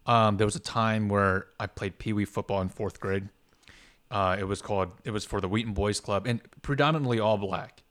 Um, 0.05 0.37
there 0.37 0.45
was 0.45 0.55
a 0.55 0.59
time 0.61 1.09
where 1.09 1.47
I 1.59 1.65
played 1.65 1.97
pee 1.97 2.13
wee 2.13 2.23
football 2.23 2.61
in 2.61 2.69
fourth 2.69 2.99
grade. 2.99 3.29
Uh, 4.11 4.37
it 4.39 4.43
was 4.45 4.61
called. 4.61 4.91
It 5.03 5.11
was 5.11 5.25
for 5.25 5.41
the 5.41 5.49
Wheaton 5.49 5.73
Boys 5.73 5.99
Club, 5.99 6.27
and 6.27 6.39
predominantly 6.61 7.19
all 7.19 7.37
black. 7.37 7.81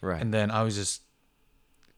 right 0.00 0.20
And 0.20 0.32
then 0.34 0.50
I 0.50 0.62
was 0.62 0.74
just 0.74 1.02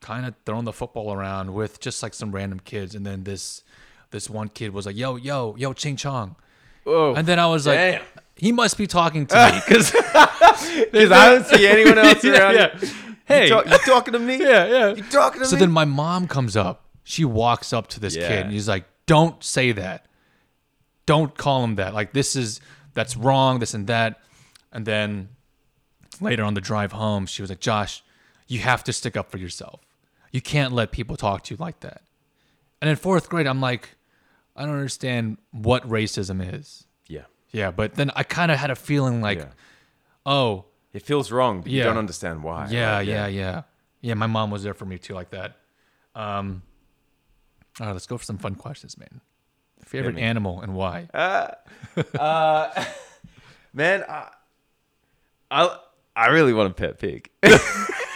kind 0.02 0.26
of 0.26 0.34
throwing 0.44 0.64
the 0.66 0.72
football 0.72 1.12
around 1.14 1.54
with 1.54 1.80
just 1.80 2.02
like 2.02 2.12
some 2.12 2.32
random 2.32 2.60
kids. 2.60 2.94
And 2.94 3.06
then 3.06 3.24
this 3.24 3.62
this 4.10 4.28
one 4.28 4.48
kid 4.48 4.74
was 4.74 4.84
like, 4.84 4.96
"Yo, 4.96 5.16
yo, 5.16 5.56
yo, 5.56 5.72
Ching 5.72 5.96
Chong," 5.96 6.36
oh 6.84 7.14
and 7.14 7.26
then 7.26 7.38
I 7.38 7.46
was 7.46 7.66
like, 7.66 8.02
"He 8.36 8.52
must 8.52 8.76
be 8.76 8.86
talking 8.86 9.24
to 9.26 9.34
me 9.34 9.60
because 9.66 9.92
i 10.14 11.08
don't 11.30 11.46
see 11.46 11.66
anyone 11.66 11.96
else 12.06 12.22
around 12.24 12.54
yeah. 12.54 12.78
Hey, 13.24 13.44
you, 13.44 13.48
talk, 13.50 13.66
you 13.66 13.78
talking 13.78 14.12
to 14.12 14.18
me 14.18 14.38
yeah, 14.38 14.66
yeah. 14.66 14.88
you 14.94 15.02
talking 15.04 15.40
to 15.40 15.46
So 15.46 15.52
me 15.56 15.58
So 15.60 15.64
then 15.64 15.70
my 15.70 15.84
mom 15.86 16.26
comes 16.28 16.56
up. 16.56 16.84
She 17.04 17.24
walks 17.24 17.72
up 17.72 17.86
to 17.88 18.00
this 18.00 18.14
Yeah. 18.16 18.28
kid 18.28 18.40
and 18.46 18.52
he's 18.52 18.68
like, 18.68 18.84
"Don't 19.06 19.42
say 19.42 19.72
that. 19.72 20.06
Don't 21.06 21.36
call 21.36 21.64
him 21.64 21.76
that. 21.76 21.94
Like 21.94 22.12
this 22.12 22.36
is 22.36 22.60
that's 22.94 23.16
wrong. 23.16 23.60
This 23.60 23.72
and 23.74 23.86
that." 23.86 24.20
And 24.72 24.84
then 24.86 25.28
later 26.20 26.42
on 26.44 26.54
the 26.54 26.60
drive 26.60 26.92
home, 26.92 27.26
she 27.26 27.42
was 27.42 27.50
like, 27.50 27.60
"Josh, 27.60 28.02
you 28.48 28.58
have 28.60 28.84
to 28.84 28.92
stick 28.92 29.16
up 29.16 29.30
for 29.30 29.38
yourself. 29.38 29.80
You 30.32 30.40
can't 30.40 30.72
let 30.72 30.90
people 30.90 31.16
talk 31.16 31.44
to 31.44 31.54
you 31.54 31.58
like 31.58 31.80
that." 31.80 32.02
And 32.80 32.90
in 32.90 32.96
fourth 32.96 33.28
grade, 33.28 33.46
I'm 33.46 33.60
like, 33.60 33.90
I 34.56 34.64
don't 34.64 34.74
understand 34.74 35.38
what 35.52 35.88
racism 35.88 36.40
is. 36.54 36.84
yeah 37.06 37.22
Yeah, 37.52 37.70
but 37.70 37.94
then 37.94 38.10
I 38.16 38.24
kind 38.24 38.50
of 38.50 38.58
had 38.58 38.70
a 38.70 38.74
feeling 38.74 39.20
like, 39.22 39.38
Yeah. 39.38 39.52
oh, 40.26 40.64
It 40.92 41.02
feels 41.04 41.30
wrong, 41.30 41.60
but 41.62 41.70
you 41.70 41.82
don't 41.84 41.96
understand 41.96 42.42
why. 42.42 42.66
Yeah, 42.70 42.96
Like, 42.96 43.06
yeah, 43.08 43.26
yeah, 43.28 43.62
yeah. 44.00 44.14
My 44.14 44.26
mom 44.26 44.50
was 44.50 44.62
there 44.64 44.74
for 44.74 44.84
me 44.84 44.98
too, 44.98 45.14
like 45.14 45.30
that. 45.30 45.56
Um, 46.14 46.62
all 47.80 47.86
right, 47.86 47.92
let's 47.92 48.06
go 48.06 48.18
for 48.18 48.24
some 48.24 48.36
fun 48.38 48.56
questions, 48.56 48.98
man. 48.98 49.20
Favorite 49.84 50.16
me. 50.16 50.22
animal 50.22 50.60
and 50.60 50.74
why? 50.74 51.08
Man, 53.74 54.04
I, 54.08 54.28
I, 55.50 55.78
I 56.14 56.26
really 56.28 56.52
want 56.52 56.70
a 56.70 56.74
pet 56.74 56.98
pig. 56.98 57.30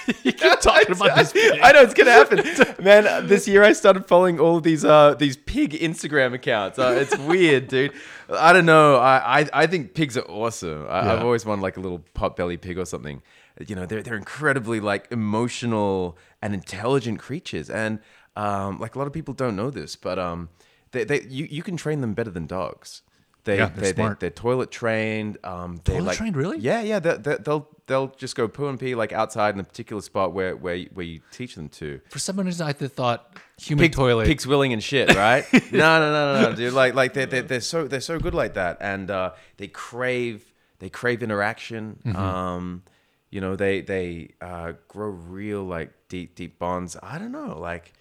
you 0.24 0.32
keep 0.32 0.60
talking 0.60 0.92
about 0.92 1.16
this. 1.16 1.32
pig. 1.32 1.58
I 1.62 1.72
know 1.72 1.82
it's 1.82 1.94
gonna 1.94 2.10
happen, 2.12 2.84
man. 2.84 3.26
This 3.26 3.46
year 3.48 3.62
I 3.62 3.72
started 3.72 4.06
following 4.06 4.38
all 4.40 4.56
of 4.58 4.62
these 4.62 4.84
uh 4.84 5.14
these 5.14 5.36
pig 5.36 5.72
Instagram 5.72 6.34
accounts. 6.34 6.78
Uh, 6.78 6.96
it's 7.00 7.16
weird, 7.18 7.68
dude. 7.68 7.92
I 8.30 8.52
don't 8.52 8.66
know. 8.66 8.96
I 8.96 9.40
I, 9.42 9.48
I 9.52 9.66
think 9.66 9.94
pigs 9.94 10.16
are 10.16 10.24
awesome. 10.28 10.86
I, 10.88 11.00
I've 11.00 11.18
Yeah. 11.18 11.24
always 11.24 11.44
wanted 11.44 11.62
like 11.62 11.76
a 11.76 11.80
little 11.80 12.04
potbelly 12.14 12.60
pig 12.60 12.78
or 12.78 12.84
something. 12.86 13.22
You 13.66 13.74
know, 13.74 13.86
they're 13.86 14.02
they're 14.02 14.16
incredibly 14.16 14.80
like 14.80 15.08
emotional 15.10 16.16
and 16.42 16.54
intelligent 16.54 17.18
creatures, 17.20 17.70
and 17.70 18.00
um 18.36 18.78
like 18.78 18.94
a 18.94 18.98
lot 18.98 19.06
of 19.06 19.12
people 19.12 19.34
don't 19.34 19.56
know 19.56 19.70
this, 19.70 19.96
but 19.96 20.18
um 20.18 20.48
they, 20.92 21.04
they 21.04 21.22
you 21.22 21.46
you 21.50 21.62
can 21.62 21.76
train 21.76 22.00
them 22.00 22.14
better 22.14 22.30
than 22.30 22.46
dogs. 22.46 23.02
They, 23.46 23.56
Yeah, 23.56 23.66
they're 23.68 23.76
they, 23.76 23.92
they, 23.92 23.94
smart. 23.94 24.20
they're 24.20 24.30
toilet 24.30 24.70
trained. 24.70 25.38
Um, 25.42 25.80
they 25.84 25.94
Toilet 25.94 26.04
like, 26.08 26.16
trained, 26.18 26.36
really? 26.36 26.58
Yeah, 26.58 26.82
yeah. 26.82 26.98
They, 26.98 27.16
they, 27.16 27.36
they'll 27.36 27.68
they'll 27.86 28.08
just 28.08 28.36
go 28.36 28.46
poo 28.48 28.66
and 28.66 28.78
pee 28.78 28.94
like 28.94 29.12
outside 29.12 29.54
in 29.54 29.60
a 29.60 29.64
particular 29.64 30.02
spot 30.02 30.32
where 30.34 30.54
where 30.54 30.74
you- 30.74 30.90
where 30.92 31.06
you 31.06 31.20
teach 31.32 31.54
them 31.54 31.68
to. 31.70 32.00
For 32.10 32.18
some 32.18 32.38
reason, 32.38 32.66
I 32.66 32.72
thought 32.72 33.38
human 33.58 33.84
Pig, 33.84 33.92
toilet. 33.92 34.26
pigs 34.26 34.46
willing 34.46 34.72
and 34.72 34.82
shit, 34.82 35.14
right? 35.14 35.44
no, 35.72 35.98
no, 36.00 36.12
no, 36.12 36.42
no, 36.42 36.50
no, 36.50 36.56
dude. 36.56 36.72
Like 36.74 36.94
like 36.94 37.14
they 37.14 37.24
they 37.24 37.40
they're 37.40 37.60
so 37.60 37.88
they're 37.88 38.00
so 38.00 38.18
good 38.18 38.34
like 38.34 38.54
that, 38.54 38.76
and 38.80 39.10
uh, 39.10 39.32
they 39.56 39.68
crave 39.68 40.52
they 40.80 40.90
crave 40.90 41.22
interaction. 41.22 41.98
Mm-hmm. 42.04 42.16
Um, 42.16 42.82
you 43.30 43.40
know, 43.40 43.56
they 43.56 43.80
they 43.80 44.30
uh, 44.40 44.72
grow 44.88 45.08
real 45.08 45.62
like 45.64 45.92
deep 46.08 46.34
deep 46.34 46.58
bonds. 46.58 46.96
I 47.02 47.18
don't 47.18 47.32
know, 47.32 47.58
like. 47.58 47.92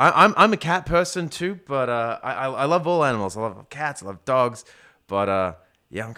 I, 0.00 0.24
I'm 0.24 0.34
I'm 0.36 0.52
a 0.54 0.56
cat 0.56 0.86
person 0.86 1.28
too, 1.28 1.60
but 1.68 1.90
uh, 1.90 2.18
I 2.22 2.46
I 2.46 2.64
love 2.64 2.86
all 2.86 3.04
animals. 3.04 3.36
I 3.36 3.42
love 3.42 3.68
cats. 3.68 4.02
I 4.02 4.06
love 4.06 4.24
dogs, 4.24 4.64
but 5.06 5.28
uh, 5.28 5.52
yeah, 5.90 6.06
I'm, 6.06 6.14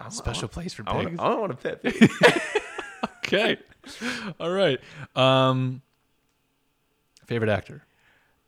I, 0.00 0.06
I, 0.06 0.08
Special 0.08 0.48
place 0.48 0.74
for 0.74 0.82
I 0.86 0.94
want, 0.96 1.08
pigs. 1.08 1.20
I 1.20 1.34
want 1.34 1.52
a 1.52 1.56
pet 1.56 1.82
pig. 1.82 2.10
Okay. 3.32 3.58
All 4.40 4.50
right. 4.50 4.80
Um, 5.14 5.82
favorite 7.26 7.48
actor. 7.48 7.84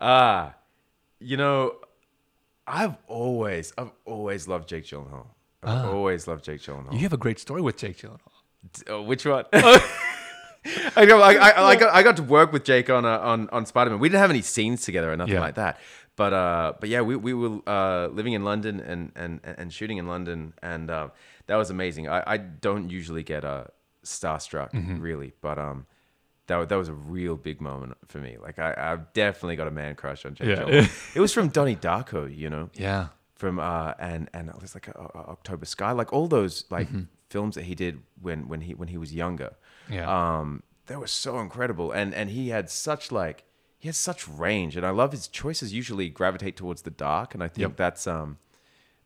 Ah, 0.01 0.57
you 1.20 1.37
know, 1.37 1.76
I've 2.66 2.97
always, 3.07 3.72
I've 3.78 3.93
always 4.05 4.49
loved 4.49 4.68
Jake 4.68 4.85
Gyllenhaal. 4.85 5.26
I've 5.62 5.87
always 5.87 6.26
loved 6.26 6.45
Jake 6.45 6.62
Gyllenhaal. 6.62 6.93
You 6.93 6.99
have 7.01 7.12
a 7.12 7.16
great 7.16 7.39
story 7.39 7.62
with 7.62 7.76
Jake 7.76 7.99
Gyllenhaal. 7.99 8.18
Oh, 8.89 9.03
which 9.03 9.24
one? 9.24 9.45
I 10.96 11.06
got, 11.06 11.20
I, 11.20 11.34
I, 11.50 11.68
I 11.70 11.76
got, 11.76 11.94
I 11.94 12.02
got 12.02 12.16
to 12.18 12.22
work 12.22 12.52
with 12.52 12.64
Jake 12.64 12.88
on 12.90 13.04
uh, 13.04 13.18
on 13.18 13.48
on 13.50 13.66
Spider 13.66 13.90
Man. 13.90 13.98
We 14.00 14.08
didn't 14.08 14.20
have 14.20 14.30
any 14.30 14.42
scenes 14.42 14.82
together 14.84 15.12
or 15.12 15.16
nothing 15.16 15.34
Yeah. 15.34 15.40
like 15.40 15.56
that. 15.56 15.78
But 16.14 16.32
uh, 16.32 16.74
but 16.78 16.88
yeah, 16.88 17.00
we, 17.00 17.16
we 17.16 17.32
were 17.34 17.60
uh, 17.66 18.08
living 18.08 18.34
in 18.34 18.44
London 18.44 18.80
and, 18.80 19.12
and, 19.16 19.40
and 19.44 19.72
shooting 19.72 19.96
in 19.96 20.06
London, 20.06 20.52
and 20.62 20.90
uh, 20.90 21.08
that 21.46 21.56
was 21.56 21.70
amazing. 21.70 22.06
I, 22.08 22.22
I 22.26 22.36
don't 22.36 22.90
usually 22.90 23.22
get 23.22 23.44
uh, 23.44 23.64
starstruck 24.04 24.68
really, 25.00 25.32
but 25.40 25.58
um, 25.58 25.86
that 26.48 26.68
that 26.68 26.76
was 26.76 26.88
a 26.88 26.94
real 26.94 27.36
big 27.36 27.60
moment 27.60 27.96
for 28.08 28.18
me. 28.18 28.36
Like 28.40 28.58
I, 28.58 28.74
I've 28.76 29.12
definitely 29.14 29.56
got 29.56 29.68
a 29.68 29.70
man 29.70 29.94
crush 29.94 30.24
on 30.26 30.34
Jake 30.34 30.58
Yeah. 30.58 30.86
It 31.14 31.20
was 31.20 31.32
from 31.32 31.48
Donnie 31.48 31.76
Darko, 31.76 32.34
you 32.34 32.50
know 32.50 32.70
Yeah. 32.74 33.08
from 33.34 33.58
uh 33.58 33.94
and 33.98 34.28
and 34.34 34.48
it 34.50 34.60
was 34.60 34.74
like 34.74 34.88
uh, 34.88 34.92
uh, 35.14 35.18
October 35.30 35.64
Sky, 35.66 35.92
like 35.92 36.12
all 36.12 36.28
those 36.28 36.64
like 36.70 36.88
Mm-hmm. 36.88 37.02
films 37.30 37.54
that 37.54 37.64
he 37.64 37.74
did 37.74 38.02
when 38.20 38.48
when 38.48 38.60
he 38.60 38.74
when 38.74 38.88
he 38.88 38.98
was 38.98 39.14
younger. 39.14 39.52
Yeah. 39.91 40.39
Um, 40.39 40.62
they 40.87 40.97
were 40.97 41.07
so 41.07 41.39
incredible, 41.41 41.93
and 41.93 42.14
and 42.14 42.30
he 42.30 42.49
had 42.49 42.68
such 42.70 43.11
like 43.12 43.45
he 43.78 43.89
has 43.89 43.97
such 43.97 44.28
range, 44.28 44.76
and 44.76 44.85
I 44.87 44.91
love 44.91 45.12
his 45.12 45.28
choices. 45.28 45.72
Usually 45.72 46.09
gravitate 46.09 46.57
towards 46.57 46.83
the 46.83 46.91
dark, 46.91 47.35
and 47.35 47.43
I 47.43 47.49
think 47.49 47.62
Yep. 47.70 47.76
that's 47.76 48.07
um 48.07 48.39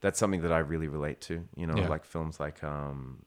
that's 0.01 0.19
something 0.19 0.43
that 0.43 0.53
I 0.53 0.59
really 0.59 0.89
relate 0.89 1.21
to. 1.23 1.47
You 1.57 1.67
know, 1.67 1.77
Yeah. 1.77 1.89
like 1.89 2.05
films 2.05 2.41
like 2.41 2.63
um. 2.65 3.23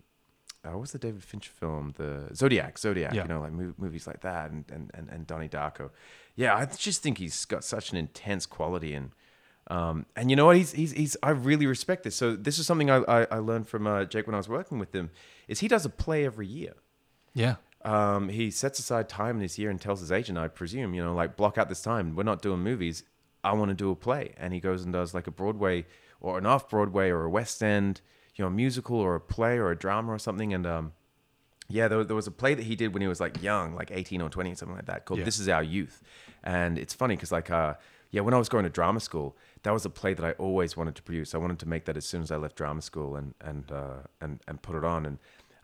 Uh, 0.65 0.71
what 0.71 0.81
was 0.81 0.91
the 0.91 0.99
David 0.99 1.23
Fincher 1.23 1.51
film? 1.53 1.93
The 1.95 2.29
Zodiac, 2.35 2.77
Zodiac. 2.77 3.13
Yeah. 3.13 3.21
You 3.21 3.27
know, 3.29 3.39
like 3.39 3.53
mov- 3.53 3.75
movies 3.77 4.05
like 4.05 4.19
that, 4.21 4.51
and, 4.51 4.65
and 4.69 4.91
and 4.93 5.09
and 5.09 5.25
Donnie 5.25 5.47
Darko. 5.47 5.89
Yeah, 6.35 6.53
I 6.55 6.65
just 6.65 7.01
think 7.01 7.17
he's 7.17 7.45
got 7.45 7.63
such 7.63 7.91
an 7.91 7.97
intense 7.97 8.45
quality, 8.45 8.93
and 8.93 9.11
um, 9.67 10.05
and 10.17 10.29
you 10.29 10.35
know 10.35 10.47
what? 10.47 10.57
He's, 10.57 10.71
he's, 10.73 10.91
he's, 10.93 11.15
I 11.21 11.29
really 11.29 11.65
respect 11.67 12.03
this. 12.03 12.15
So 12.15 12.35
this 12.35 12.57
is 12.59 12.65
something 12.65 12.89
I, 12.89 12.97
I, 13.07 13.23
I 13.31 13.37
learned 13.37 13.67
from 13.67 13.85
uh, 13.85 14.03
Jake 14.05 14.25
when 14.25 14.33
I 14.33 14.37
was 14.37 14.49
working 14.49 14.79
with 14.79 14.93
him 14.95 15.11
is 15.47 15.59
he 15.59 15.67
does 15.67 15.85
a 15.85 15.89
play 15.89 16.25
every 16.25 16.47
year. 16.47 16.73
Yeah. 17.33 17.55
Um, 17.85 18.29
he 18.29 18.51
sets 18.51 18.79
aside 18.79 19.07
time 19.07 19.37
in 19.37 19.41
this 19.41 19.57
year 19.57 19.69
and 19.69 19.79
tells 19.79 20.01
his 20.01 20.11
agent, 20.11 20.37
I 20.37 20.47
presume, 20.47 20.93
you 20.93 21.03
know, 21.03 21.13
like 21.13 21.37
block 21.37 21.57
out 21.57 21.69
this 21.69 21.81
time. 21.81 22.15
We're 22.15 22.23
not 22.23 22.41
doing 22.41 22.59
movies. 22.59 23.03
I 23.43 23.53
want 23.53 23.69
to 23.69 23.75
do 23.75 23.91
a 23.91 23.95
play. 23.95 24.33
And 24.37 24.53
he 24.53 24.59
goes 24.59 24.83
and 24.83 24.91
does 24.91 25.13
like 25.13 25.27
a 25.27 25.31
Broadway 25.31 25.85
or 26.19 26.37
an 26.37 26.45
off 26.45 26.69
Broadway 26.69 27.09
or 27.09 27.23
a 27.23 27.29
West 27.29 27.63
End, 27.63 28.01
you 28.35 28.43
know, 28.43 28.49
musical 28.49 28.97
or 28.97 29.15
a 29.15 29.21
play 29.21 29.57
or 29.57 29.71
a 29.71 29.77
drama 29.77 30.11
or 30.11 30.19
something. 30.19 30.53
And, 30.53 30.67
um, 30.67 30.93
yeah, 31.69 31.87
there, 31.87 32.03
there 32.03 32.15
was 32.15 32.27
a 32.27 32.31
play 32.31 32.53
that 32.53 32.65
he 32.65 32.75
did 32.75 32.93
when 32.93 33.01
he 33.01 33.07
was 33.07 33.21
like 33.21 33.41
young, 33.41 33.75
like 33.75 33.91
18 33.91 34.21
or 34.21 34.29
20, 34.29 34.55
something 34.55 34.75
like 34.75 34.87
that, 34.87 35.05
called 35.05 35.19
Yeah. 35.19 35.25
This 35.25 35.39
Is 35.39 35.47
Our 35.47 35.63
Youth. 35.63 36.01
And 36.43 36.77
it's 36.77 36.93
funny 36.93 37.15
because, 37.15 37.31
like, 37.31 37.49
uh, 37.49 37.75
yeah, 38.11 38.21
when 38.21 38.33
I 38.33 38.37
was 38.37 38.49
going 38.49 38.63
to 38.63 38.69
drama 38.69 38.99
school, 38.99 39.37
that 39.63 39.71
was 39.71 39.85
a 39.85 39.89
play 39.89 40.13
that 40.13 40.25
I 40.25 40.31
always 40.33 40.75
wanted 40.75 40.95
to 40.95 41.03
produce. 41.03 41.35
I 41.35 41.37
wanted 41.37 41.59
to 41.59 41.67
make 41.67 41.85
that 41.85 41.95
as 41.95 42.05
soon 42.05 42.21
as 42.21 42.31
I 42.31 42.37
left 42.37 42.55
drama 42.55 42.81
school 42.81 43.15
and 43.15 43.35
and 43.39 43.71
uh, 43.71 43.97
and 44.19 44.39
and 44.47 44.61
put 44.61 44.75
it 44.75 44.83
on. 44.83 45.05
And 45.05 45.19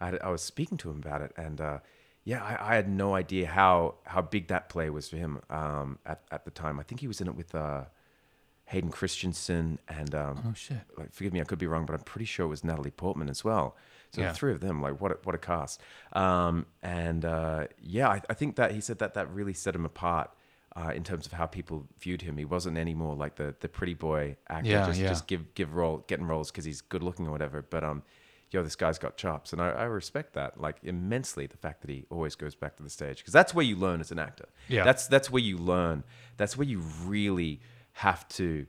I, 0.06 0.28
I 0.28 0.30
was 0.30 0.42
speaking 0.42 0.78
to 0.80 0.90
him 0.92 0.98
about 0.98 1.22
it, 1.22 1.32
and 1.38 1.60
uh, 1.62 1.80
yeah, 2.24 2.44
I, 2.44 2.72
I 2.72 2.76
had 2.76 2.88
no 2.90 3.16
idea 3.16 3.48
how 3.48 3.96
how 4.06 4.22
big 4.22 4.48
that 4.48 4.70
play 4.70 4.90
was 4.90 5.10
for 5.10 5.18
him 5.18 5.42
um, 5.50 6.00
at 6.06 6.20
at 6.32 6.46
the 6.46 6.52
time. 6.52 6.80
I 6.80 6.84
think 6.84 7.02
he 7.02 7.08
was 7.08 7.22
in 7.22 7.28
it 7.28 7.36
with 7.36 7.54
uh, 7.56 7.84
Hayden 8.66 8.90
Christensen 8.90 9.80
and 9.88 10.16
um, 10.16 10.42
Oh 10.48 10.54
shit. 10.54 10.78
like 10.98 11.14
forgive 11.14 11.34
me, 11.34 11.42
I 11.42 11.44
could 11.44 11.60
be 11.60 11.68
wrong, 11.68 11.86
but 11.86 11.94
I'm 11.94 12.02
pretty 12.02 12.26
sure 12.26 12.46
it 12.46 12.50
was 12.50 12.64
Natalie 12.64 12.92
Portman 12.92 13.30
as 13.30 13.44
well. 13.44 13.76
So 14.12 14.22
Yeah. 14.22 14.30
the 14.30 14.34
three 14.34 14.52
of 14.54 14.60
them, 14.62 14.82
like 14.82 15.00
what 15.00 15.12
a, 15.12 15.18
what 15.24 15.36
a 15.36 15.38
cast. 15.38 15.82
Um, 16.14 16.66
and 16.82 17.24
uh, 17.26 17.68
yeah, 17.80 18.08
I, 18.10 18.22
I 18.30 18.34
think 18.34 18.56
that 18.56 18.72
he 18.72 18.82
said 18.82 18.98
that 19.00 19.14
that 19.14 19.30
really 19.32 19.54
set 19.54 19.76
him 19.76 19.86
apart 19.86 20.32
uh, 20.76 20.92
in 20.96 21.04
terms 21.04 21.26
of 21.28 21.34
how 21.34 21.46
people 21.46 21.86
viewed 22.00 22.22
him. 22.24 22.38
He 22.38 22.46
wasn't 22.46 22.78
anymore 22.78 23.16
like 23.16 23.36
the 23.36 23.54
the 23.60 23.70
pretty 23.70 23.94
boy 23.94 24.38
actor, 24.50 24.70
Yeah, 24.72 24.86
just 24.88 25.00
yeah. 25.02 25.10
just 25.10 25.28
give 25.28 25.54
give 25.54 25.76
role 25.76 26.04
getting 26.08 26.26
roles 26.26 26.50
because 26.50 26.66
he's 26.66 26.82
good 26.82 27.04
looking 27.04 27.28
or 27.28 27.32
whatever. 27.32 27.62
But 27.62 27.84
um, 27.84 28.02
yo, 28.56 28.64
this 28.64 28.76
guy's 28.78 28.98
got 28.98 29.18
chops, 29.18 29.52
and 29.54 29.62
I, 29.62 29.70
I 29.70 29.84
respect 29.84 30.34
that 30.34 30.60
like 30.60 30.78
immensely. 30.82 31.46
The 31.46 31.58
fact 31.58 31.82
that 31.82 31.90
he 31.90 32.06
always 32.10 32.36
goes 32.36 32.56
back 32.56 32.78
to 32.78 32.84
the 32.84 32.90
stage 32.90 33.18
because 33.18 33.34
that's 33.34 33.54
where 33.54 33.66
you 33.66 33.76
learn 33.76 34.00
as 34.00 34.12
an 34.12 34.20
actor. 34.20 34.48
Yeah. 34.70 34.84
that's 34.84 35.08
that's 35.08 35.30
where 35.30 35.42
you 35.42 35.58
learn. 35.58 36.04
That's 36.38 36.58
where 36.58 36.68
you 36.68 36.80
really 37.06 37.60
have 37.94 38.28
to 38.30 38.66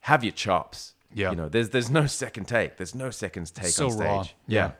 have 0.00 0.22
your 0.22 0.32
chops. 0.32 0.94
Yeah. 1.12 1.30
You 1.30 1.36
know, 1.36 1.48
there's 1.48 1.70
there's 1.70 1.90
no 1.90 2.06
second 2.06 2.44
take. 2.46 2.76
There's 2.76 2.94
no 2.94 3.10
second 3.10 3.52
take 3.52 3.66
so 3.66 3.86
on 3.86 3.90
stage. 3.92 4.06
raw. 4.06 4.26
Yeah. 4.46 4.70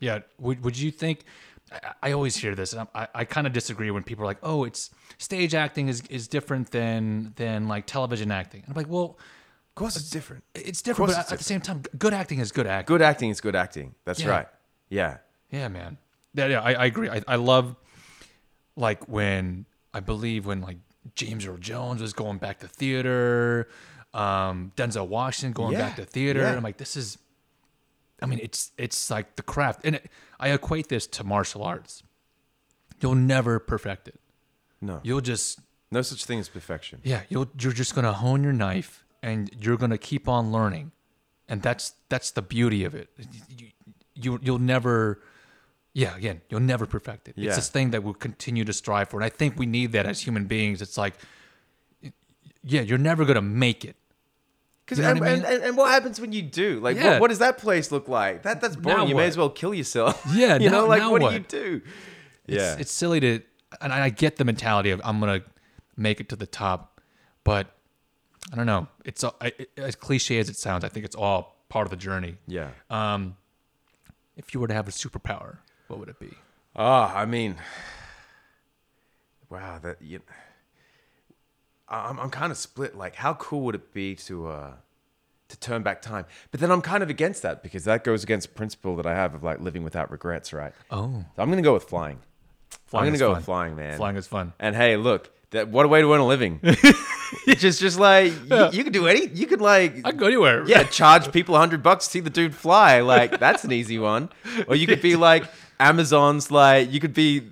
Yeah. 0.00 0.18
Would 0.38 0.64
Would 0.64 0.78
you 0.78 0.90
think? 0.90 1.24
I, 1.70 2.08
I 2.08 2.12
always 2.12 2.36
hear 2.36 2.54
this, 2.54 2.72
and 2.72 2.88
I, 2.94 3.08
I 3.14 3.24
kind 3.24 3.46
of 3.46 3.52
disagree 3.52 3.90
when 3.90 4.02
people 4.02 4.24
are 4.24 4.26
like, 4.26 4.42
"Oh, 4.42 4.64
it's 4.64 4.90
stage 5.18 5.54
acting 5.54 5.88
is, 5.88 6.02
is 6.08 6.26
different 6.28 6.70
than 6.70 7.32
than 7.36 7.68
like 7.68 7.86
television 7.86 8.30
acting." 8.30 8.62
And 8.62 8.70
I'm 8.70 8.76
like, 8.76 8.88
"Well, 8.88 9.18
Of 9.74 9.76
course, 9.76 9.96
it's 9.96 10.08
different. 10.10 10.44
it's 10.54 10.82
different, 10.82 11.10
but 11.12 11.20
it's 11.20 11.32
at 11.32 11.38
the 11.38 11.44
same 11.44 11.60
time, 11.60 11.82
good 11.98 12.14
acting 12.14 12.38
is 12.38 12.52
good 12.52 12.66
acting." 12.68 12.94
Good 12.94 13.02
acting 13.02 13.30
is 13.30 13.40
good 13.40 13.56
acting. 13.56 13.94
That's 14.04 14.20
Yeah. 14.20 14.28
right. 14.28 14.48
Yeah. 14.88 15.18
Yeah, 15.50 15.66
man. 15.68 15.98
Yeah, 16.32 16.46
yeah, 16.46 16.60
I, 16.62 16.72
I 16.74 16.84
agree. 16.86 17.08
I, 17.10 17.22
I 17.26 17.36
love 17.36 17.74
like 18.76 19.08
when 19.08 19.66
I 19.92 20.00
believe 20.00 20.46
when 20.46 20.60
like 20.60 20.78
James 21.16 21.44
Earl 21.46 21.56
Jones 21.58 22.00
was 22.00 22.12
going 22.12 22.38
back 22.38 22.60
to 22.60 22.68
theater, 22.68 23.68
um, 24.12 24.72
Denzel 24.76 25.08
Washington 25.08 25.52
going 25.52 25.72
Yeah, 25.72 25.80
back 25.88 25.96
to 25.96 26.04
theater. 26.04 26.40
yeah. 26.40 26.54
I'm 26.56 26.62
like, 26.62 26.76
this 26.78 26.96
is. 26.96 27.18
I 28.22 28.26
mean, 28.26 28.38
it's 28.42 28.70
it's 28.78 29.10
like 29.10 29.34
the 29.36 29.42
craft, 29.42 29.80
and 29.84 29.96
it, 29.96 30.08
I 30.38 30.50
equate 30.50 30.88
this 30.88 31.06
to 31.08 31.24
martial 31.24 31.62
arts. 31.64 32.02
You'll 33.00 33.16
never 33.16 33.58
perfect 33.58 34.06
it. 34.08 34.20
No. 34.80 35.00
You'll 35.02 35.20
just 35.20 35.58
No 35.90 36.00
such 36.02 36.24
thing 36.24 36.38
as 36.38 36.48
perfection. 36.48 37.00
yeah, 37.04 37.22
you'll 37.28 37.48
you're 37.60 37.72
just 37.72 37.94
gonna 37.94 38.12
hone 38.12 38.42
your 38.44 38.52
knife, 38.52 39.03
and 39.24 39.50
you're 39.58 39.78
gonna 39.78 39.96
keep 39.98 40.28
on 40.28 40.52
learning, 40.52 40.92
and 41.48 41.62
that's 41.62 41.94
that's 42.10 42.30
the 42.30 42.42
beauty 42.42 42.84
of 42.84 42.94
it. 42.94 43.08
You, 43.48 43.68
you 44.14 44.38
you'll 44.42 44.58
never, 44.58 45.22
yeah, 45.94 46.14
again, 46.14 46.42
you'll 46.50 46.60
never 46.60 46.84
perfect 46.86 47.28
it. 47.28 47.34
Yeah. 47.38 47.48
It's 47.48 47.56
this 47.56 47.68
thing 47.70 47.90
that 47.92 48.04
we'll 48.04 48.12
continue 48.14 48.64
to 48.66 48.72
strive 48.74 49.08
for, 49.08 49.16
and 49.16 49.24
I 49.24 49.30
think 49.30 49.58
we 49.58 49.64
need 49.64 49.92
that 49.92 50.04
as 50.04 50.20
human 50.20 50.44
beings. 50.44 50.82
It's 50.82 50.98
like, 50.98 51.14
yeah, 52.62 52.82
you're 52.82 52.98
never 52.98 53.24
gonna 53.24 53.40
make 53.42 53.84
it. 53.84 53.96
Because 54.84 54.98
You 54.98 55.04
know 55.04 55.10
and, 55.12 55.20
what 55.20 55.28
I 55.28 55.34
mean? 55.36 55.44
and, 55.46 55.62
and, 55.62 55.76
what 55.78 55.90
happens 55.90 56.20
when 56.20 56.32
you 56.32 56.42
do? 56.42 56.78
Like, 56.80 56.96
Yeah. 56.98 57.12
what, 57.12 57.22
what 57.22 57.28
does 57.30 57.38
that 57.38 57.56
place 57.56 57.90
look 57.90 58.06
like? 58.06 58.42
That 58.42 58.60
that's 58.60 58.76
boring. 58.76 58.98
Now 58.98 59.06
you 59.06 59.14
may 59.14 59.26
as 59.26 59.38
well 59.38 59.48
kill 59.48 59.72
yourself. 59.72 60.22
Yeah, 60.34 60.58
you 60.60 60.68
now- 60.68 60.82
know, 60.82 60.86
like 60.86 61.02
what, 61.10 61.22
what? 61.22 61.30
do 61.30 61.34
you 61.36 61.40
do? 61.40 61.82
It's, 62.46 62.62
yeah. 62.62 62.76
it's 62.78 62.92
silly 62.92 63.20
to, 63.20 63.40
and 63.80 63.90
I 63.90 64.10
get 64.10 64.36
the 64.36 64.44
mentality 64.44 64.90
of 64.90 65.00
I'm 65.02 65.18
gonna 65.20 65.42
make 65.96 66.20
it 66.20 66.28
to 66.28 66.36
the 66.36 66.46
top, 66.46 67.00
but 67.44 67.74
I 68.52 68.56
don't 68.56 68.66
know. 68.66 68.88
It's 69.04 69.24
all- 69.24 69.36
I, 69.40 69.52
it- 69.58 69.70
as 69.76 69.96
cliche 69.96 70.38
as 70.38 70.48
it 70.48 70.56
sounds. 70.56 70.84
I 70.84 70.88
think 70.88 71.04
it's 71.06 71.16
all 71.16 71.56
part 71.68 71.86
of 71.86 71.90
the 71.90 71.96
journey. 71.96 72.36
yeah. 72.46 72.70
Um, 72.90 73.36
if 74.36 74.52
you 74.52 74.60
were 74.60 74.66
to 74.68 74.74
have 74.74 74.88
a 74.88 74.90
superpower, 74.90 75.58
what 75.88 75.98
would 76.00 76.08
it 76.08 76.18
be? 76.18 76.32
Oh, 76.76 76.84
I 76.84 77.24
mean, 77.24 77.56
wow, 79.50 79.78
that 79.82 80.02
you. 80.02 80.20
I'm 81.88 82.18
I'm 82.18 82.30
kind 82.30 82.50
of 82.50 82.58
split. 82.58 82.96
Like, 82.96 83.14
how 83.14 83.34
cool 83.34 83.60
would 83.62 83.74
it 83.74 83.92
be 83.92 84.14
to 84.16 84.48
uh, 84.48 84.72
to 85.48 85.56
turn 85.60 85.82
back 85.82 86.02
time? 86.02 86.24
But 86.50 86.60
then 86.60 86.70
I'm 86.70 86.80
kind 86.82 87.02
of 87.02 87.10
against 87.10 87.42
that 87.42 87.62
because 87.62 87.84
that 87.84 88.04
goes 88.04 88.22
against 88.24 88.48
the 88.48 88.54
principle 88.54 88.96
that 88.96 89.06
I 89.06 89.14
have 89.14 89.34
of 89.34 89.42
like 89.44 89.60
living 89.60 89.84
without 89.84 90.10
regrets, 90.10 90.52
right? 90.52 90.72
Oh, 90.90 91.24
So 91.36 91.42
I'm 91.42 91.50
gonna 91.50 91.62
go 91.62 91.74
with 91.74 91.84
flying. 91.84 92.18
flying 92.86 93.06
I'm 93.06 93.12
gonna 93.12 93.18
go 93.18 93.28
fun. 93.28 93.36
with 93.36 93.44
flying, 93.44 93.76
man. 93.76 93.96
Flying 93.98 94.16
is 94.16 94.26
fun. 94.26 94.52
And 94.58 94.74
hey, 94.74 94.96
look, 94.96 95.30
that 95.54 95.68
what 95.68 95.84
a 95.86 95.88
way 95.88 96.00
to 96.00 96.12
earn 96.12 96.20
a 96.20 96.26
living. 96.26 96.60
just 97.46 97.80
just 97.80 97.98
like 97.98 98.32
you, 98.50 98.68
you 98.72 98.84
could 98.84 98.92
do 98.92 99.06
any. 99.08 99.26
You 99.28 99.46
could 99.46 99.60
like 99.60 100.00
I 100.04 100.12
go 100.12 100.26
anywhere. 100.26 100.64
yeah, 100.66 100.82
charge 101.00 101.32
people 101.32 101.56
a 101.56 101.58
hundred 101.58 101.82
bucks 101.82 102.04
to 102.06 102.10
see 102.10 102.20
the 102.20 102.30
dude 102.30 102.54
fly. 102.54 103.00
Like 103.00 103.38
that's 103.40 103.64
an 103.64 103.72
easy 103.72 103.98
one. 103.98 104.28
Or 104.68 104.76
you 104.76 104.86
could 104.86 105.02
be 105.02 105.16
like 105.16 105.44
Amazon's. 105.80 106.50
Like 106.50 106.92
you 106.92 107.00
could 107.00 107.14
be 107.14 107.42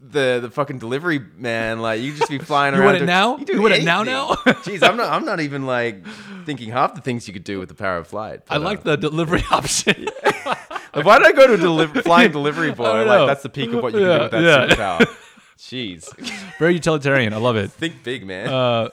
the 0.00 0.38
the 0.42 0.50
fucking 0.50 0.78
delivery 0.78 1.20
man. 1.36 1.80
Like 1.80 2.00
you 2.00 2.12
just 2.14 2.30
be 2.30 2.38
flying 2.50 2.74
around. 2.74 2.94
You 3.00 3.06
around. 3.06 3.30
want 3.30 3.42
it 3.42 3.44
doing- 3.44 3.44
now? 3.44 3.44
do 3.44 3.52
You 3.54 3.62
want 3.62 3.74
it 3.74 3.84
now, 3.84 4.02
now? 4.02 4.28
Jeez, 4.64 4.86
I'm 4.86 4.96
not. 4.96 5.10
I'm 5.10 5.24
not 5.24 5.40
even 5.40 5.66
like 5.66 6.06
thinking 6.44 6.70
half 6.70 6.94
the 6.94 7.00
things 7.00 7.26
you 7.28 7.32
could 7.34 7.44
do 7.44 7.58
with 7.58 7.68
the 7.68 7.74
power 7.74 7.98
of 7.98 8.08
flight. 8.08 8.42
I 8.50 8.56
like 8.58 8.80
uh, 8.80 8.82
the 8.82 8.96
delivery 8.96 9.44
option. 9.50 10.08
like, 10.44 11.04
why 11.06 11.18
did 11.18 11.26
I 11.28 11.32
go 11.32 11.46
to 11.46 11.54
a 11.54 11.56
deli- 11.56 12.02
flying 12.02 12.32
delivery 12.32 12.72
boy? 12.72 13.04
Like 13.04 13.26
that's 13.28 13.42
the 13.42 13.48
peak 13.48 13.72
of 13.72 13.82
what 13.82 13.92
you 13.92 14.00
can 14.00 14.08
Yeah, 14.08 14.16
do 14.18 14.22
with 14.24 14.30
that 14.32 14.42
yeah. 14.42 14.66
superpower. 15.06 15.18
Jeez, 15.58 16.04
Very 16.58 16.74
utilitarian. 16.74 17.32
I 17.32 17.36
love 17.38 17.56
it. 17.56 17.70
think 17.72 18.02
big, 18.02 18.26
man. 18.26 18.48
Uh, 18.48 18.88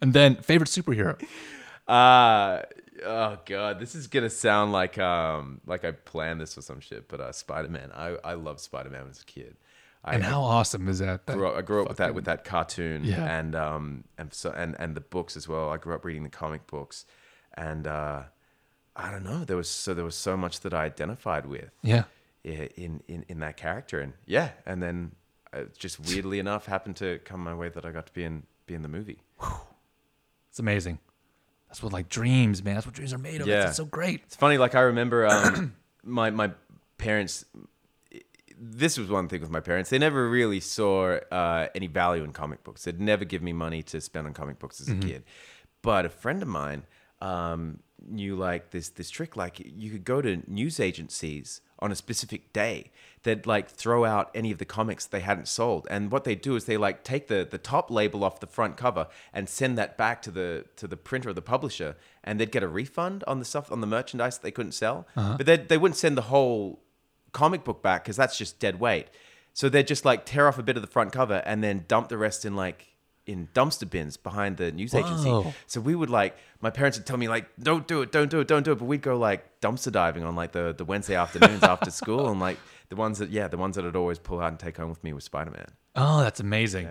and 0.00 0.12
then 0.12 0.36
favorite 0.36 0.68
superhero. 0.70 1.20
Uh 1.86 2.62
oh 3.04 3.38
god, 3.46 3.78
this 3.80 3.94
is 3.94 4.06
gonna 4.06 4.30
sound 4.30 4.72
like 4.72 4.98
um 4.98 5.60
like 5.66 5.84
I 5.84 5.92
planned 5.92 6.40
this 6.40 6.56
or 6.56 6.62
some 6.62 6.80
shit, 6.80 7.08
but 7.08 7.20
uh 7.20 7.32
Spider 7.32 7.68
Man. 7.68 7.90
I, 7.92 8.16
I 8.24 8.34
loved 8.34 8.60
Spider 8.60 8.90
Man 8.90 9.06
as 9.10 9.20
a 9.20 9.24
kid. 9.24 9.56
I, 10.04 10.14
And 10.14 10.24
how 10.24 10.42
awesome 10.42 10.88
is 10.88 10.98
that? 10.98 11.20
I 11.28 11.34
grew 11.34 11.46
up, 11.48 11.56
I 11.56 11.62
grew 11.62 11.82
up 11.82 11.88
with 11.88 11.98
that 11.98 12.14
with 12.14 12.24
that 12.24 12.44
cartoon 12.44 13.04
Yeah. 13.04 13.24
and 13.38 13.54
um 13.54 14.04
and 14.18 14.32
so 14.32 14.50
and 14.50 14.74
and 14.78 14.94
the 14.94 15.00
books 15.00 15.36
as 15.36 15.46
well. 15.48 15.70
I 15.70 15.76
grew 15.76 15.94
up 15.94 16.04
reading 16.04 16.22
the 16.22 16.28
comic 16.28 16.66
books, 16.66 17.04
and 17.54 17.86
uh 17.86 18.22
I 18.94 19.10
don't 19.10 19.24
know. 19.24 19.44
There 19.44 19.56
was 19.56 19.68
so 19.68 19.94
there 19.94 20.04
was 20.04 20.16
so 20.16 20.36
much 20.36 20.60
that 20.60 20.72
I 20.74 20.84
identified 20.84 21.46
with 21.46 21.70
yeah. 21.82 22.04
in 22.44 23.02
in 23.08 23.24
in 23.28 23.38
that 23.40 23.56
character, 23.56 24.00
and 24.00 24.12
yeah, 24.26 24.50
and 24.66 24.82
then 24.82 25.12
uh, 25.52 25.64
just 25.76 26.00
weirdly 26.00 26.38
enough 26.38 26.66
happened 26.66 26.96
to 26.96 27.18
come 27.24 27.42
my 27.42 27.54
way 27.54 27.68
that 27.68 27.84
I 27.84 27.90
got 27.90 28.06
to 28.06 28.12
be 28.12 28.24
in 28.24 28.44
be 28.66 28.74
in 28.74 28.82
the 28.82 28.88
movie. 28.88 29.22
It's 30.50 30.58
amazing. 30.58 30.98
That's 31.68 31.82
what 31.82 31.92
like 31.92 32.08
dreams, 32.08 32.62
man. 32.62 32.74
That's 32.74 32.86
what 32.86 32.94
dreams 32.94 33.14
are 33.14 33.18
made 33.18 33.40
of. 33.40 33.46
Yeah. 33.46 33.68
It's 33.68 33.76
so 33.76 33.86
great. 33.86 34.20
It's 34.26 34.36
funny, 34.36 34.58
like 34.58 34.74
I 34.74 34.80
remember 34.80 35.26
um, 35.26 35.74
my 36.04 36.30
my 36.30 36.50
parents. 36.98 37.44
This 38.64 38.96
was 38.96 39.08
one 39.08 39.28
thing 39.28 39.40
with 39.40 39.50
my 39.50 39.60
parents; 39.60 39.90
they 39.90 39.98
never 39.98 40.28
really 40.28 40.60
saw 40.60 41.16
uh, 41.32 41.68
any 41.74 41.86
value 41.86 42.22
in 42.22 42.32
comic 42.32 42.62
books. 42.62 42.84
They'd 42.84 43.00
never 43.00 43.24
give 43.24 43.42
me 43.42 43.52
money 43.52 43.82
to 43.84 44.00
spend 44.00 44.26
on 44.26 44.34
comic 44.34 44.58
books 44.58 44.80
as 44.80 44.88
a 44.88 44.94
kid. 44.94 45.24
But 45.80 46.06
a 46.06 46.10
friend 46.10 46.42
of 46.42 46.48
mine 46.48 46.84
um, 47.20 47.80
knew 48.08 48.36
like 48.36 48.70
this 48.70 48.88
this 48.88 49.10
trick. 49.10 49.36
Like 49.36 49.60
you 49.64 49.90
could 49.90 50.04
go 50.04 50.22
to 50.22 50.42
news 50.46 50.80
agencies 50.80 51.60
on 51.78 51.90
a 51.90 51.96
specific 51.96 52.52
day 52.52 52.90
that 53.24 53.46
like 53.46 53.68
throw 53.68 54.04
out 54.04 54.30
any 54.34 54.50
of 54.50 54.58
the 54.58 54.64
comics 54.64 55.06
they 55.06 55.20
hadn't 55.20 55.48
sold. 55.48 55.86
And 55.90 56.10
what 56.10 56.24
they 56.24 56.34
do 56.34 56.56
is 56.56 56.64
they 56.64 56.76
like 56.76 57.04
take 57.04 57.28
the 57.28 57.46
the 57.48 57.58
top 57.58 57.90
label 57.90 58.24
off 58.24 58.40
the 58.40 58.46
front 58.46 58.76
cover 58.76 59.08
and 59.32 59.48
send 59.48 59.76
that 59.78 59.96
back 59.96 60.22
to 60.22 60.30
the 60.30 60.64
to 60.76 60.86
the 60.86 60.96
printer 60.96 61.30
or 61.30 61.32
the 61.32 61.42
publisher 61.42 61.96
and 62.24 62.38
they'd 62.38 62.52
get 62.52 62.62
a 62.62 62.68
refund 62.68 63.24
on 63.26 63.38
the 63.38 63.44
stuff 63.44 63.70
on 63.72 63.80
the 63.80 63.86
merchandise 63.86 64.38
that 64.38 64.42
they 64.42 64.50
couldn't 64.50 64.72
sell. 64.72 65.06
Uh-huh. 65.16 65.36
But 65.36 65.46
they 65.46 65.56
they 65.56 65.78
wouldn't 65.78 65.98
send 65.98 66.16
the 66.16 66.22
whole 66.22 66.80
comic 67.32 67.64
book 67.64 67.82
back 67.82 68.04
because 68.04 68.16
that's 68.16 68.36
just 68.36 68.58
dead 68.58 68.78
weight. 68.78 69.08
So 69.54 69.68
they'd 69.68 69.86
just 69.86 70.04
like 70.04 70.24
tear 70.24 70.48
off 70.48 70.58
a 70.58 70.62
bit 70.62 70.76
of 70.76 70.82
the 70.82 70.88
front 70.88 71.12
cover 71.12 71.42
and 71.44 71.62
then 71.62 71.84
dump 71.88 72.08
the 72.08 72.16
rest 72.16 72.44
in 72.44 72.56
like 72.56 72.91
in 73.26 73.48
dumpster 73.54 73.88
bins 73.88 74.16
behind 74.16 74.56
the 74.56 74.72
news 74.72 74.94
agency 74.94 75.28
Whoa. 75.30 75.54
so 75.68 75.80
we 75.80 75.94
would 75.94 76.10
like 76.10 76.36
my 76.60 76.70
parents 76.70 76.98
would 76.98 77.06
tell 77.06 77.16
me 77.16 77.28
like 77.28 77.46
don't 77.60 77.86
do 77.86 78.02
it 78.02 78.10
don't 78.10 78.30
do 78.30 78.40
it 78.40 78.48
don't 78.48 78.64
do 78.64 78.72
it 78.72 78.78
but 78.80 78.84
we'd 78.86 79.00
go 79.02 79.16
like 79.16 79.60
dumpster 79.60 79.92
diving 79.92 80.24
on 80.24 80.34
like 80.34 80.50
the 80.52 80.74
the 80.76 80.84
wednesday 80.84 81.14
afternoons 81.14 81.62
after 81.62 81.90
school 82.00 82.28
and 82.28 82.40
like 82.40 82.58
the 82.88 82.96
ones 82.96 83.18
that 83.18 83.30
yeah 83.30 83.46
the 83.46 83.56
ones 83.56 83.76
that 83.76 83.84
i'd 83.86 83.94
always 83.94 84.18
pull 84.18 84.40
out 84.40 84.48
and 84.48 84.58
take 84.58 84.76
home 84.76 84.88
with 84.90 85.02
me 85.04 85.12
was 85.12 85.24
spider-man 85.24 85.66
Oh, 85.94 86.20
that's 86.22 86.40
amazing. 86.40 86.88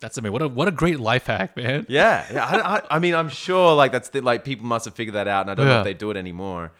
That's 0.00 0.18
amazing. 0.18 0.32
What 0.32 0.42
a 0.42 0.48
what 0.48 0.66
a 0.68 0.72
great 0.72 0.98
life 1.00 1.26
hack, 1.26 1.56
man. 1.56 1.86
yeah 1.88 2.26
yeah 2.32 2.44
i, 2.44 2.76
I, 2.76 2.82
I 2.90 2.98
mean 2.98 3.14
i'm 3.14 3.28
sure 3.28 3.74
like 3.74 3.90
that's 3.92 4.10
the, 4.10 4.20
like 4.20 4.44
people 4.44 4.66
must 4.66 4.84
have 4.84 4.94
figured 4.94 5.14
that 5.14 5.28
out 5.28 5.42
and 5.42 5.50
i 5.50 5.54
don't 5.54 5.66
know 5.66 5.78
if 5.78 5.84
they 5.84 5.94
do 5.94 6.10
it 6.10 6.16
anymore 6.16 6.72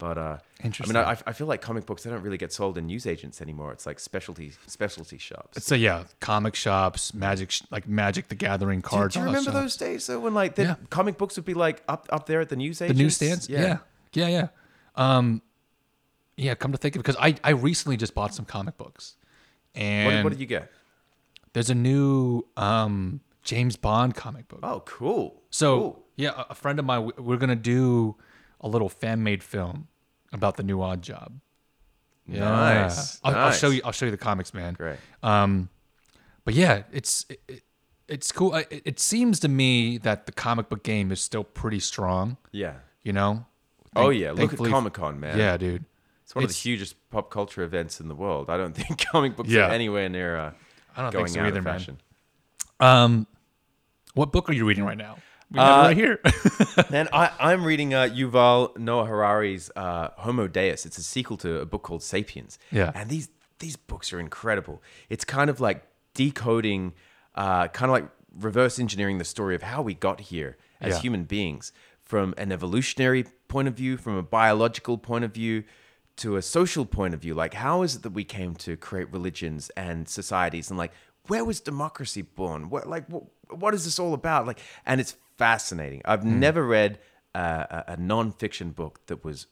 but 0.00 0.18
uh 0.18 0.38
Interesting. 0.64 0.96
i 0.96 1.00
mean 1.00 1.08
I, 1.26 1.30
I 1.30 1.32
feel 1.32 1.46
like 1.46 1.60
comic 1.62 1.86
books 1.86 2.02
they 2.02 2.10
don't 2.10 2.22
really 2.22 2.36
get 2.36 2.52
sold 2.52 2.76
in 2.76 2.86
newsagents 2.86 3.40
anymore 3.40 3.72
it's 3.72 3.86
like 3.86 4.00
specialty 4.00 4.52
specialty 4.66 5.18
shops 5.18 5.64
So 5.64 5.74
yeah, 5.76 6.04
comic 6.18 6.54
shops, 6.56 7.14
magic, 7.14 7.50
sh- 7.52 7.62
like 7.70 7.86
Magic 7.86 8.28
the 8.28 8.34
Gathering 8.34 8.82
cards. 8.82 9.14
do 9.14 9.20
you 9.20 9.26
remember 9.26 9.52
those 9.52 9.76
days 9.76 10.06
though 10.08 10.18
when 10.20 10.34
like 10.34 10.56
the 10.56 10.62
Yeah. 10.64 10.74
comic 10.90 11.16
books 11.18 11.36
would 11.36 11.44
be 11.44 11.54
like 11.54 11.82
up 11.86 12.08
up 12.10 12.26
there 12.26 12.40
at 12.40 12.48
the 12.48 12.56
news 12.56 12.78
the 12.80 12.92
newsstands? 12.92 13.48
Yeah. 13.48 13.78
yeah, 14.12 14.28
yeah, 14.28 14.48
Um, 14.96 15.42
yeah. 16.36 16.54
Come 16.56 16.72
to 16.72 16.78
think 16.78 16.96
of 16.96 17.00
it, 17.00 17.04
because 17.06 17.16
I 17.20 17.36
I 17.44 17.50
recently 17.50 17.96
just 17.96 18.14
bought 18.14 18.34
some 18.34 18.44
comic 18.46 18.76
books, 18.76 19.14
what, 19.74 19.82
and 19.82 20.10
did- 20.16 20.24
what 20.24 20.30
did 20.30 20.40
you 20.40 20.46
get 20.46 20.70
there's 21.52 21.70
a 21.70 21.74
new 21.74 22.42
um 22.56 23.20
James 23.42 23.76
Bond 23.76 24.14
comic 24.14 24.46
book. 24.48 24.60
oh 24.62 24.80
cool 24.86 25.42
So 25.50 25.66
Cool. 25.80 26.04
yeah, 26.16 26.30
a- 26.36 26.46
a 26.50 26.54
friend 26.54 26.78
of 26.78 26.84
mine, 26.84 27.04
we- 27.06 27.22
we're 27.22 27.38
gonna 27.38 27.56
do 27.56 28.16
a 28.60 28.68
little 28.68 28.88
fan 28.88 29.22
made 29.22 29.42
film 29.42 29.88
about 30.32 30.56
the 30.56 30.62
new 30.62 30.78
Oddjob. 30.78 31.32
Yeah. 32.26 32.40
Nice, 32.40 33.20
I'll, 33.24 33.34
I'll 33.34 33.52
show 33.52 33.70
you. 33.70 33.80
I'll 33.84 33.92
show 33.92 34.04
you 34.06 34.10
the 34.12 34.16
comics, 34.16 34.54
man. 34.54 34.74
great 34.74 34.98
Um, 35.22 35.68
but 36.44 36.54
yeah, 36.54 36.82
it's 36.92 37.26
it, 37.28 37.40
it- 37.48 37.62
it's 38.08 38.32
cool. 38.32 38.56
It, 38.56 38.82
it 38.84 38.98
seems 38.98 39.38
to 39.38 39.46
me 39.48 39.96
that 39.98 40.26
the 40.26 40.32
comic 40.32 40.68
book 40.68 40.82
game 40.82 41.12
is 41.12 41.20
still 41.20 41.44
pretty 41.44 41.78
strong. 41.78 42.38
yeah 42.50 42.74
You 43.04 43.12
know. 43.12 43.46
Oh 43.94 44.10
yeah, 44.10 44.32
look 44.32 44.52
at 44.52 44.58
Comic 44.58 44.94
Con, 44.94 45.20
man. 45.20 45.38
Yeah, 45.38 45.56
dude. 45.56 45.84
it's 46.24 46.34
one 46.34 46.42
of 46.42 46.50
the 46.50 46.56
hugest 46.56 46.96
pop 47.10 47.30
culture 47.30 47.62
events 47.62 48.00
in 48.00 48.08
the 48.08 48.16
world. 48.16 48.50
I 48.50 48.56
don't 48.56 48.72
think 48.76 49.06
comic 49.06 49.36
books 49.36 49.48
Yeah. 49.48 49.68
are 49.68 49.70
anywhere 49.70 50.08
near 50.08 50.36
uh, 50.36 50.52
I 50.96 51.02
don't 51.02 51.12
going 51.12 51.26
think 51.26 51.34
so 51.36 51.40
out 51.42 51.46
either, 51.46 51.58
of 51.60 51.64
man. 51.64 51.78
fashion. 51.78 51.98
Um, 52.80 53.26
what 54.14 54.32
book 54.32 54.48
are 54.50 54.54
you 54.54 54.64
reading 54.66 54.82
right 54.84 54.98
now? 54.98 55.18
We 55.52 55.58
have 55.58 55.68
Uh, 55.68 55.80
it 55.80 55.86
right 55.88 55.96
here. 55.96 56.20
Man, 56.90 57.08
I, 57.12 57.30
I'm 57.40 57.64
reading 57.64 57.92
uh, 57.94 58.02
Yuval 58.04 58.76
Noah 58.78 59.06
Harari's 59.06 59.70
uh, 59.74 60.08
Homo 60.18 60.46
Deus. 60.46 60.86
It's 60.86 60.98
a 60.98 61.02
sequel 61.02 61.36
to 61.38 61.60
a 61.60 61.66
book 61.66 61.82
called 61.82 62.02
Sapiens. 62.02 62.58
Yeah. 62.70 62.92
And 62.94 63.10
these 63.10 63.28
these 63.58 63.76
books 63.76 64.12
are 64.12 64.20
incredible. 64.20 64.82
It's 65.08 65.24
kind 65.24 65.50
of 65.50 65.60
like 65.60 65.84
decoding, 66.14 66.92
uh, 67.34 67.68
kind 67.68 67.90
of 67.90 67.92
like 67.92 68.08
reverse 68.38 68.78
engineering 68.78 69.18
the 69.18 69.24
story 69.24 69.54
of 69.54 69.62
how 69.62 69.82
we 69.82 69.94
got 69.94 70.20
here 70.20 70.56
as 70.80 70.94
Yeah. 70.94 71.00
human 71.00 71.24
beings 71.24 71.72
from 72.00 72.34
an 72.38 72.52
evolutionary 72.52 73.24
point 73.48 73.68
of 73.68 73.74
view, 73.74 73.96
from 73.96 74.16
a 74.16 74.22
biological 74.22 74.96
point 74.98 75.24
of 75.24 75.32
view, 75.34 75.64
to 76.16 76.36
a 76.36 76.42
social 76.42 76.84
point 76.86 77.12
of 77.14 77.20
view. 77.20 77.34
Like, 77.34 77.54
how 77.54 77.82
is 77.82 77.96
it 77.96 78.02
that 78.02 78.12
we 78.12 78.24
came 78.24 78.54
to 78.56 78.76
create 78.76 79.12
religions 79.12 79.70
and 79.76 80.08
societies? 80.08 80.70
And 80.70 80.78
like, 80.78 80.92
where 81.26 81.44
was 81.44 81.60
democracy 81.60 82.22
born? 82.22 82.70
What 82.70 82.88
like 82.88 83.06
what, 83.08 83.24
what 83.50 83.74
is 83.74 83.84
this 83.84 83.98
all 83.98 84.14
about? 84.14 84.46
Like, 84.46 84.60
and 84.86 85.00
it's 85.00 85.16
fascinating. 85.40 86.02
I've 86.04 86.24
never 86.24 86.62
read 86.66 86.98
uh, 87.34 87.64
a, 87.70 87.84
a 87.94 87.96
non-fiction 87.96 88.70
book 88.72 88.94
that 89.06 89.24
was 89.24 89.46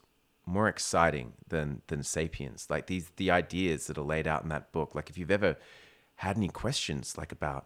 more 0.44 0.68
exciting 0.68 1.32
than 1.48 1.80
than 1.86 2.02
Sapiens. 2.02 2.66
Like 2.68 2.86
these 2.86 3.06
the 3.16 3.30
ideas 3.42 3.86
that 3.86 3.98
are 3.98 4.08
laid 4.14 4.26
out 4.26 4.42
in 4.42 4.50
that 4.50 4.70
book. 4.72 4.94
Like, 4.94 5.08
if 5.10 5.16
you've 5.18 5.36
ever 5.40 5.56
had 6.16 6.36
any 6.36 6.48
questions 6.48 7.16
like 7.16 7.32
about 7.32 7.62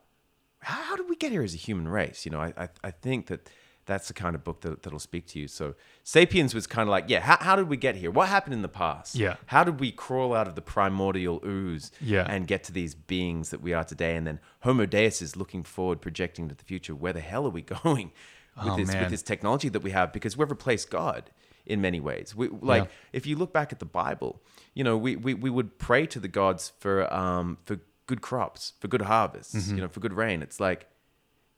how, 0.61 0.81
how 0.89 0.97
did 0.97 1.09
we 1.09 1.17
get 1.17 1.33
here 1.33 1.43
as 1.43 1.55
a 1.55 1.65
human 1.69 1.89
race? 1.89 2.25
You 2.25 2.33
know, 2.33 2.41
I 2.41 2.53
I, 2.65 2.69
I 2.85 2.91
think 2.91 3.27
that 3.27 3.51
that's 3.87 4.07
the 4.09 4.15
kind 4.15 4.35
of 4.35 4.45
book 4.45 4.61
that, 4.61 4.83
that'll 4.83 4.99
speak 4.99 5.27
to 5.27 5.39
you. 5.41 5.49
So 5.49 5.75
Sapiens 6.05 6.55
was 6.55 6.67
kind 6.67 6.89
of 6.89 6.91
like, 6.91 7.07
yeah, 7.09 7.21
how, 7.21 7.37
how 7.41 7.57
did 7.57 7.69
we 7.69 7.77
get 7.77 7.97
here? 7.97 8.11
What 8.11 8.29
happened 8.29 8.55
in 8.55 8.63
the 8.63 8.69
past? 8.69 9.15
Yeah. 9.17 9.37
How 9.47 9.65
did 9.65 9.81
we 9.81 9.91
crawl 9.91 10.35
out 10.35 10.47
of 10.47 10.55
the 10.55 10.63
primordial 10.63 11.41
ooze 11.45 11.91
Yeah. 12.01 12.25
and 12.29 12.47
get 12.47 12.63
to 12.65 12.73
these 12.73 12.95
beings 12.95 13.51
that 13.51 13.61
we 13.61 13.73
are 13.73 13.85
today? 13.85 14.17
And 14.17 14.27
then 14.27 14.39
Homo 14.61 14.87
Deus 14.87 15.21
is 15.21 15.37
looking 15.37 15.65
forward, 15.65 16.01
projecting 16.01 16.49
to 16.49 16.55
the 16.55 16.65
future. 16.65 16.95
Where 16.95 17.13
the 17.13 17.21
hell 17.21 17.45
are 17.47 17.51
we 17.51 17.63
going 17.85 18.13
with 18.57 18.67
Oh, 18.73 18.77
this 18.77 18.89
man. 18.93 19.03
with 19.03 19.11
this 19.11 19.23
technology 19.23 19.69
that 19.71 19.83
we 19.83 19.91
have? 19.91 20.13
Because 20.13 20.37
we've 20.37 20.51
replaced 20.51 20.91
God 20.91 21.31
in 21.67 21.81
many 21.81 21.99
ways. 22.01 22.35
We 22.37 22.49
like 22.49 22.85
Yeah. 22.85 22.91
if 23.13 23.27
you 23.27 23.37
look 23.37 23.53
back 23.53 23.73
at 23.73 23.79
the 23.79 23.85
Bible, 23.87 24.43
you 24.75 24.85
know, 24.85 24.97
we, 24.97 25.17
we, 25.17 25.35
we 25.35 25.51
would 25.51 25.79
pray 25.79 26.07
to 26.07 26.21
the 26.21 26.29
gods 26.29 26.73
for 26.79 27.13
um 27.13 27.59
for 27.65 27.81
good 28.07 28.21
crops, 28.21 28.75
for 28.81 28.89
good 28.89 29.03
harvests, 29.03 29.55
Mm-hmm. 29.55 29.75
you 29.77 29.83
know, 29.83 29.89
for 29.89 30.01
good 30.01 30.13
rain. 30.13 30.43
It's 30.43 30.61
like 30.61 30.87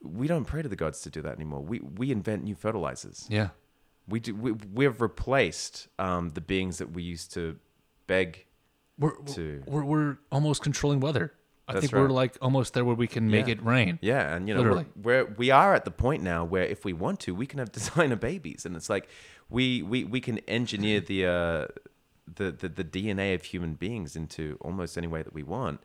we 0.05 0.27
don't 0.27 0.45
pray 0.45 0.63
to 0.63 0.69
the 0.69 0.77
gods 0.77 1.01
to 1.03 1.11
do 1.11 1.23
that 1.23 1.35
anymore. 1.35 1.61
We 1.61 1.81
we 1.81 2.11
invent 2.13 2.45
new 2.45 2.55
fertilizers. 2.55 3.27
yeah. 3.31 3.49
We 4.07 4.21
do 4.21 4.35
we 4.35 4.53
we've 4.53 5.01
replaced 5.01 5.89
um, 5.99 6.31
the 6.31 6.41
beings 6.43 6.79
that 6.79 6.91
we 6.93 7.03
used 7.03 7.33
to 7.35 7.57
beg. 8.07 8.47
We're, 8.99 9.17
To- 9.35 9.63
we're 9.67 9.85
we're 9.85 10.19
almost 10.31 10.63
controlling 10.63 11.01
weather. 11.01 11.33
I 11.67 11.73
That's 11.73 11.87
think 11.87 11.95
we're 11.95 12.11
like 12.11 12.37
almost 12.43 12.75
there 12.75 12.85
where 12.85 12.95
we 12.95 13.07
can 13.07 13.31
make 13.31 13.47
Yeah. 13.47 13.53
it 13.55 13.65
rain. 13.65 13.99
Yeah, 14.03 14.35
and 14.37 14.47
you 14.47 14.53
know 14.55 14.61
Literally. 14.61 14.87
we're, 15.03 15.25
we're 15.25 15.35
we 15.39 15.51
are 15.51 15.75
at 15.75 15.87
the 15.87 15.91
point 15.91 16.23
now 16.23 16.45
where 16.45 16.65
if 16.65 16.85
we 16.85 16.93
want 16.93 17.21
to, 17.21 17.35
we 17.35 17.47
can 17.47 17.59
have 17.59 17.73
designer 17.81 18.17
babies, 18.17 18.67
and 18.67 18.77
it's 18.77 18.91
like 18.91 19.09
we 19.49 19.81
we 19.83 20.05
we 20.05 20.21
can 20.21 20.39
engineer 20.41 21.01
the 21.01 21.25
uh, 21.27 21.67
the, 22.37 22.53
the 22.53 22.69
the 22.69 22.85
DNA 22.85 23.35
of 23.35 23.45
human 23.45 23.73
beings 23.75 24.15
into 24.17 24.59
almost 24.61 24.99
any 24.99 25.07
way 25.07 25.23
that 25.23 25.33
we 25.33 25.43
want. 25.43 25.81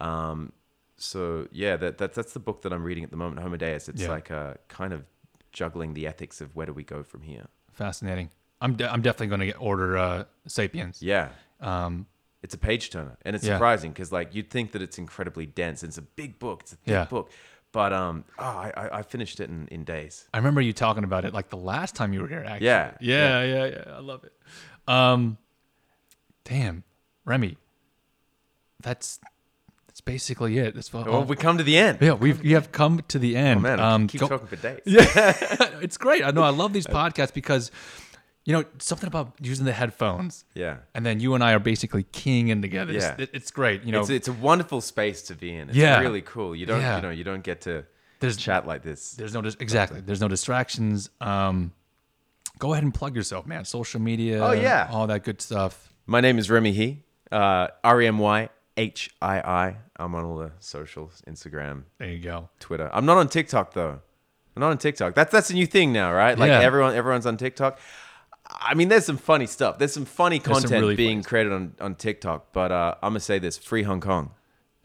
Um, 0.00 0.52
so 0.96 1.48
yeah, 1.50 1.76
that, 1.76 1.98
that 1.98 2.14
that's 2.14 2.32
the 2.32 2.40
book 2.40 2.62
that 2.62 2.72
I'm 2.72 2.84
reading 2.84 3.04
at 3.04 3.10
the 3.10 3.16
moment, 3.16 3.40
Homo 3.42 3.56
Deus. 3.56 3.88
It's 3.88 4.02
Yeah. 4.02 4.08
like 4.10 4.30
a 4.30 4.58
kind 4.68 4.92
of 4.92 5.04
juggling 5.52 5.94
the 5.94 6.06
ethics 6.06 6.40
of 6.40 6.54
where 6.56 6.66
do 6.66 6.72
we 6.72 6.84
go 6.84 7.02
from 7.02 7.22
here. 7.22 7.46
Fascinating. 7.72 8.30
I'm 8.60 8.74
de- 8.76 8.90
I'm 8.90 9.02
definitely 9.02 9.36
going 9.36 9.50
to 9.52 9.56
order 9.58 9.96
uh, 9.98 10.24
Sapiens. 10.46 11.02
Yeah, 11.02 11.30
Um, 11.60 12.06
it's 12.42 12.54
a 12.54 12.58
page 12.58 12.90
turner, 12.90 13.16
and 13.24 13.34
it's 13.36 13.44
Yeah. 13.44 13.54
surprising 13.56 13.90
because 13.92 14.12
like 14.12 14.34
you'd 14.34 14.50
think 14.50 14.72
that 14.72 14.82
it's 14.82 14.98
incredibly 14.98 15.46
dense. 15.46 15.82
And 15.82 15.90
it's 15.90 15.98
a 15.98 16.02
big 16.02 16.38
book. 16.38 16.60
It's 16.62 16.72
a 16.72 16.76
thick 16.76 16.92
Yeah. 16.92 17.04
book, 17.06 17.30
but 17.72 17.92
um, 17.92 18.24
oh, 18.38 18.44
I, 18.44 18.98
I 18.98 19.02
finished 19.02 19.40
it 19.40 19.48
in, 19.50 19.66
in 19.68 19.84
days. 19.84 20.28
I 20.32 20.38
remember 20.38 20.60
you 20.60 20.72
talking 20.72 21.04
about 21.04 21.24
it 21.24 21.32
like 21.34 21.48
the 21.50 21.56
last 21.56 21.94
time 21.96 22.12
you 22.12 22.20
were 22.22 22.28
here. 22.28 22.44
Actually. 22.46 22.66
Yeah, 22.66 22.92
Yeah. 23.00 23.42
Yeah. 23.42 23.64
Yeah. 23.66 23.84
I 23.96 24.00
love 24.00 24.24
it. 24.24 24.32
Um, 24.86 25.38
damn, 26.44 26.84
Remy. 27.24 27.56
That's 28.82 29.20
that's 29.92 30.00
basically 30.00 30.56
it. 30.56 30.74
That's 30.74 30.90
Well, 30.90 31.24
we 31.24 31.36
come 31.36 31.58
to 31.58 31.64
the 31.64 31.76
end. 31.76 31.98
yeah, 32.00 32.14
we've 32.14 32.42
we 32.42 32.52
have 32.52 32.72
come 32.72 33.02
to 33.08 33.18
the 33.18 33.36
end. 33.36 33.58
Oh 33.58 33.60
man, 33.62 33.78
I 33.78 33.92
um, 33.92 34.06
keep 34.06 34.22
go- 34.22 34.28
talking 34.28 34.46
for 34.46 34.56
days. 34.56 34.80
Yeah, 34.86 35.02
it's 35.82 35.98
great. 35.98 36.24
I 36.24 36.30
know. 36.30 36.42
I 36.42 36.48
love 36.48 36.72
these 36.72 36.86
podcasts 36.98 37.34
because, 37.34 37.70
you 38.46 38.54
know, 38.54 38.64
something 38.78 39.06
about 39.06 39.34
using 39.42 39.66
the 39.66 39.74
headphones, 39.74 40.46
Yeah. 40.54 40.78
and 40.94 41.04
then 41.04 41.20
you 41.20 41.34
and 41.34 41.44
I 41.44 41.52
are 41.52 41.58
basically 41.58 42.04
keying 42.04 42.48
in 42.48 42.62
together. 42.62 42.94
It's- 42.94 43.14
Yeah. 43.18 43.22
it- 43.24 43.30
it's 43.34 43.50
great. 43.50 43.82
You 43.84 43.92
know, 43.92 44.00
it's, 44.00 44.08
it's 44.08 44.28
a 44.28 44.32
wonderful 44.32 44.80
space 44.80 45.20
to 45.24 45.34
be 45.34 45.54
in. 45.54 45.68
It's 45.68 45.76
Yeah. 45.76 46.00
really 46.00 46.22
cool. 46.22 46.56
You 46.56 46.64
don't 46.64 46.80
Yeah. 46.80 46.96
you 46.96 47.02
know 47.02 47.10
you 47.10 47.24
don't 47.24 47.44
get 47.44 47.60
to 47.62 47.84
There's- 48.20 48.38
chat 48.38 48.66
like 48.66 48.82
this. 48.82 49.12
there's 49.12 49.34
no 49.34 49.42
dis- 49.42 49.56
exactly. 49.60 50.00
There's 50.00 50.22
no 50.22 50.28
distractions. 50.28 51.10
Um, 51.20 51.72
go 52.58 52.72
ahead 52.72 52.82
and 52.84 52.94
plug 52.94 53.14
yourself, 53.14 53.46
man. 53.46 53.66
Social 53.66 54.00
media. 54.00 54.42
Oh, 54.42 54.52
yeah. 54.52 54.88
all 54.90 55.06
that 55.08 55.22
good 55.22 55.42
stuff. 55.42 55.92
My 56.06 56.22
name 56.22 56.38
is 56.38 56.48
Remy 56.48 56.72
Hii. 56.74 57.02
Uh, 57.30 57.68
R 57.84 58.00
E 58.00 58.06
M 58.06 58.18
Y 58.18 58.48
H 58.76 59.10
I 59.20 59.38
I. 59.40 59.76
I'm 59.96 60.14
on 60.14 60.24
all 60.24 60.36
the 60.36 60.52
socials, 60.60 61.22
Instagram, 61.28 61.84
There 61.98 62.08
you 62.10 62.18
go. 62.22 62.48
Twitter. 62.58 62.90
I'm 62.92 63.04
not 63.06 63.18
on 63.18 63.28
TikTok 63.28 63.74
though. 63.74 64.00
I'm 64.56 64.60
not 64.60 64.70
on 64.70 64.78
TikTok. 64.78 65.14
That's 65.14 65.30
that's 65.32 65.50
a 65.50 65.54
new 65.54 65.66
thing 65.66 65.92
now, 65.92 66.12
right? 66.12 66.38
Like 66.38 66.48
Yeah. 66.48 66.60
everyone 66.60 66.94
everyone's 66.94 67.26
on 67.26 67.36
TikTok. 67.36 67.78
I 68.50 68.74
mean, 68.74 68.88
there's 68.88 69.06
some 69.06 69.16
funny 69.16 69.46
stuff. 69.46 69.78
There's 69.78 69.92
some 69.94 70.04
funny 70.04 70.38
some 70.40 70.54
content 70.54 70.72
really 70.82 70.96
being 70.96 71.18
funny 71.22 71.28
created 71.28 71.52
on, 71.52 71.74
on 71.80 71.94
TikTok, 71.94 72.52
but 72.52 72.70
uh, 72.72 72.94
I'm 73.02 73.10
gonna 73.10 73.20
say 73.20 73.38
this: 73.38 73.56
free 73.56 73.82
Hong 73.82 74.00
Kong. 74.00 74.30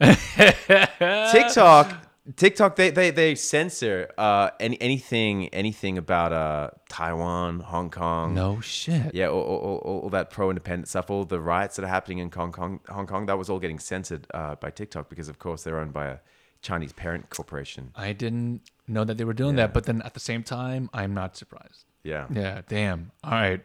TikTok, 0.00 1.92
TikTok, 2.36 2.76
they 2.76 2.90
they 2.90 3.10
they 3.10 3.34
censor 3.34 4.10
uh, 4.18 4.50
any 4.60 4.80
anything 4.82 5.48
anything 5.48 5.96
about 5.96 6.32
uh, 6.32 6.70
Taiwan, 6.88 7.60
Hong 7.60 7.90
Kong. 7.90 8.34
No 8.34 8.60
shit. 8.60 9.14
Yeah, 9.14 9.28
all, 9.28 9.40
all, 9.40 9.76
all, 9.84 9.98
all 10.00 10.08
that 10.10 10.30
pro-independent 10.30 10.88
stuff, 10.88 11.10
all 11.10 11.24
the 11.24 11.40
riots 11.40 11.76
that 11.76 11.84
are 11.84 11.88
happening 11.88 12.18
in 12.18 12.30
Hong 12.30 12.52
Kong, 12.52 12.80
Hong 12.88 13.06
Kong, 13.06 13.26
that 13.26 13.38
was 13.38 13.48
all 13.48 13.58
getting 13.58 13.78
censored 13.78 14.26
uh, 14.34 14.56
by 14.56 14.70
TikTok 14.70 15.08
because, 15.08 15.28
of 15.28 15.38
course, 15.38 15.62
they're 15.62 15.78
owned 15.78 15.92
by 15.94 16.06
a 16.06 16.18
Chinese 16.60 16.92
parent 16.92 17.30
corporation. 17.30 17.92
I 17.96 18.12
didn't 18.12 18.60
know 18.86 19.04
that 19.04 19.16
they 19.16 19.24
were 19.24 19.32
doing 19.32 19.56
that, 19.56 19.72
but 19.72 19.84
then 19.84 20.02
at 20.02 20.14
the 20.14 20.20
same 20.20 20.42
time, 20.42 20.90
I'm 20.92 21.14
not 21.14 21.36
surprised. 21.36 21.84
Yeah. 22.02 22.26
Yeah, 22.30 22.60
damn. 22.68 23.10
All 23.24 23.30
right. 23.32 23.64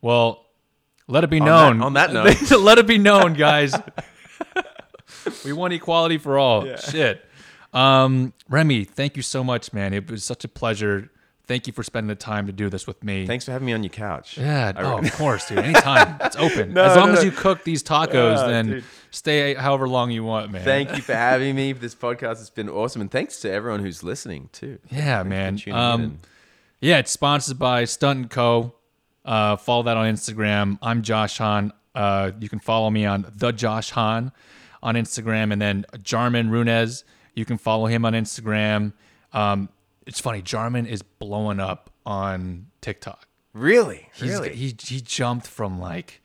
Well, 0.00 0.46
let 1.06 1.22
it 1.22 1.30
be 1.30 1.38
that- 1.38 1.44
known. 1.44 1.82
on 1.82 1.92
that 1.94 2.12
note. 2.50 2.50
let 2.58 2.78
it 2.78 2.86
be 2.86 2.98
known, 2.98 3.34
guys. 3.34 3.74
we 5.44 5.52
want 5.52 5.74
equality 5.74 6.18
for 6.18 6.38
all. 6.38 6.64
Shit. 6.76 7.24
Um, 7.72 8.32
Remy, 8.48 8.84
thank 8.84 9.16
you 9.16 9.22
so 9.22 9.44
much, 9.44 9.72
man. 9.72 9.92
It 9.94 10.10
was 10.10 10.24
such 10.24 10.44
a 10.44 10.48
pleasure. 10.48 11.10
Thank 11.46 11.66
you 11.66 11.72
for 11.72 11.82
spending 11.82 12.08
the 12.08 12.14
time 12.14 12.46
to 12.46 12.52
do 12.52 12.68
this 12.68 12.86
with 12.86 13.02
me. 13.02 13.26
Thanks 13.26 13.44
for 13.44 13.50
having 13.50 13.66
me 13.66 13.72
on 13.72 13.82
your 13.82 13.90
couch. 13.90 14.38
Yeah, 14.38 14.72
I 14.76 14.82
oh, 14.82 14.96
really- 14.96 15.08
of 15.08 15.14
course, 15.16 15.48
dude. 15.48 15.58
Anytime. 15.58 16.16
It's 16.20 16.36
open. 16.36 16.74
No, 16.74 16.84
as 16.84 16.96
long 16.96 17.08
no, 17.08 17.14
as 17.14 17.18
no. 17.20 17.24
you 17.24 17.32
cook 17.32 17.64
these 17.64 17.82
tacos, 17.82 18.36
Ah, 18.38 18.46
then 18.46 18.66
dude. 18.68 18.84
stay 19.10 19.54
however 19.54 19.88
long 19.88 20.12
you 20.12 20.22
want, 20.22 20.52
man. 20.52 20.62
Thank 20.64 20.94
you 20.96 21.02
for 21.02 21.14
having 21.14 21.56
me. 21.56 21.72
This 21.72 21.94
podcast 21.94 22.38
has 22.38 22.50
been 22.50 22.68
awesome. 22.68 23.00
And 23.00 23.10
thanks 23.10 23.40
to 23.40 23.50
everyone 23.50 23.80
who's 23.80 24.04
listening, 24.04 24.48
too. 24.52 24.78
Yeah, 24.90 25.24
Thanks 25.24 25.66
man. 25.66 25.74
Um, 25.76 26.00
and- 26.02 26.18
Yeah, 26.80 26.98
it's 26.98 27.10
sponsored 27.10 27.58
by 27.58 27.84
Stunt 27.84 28.30
Co. 28.30 28.74
Uh, 29.24 29.56
follow 29.56 29.82
that 29.82 29.96
on 29.96 30.06
Instagram. 30.12 30.78
I'm 30.80 31.02
Josh 31.02 31.38
Han. 31.38 31.72
Uh, 31.96 32.30
you 32.38 32.48
can 32.48 32.60
follow 32.60 32.90
me 32.90 33.04
on 33.06 33.26
the 33.36 33.50
Josh 33.52 33.90
Han 33.90 34.30
on 34.84 34.94
Instagram, 34.94 35.52
and 35.52 35.60
then 35.60 35.84
Jarmin 35.98 36.48
Runes. 36.50 37.02
You 37.34 37.44
can 37.44 37.58
follow 37.58 37.86
him 37.86 38.04
on 38.04 38.12
Instagram. 38.12 38.92
Um, 39.32 39.68
it's 40.06 40.20
funny, 40.20 40.42
Jarmin 40.42 40.86
is 40.86 41.02
blowing 41.02 41.60
up 41.60 41.90
on 42.04 42.66
TikTok. 42.80 43.26
Really? 43.52 44.08
He's, 44.14 44.30
really? 44.30 44.54
He 44.54 44.74
he 44.80 45.00
jumped 45.00 45.46
from 45.46 45.78
like 45.80 46.20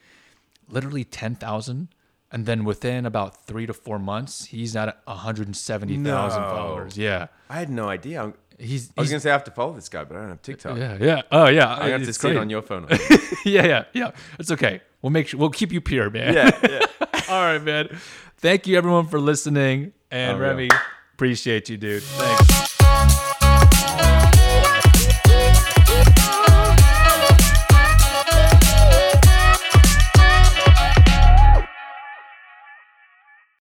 literally 0.70 1.04
ten 1.04 1.36
thousand, 1.36 1.90
and 2.32 2.46
then 2.46 2.64
within 2.66 3.06
about 3.06 3.46
three 3.46 3.66
to 3.66 3.74
four 3.74 4.00
months, 4.00 4.46
he's 4.46 4.76
at 4.76 4.98
hundred 5.08 5.48
and 5.48 5.56
seventy 5.58 5.98
thousand 5.98 6.42
No. 6.44 6.50
followers. 6.50 6.98
Yeah, 6.98 7.28
I 7.50 7.60
had 7.60 7.70
no 7.70 7.88
idea. 7.90 8.22
I'm- 8.22 8.34
he's, 8.58 8.90
I 8.98 9.02
was 9.02 9.10
going 9.10 9.20
to 9.20 9.24
say 9.24 9.30
I 9.32 9.34
have 9.34 9.44
to 9.46 9.52
follow 9.52 9.74
this 9.74 9.90
guy, 9.90 10.04
but 10.06 10.16
I 10.16 10.22
don't 10.22 10.30
have 10.30 10.42
TikTok. 10.42 10.78
yeah 10.78 10.98
yeah 11.02 11.22
oh 11.32 11.48
yeah. 11.48 11.76
I 11.78 11.90
have 11.90 12.04
to 12.06 12.14
see 12.14 12.30
it 12.30 12.38
on 12.38 12.50
your 12.50 12.62
phone. 12.62 12.88
yeah, 13.46 13.66
yeah, 13.66 13.84
yeah. 13.94 14.12
It's 14.40 14.52
okay. 14.52 14.82
We'll 15.02 15.12
make 15.12 15.28
sure 15.28 15.40
we'll 15.40 15.50
keep 15.50 15.72
you 15.72 15.82
pure, 15.82 16.10
man. 16.10 16.34
yeah, 16.34 16.52
yeah. 16.64 16.86
All 17.30 17.42
right, 17.42 17.62
man. 17.62 17.90
Thank 18.38 18.66
you 18.68 18.78
everyone 18.78 19.08
for 19.08 19.20
listening. 19.20 19.94
And 20.12 20.38
Oh, 20.42 20.58
yeah. 20.58 20.70
Appreciate 21.16 21.70
you, 21.70 21.78
dude. 21.78 22.04
Thanks. 22.04 22.65